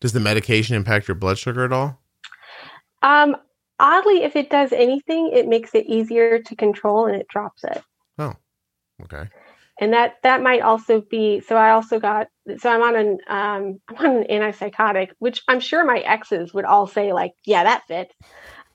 Does 0.01 0.13
the 0.13 0.21
medication 0.21 0.75
impact 0.77 1.09
your 1.09 1.15
blood 1.15 1.39
sugar 1.39 1.65
at 1.65 1.73
all? 1.73 2.01
Um 3.03 3.37
oddly 3.79 4.23
if 4.23 4.37
it 4.37 4.51
does 4.51 4.73
anything 4.73 5.31
it 5.33 5.47
makes 5.47 5.75
it 5.75 5.87
easier 5.87 6.39
to 6.39 6.57
control 6.57 7.07
and 7.07 7.17
it 7.17 7.29
drops 7.29 7.65
it. 7.65 7.83
Oh, 8.19 8.35
Okay. 9.03 9.29
and 9.79 9.93
that 9.93 10.15
that 10.23 10.43
might 10.43 10.63
also 10.63 11.03
be 11.03 11.41
so 11.41 11.57
i 11.57 11.71
also 11.71 12.01
got 12.01 12.29
so 12.59 12.71
i'm 12.71 12.83
on 12.83 12.97
an 12.97 13.19
um 13.29 13.81
i'm 13.89 14.07
on 14.07 14.17
an 14.17 14.25
antipsychotic 14.25 15.11
which 15.19 15.43
i'm 15.49 15.61
sure 15.61 15.85
my 15.85 15.99
exes 15.99 16.55
would 16.55 16.65
all 16.65 16.87
say 16.87 17.13
like 17.13 17.33
yeah 17.45 17.65
that 17.65 17.87
fits. 17.87 18.15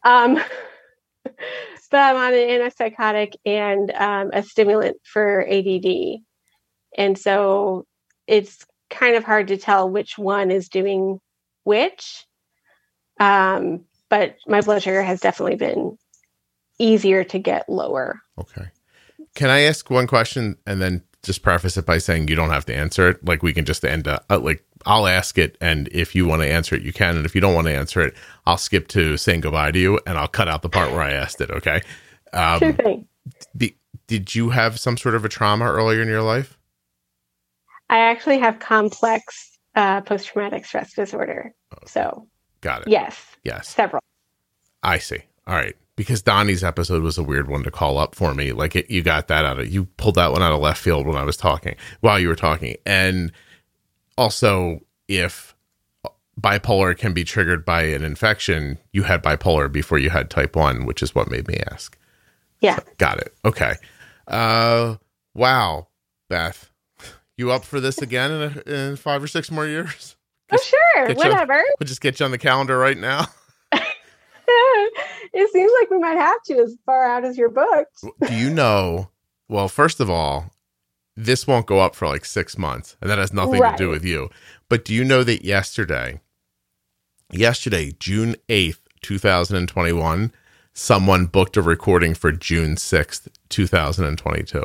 Um 0.03 0.35
but 1.23 1.97
i'm 1.97 2.15
on 2.15 2.33
an 2.33 2.39
antipsychotic 2.39 3.33
and 3.45 3.91
um, 3.91 4.29
a 4.33 4.43
stimulant 4.43 4.97
for 5.03 5.45
add 5.47 6.21
and 6.97 7.17
so 7.17 7.85
it's 8.27 8.65
kind 8.89 9.15
of 9.15 9.23
hard 9.23 9.47
to 9.47 9.57
tell 9.57 9.89
which 9.89 10.17
one 10.17 10.51
is 10.51 10.69
doing 10.69 11.19
which. 11.63 12.25
Um 13.19 13.85
but 14.11 14.35
my 14.47 14.61
blood 14.61 14.83
sugar 14.83 15.01
has 15.03 15.21
definitely 15.21 15.57
been 15.57 15.97
easier 16.79 17.23
to 17.25 17.39
get 17.39 17.67
lower 17.69 18.21
Okay. 18.39 18.67
Can 19.35 19.49
I 19.49 19.61
ask 19.61 19.89
one 19.89 20.07
question 20.07 20.57
and 20.67 20.81
then 20.81 21.03
just 21.23 21.43
preface 21.43 21.77
it 21.77 21.85
by 21.85 21.99
saying 21.99 22.27
you 22.27 22.35
don't 22.35 22.49
have 22.49 22.65
to 22.65 22.75
answer 22.75 23.09
it? 23.09 23.25
Like 23.25 23.43
we 23.43 23.53
can 23.53 23.65
just 23.65 23.85
end 23.85 24.07
up, 24.07 24.25
uh, 24.29 24.39
like 24.39 24.65
I'll 24.85 25.07
ask 25.07 25.37
it, 25.37 25.57
and 25.61 25.87
if 25.91 26.15
you 26.15 26.25
want 26.27 26.41
to 26.41 26.47
answer 26.51 26.75
it, 26.75 26.81
you 26.83 26.91
can, 26.91 27.17
and 27.17 27.25
if 27.25 27.35
you 27.35 27.41
don't 27.41 27.53
want 27.55 27.67
to 27.67 27.73
answer 27.75 28.01
it, 28.01 28.15
I'll 28.47 28.57
skip 28.57 28.87
to 28.89 29.17
saying 29.17 29.41
goodbye 29.41 29.71
to 29.71 29.79
you, 29.79 29.99
and 30.07 30.17
I'll 30.17 30.27
cut 30.27 30.47
out 30.47 30.63
the 30.63 30.69
part 30.69 30.91
where 30.91 31.01
I 31.01 31.11
asked 31.13 31.39
it. 31.39 31.51
Okay. 31.51 31.81
Um, 32.33 32.59
sure 32.59 32.73
thing 32.73 33.07
the, 33.53 33.75
did 34.07 34.35
you 34.35 34.49
have 34.49 34.79
some 34.79 34.97
sort 34.97 35.15
of 35.15 35.23
a 35.25 35.29
trauma 35.29 35.65
earlier 35.65 36.01
in 36.01 36.07
your 36.07 36.23
life? 36.23 36.57
I 37.89 37.97
actually 37.99 38.39
have 38.39 38.59
complex 38.59 39.59
uh, 39.75 40.01
post 40.01 40.27
traumatic 40.27 40.65
stress 40.65 40.93
disorder. 40.93 41.53
So, 41.85 42.27
Got 42.61 42.83
it. 42.83 42.87
yes, 42.87 43.23
Yes. 43.43 43.69
several. 43.69 44.00
I 44.83 44.97
see. 44.97 45.19
All 45.47 45.55
right. 45.55 45.75
Because 45.95 46.21
Donnie's 46.21 46.63
episode 46.63 47.03
was 47.03 47.17
a 47.17 47.23
weird 47.23 47.47
one 47.47 47.63
to 47.63 47.71
call 47.71 47.97
up 47.97 48.15
for 48.15 48.33
me. 48.33 48.53
Like 48.53 48.75
it, 48.75 48.89
you 48.89 49.03
got 49.03 49.27
that 49.27 49.45
out 49.45 49.59
of 49.59 49.71
you 49.71 49.85
pulled 49.85 50.15
that 50.15 50.31
one 50.31 50.41
out 50.41 50.53
of 50.53 50.59
left 50.59 50.81
field 50.81 51.05
when 51.05 51.17
I 51.17 51.23
was 51.23 51.37
talking 51.37 51.75
while 51.99 52.19
you 52.19 52.27
were 52.27 52.35
talking. 52.35 52.77
And 52.85 53.31
also, 54.17 54.79
if 55.07 55.55
bipolar 56.39 56.97
can 56.97 57.13
be 57.13 57.23
triggered 57.23 57.65
by 57.65 57.83
an 57.83 58.03
infection, 58.03 58.79
you 58.93 59.03
had 59.03 59.21
bipolar 59.23 59.71
before 59.71 59.97
you 59.97 60.09
had 60.09 60.29
type 60.29 60.55
one, 60.55 60.85
which 60.85 61.03
is 61.03 61.13
what 61.13 61.29
made 61.29 61.47
me 61.47 61.57
ask. 61.69 61.97
Yeah. 62.61 62.79
Got 62.97 63.19
it. 63.19 63.35
Okay. 63.43 63.75
Uh, 64.27 64.95
wow, 65.33 65.87
Beth, 66.29 66.71
you 67.37 67.51
up 67.51 67.63
for 67.63 67.79
this 67.79 68.01
again 68.01 68.31
in, 68.31 68.41
a, 68.41 68.89
in 68.89 68.95
five 68.95 69.21
or 69.23 69.27
six 69.27 69.51
more 69.51 69.67
years? 69.67 70.15
Oh, 70.51 70.57
sure. 70.57 71.07
get 71.07 71.17
Whatever. 71.17 71.61
We'll 71.79 71.87
just 71.87 72.01
get 72.01 72.19
you 72.19 72.25
on 72.25 72.31
the 72.31 72.37
calendar 72.37 72.77
right 72.77 72.97
now. 72.97 73.25
it 75.33 75.51
seems 75.51 75.71
like 75.79 75.89
we 75.89 75.99
might 75.99 76.17
have 76.17 76.41
to 76.43 76.59
as 76.59 76.77
far 76.85 77.03
out 77.05 77.25
as 77.25 77.37
your 77.37 77.49
books. 77.49 78.03
do 78.27 78.35
you 78.35 78.49
know? 78.49 79.09
Well, 79.47 79.67
first 79.67 79.99
of 79.99 80.09
all, 80.09 80.51
this 81.15 81.45
won't 81.45 81.67
go 81.67 81.79
up 81.79 81.95
for 81.95 82.07
like 82.07 82.25
six 82.25 82.57
months, 82.57 82.95
and 83.01 83.09
that 83.09 83.17
has 83.17 83.33
nothing 83.33 83.61
to 83.61 83.75
do 83.77 83.89
with 83.89 84.05
you. 84.05 84.29
But 84.69 84.85
do 84.85 84.93
you 84.93 85.03
know 85.03 85.23
that 85.23 85.43
yesterday, 85.43 86.21
yesterday, 87.31 87.93
June 87.99 88.35
8th, 88.49 88.79
2021, 89.01 90.31
someone 90.73 91.25
booked 91.25 91.57
a 91.57 91.61
recording 91.61 92.13
for 92.13 92.31
June 92.31 92.75
6th, 92.75 93.27
2022. 93.49 94.63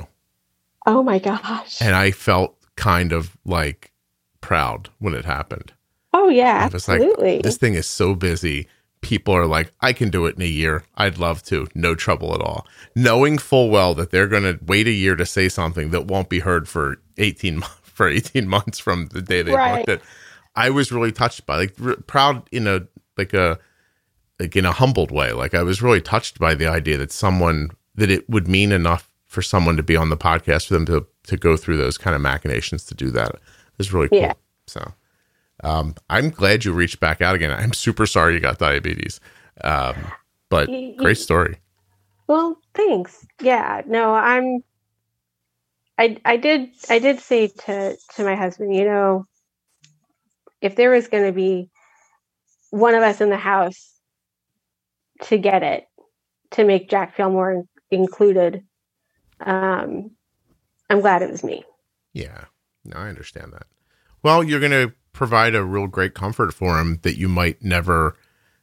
Oh 0.87 1.03
my 1.03 1.19
gosh. 1.19 1.83
And 1.83 1.95
I 1.95 2.13
felt 2.13 2.57
kind 2.77 3.13
of 3.13 3.37
like 3.45 3.93
proud 4.41 4.89
when 4.99 5.15
it 5.15 5.25
happened. 5.25 5.73
oh, 6.13 6.29
yeah, 6.29 6.69
was 6.69 6.89
like, 6.89 7.01
absolutely. 7.01 7.41
this 7.43 7.57
thing 7.57 7.75
is 7.75 7.87
so 7.87 8.15
busy. 8.15 8.69
People 9.07 9.35
are 9.35 9.47
like, 9.47 9.73
I 9.81 9.93
can 9.93 10.11
do 10.11 10.27
it 10.27 10.35
in 10.37 10.43
a 10.43 10.47
year. 10.47 10.83
I'd 10.97 11.19
love 11.19 11.43
to. 11.45 11.69
No 11.75 11.95
trouble 11.95 12.35
at 12.35 12.41
all. 12.41 12.67
Knowing 12.95 13.39
full 13.39 13.71
well 13.71 13.95
that 13.95 14.11
they're 14.11 14.27
going 14.27 14.43
to 14.43 14.59
wait 14.67 14.87
a 14.89 14.93
year 14.93 15.15
to 15.17 15.25
say 15.25 15.49
something 15.49 15.91
that 15.91 16.07
won't 16.07 16.29
be 16.29 16.41
heard 16.41 16.69
for 16.69 16.97
18 17.19 17.61
for 17.83 18.09
18 18.09 18.49
months 18.49 18.79
from 18.79 19.07
the 19.13 19.23
day 19.23 19.43
they 19.43 19.53
Right. 19.53 19.89
it. 19.89 20.03
I 20.57 20.71
was 20.71 20.91
really 20.91 21.13
touched 21.13 21.47
by 21.47 21.57
like 21.57 21.75
r- 21.83 21.97
proud 22.07 22.49
in 22.51 22.67
a 22.67 22.83
like 23.17 23.33
a 23.33 23.59
like 24.41 24.57
in 24.57 24.65
a 24.67 24.73
humbled 24.73 25.11
way. 25.11 25.33
Like 25.33 25.55
I 25.55 25.63
was 25.63 25.81
really 25.83 26.01
touched 26.01 26.39
by 26.39 26.55
the 26.55 26.67
idea 26.67 26.97
that 26.99 27.13
someone 27.13 27.71
that 27.95 28.11
it 28.11 28.29
would 28.29 28.49
mean 28.49 28.73
enough 28.73 29.09
for 29.27 29.41
someone 29.43 29.77
to 29.77 29.83
be 29.83 29.97
on 29.97 30.09
the 30.11 30.17
podcast 30.17 30.67
for 30.67 30.75
them 30.75 30.87
to 30.87 31.07
to 31.29 31.37
go 31.37 31.57
through 31.57 31.77
those 31.77 31.97
kind 31.99 32.15
of 32.17 32.21
machinations 32.23 32.85
to 32.87 32.95
do 32.95 33.11
that. 33.13 33.31
It 33.31 33.41
was 33.79 33.93
really 33.93 34.09
cool. 34.09 34.19
Yeah. 34.21 34.33
So 34.67 34.93
um, 35.65 35.95
I'm 36.11 36.31
glad 36.31 36.65
you 36.65 36.73
reached 36.73 37.01
back 37.01 37.21
out 37.21 37.35
again. 37.35 37.51
I'm 37.51 37.73
super 37.73 38.07
sorry 38.07 38.35
you 38.35 38.41
got 38.41 38.59
diabetes. 38.59 39.21
Um, 39.63 39.97
but 40.49 40.67
great 40.97 41.19
story. 41.19 41.59
Well, 42.27 42.59
thanks. 42.75 43.27
Yeah, 43.41 43.83
no, 43.87 44.15
I'm. 44.15 44.63
I 45.99 46.19
I 46.25 46.37
did 46.37 46.71
I 46.91 46.99
did 46.99 47.21
say 47.21 47.49
to 47.49 47.97
to 48.17 48.25
my 48.25 48.35
husband, 48.35 48.75
you 48.75 48.85
know, 48.85 49.25
if 50.61 50.77
there 50.77 50.91
was 50.91 51.09
going 51.09 51.25
to 51.25 51.33
be 51.33 51.71
one 52.71 52.95
of 52.95 53.03
us 53.03 53.21
in 53.21 53.31
the 53.31 53.37
house 53.37 53.93
to 55.23 55.39
get 55.39 55.63
it 55.63 55.87
to 56.51 56.65
make 56.65 56.91
Jack 56.91 57.17
feel 57.17 57.31
more 57.31 57.65
included, 57.91 58.63
um, 59.41 60.11
I'm 60.91 61.01
glad 61.01 61.23
it 61.23 61.31
was 61.31 61.43
me. 61.43 61.65
Yeah. 62.13 62.45
No, 62.85 62.99
I 62.99 63.09
understand 63.09 63.53
that. 63.53 63.67
Well, 64.23 64.45
you're 64.45 64.61
going 64.61 64.73
to 64.73 64.93
provide 65.17 65.55
a 65.55 65.65
real 65.65 65.87
great 65.87 66.15
comfort 66.15 66.53
for 66.53 66.79
him 66.79 67.01
that 67.03 67.17
you 67.19 67.29
might 67.29 67.63
never 67.65 68.17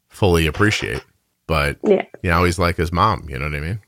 fully 0.07 0.45
appreciate. 0.47 1.03
But 1.47 1.77
Yeah. 1.83 2.05
you 2.21 2.29
know, 2.29 2.43
he's 2.45 2.59
like 2.59 2.77
his 2.77 2.91
mom. 2.91 3.27
You 3.27 3.37
know 3.39 3.45
what 3.45 3.55
I 3.55 3.59
mean? 3.59 3.81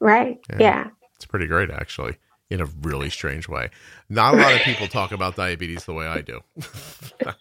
Right? 0.00 0.38
Yeah. 0.50 0.56
Yeah. 0.60 0.86
It's 1.16 1.24
pretty 1.26 1.46
great, 1.46 1.70
actually, 1.70 2.16
in 2.50 2.60
a 2.60 2.66
really 2.82 3.08
strange 3.10 3.48
way. 3.48 3.70
Not 4.08 4.34
a 4.34 4.36
lot 4.36 4.54
of 4.54 4.60
people 4.62 4.86
talk 4.88 5.12
about 5.12 5.36
diabetes 5.36 5.84
the 5.84 5.94
way 5.94 6.06
I 6.06 6.20
do. 6.20 6.40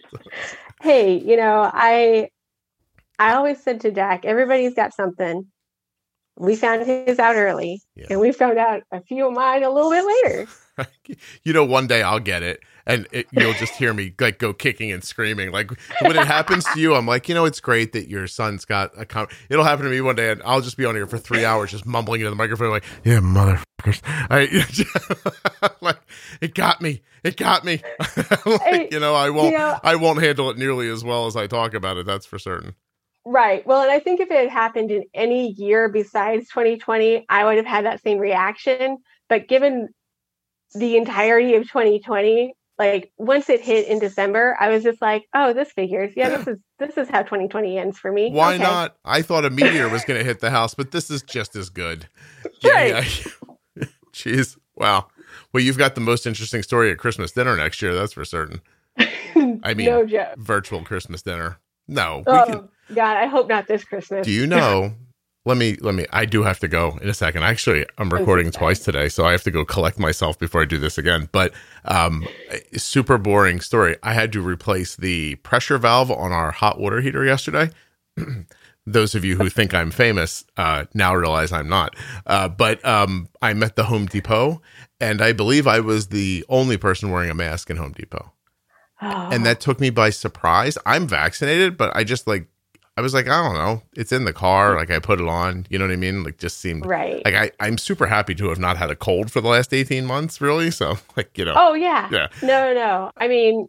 Hey, 0.82 1.18
you 1.18 1.38
know, 1.38 1.70
I 1.74 2.30
I 3.18 3.34
always 3.34 3.62
said 3.64 3.82
to 3.82 3.92
Jack, 3.92 4.26
everybody's 4.26 4.76
got 4.76 4.94
something. 4.94 5.48
we 6.38 6.56
found 6.56 6.86
his 6.86 7.18
out 7.18 7.36
early, 7.36 7.82
Yeah. 7.96 8.08
and 8.12 8.20
we 8.20 8.32
found 8.32 8.60
out 8.60 8.84
a 8.92 9.02
few 9.02 9.26
of 9.28 9.34
mine 9.34 9.64
a 9.64 9.72
little 9.72 9.90
bit 9.90 10.06
later. 10.06 10.48
you 11.44 11.54
know, 11.54 11.64
one 11.66 11.88
day 11.88 12.02
I'll 12.02 12.20
get 12.20 12.44
it, 12.44 12.62
and 12.86 13.08
it, 13.12 13.28
you'll 13.32 13.54
just 13.54 13.74
hear 13.76 13.94
me 13.94 14.14
like 14.20 14.38
go 14.40 14.54
kicking 14.54 14.92
and 14.92 15.04
screaming. 15.04 15.52
Like 15.52 15.72
when 16.02 16.16
it 16.18 16.28
happens 16.28 16.66
to 16.74 16.80
you, 16.80 16.96
I'm 16.96 17.06
like, 17.06 17.28
you 17.30 17.36
know, 17.36 17.46
it's 17.46 17.60
great 17.60 17.94
that 17.94 18.10
your 18.10 18.28
son's 18.28 18.66
got 18.66 18.92
a. 18.98 19.06
Com-. 19.06 19.28
It'll 19.50 19.64
happen 19.66 19.86
to 19.86 19.92
me 19.92 20.02
one 20.02 20.16
day, 20.16 20.32
and 20.32 20.42
I'll 20.44 20.62
just 20.62 20.78
be 20.78 20.86
on 20.86 20.96
here 20.96 21.08
for 21.08 21.18
three 21.18 21.46
hours, 21.46 21.72
just 21.72 21.86
mumbling 21.86 22.22
into 22.22 22.30
the 22.30 22.36
microphone, 22.36 22.70
like, 22.70 22.86
"Yeah, 23.04 23.20
motherfuckers," 23.20 24.02
I, 24.06 25.72
like 25.82 25.98
it 26.42 26.54
got 26.54 26.82
me, 26.82 27.02
it 27.24 27.38
got 27.38 27.64
me. 27.66 27.82
like, 28.46 28.92
you 28.92 29.00
know, 29.00 29.16
I 29.16 29.30
won't, 29.30 29.52
You 29.52 29.58
know- 29.58 29.80
I 29.84 29.96
won't 29.96 30.22
handle 30.22 30.50
it 30.50 30.58
nearly 30.58 30.90
as 30.90 31.04
well 31.04 31.28
as 31.28 31.36
I 31.36 31.48
talk 31.48 31.74
about 31.74 31.98
it. 31.98 32.06
That's 32.06 32.26
for 32.26 32.40
certain. 32.40 32.76
Right. 33.30 33.68
Well, 33.68 33.82
and 33.82 33.92
I 33.92 34.00
think 34.00 34.22
if 34.22 34.32
it 34.32 34.38
had 34.38 34.50
happened 34.50 34.90
in 34.90 35.04
any 35.14 35.52
year 35.52 35.90
besides 35.90 36.48
2020, 36.48 37.26
I 37.28 37.44
would 37.44 37.58
have 37.58 37.66
had 37.66 37.84
that 37.86 38.02
same 38.02 38.20
reaction. 38.20 39.00
But 39.28 39.50
given 39.50 39.90
the 40.76 40.98
entirety 40.98 41.56
of 41.56 41.64
2020, 41.64 42.54
like 42.80 43.12
once 43.18 43.50
it 43.50 43.62
hit 43.62 43.88
in 43.88 44.00
December, 44.00 44.56
I 44.60 44.70
was 44.70 44.84
just 44.84 45.02
like, 45.02 45.26
"Oh, 45.34 45.54
this 45.54 45.72
figures. 45.72 46.14
Yeah, 46.16 46.30
this 46.30 46.48
is 46.48 46.58
this 46.80 46.98
is 46.98 47.10
how 47.10 47.24
2020 47.24 47.78
ends 47.78 47.98
for 47.98 48.12
me." 48.12 48.30
Why 48.32 48.56
Okay. 48.56 48.64
not? 48.64 48.96
I 49.04 49.22
thought 49.24 49.46
a 49.46 49.50
meteor 49.50 49.90
was 49.90 50.04
going 50.06 50.20
to 50.20 50.24
hit 50.26 50.40
the 50.42 50.52
house, 50.52 50.74
but 50.76 50.92
this 50.92 51.10
is 51.10 51.22
just 51.24 51.56
as 51.56 51.70
good. 51.70 52.08
Right. 52.64 52.90
yeah. 53.76 53.86
Jeez. 54.14 54.58
Wow. 54.76 55.08
Well, 55.54 55.62
you've 55.64 55.78
got 55.78 55.96
the 55.96 56.02
most 56.02 56.26
interesting 56.26 56.64
story 56.64 56.92
at 56.92 56.98
Christmas 56.98 57.32
dinner 57.32 57.56
next 57.58 57.82
year. 57.82 57.94
That's 57.94 58.14
for 58.14 58.26
certain. 58.26 58.62
I 58.98 59.74
mean, 59.76 59.86
no 59.88 60.06
joke. 60.06 60.36
virtual 60.38 60.84
Christmas 60.84 61.22
dinner. 61.22 61.60
No. 61.88 62.18
We 62.26 62.34
Oh 62.34 62.46
can, 62.46 62.70
God, 62.96 63.18
I 63.18 63.26
hope 63.28 63.48
not 63.48 63.68
this 63.68 63.84
Christmas. 63.84 64.26
do 64.26 64.32
you 64.32 64.48
know? 64.48 64.94
Let 65.48 65.56
me, 65.56 65.78
let 65.80 65.96
me, 65.96 66.06
I 66.12 66.26
do 66.26 66.44
have 66.44 66.60
to 66.60 66.68
go 66.68 66.98
in 67.02 67.08
a 67.08 67.14
second. 67.14 67.44
Actually, 67.44 67.86
I'm 67.98 68.10
recording 68.10 68.52
twice 68.52 68.80
today, 68.80 69.08
so 69.08 69.26
I 69.26 69.32
have 69.32 69.44
to 69.44 69.52
go 69.52 69.64
collect 69.64 69.98
myself 69.98 70.38
before 70.38 70.62
I 70.62 70.66
do 70.66 70.78
this 70.78 70.98
again. 70.98 71.30
But, 71.32 71.54
um, 71.86 72.28
super 72.76 73.18
boring 73.18 73.62
story. 73.62 73.96
I 74.04 74.12
had 74.12 74.34
to 74.34 74.42
replace 74.42 74.98
the 74.98 75.36
pressure 75.36 75.78
valve 75.78 76.12
on 76.12 76.34
our 76.34 76.52
hot 76.52 76.82
water 76.82 77.00
heater 77.00 77.24
yesterday. 77.24 77.70
those 78.86 79.16
of 79.16 79.24
you 79.24 79.38
who 79.38 79.50
think 79.50 79.74
I'm 79.74 79.90
famous 79.90 80.44
uh, 80.58 80.84
now 80.94 81.16
realize 81.16 81.54
I'm 81.54 81.70
not. 81.70 81.96
Uh, 82.26 82.50
but 82.50 82.84
um, 82.86 83.30
I'm 83.42 83.64
at 83.64 83.78
the 83.78 83.86
Home 83.86 84.06
Depot, 84.06 84.62
and 85.00 85.22
I 85.22 85.32
believe 85.32 85.66
I 85.66 85.80
was 85.80 86.08
the 86.08 86.44
only 86.50 86.76
person 86.76 87.10
wearing 87.10 87.30
a 87.30 87.34
mask 87.34 87.70
in 87.70 87.78
Home 87.78 87.94
Depot, 87.94 88.34
Oh, 89.02 89.30
and 89.32 89.46
that 89.46 89.60
took 89.60 89.80
me 89.80 89.92
by 89.92 90.10
surprise. 90.10 90.78
I'm 90.86 91.08
vaccinated, 91.08 91.78
but 91.78 91.96
I 91.96 92.04
just 92.04 92.28
like 92.28 92.48
I 92.98 93.02
was 93.02 93.14
like 93.14 93.28
I 93.28 93.44
don't 93.44 93.54
know, 93.54 93.84
it's 93.94 94.12
in 94.12 94.26
the 94.26 94.34
car, 94.34 94.76
like 94.76 94.90
I 94.90 94.98
put 95.00 95.22
it 95.22 95.28
on. 95.28 95.68
You 95.70 95.78
know 95.78 95.86
what 95.86 95.94
I 95.94 95.98
mean? 95.98 96.24
Like 96.24 96.40
just 96.40 96.58
seemed 96.58 96.86
right. 96.86 97.24
like 97.24 97.36
I 97.36 97.52
I'm 97.60 97.78
super 97.78 98.08
happy 98.08 98.34
to 98.36 98.50
have 98.50 98.60
not 98.60 98.76
had 98.76 98.90
a 98.90 98.96
cold 98.96 99.32
for 99.32 99.40
the 99.40 99.48
last 99.48 99.74
18 99.74 100.06
months, 100.06 100.42
really. 100.42 100.72
So 100.72 100.98
like 101.16 101.38
you 101.38 101.46
know, 101.46 101.54
Oh 101.56 101.74
yeah. 101.76 102.10
Yeah. 102.12 102.28
No, 102.42 102.74
no, 102.74 102.74
no. 102.74 103.12
I 103.16 103.28
mean, 103.28 103.68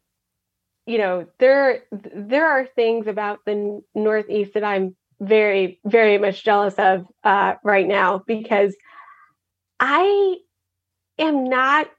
you 0.86 0.96
know, 0.96 1.26
there 1.38 1.84
there 1.92 2.50
are 2.50 2.66
things 2.66 3.06
about 3.06 3.40
the 3.44 3.82
Northeast 3.94 4.54
that 4.54 4.64
I'm 4.64 4.96
very, 5.20 5.80
very 5.84 6.16
much 6.16 6.44
jealous 6.44 6.74
of 6.74 7.06
uh, 7.24 7.54
right 7.62 7.86
now 7.86 8.22
because 8.26 8.74
I 9.78 10.36
am 11.18 11.44
not. 11.44 11.90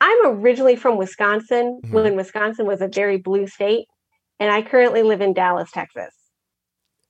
I'm 0.00 0.26
originally 0.26 0.76
from 0.76 0.96
Wisconsin 0.96 1.80
Mhm. 1.84 1.90
when 1.90 2.16
Wisconsin 2.16 2.66
was 2.66 2.80
a 2.82 2.88
very 2.88 3.16
blue 3.16 3.46
state, 3.46 3.86
and 4.44 4.52
I 4.52 4.60
currently 4.60 5.02
live 5.02 5.22
in 5.22 5.32
Dallas, 5.32 5.70
Texas. 5.72 6.14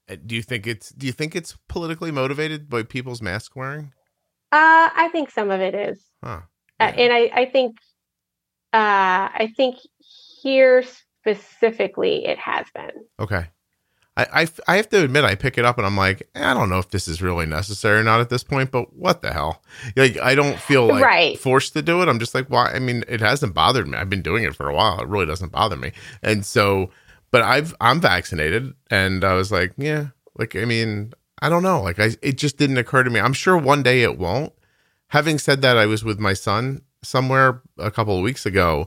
Uh, 0.09 0.15
do 0.25 0.37
you 0.37 0.43
think 0.43 0.69
it's 0.69 0.91
do 0.91 1.05
you 1.05 1.13
think 1.13 1.35
it's 1.35 1.57
politically 1.69 2.13
motivated 2.13 2.71
by 2.71 2.85
people's 2.85 3.21
mask 3.21 3.57
wearing? 3.57 3.93
Uh, 4.53 4.89
I 4.95 5.09
think 5.11 5.31
some 5.31 5.51
of 5.51 5.61
it 5.61 5.75
is. 5.75 6.01
Huh. 6.23 6.43
Uh, 6.79 6.93
and 6.97 7.13
I, 7.13 7.31
I 7.35 7.45
think 7.47 7.77
uh, 8.73 9.27
I 9.43 9.53
think 9.57 9.79
here 10.43 10.85
specifically 11.19 12.25
it 12.25 12.39
has 12.39 12.67
been. 12.73 12.93
Okay. 13.19 13.47
I, 14.17 14.43
I, 14.43 14.49
I 14.69 14.77
have 14.77 14.89
to 14.91 15.03
admit, 15.03 15.25
I 15.25 15.35
pick 15.35 15.59
it 15.59 15.65
up 15.65 15.77
and 15.77 15.85
I'm 15.85 15.97
like, 15.97 16.29
eh, 16.37 16.49
I 16.49 16.55
don't 16.55 16.71
know 16.71 16.79
if 16.79 16.91
this 16.91 17.09
is 17.09 17.21
really 17.21 17.47
necessary 17.47 17.99
or 17.99 18.05
not 18.05 18.21
at 18.21 18.29
this 18.31 18.45
point, 18.45 18.71
but 18.71 18.95
what 18.95 19.23
the 19.23 19.33
hell? 19.33 19.61
Like, 19.97 20.17
I 20.21 20.37
don't 20.37 20.57
feel 20.57 20.87
like 20.87 21.03
Right. 21.03 21.37
forced 21.37 21.73
to 21.73 21.83
do 21.83 22.01
it. 22.01 22.09
I'm 22.09 22.21
just 22.21 22.33
like, 22.33 22.47
why? 22.47 22.67
I 22.73 22.79
mean, 22.79 23.03
it 23.09 23.21
hasn't 23.21 23.55
bothered 23.55 23.89
me. 23.89 23.99
I've 23.99 24.11
been 24.11 24.23
doing 24.23 24.45
it 24.45 24.55
for 24.55 24.69
a 24.69 24.75
while. 24.75 25.01
It 25.01 25.09
really 25.09 25.27
doesn't 25.27 25.51
bother 25.51 25.77
me. 25.77 25.91
And 26.23 26.47
so, 26.47 26.91
but 27.35 27.43
I've, 27.43 27.75
I'm 27.81 28.01
vaccinated 28.01 28.75
and 28.93 29.25
I 29.25 29.35
was 29.35 29.51
like, 29.51 29.73
yeah, 29.77 30.11
like, 30.39 30.55
I 30.55 30.65
mean, 30.65 31.13
I 31.43 31.49
don't 31.49 31.65
know. 31.65 31.83
Like, 31.83 31.99
I, 31.99 32.11
it 32.23 32.39
just 32.39 32.59
didn't 32.59 32.79
occur 32.79 33.03
to 33.03 33.11
me. 33.11 33.19
I'm 33.19 33.33
sure 33.33 33.59
one 33.59 33.83
day 33.83 34.05
it 34.05 34.17
won't. 34.17 34.53
Having 35.09 35.41
said 35.41 35.61
that, 35.63 35.77
I 35.77 35.87
was 35.87 36.05
with 36.05 36.21
my 36.21 36.33
son 36.33 36.83
somewhere 37.03 37.61
a 37.77 37.91
couple 37.91 38.17
of 38.17 38.23
weeks 38.23 38.47
ago 38.47 38.87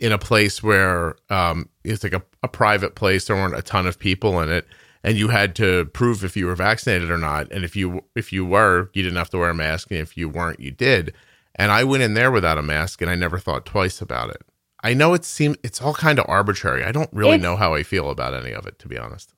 in 0.00 0.10
a 0.10 0.16
place 0.16 0.62
where 0.62 1.16
um, 1.28 1.68
it's 1.84 2.02
like 2.02 2.14
a, 2.14 2.22
a 2.42 2.48
private 2.48 2.94
place. 2.94 3.26
There 3.26 3.36
weren't 3.36 3.58
a 3.58 3.60
ton 3.60 3.86
of 3.86 3.98
people 3.98 4.40
in 4.40 4.50
it, 4.50 4.66
and 5.04 5.18
you 5.18 5.28
had 5.28 5.54
to 5.56 5.84
prove 5.92 6.24
if 6.24 6.34
you 6.34 6.46
were 6.46 6.54
vaccinated 6.54 7.10
or 7.10 7.18
not. 7.18 7.52
And 7.52 7.62
if 7.62 7.76
you 7.76 8.04
if 8.16 8.32
you 8.32 8.46
were, 8.46 8.88
you 8.94 9.02
didn't 9.02 9.18
have 9.18 9.28
to 9.32 9.38
wear 9.38 9.50
a 9.50 9.54
mask, 9.54 9.90
and 9.90 10.00
if 10.00 10.16
you 10.16 10.30
weren't, 10.30 10.60
you 10.60 10.70
did. 10.70 11.12
And 11.56 11.70
I 11.70 11.84
went 11.84 12.02
in 12.02 12.14
there 12.14 12.30
without 12.30 12.56
a 12.56 12.62
mask, 12.62 13.02
and 13.02 13.10
I 13.10 13.16
never 13.16 13.38
thought 13.38 13.66
twice 13.66 14.00
about 14.00 14.30
it. 14.30 14.40
I 14.82 14.94
know 14.94 15.14
it 15.14 15.24
seems 15.24 15.56
it's 15.62 15.80
all 15.80 15.94
kind 15.94 16.18
of 16.18 16.24
arbitrary. 16.28 16.82
I 16.84 16.92
don't 16.92 17.10
really 17.12 17.36
It's- 17.36 17.42
know 17.42 17.56
how 17.56 17.74
I 17.74 17.82
feel 17.82 18.10
about 18.10 18.34
any 18.34 18.52
of 18.52 18.66
it, 18.66 18.78
to 18.80 18.88
be 18.88 18.98
honest. 18.98 19.34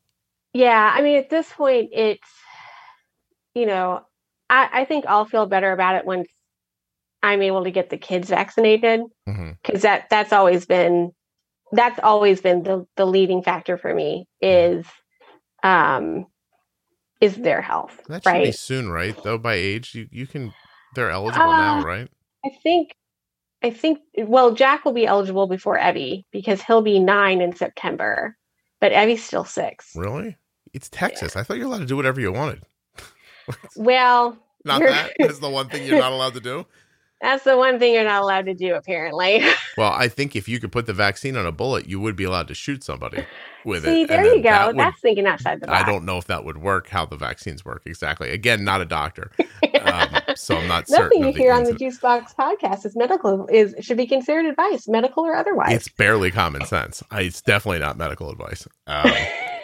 Yeah, 0.52 0.92
I 0.94 1.02
mean, 1.02 1.16
at 1.18 1.30
this 1.30 1.52
point, 1.52 1.90
it's 1.92 2.28
you 3.54 3.66
know, 3.66 4.00
I, 4.50 4.68
I 4.80 4.84
think 4.84 5.04
I'll 5.06 5.24
feel 5.26 5.46
better 5.46 5.72
about 5.72 5.96
it 5.96 6.04
once 6.04 6.28
I'm 7.22 7.40
able 7.42 7.64
to 7.64 7.70
get 7.70 7.88
the 7.90 7.96
kids 7.98 8.28
vaccinated 8.30 9.00
because 9.62 9.82
that 9.82 10.08
that's 10.10 10.32
always 10.32 10.66
been 10.66 11.12
that's 11.72 11.98
always 12.02 12.40
been 12.40 12.62
the 12.62 12.86
the 12.96 13.06
leading 13.06 13.42
factor 13.42 13.76
for 13.78 13.92
me 13.94 14.26
is 14.40 14.86
um 15.62 16.26
is 17.20 17.36
their 17.36 17.62
health 17.62 17.98
That 18.08 18.22
should 18.24 18.32
be 18.34 18.38
right 18.38 18.54
soon, 18.54 18.90
right? 18.90 19.16
Though 19.22 19.38
by 19.38 19.54
age, 19.54 19.94
you 19.94 20.06
you 20.10 20.26
can 20.26 20.52
they're 20.94 21.10
eligible 21.10 21.46
now, 21.46 21.78
Uh, 21.78 21.82
right? 21.84 22.08
I 22.44 22.50
think 22.62 22.94
I 23.64 23.70
think 23.70 24.00
well 24.18 24.52
Jack 24.52 24.84
will 24.84 24.92
be 24.92 25.06
eligible 25.06 25.46
before 25.46 25.78
Evie 25.78 26.26
because 26.30 26.60
he'll 26.60 26.82
be 26.82 26.98
nine 26.98 27.40
in 27.40 27.56
September, 27.56 28.36
but 28.78 28.92
Evie's 28.92 29.24
still 29.24 29.46
six. 29.46 29.92
Really? 29.96 30.36
It's 30.74 30.90
Texas. 30.90 31.34
I 31.34 31.42
thought 31.42 31.56
you're 31.56 31.66
allowed 31.66 31.78
to 31.78 31.86
do 31.86 31.96
whatever 31.96 32.20
you 32.20 32.30
wanted. 32.30 32.62
Well, 33.76 34.38
Not 34.64 34.80
that. 34.80 35.12
That's 35.18 35.38
the 35.38 35.50
one 35.50 35.68
thing 35.68 35.86
you're 35.86 35.98
not 35.98 36.12
allowed 36.12 36.34
to 36.34 36.40
do. 36.40 36.66
that's 37.24 37.44
the 37.44 37.56
one 37.56 37.78
thing 37.78 37.94
you're 37.94 38.04
not 38.04 38.22
allowed 38.22 38.46
to 38.46 38.54
do 38.54 38.74
apparently. 38.74 39.42
Well, 39.76 39.90
I 39.90 40.06
think 40.06 40.36
if 40.36 40.48
you 40.48 40.60
could 40.60 40.70
put 40.70 40.86
the 40.86 40.92
vaccine 40.92 41.36
on 41.36 41.46
a 41.46 41.50
bullet, 41.50 41.88
you 41.88 41.98
would 41.98 42.14
be 42.14 42.22
allowed 42.22 42.46
to 42.46 42.54
shoot 42.54 42.84
somebody 42.84 43.26
with 43.64 43.84
it. 43.84 43.88
See, 43.88 44.02
it. 44.02 44.08
there 44.08 44.24
you 44.24 44.36
go. 44.36 44.42
that 44.50 44.66
would- 44.68 44.78
That's 44.78 45.00
thinking 45.00 45.26
outside 45.26 45.60
the 45.60 45.66
box. 45.66 45.82
I 45.82 45.84
don't 45.84 46.04
know 46.04 46.16
if 46.16 46.26
that 46.26 46.44
would 46.44 46.58
work. 46.58 46.86
How 46.88 47.04
the 47.04 47.16
vaccines 47.16 47.64
work 47.64 47.82
exactly? 47.84 48.30
Again, 48.30 48.62
not 48.62 48.80
a 48.80 48.84
doctor, 48.84 49.32
um, 49.82 50.08
so 50.36 50.56
I'm 50.56 50.68
not 50.68 50.86
certain. 50.86 51.20
Nothing 51.22 51.24
you 51.34 51.42
hear 51.42 51.52
on 51.52 51.64
the 51.64 51.72
Juicebox 51.72 52.36
podcast 52.36 52.86
is 52.86 52.94
medical 52.94 53.48
is 53.48 53.74
should 53.80 53.96
be 53.96 54.06
considered 54.06 54.44
advice, 54.46 54.86
medical 54.86 55.24
or 55.24 55.34
otherwise. 55.34 55.72
It's 55.72 55.88
barely 55.88 56.30
common 56.30 56.64
sense. 56.66 57.02
I, 57.10 57.22
it's 57.22 57.42
definitely 57.42 57.80
not 57.80 57.98
medical 57.98 58.30
advice. 58.30 58.68
Um, 58.86 59.10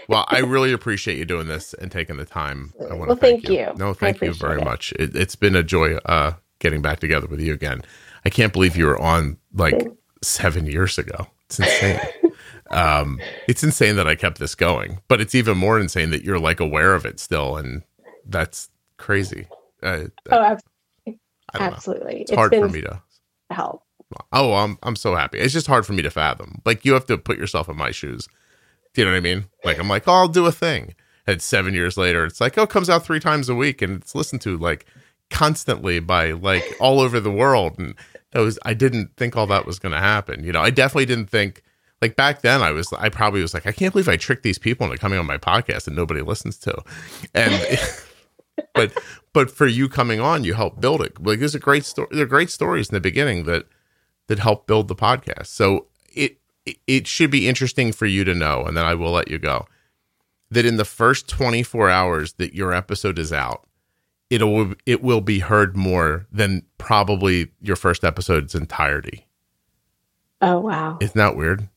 well, 0.09 0.24
I 0.28 0.41
really 0.41 0.73
appreciate 0.73 1.19
you 1.19 1.24
doing 1.24 1.47
this 1.47 1.73
and 1.74 1.93
taking 1.93 2.16
the 2.16 2.27
time. 2.27 2.73
I 2.81 2.95
want 2.95 3.01
Well, 3.07 3.16
to 3.16 3.20
thank, 3.20 3.45
thank 3.47 3.57
you. 3.57 3.73
No, 3.77 3.95
thank 3.95 4.20
you 4.20 4.35
very 4.35 4.61
it. 4.61 4.65
much. 4.65 4.93
It, 4.99 5.15
it's 5.15 5.37
been 5.37 5.55
a 5.55 5.62
joy 5.62 5.99
uh, 5.99 6.32
getting 6.61 6.81
back 6.81 7.01
together 7.01 7.27
with 7.27 7.41
you 7.41 7.53
again. 7.53 7.82
I 8.24 8.31
can't 8.31 8.53
believe 8.53 8.77
you 8.77 8.87
were 8.87 9.01
on 9.01 9.39
like 9.53 9.89
seven 10.23 10.66
years 10.66 10.97
ago. 10.99 11.27
It's 11.47 11.59
insane. 11.59 12.01
um, 12.70 13.20
it's 13.49 13.65
insane 13.65 13.97
that 13.97 14.07
I 14.07 14.15
kept 14.15 14.39
this 14.39 14.55
going, 14.55 15.01
but 15.09 15.20
it's 15.20 15.35
even 15.35 15.59
more 15.59 15.81
insane 15.81 16.11
that 16.11 16.23
you're 16.23 16.39
like 16.39 16.61
aware 16.61 16.95
of 16.95 17.05
it 17.05 17.19
still, 17.19 17.57
and 17.57 17.82
that's 18.24 18.69
crazy. 18.97 19.49
Uh, 19.82 20.05
oh, 20.31 20.43
ab- 20.43 20.61
I 21.07 21.59
don't 21.59 21.73
absolutely. 21.73 22.20
It's 22.23 22.31
hard 22.32 22.53
been 22.53 22.62
for 22.62 22.69
me 22.69 22.82
to. 22.82 23.03
help. 23.51 23.82
Oh, 24.32 24.55
I'm 24.55 24.78
I'm 24.82 24.97
so 24.97 25.15
happy. 25.16 25.39
It's 25.39 25.53
just 25.53 25.66
hard 25.66 25.87
for 25.87 25.93
me 25.93 26.03
to 26.03 26.11
fathom. 26.11 26.61
Like 26.65 26.85
you 26.85 26.93
have 26.95 27.07
to 27.07 27.19
put 27.19 27.39
yourself 27.39 27.69
in 27.69 27.77
my 27.77 27.91
shoes. 27.91 28.28
Do 28.95 29.01
you 29.01 29.05
know 29.07 29.12
what 29.12 29.19
I 29.19 29.20
mean? 29.20 29.47
Like 29.65 29.78
I'm 29.78 29.89
like, 29.89 30.07
oh, 30.07 30.12
I'll 30.12 30.28
do 30.28 30.47
a 30.47 30.53
thing. 30.53 30.95
And 31.27 31.41
seven 31.41 31.74
years 31.74 31.97
later, 31.97 32.24
it's 32.24 32.41
like, 32.41 32.59
oh, 32.59 32.62
it 32.62 32.70
comes 32.70 32.91
out 32.91 33.05
three 33.05 33.20
times 33.20 33.49
a 33.49 33.55
week, 33.55 33.82
and 33.82 34.01
it's 34.01 34.15
listened 34.15 34.41
to 34.43 34.57
like 34.59 34.85
constantly 35.31 36.01
by 36.01 36.32
like 36.32 36.65
all 36.81 37.01
over 37.01 37.20
the 37.20 37.31
world. 37.31 37.78
And 37.78 37.94
was 38.35 38.59
I 38.65 38.74
didn't 38.74 39.16
think 39.16 39.36
all 39.36 39.47
that 39.48 39.66
was 39.66 39.78
going 39.78 39.93
to 39.93 39.98
happen. 40.01 40.44
You 40.44 40.52
know, 40.52 40.61
I 40.61 40.70
definitely 40.70 41.07
didn't 41.07 41.31
think. 41.31 41.62
Like 42.02 42.16
back 42.16 42.40
then, 42.40 42.62
I 42.62 42.70
was 42.70 42.90
I 42.94 43.11
probably 43.11 43.43
was 43.43 43.52
like, 43.52 43.66
I 43.66 43.73
can't 43.73 43.93
believe 43.93 44.09
I 44.09 44.16
tricked 44.16 44.43
these 44.43 44.59
people 44.59 44.86
into 44.86 44.97
coming 44.98 45.19
on 45.19 45.27
my 45.27 45.36
podcast 45.36 45.86
and 45.86 45.94
nobody 45.94 46.23
listens 46.23 46.57
to. 46.59 46.82
And 47.35 47.78
but 48.74 48.97
but 49.35 49.51
for 49.51 49.66
you 49.66 49.89
coming 49.89 50.19
on, 50.20 50.43
you 50.44 50.55
helped 50.55 50.81
build 50.81 51.02
it. 51.02 51.20
Like 51.23 51.40
there's 51.40 51.55
a 51.55 51.59
great 51.61 51.85
story. 51.85 52.09
There 52.11 52.23
are 52.23 52.27
great 52.27 52.51
stories 52.51 52.89
in 52.89 52.94
the 52.94 53.01
beginning 53.01 53.44
that 53.44 53.66
that 54.28 54.39
helped 54.39 54.66
build 54.66 54.89
the 54.89 54.94
podcast. 54.94 55.47
So 55.48 55.86
it- 56.15 56.36
it 56.86 57.07
should 57.07 57.31
be 57.31 57.48
interesting 57.48 57.90
for 57.90 58.07
you 58.07 58.23
to 58.23 58.35
know, 58.35 58.65
and 58.65 58.77
then 58.77 58.85
I 58.85 58.94
will 58.94 59.11
let 59.12 59.28
you 59.31 59.39
go. 59.39 59.66
that 60.51 60.65
in 60.66 60.77
the 60.77 60.85
first 60.85 61.27
24 61.28 61.89
hours 61.90 62.32
that 62.35 62.55
your 62.55 62.73
episode 62.73 63.19
is 63.19 63.32
out, 63.32 63.66
it'll 64.31 64.73
it 64.86 65.02
will 65.02 65.20
be 65.20 65.40
heard 65.40 65.77
more 65.77 66.27
than 66.32 66.62
probably 66.78 67.51
your 67.61 67.77
first 67.77 68.05
episode's 68.05 68.55
entirety. 68.55 69.27
Oh 70.40 70.59
wow. 70.61 70.97
Isn't 71.01 71.16
that 71.19 71.36
weird? 71.36 71.69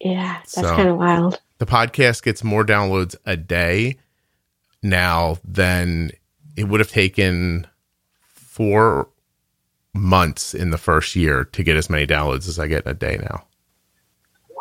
Yeah, 0.00 0.34
that's 0.38 0.52
So- 0.52 0.62
kind 0.76 0.88
of 0.88 0.96
wild. 0.98 1.40
The 1.58 1.66
podcast 1.66 2.22
gets 2.22 2.42
more 2.42 2.64
downloads 2.64 3.14
a 3.26 3.36
day 3.36 3.98
now 4.82 5.36
than 5.44 6.10
it 6.56 6.64
would 6.64 6.80
have 6.80 6.90
taken 6.90 7.66
four 8.22 9.08
months 9.92 10.54
in 10.54 10.70
the 10.70 10.78
first 10.78 11.14
year 11.16 11.44
to 11.44 11.62
get 11.62 11.76
as 11.76 11.90
many 11.90 12.06
downloads 12.06 12.48
as 12.48 12.58
I 12.58 12.66
get 12.66 12.84
in 12.86 12.90
a 12.90 12.94
day 12.94 13.18
now. 13.22 13.44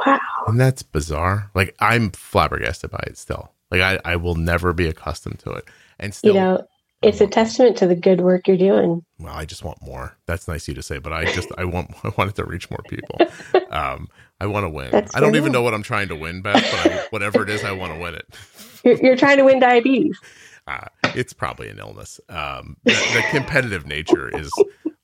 Wow. 0.05 0.19
And 0.47 0.59
that's 0.59 0.83
bizarre. 0.83 1.51
Like 1.55 1.75
I'm 1.79 2.11
flabbergasted 2.11 2.91
by 2.91 3.03
it 3.07 3.17
still. 3.17 3.51
Like 3.71 3.81
I, 3.81 3.99
I 4.03 4.15
will 4.17 4.35
never 4.35 4.73
be 4.73 4.87
accustomed 4.87 5.39
to 5.39 5.51
it. 5.51 5.65
And 5.99 6.13
still 6.13 6.33
you 6.33 6.39
know, 6.39 6.67
it's 7.01 7.21
a 7.21 7.27
testament 7.27 7.77
to 7.77 7.87
the 7.87 7.95
good 7.95 8.21
work 8.21 8.47
you're 8.47 8.57
doing. 8.57 9.03
well, 9.19 9.33
I 9.33 9.45
just 9.45 9.63
want 9.63 9.81
more. 9.81 10.17
That's 10.25 10.47
nice 10.47 10.63
of 10.63 10.69
you 10.69 10.73
to 10.75 10.81
say, 10.83 10.97
but 10.99 11.13
I 11.13 11.25
just 11.33 11.49
I 11.57 11.65
want 11.65 11.91
I 12.03 12.11
want 12.17 12.31
it 12.31 12.35
to 12.37 12.45
reach 12.45 12.69
more 12.69 12.83
people. 12.89 13.17
Um, 13.71 14.07
I 14.41 14.47
want 14.47 14.63
to 14.63 14.69
win. 14.69 14.89
That's 14.91 15.15
I 15.15 15.19
don't 15.19 15.35
even 15.35 15.51
know 15.51 15.61
what 15.61 15.75
I'm 15.75 15.83
trying 15.83 16.07
to 16.07 16.15
win, 16.15 16.41
Beth, 16.41 16.55
but 16.55 16.91
I, 16.91 17.05
whatever 17.11 17.43
it 17.43 17.49
is, 17.49 17.63
I 17.63 17.71
want 17.71 17.93
to 17.93 17.99
win 17.99 18.15
it. 18.15 18.25
You're, 18.83 18.97
you're 18.97 19.15
trying 19.15 19.37
to 19.37 19.43
win 19.43 19.59
diabetes. 19.59 20.17
Uh, 20.65 20.87
it's 21.15 21.33
probably 21.33 21.69
an 21.69 21.77
illness. 21.77 22.19
Um, 22.29 22.77
the, 22.83 22.93
the 22.93 23.23
competitive 23.29 23.85
nature 23.85 24.27
is 24.35 24.51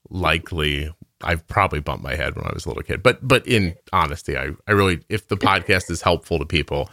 likely. 0.09 0.89
I've 1.22 1.45
probably 1.47 1.80
bumped 1.80 2.03
my 2.03 2.15
head 2.15 2.35
when 2.35 2.45
I 2.45 2.51
was 2.53 2.65
a 2.65 2.69
little 2.69 2.84
kid, 2.84 3.03
but 3.03 3.26
but 3.26 3.45
in 3.47 3.76
honesty, 3.93 4.35
I 4.38 4.49
I 4.67 4.72
really 4.72 5.01
if 5.09 5.27
the 5.27 5.38
podcast 5.38 5.91
is 5.91 6.01
helpful 6.01 6.39
to 6.39 6.45
people, 6.45 6.89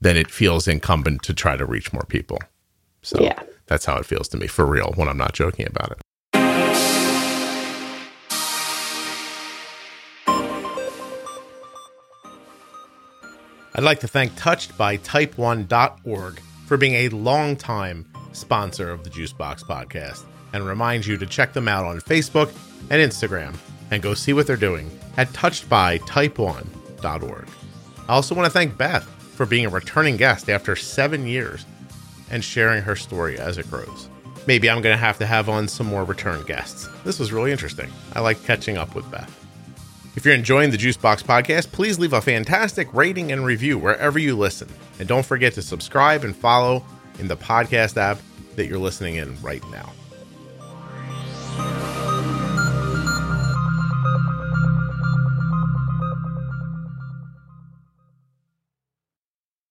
then 0.00 0.16
it 0.16 0.30
feels 0.30 0.66
incumbent 0.66 1.22
to 1.24 1.34
try 1.34 1.56
to 1.56 1.64
reach 1.64 1.92
more 1.92 2.04
people. 2.08 2.38
So 3.02 3.20
Yeah. 3.20 3.40
That's 3.66 3.84
how 3.84 3.96
it 3.96 4.06
feels 4.06 4.28
to 4.28 4.36
me 4.36 4.46
for 4.46 4.66
real 4.66 4.92
when 4.96 5.08
I'm 5.08 5.18
not 5.18 5.32
joking 5.32 5.66
about 5.66 5.92
it. 5.92 5.98
I'd 13.76 13.82
like 13.82 13.98
to 14.00 14.08
thank 14.08 14.36
Touched 14.36 14.78
by 14.78 14.98
Type1.org 14.98 16.40
for 16.66 16.76
being 16.76 16.94
a 16.94 17.08
longtime 17.08 18.06
sponsor 18.32 18.90
of 18.90 19.02
the 19.02 19.10
Juicebox 19.10 19.64
podcast 19.64 20.24
and 20.52 20.64
remind 20.64 21.04
you 21.04 21.16
to 21.18 21.26
check 21.26 21.52
them 21.52 21.66
out 21.66 21.84
on 21.84 22.00
Facebook 22.00 22.54
and 22.90 23.02
Instagram 23.02 23.56
and 23.90 24.00
go 24.00 24.14
see 24.14 24.32
what 24.32 24.46
they're 24.46 24.56
doing 24.56 24.88
at 25.16 25.28
touchedbytype1.org. 25.30 27.48
I 28.08 28.12
also 28.12 28.34
want 28.34 28.46
to 28.46 28.50
thank 28.50 28.78
Beth 28.78 29.04
for 29.34 29.44
being 29.44 29.66
a 29.66 29.70
returning 29.70 30.16
guest 30.16 30.48
after 30.48 30.76
seven 30.76 31.26
years 31.26 31.66
and 32.34 32.42
sharing 32.44 32.82
her 32.82 32.96
story 32.96 33.38
as 33.38 33.56
it 33.58 33.70
grows. 33.70 34.10
Maybe 34.48 34.68
I'm 34.68 34.82
going 34.82 34.92
to 34.92 35.00
have 35.00 35.18
to 35.18 35.26
have 35.26 35.48
on 35.48 35.68
some 35.68 35.86
more 35.86 36.04
return 36.04 36.42
guests. 36.44 36.88
This 37.04 37.20
was 37.20 37.32
really 37.32 37.52
interesting. 37.52 37.90
I 38.12 38.20
like 38.20 38.42
catching 38.44 38.76
up 38.76 38.96
with 38.96 39.08
Beth. 39.08 39.30
If 40.16 40.24
you're 40.24 40.34
enjoying 40.34 40.70
the 40.70 40.76
Juicebox 40.76 41.22
podcast, 41.22 41.70
please 41.70 41.98
leave 41.98 42.12
a 42.12 42.20
fantastic 42.20 42.92
rating 42.92 43.30
and 43.30 43.46
review 43.46 43.78
wherever 43.78 44.18
you 44.18 44.36
listen. 44.36 44.68
And 44.98 45.08
don't 45.08 45.24
forget 45.24 45.54
to 45.54 45.62
subscribe 45.62 46.24
and 46.24 46.34
follow 46.34 46.84
in 47.20 47.28
the 47.28 47.36
podcast 47.36 47.96
app 47.96 48.18
that 48.56 48.66
you're 48.66 48.78
listening 48.78 49.14
in 49.14 49.40
right 49.40 49.62
now. 49.70 49.92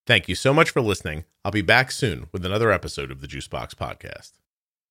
Thank 0.05 0.27
you 0.27 0.35
so 0.35 0.53
much 0.53 0.69
for 0.69 0.81
listening. 0.81 1.23
I'll 1.45 1.51
be 1.51 1.61
back 1.61 1.89
soon 1.89 2.27
with 2.31 2.45
another 2.45 2.71
episode 2.71 3.09
of 3.09 3.21
the 3.21 3.27
Juicebox 3.27 3.73
podcast. 3.75 4.43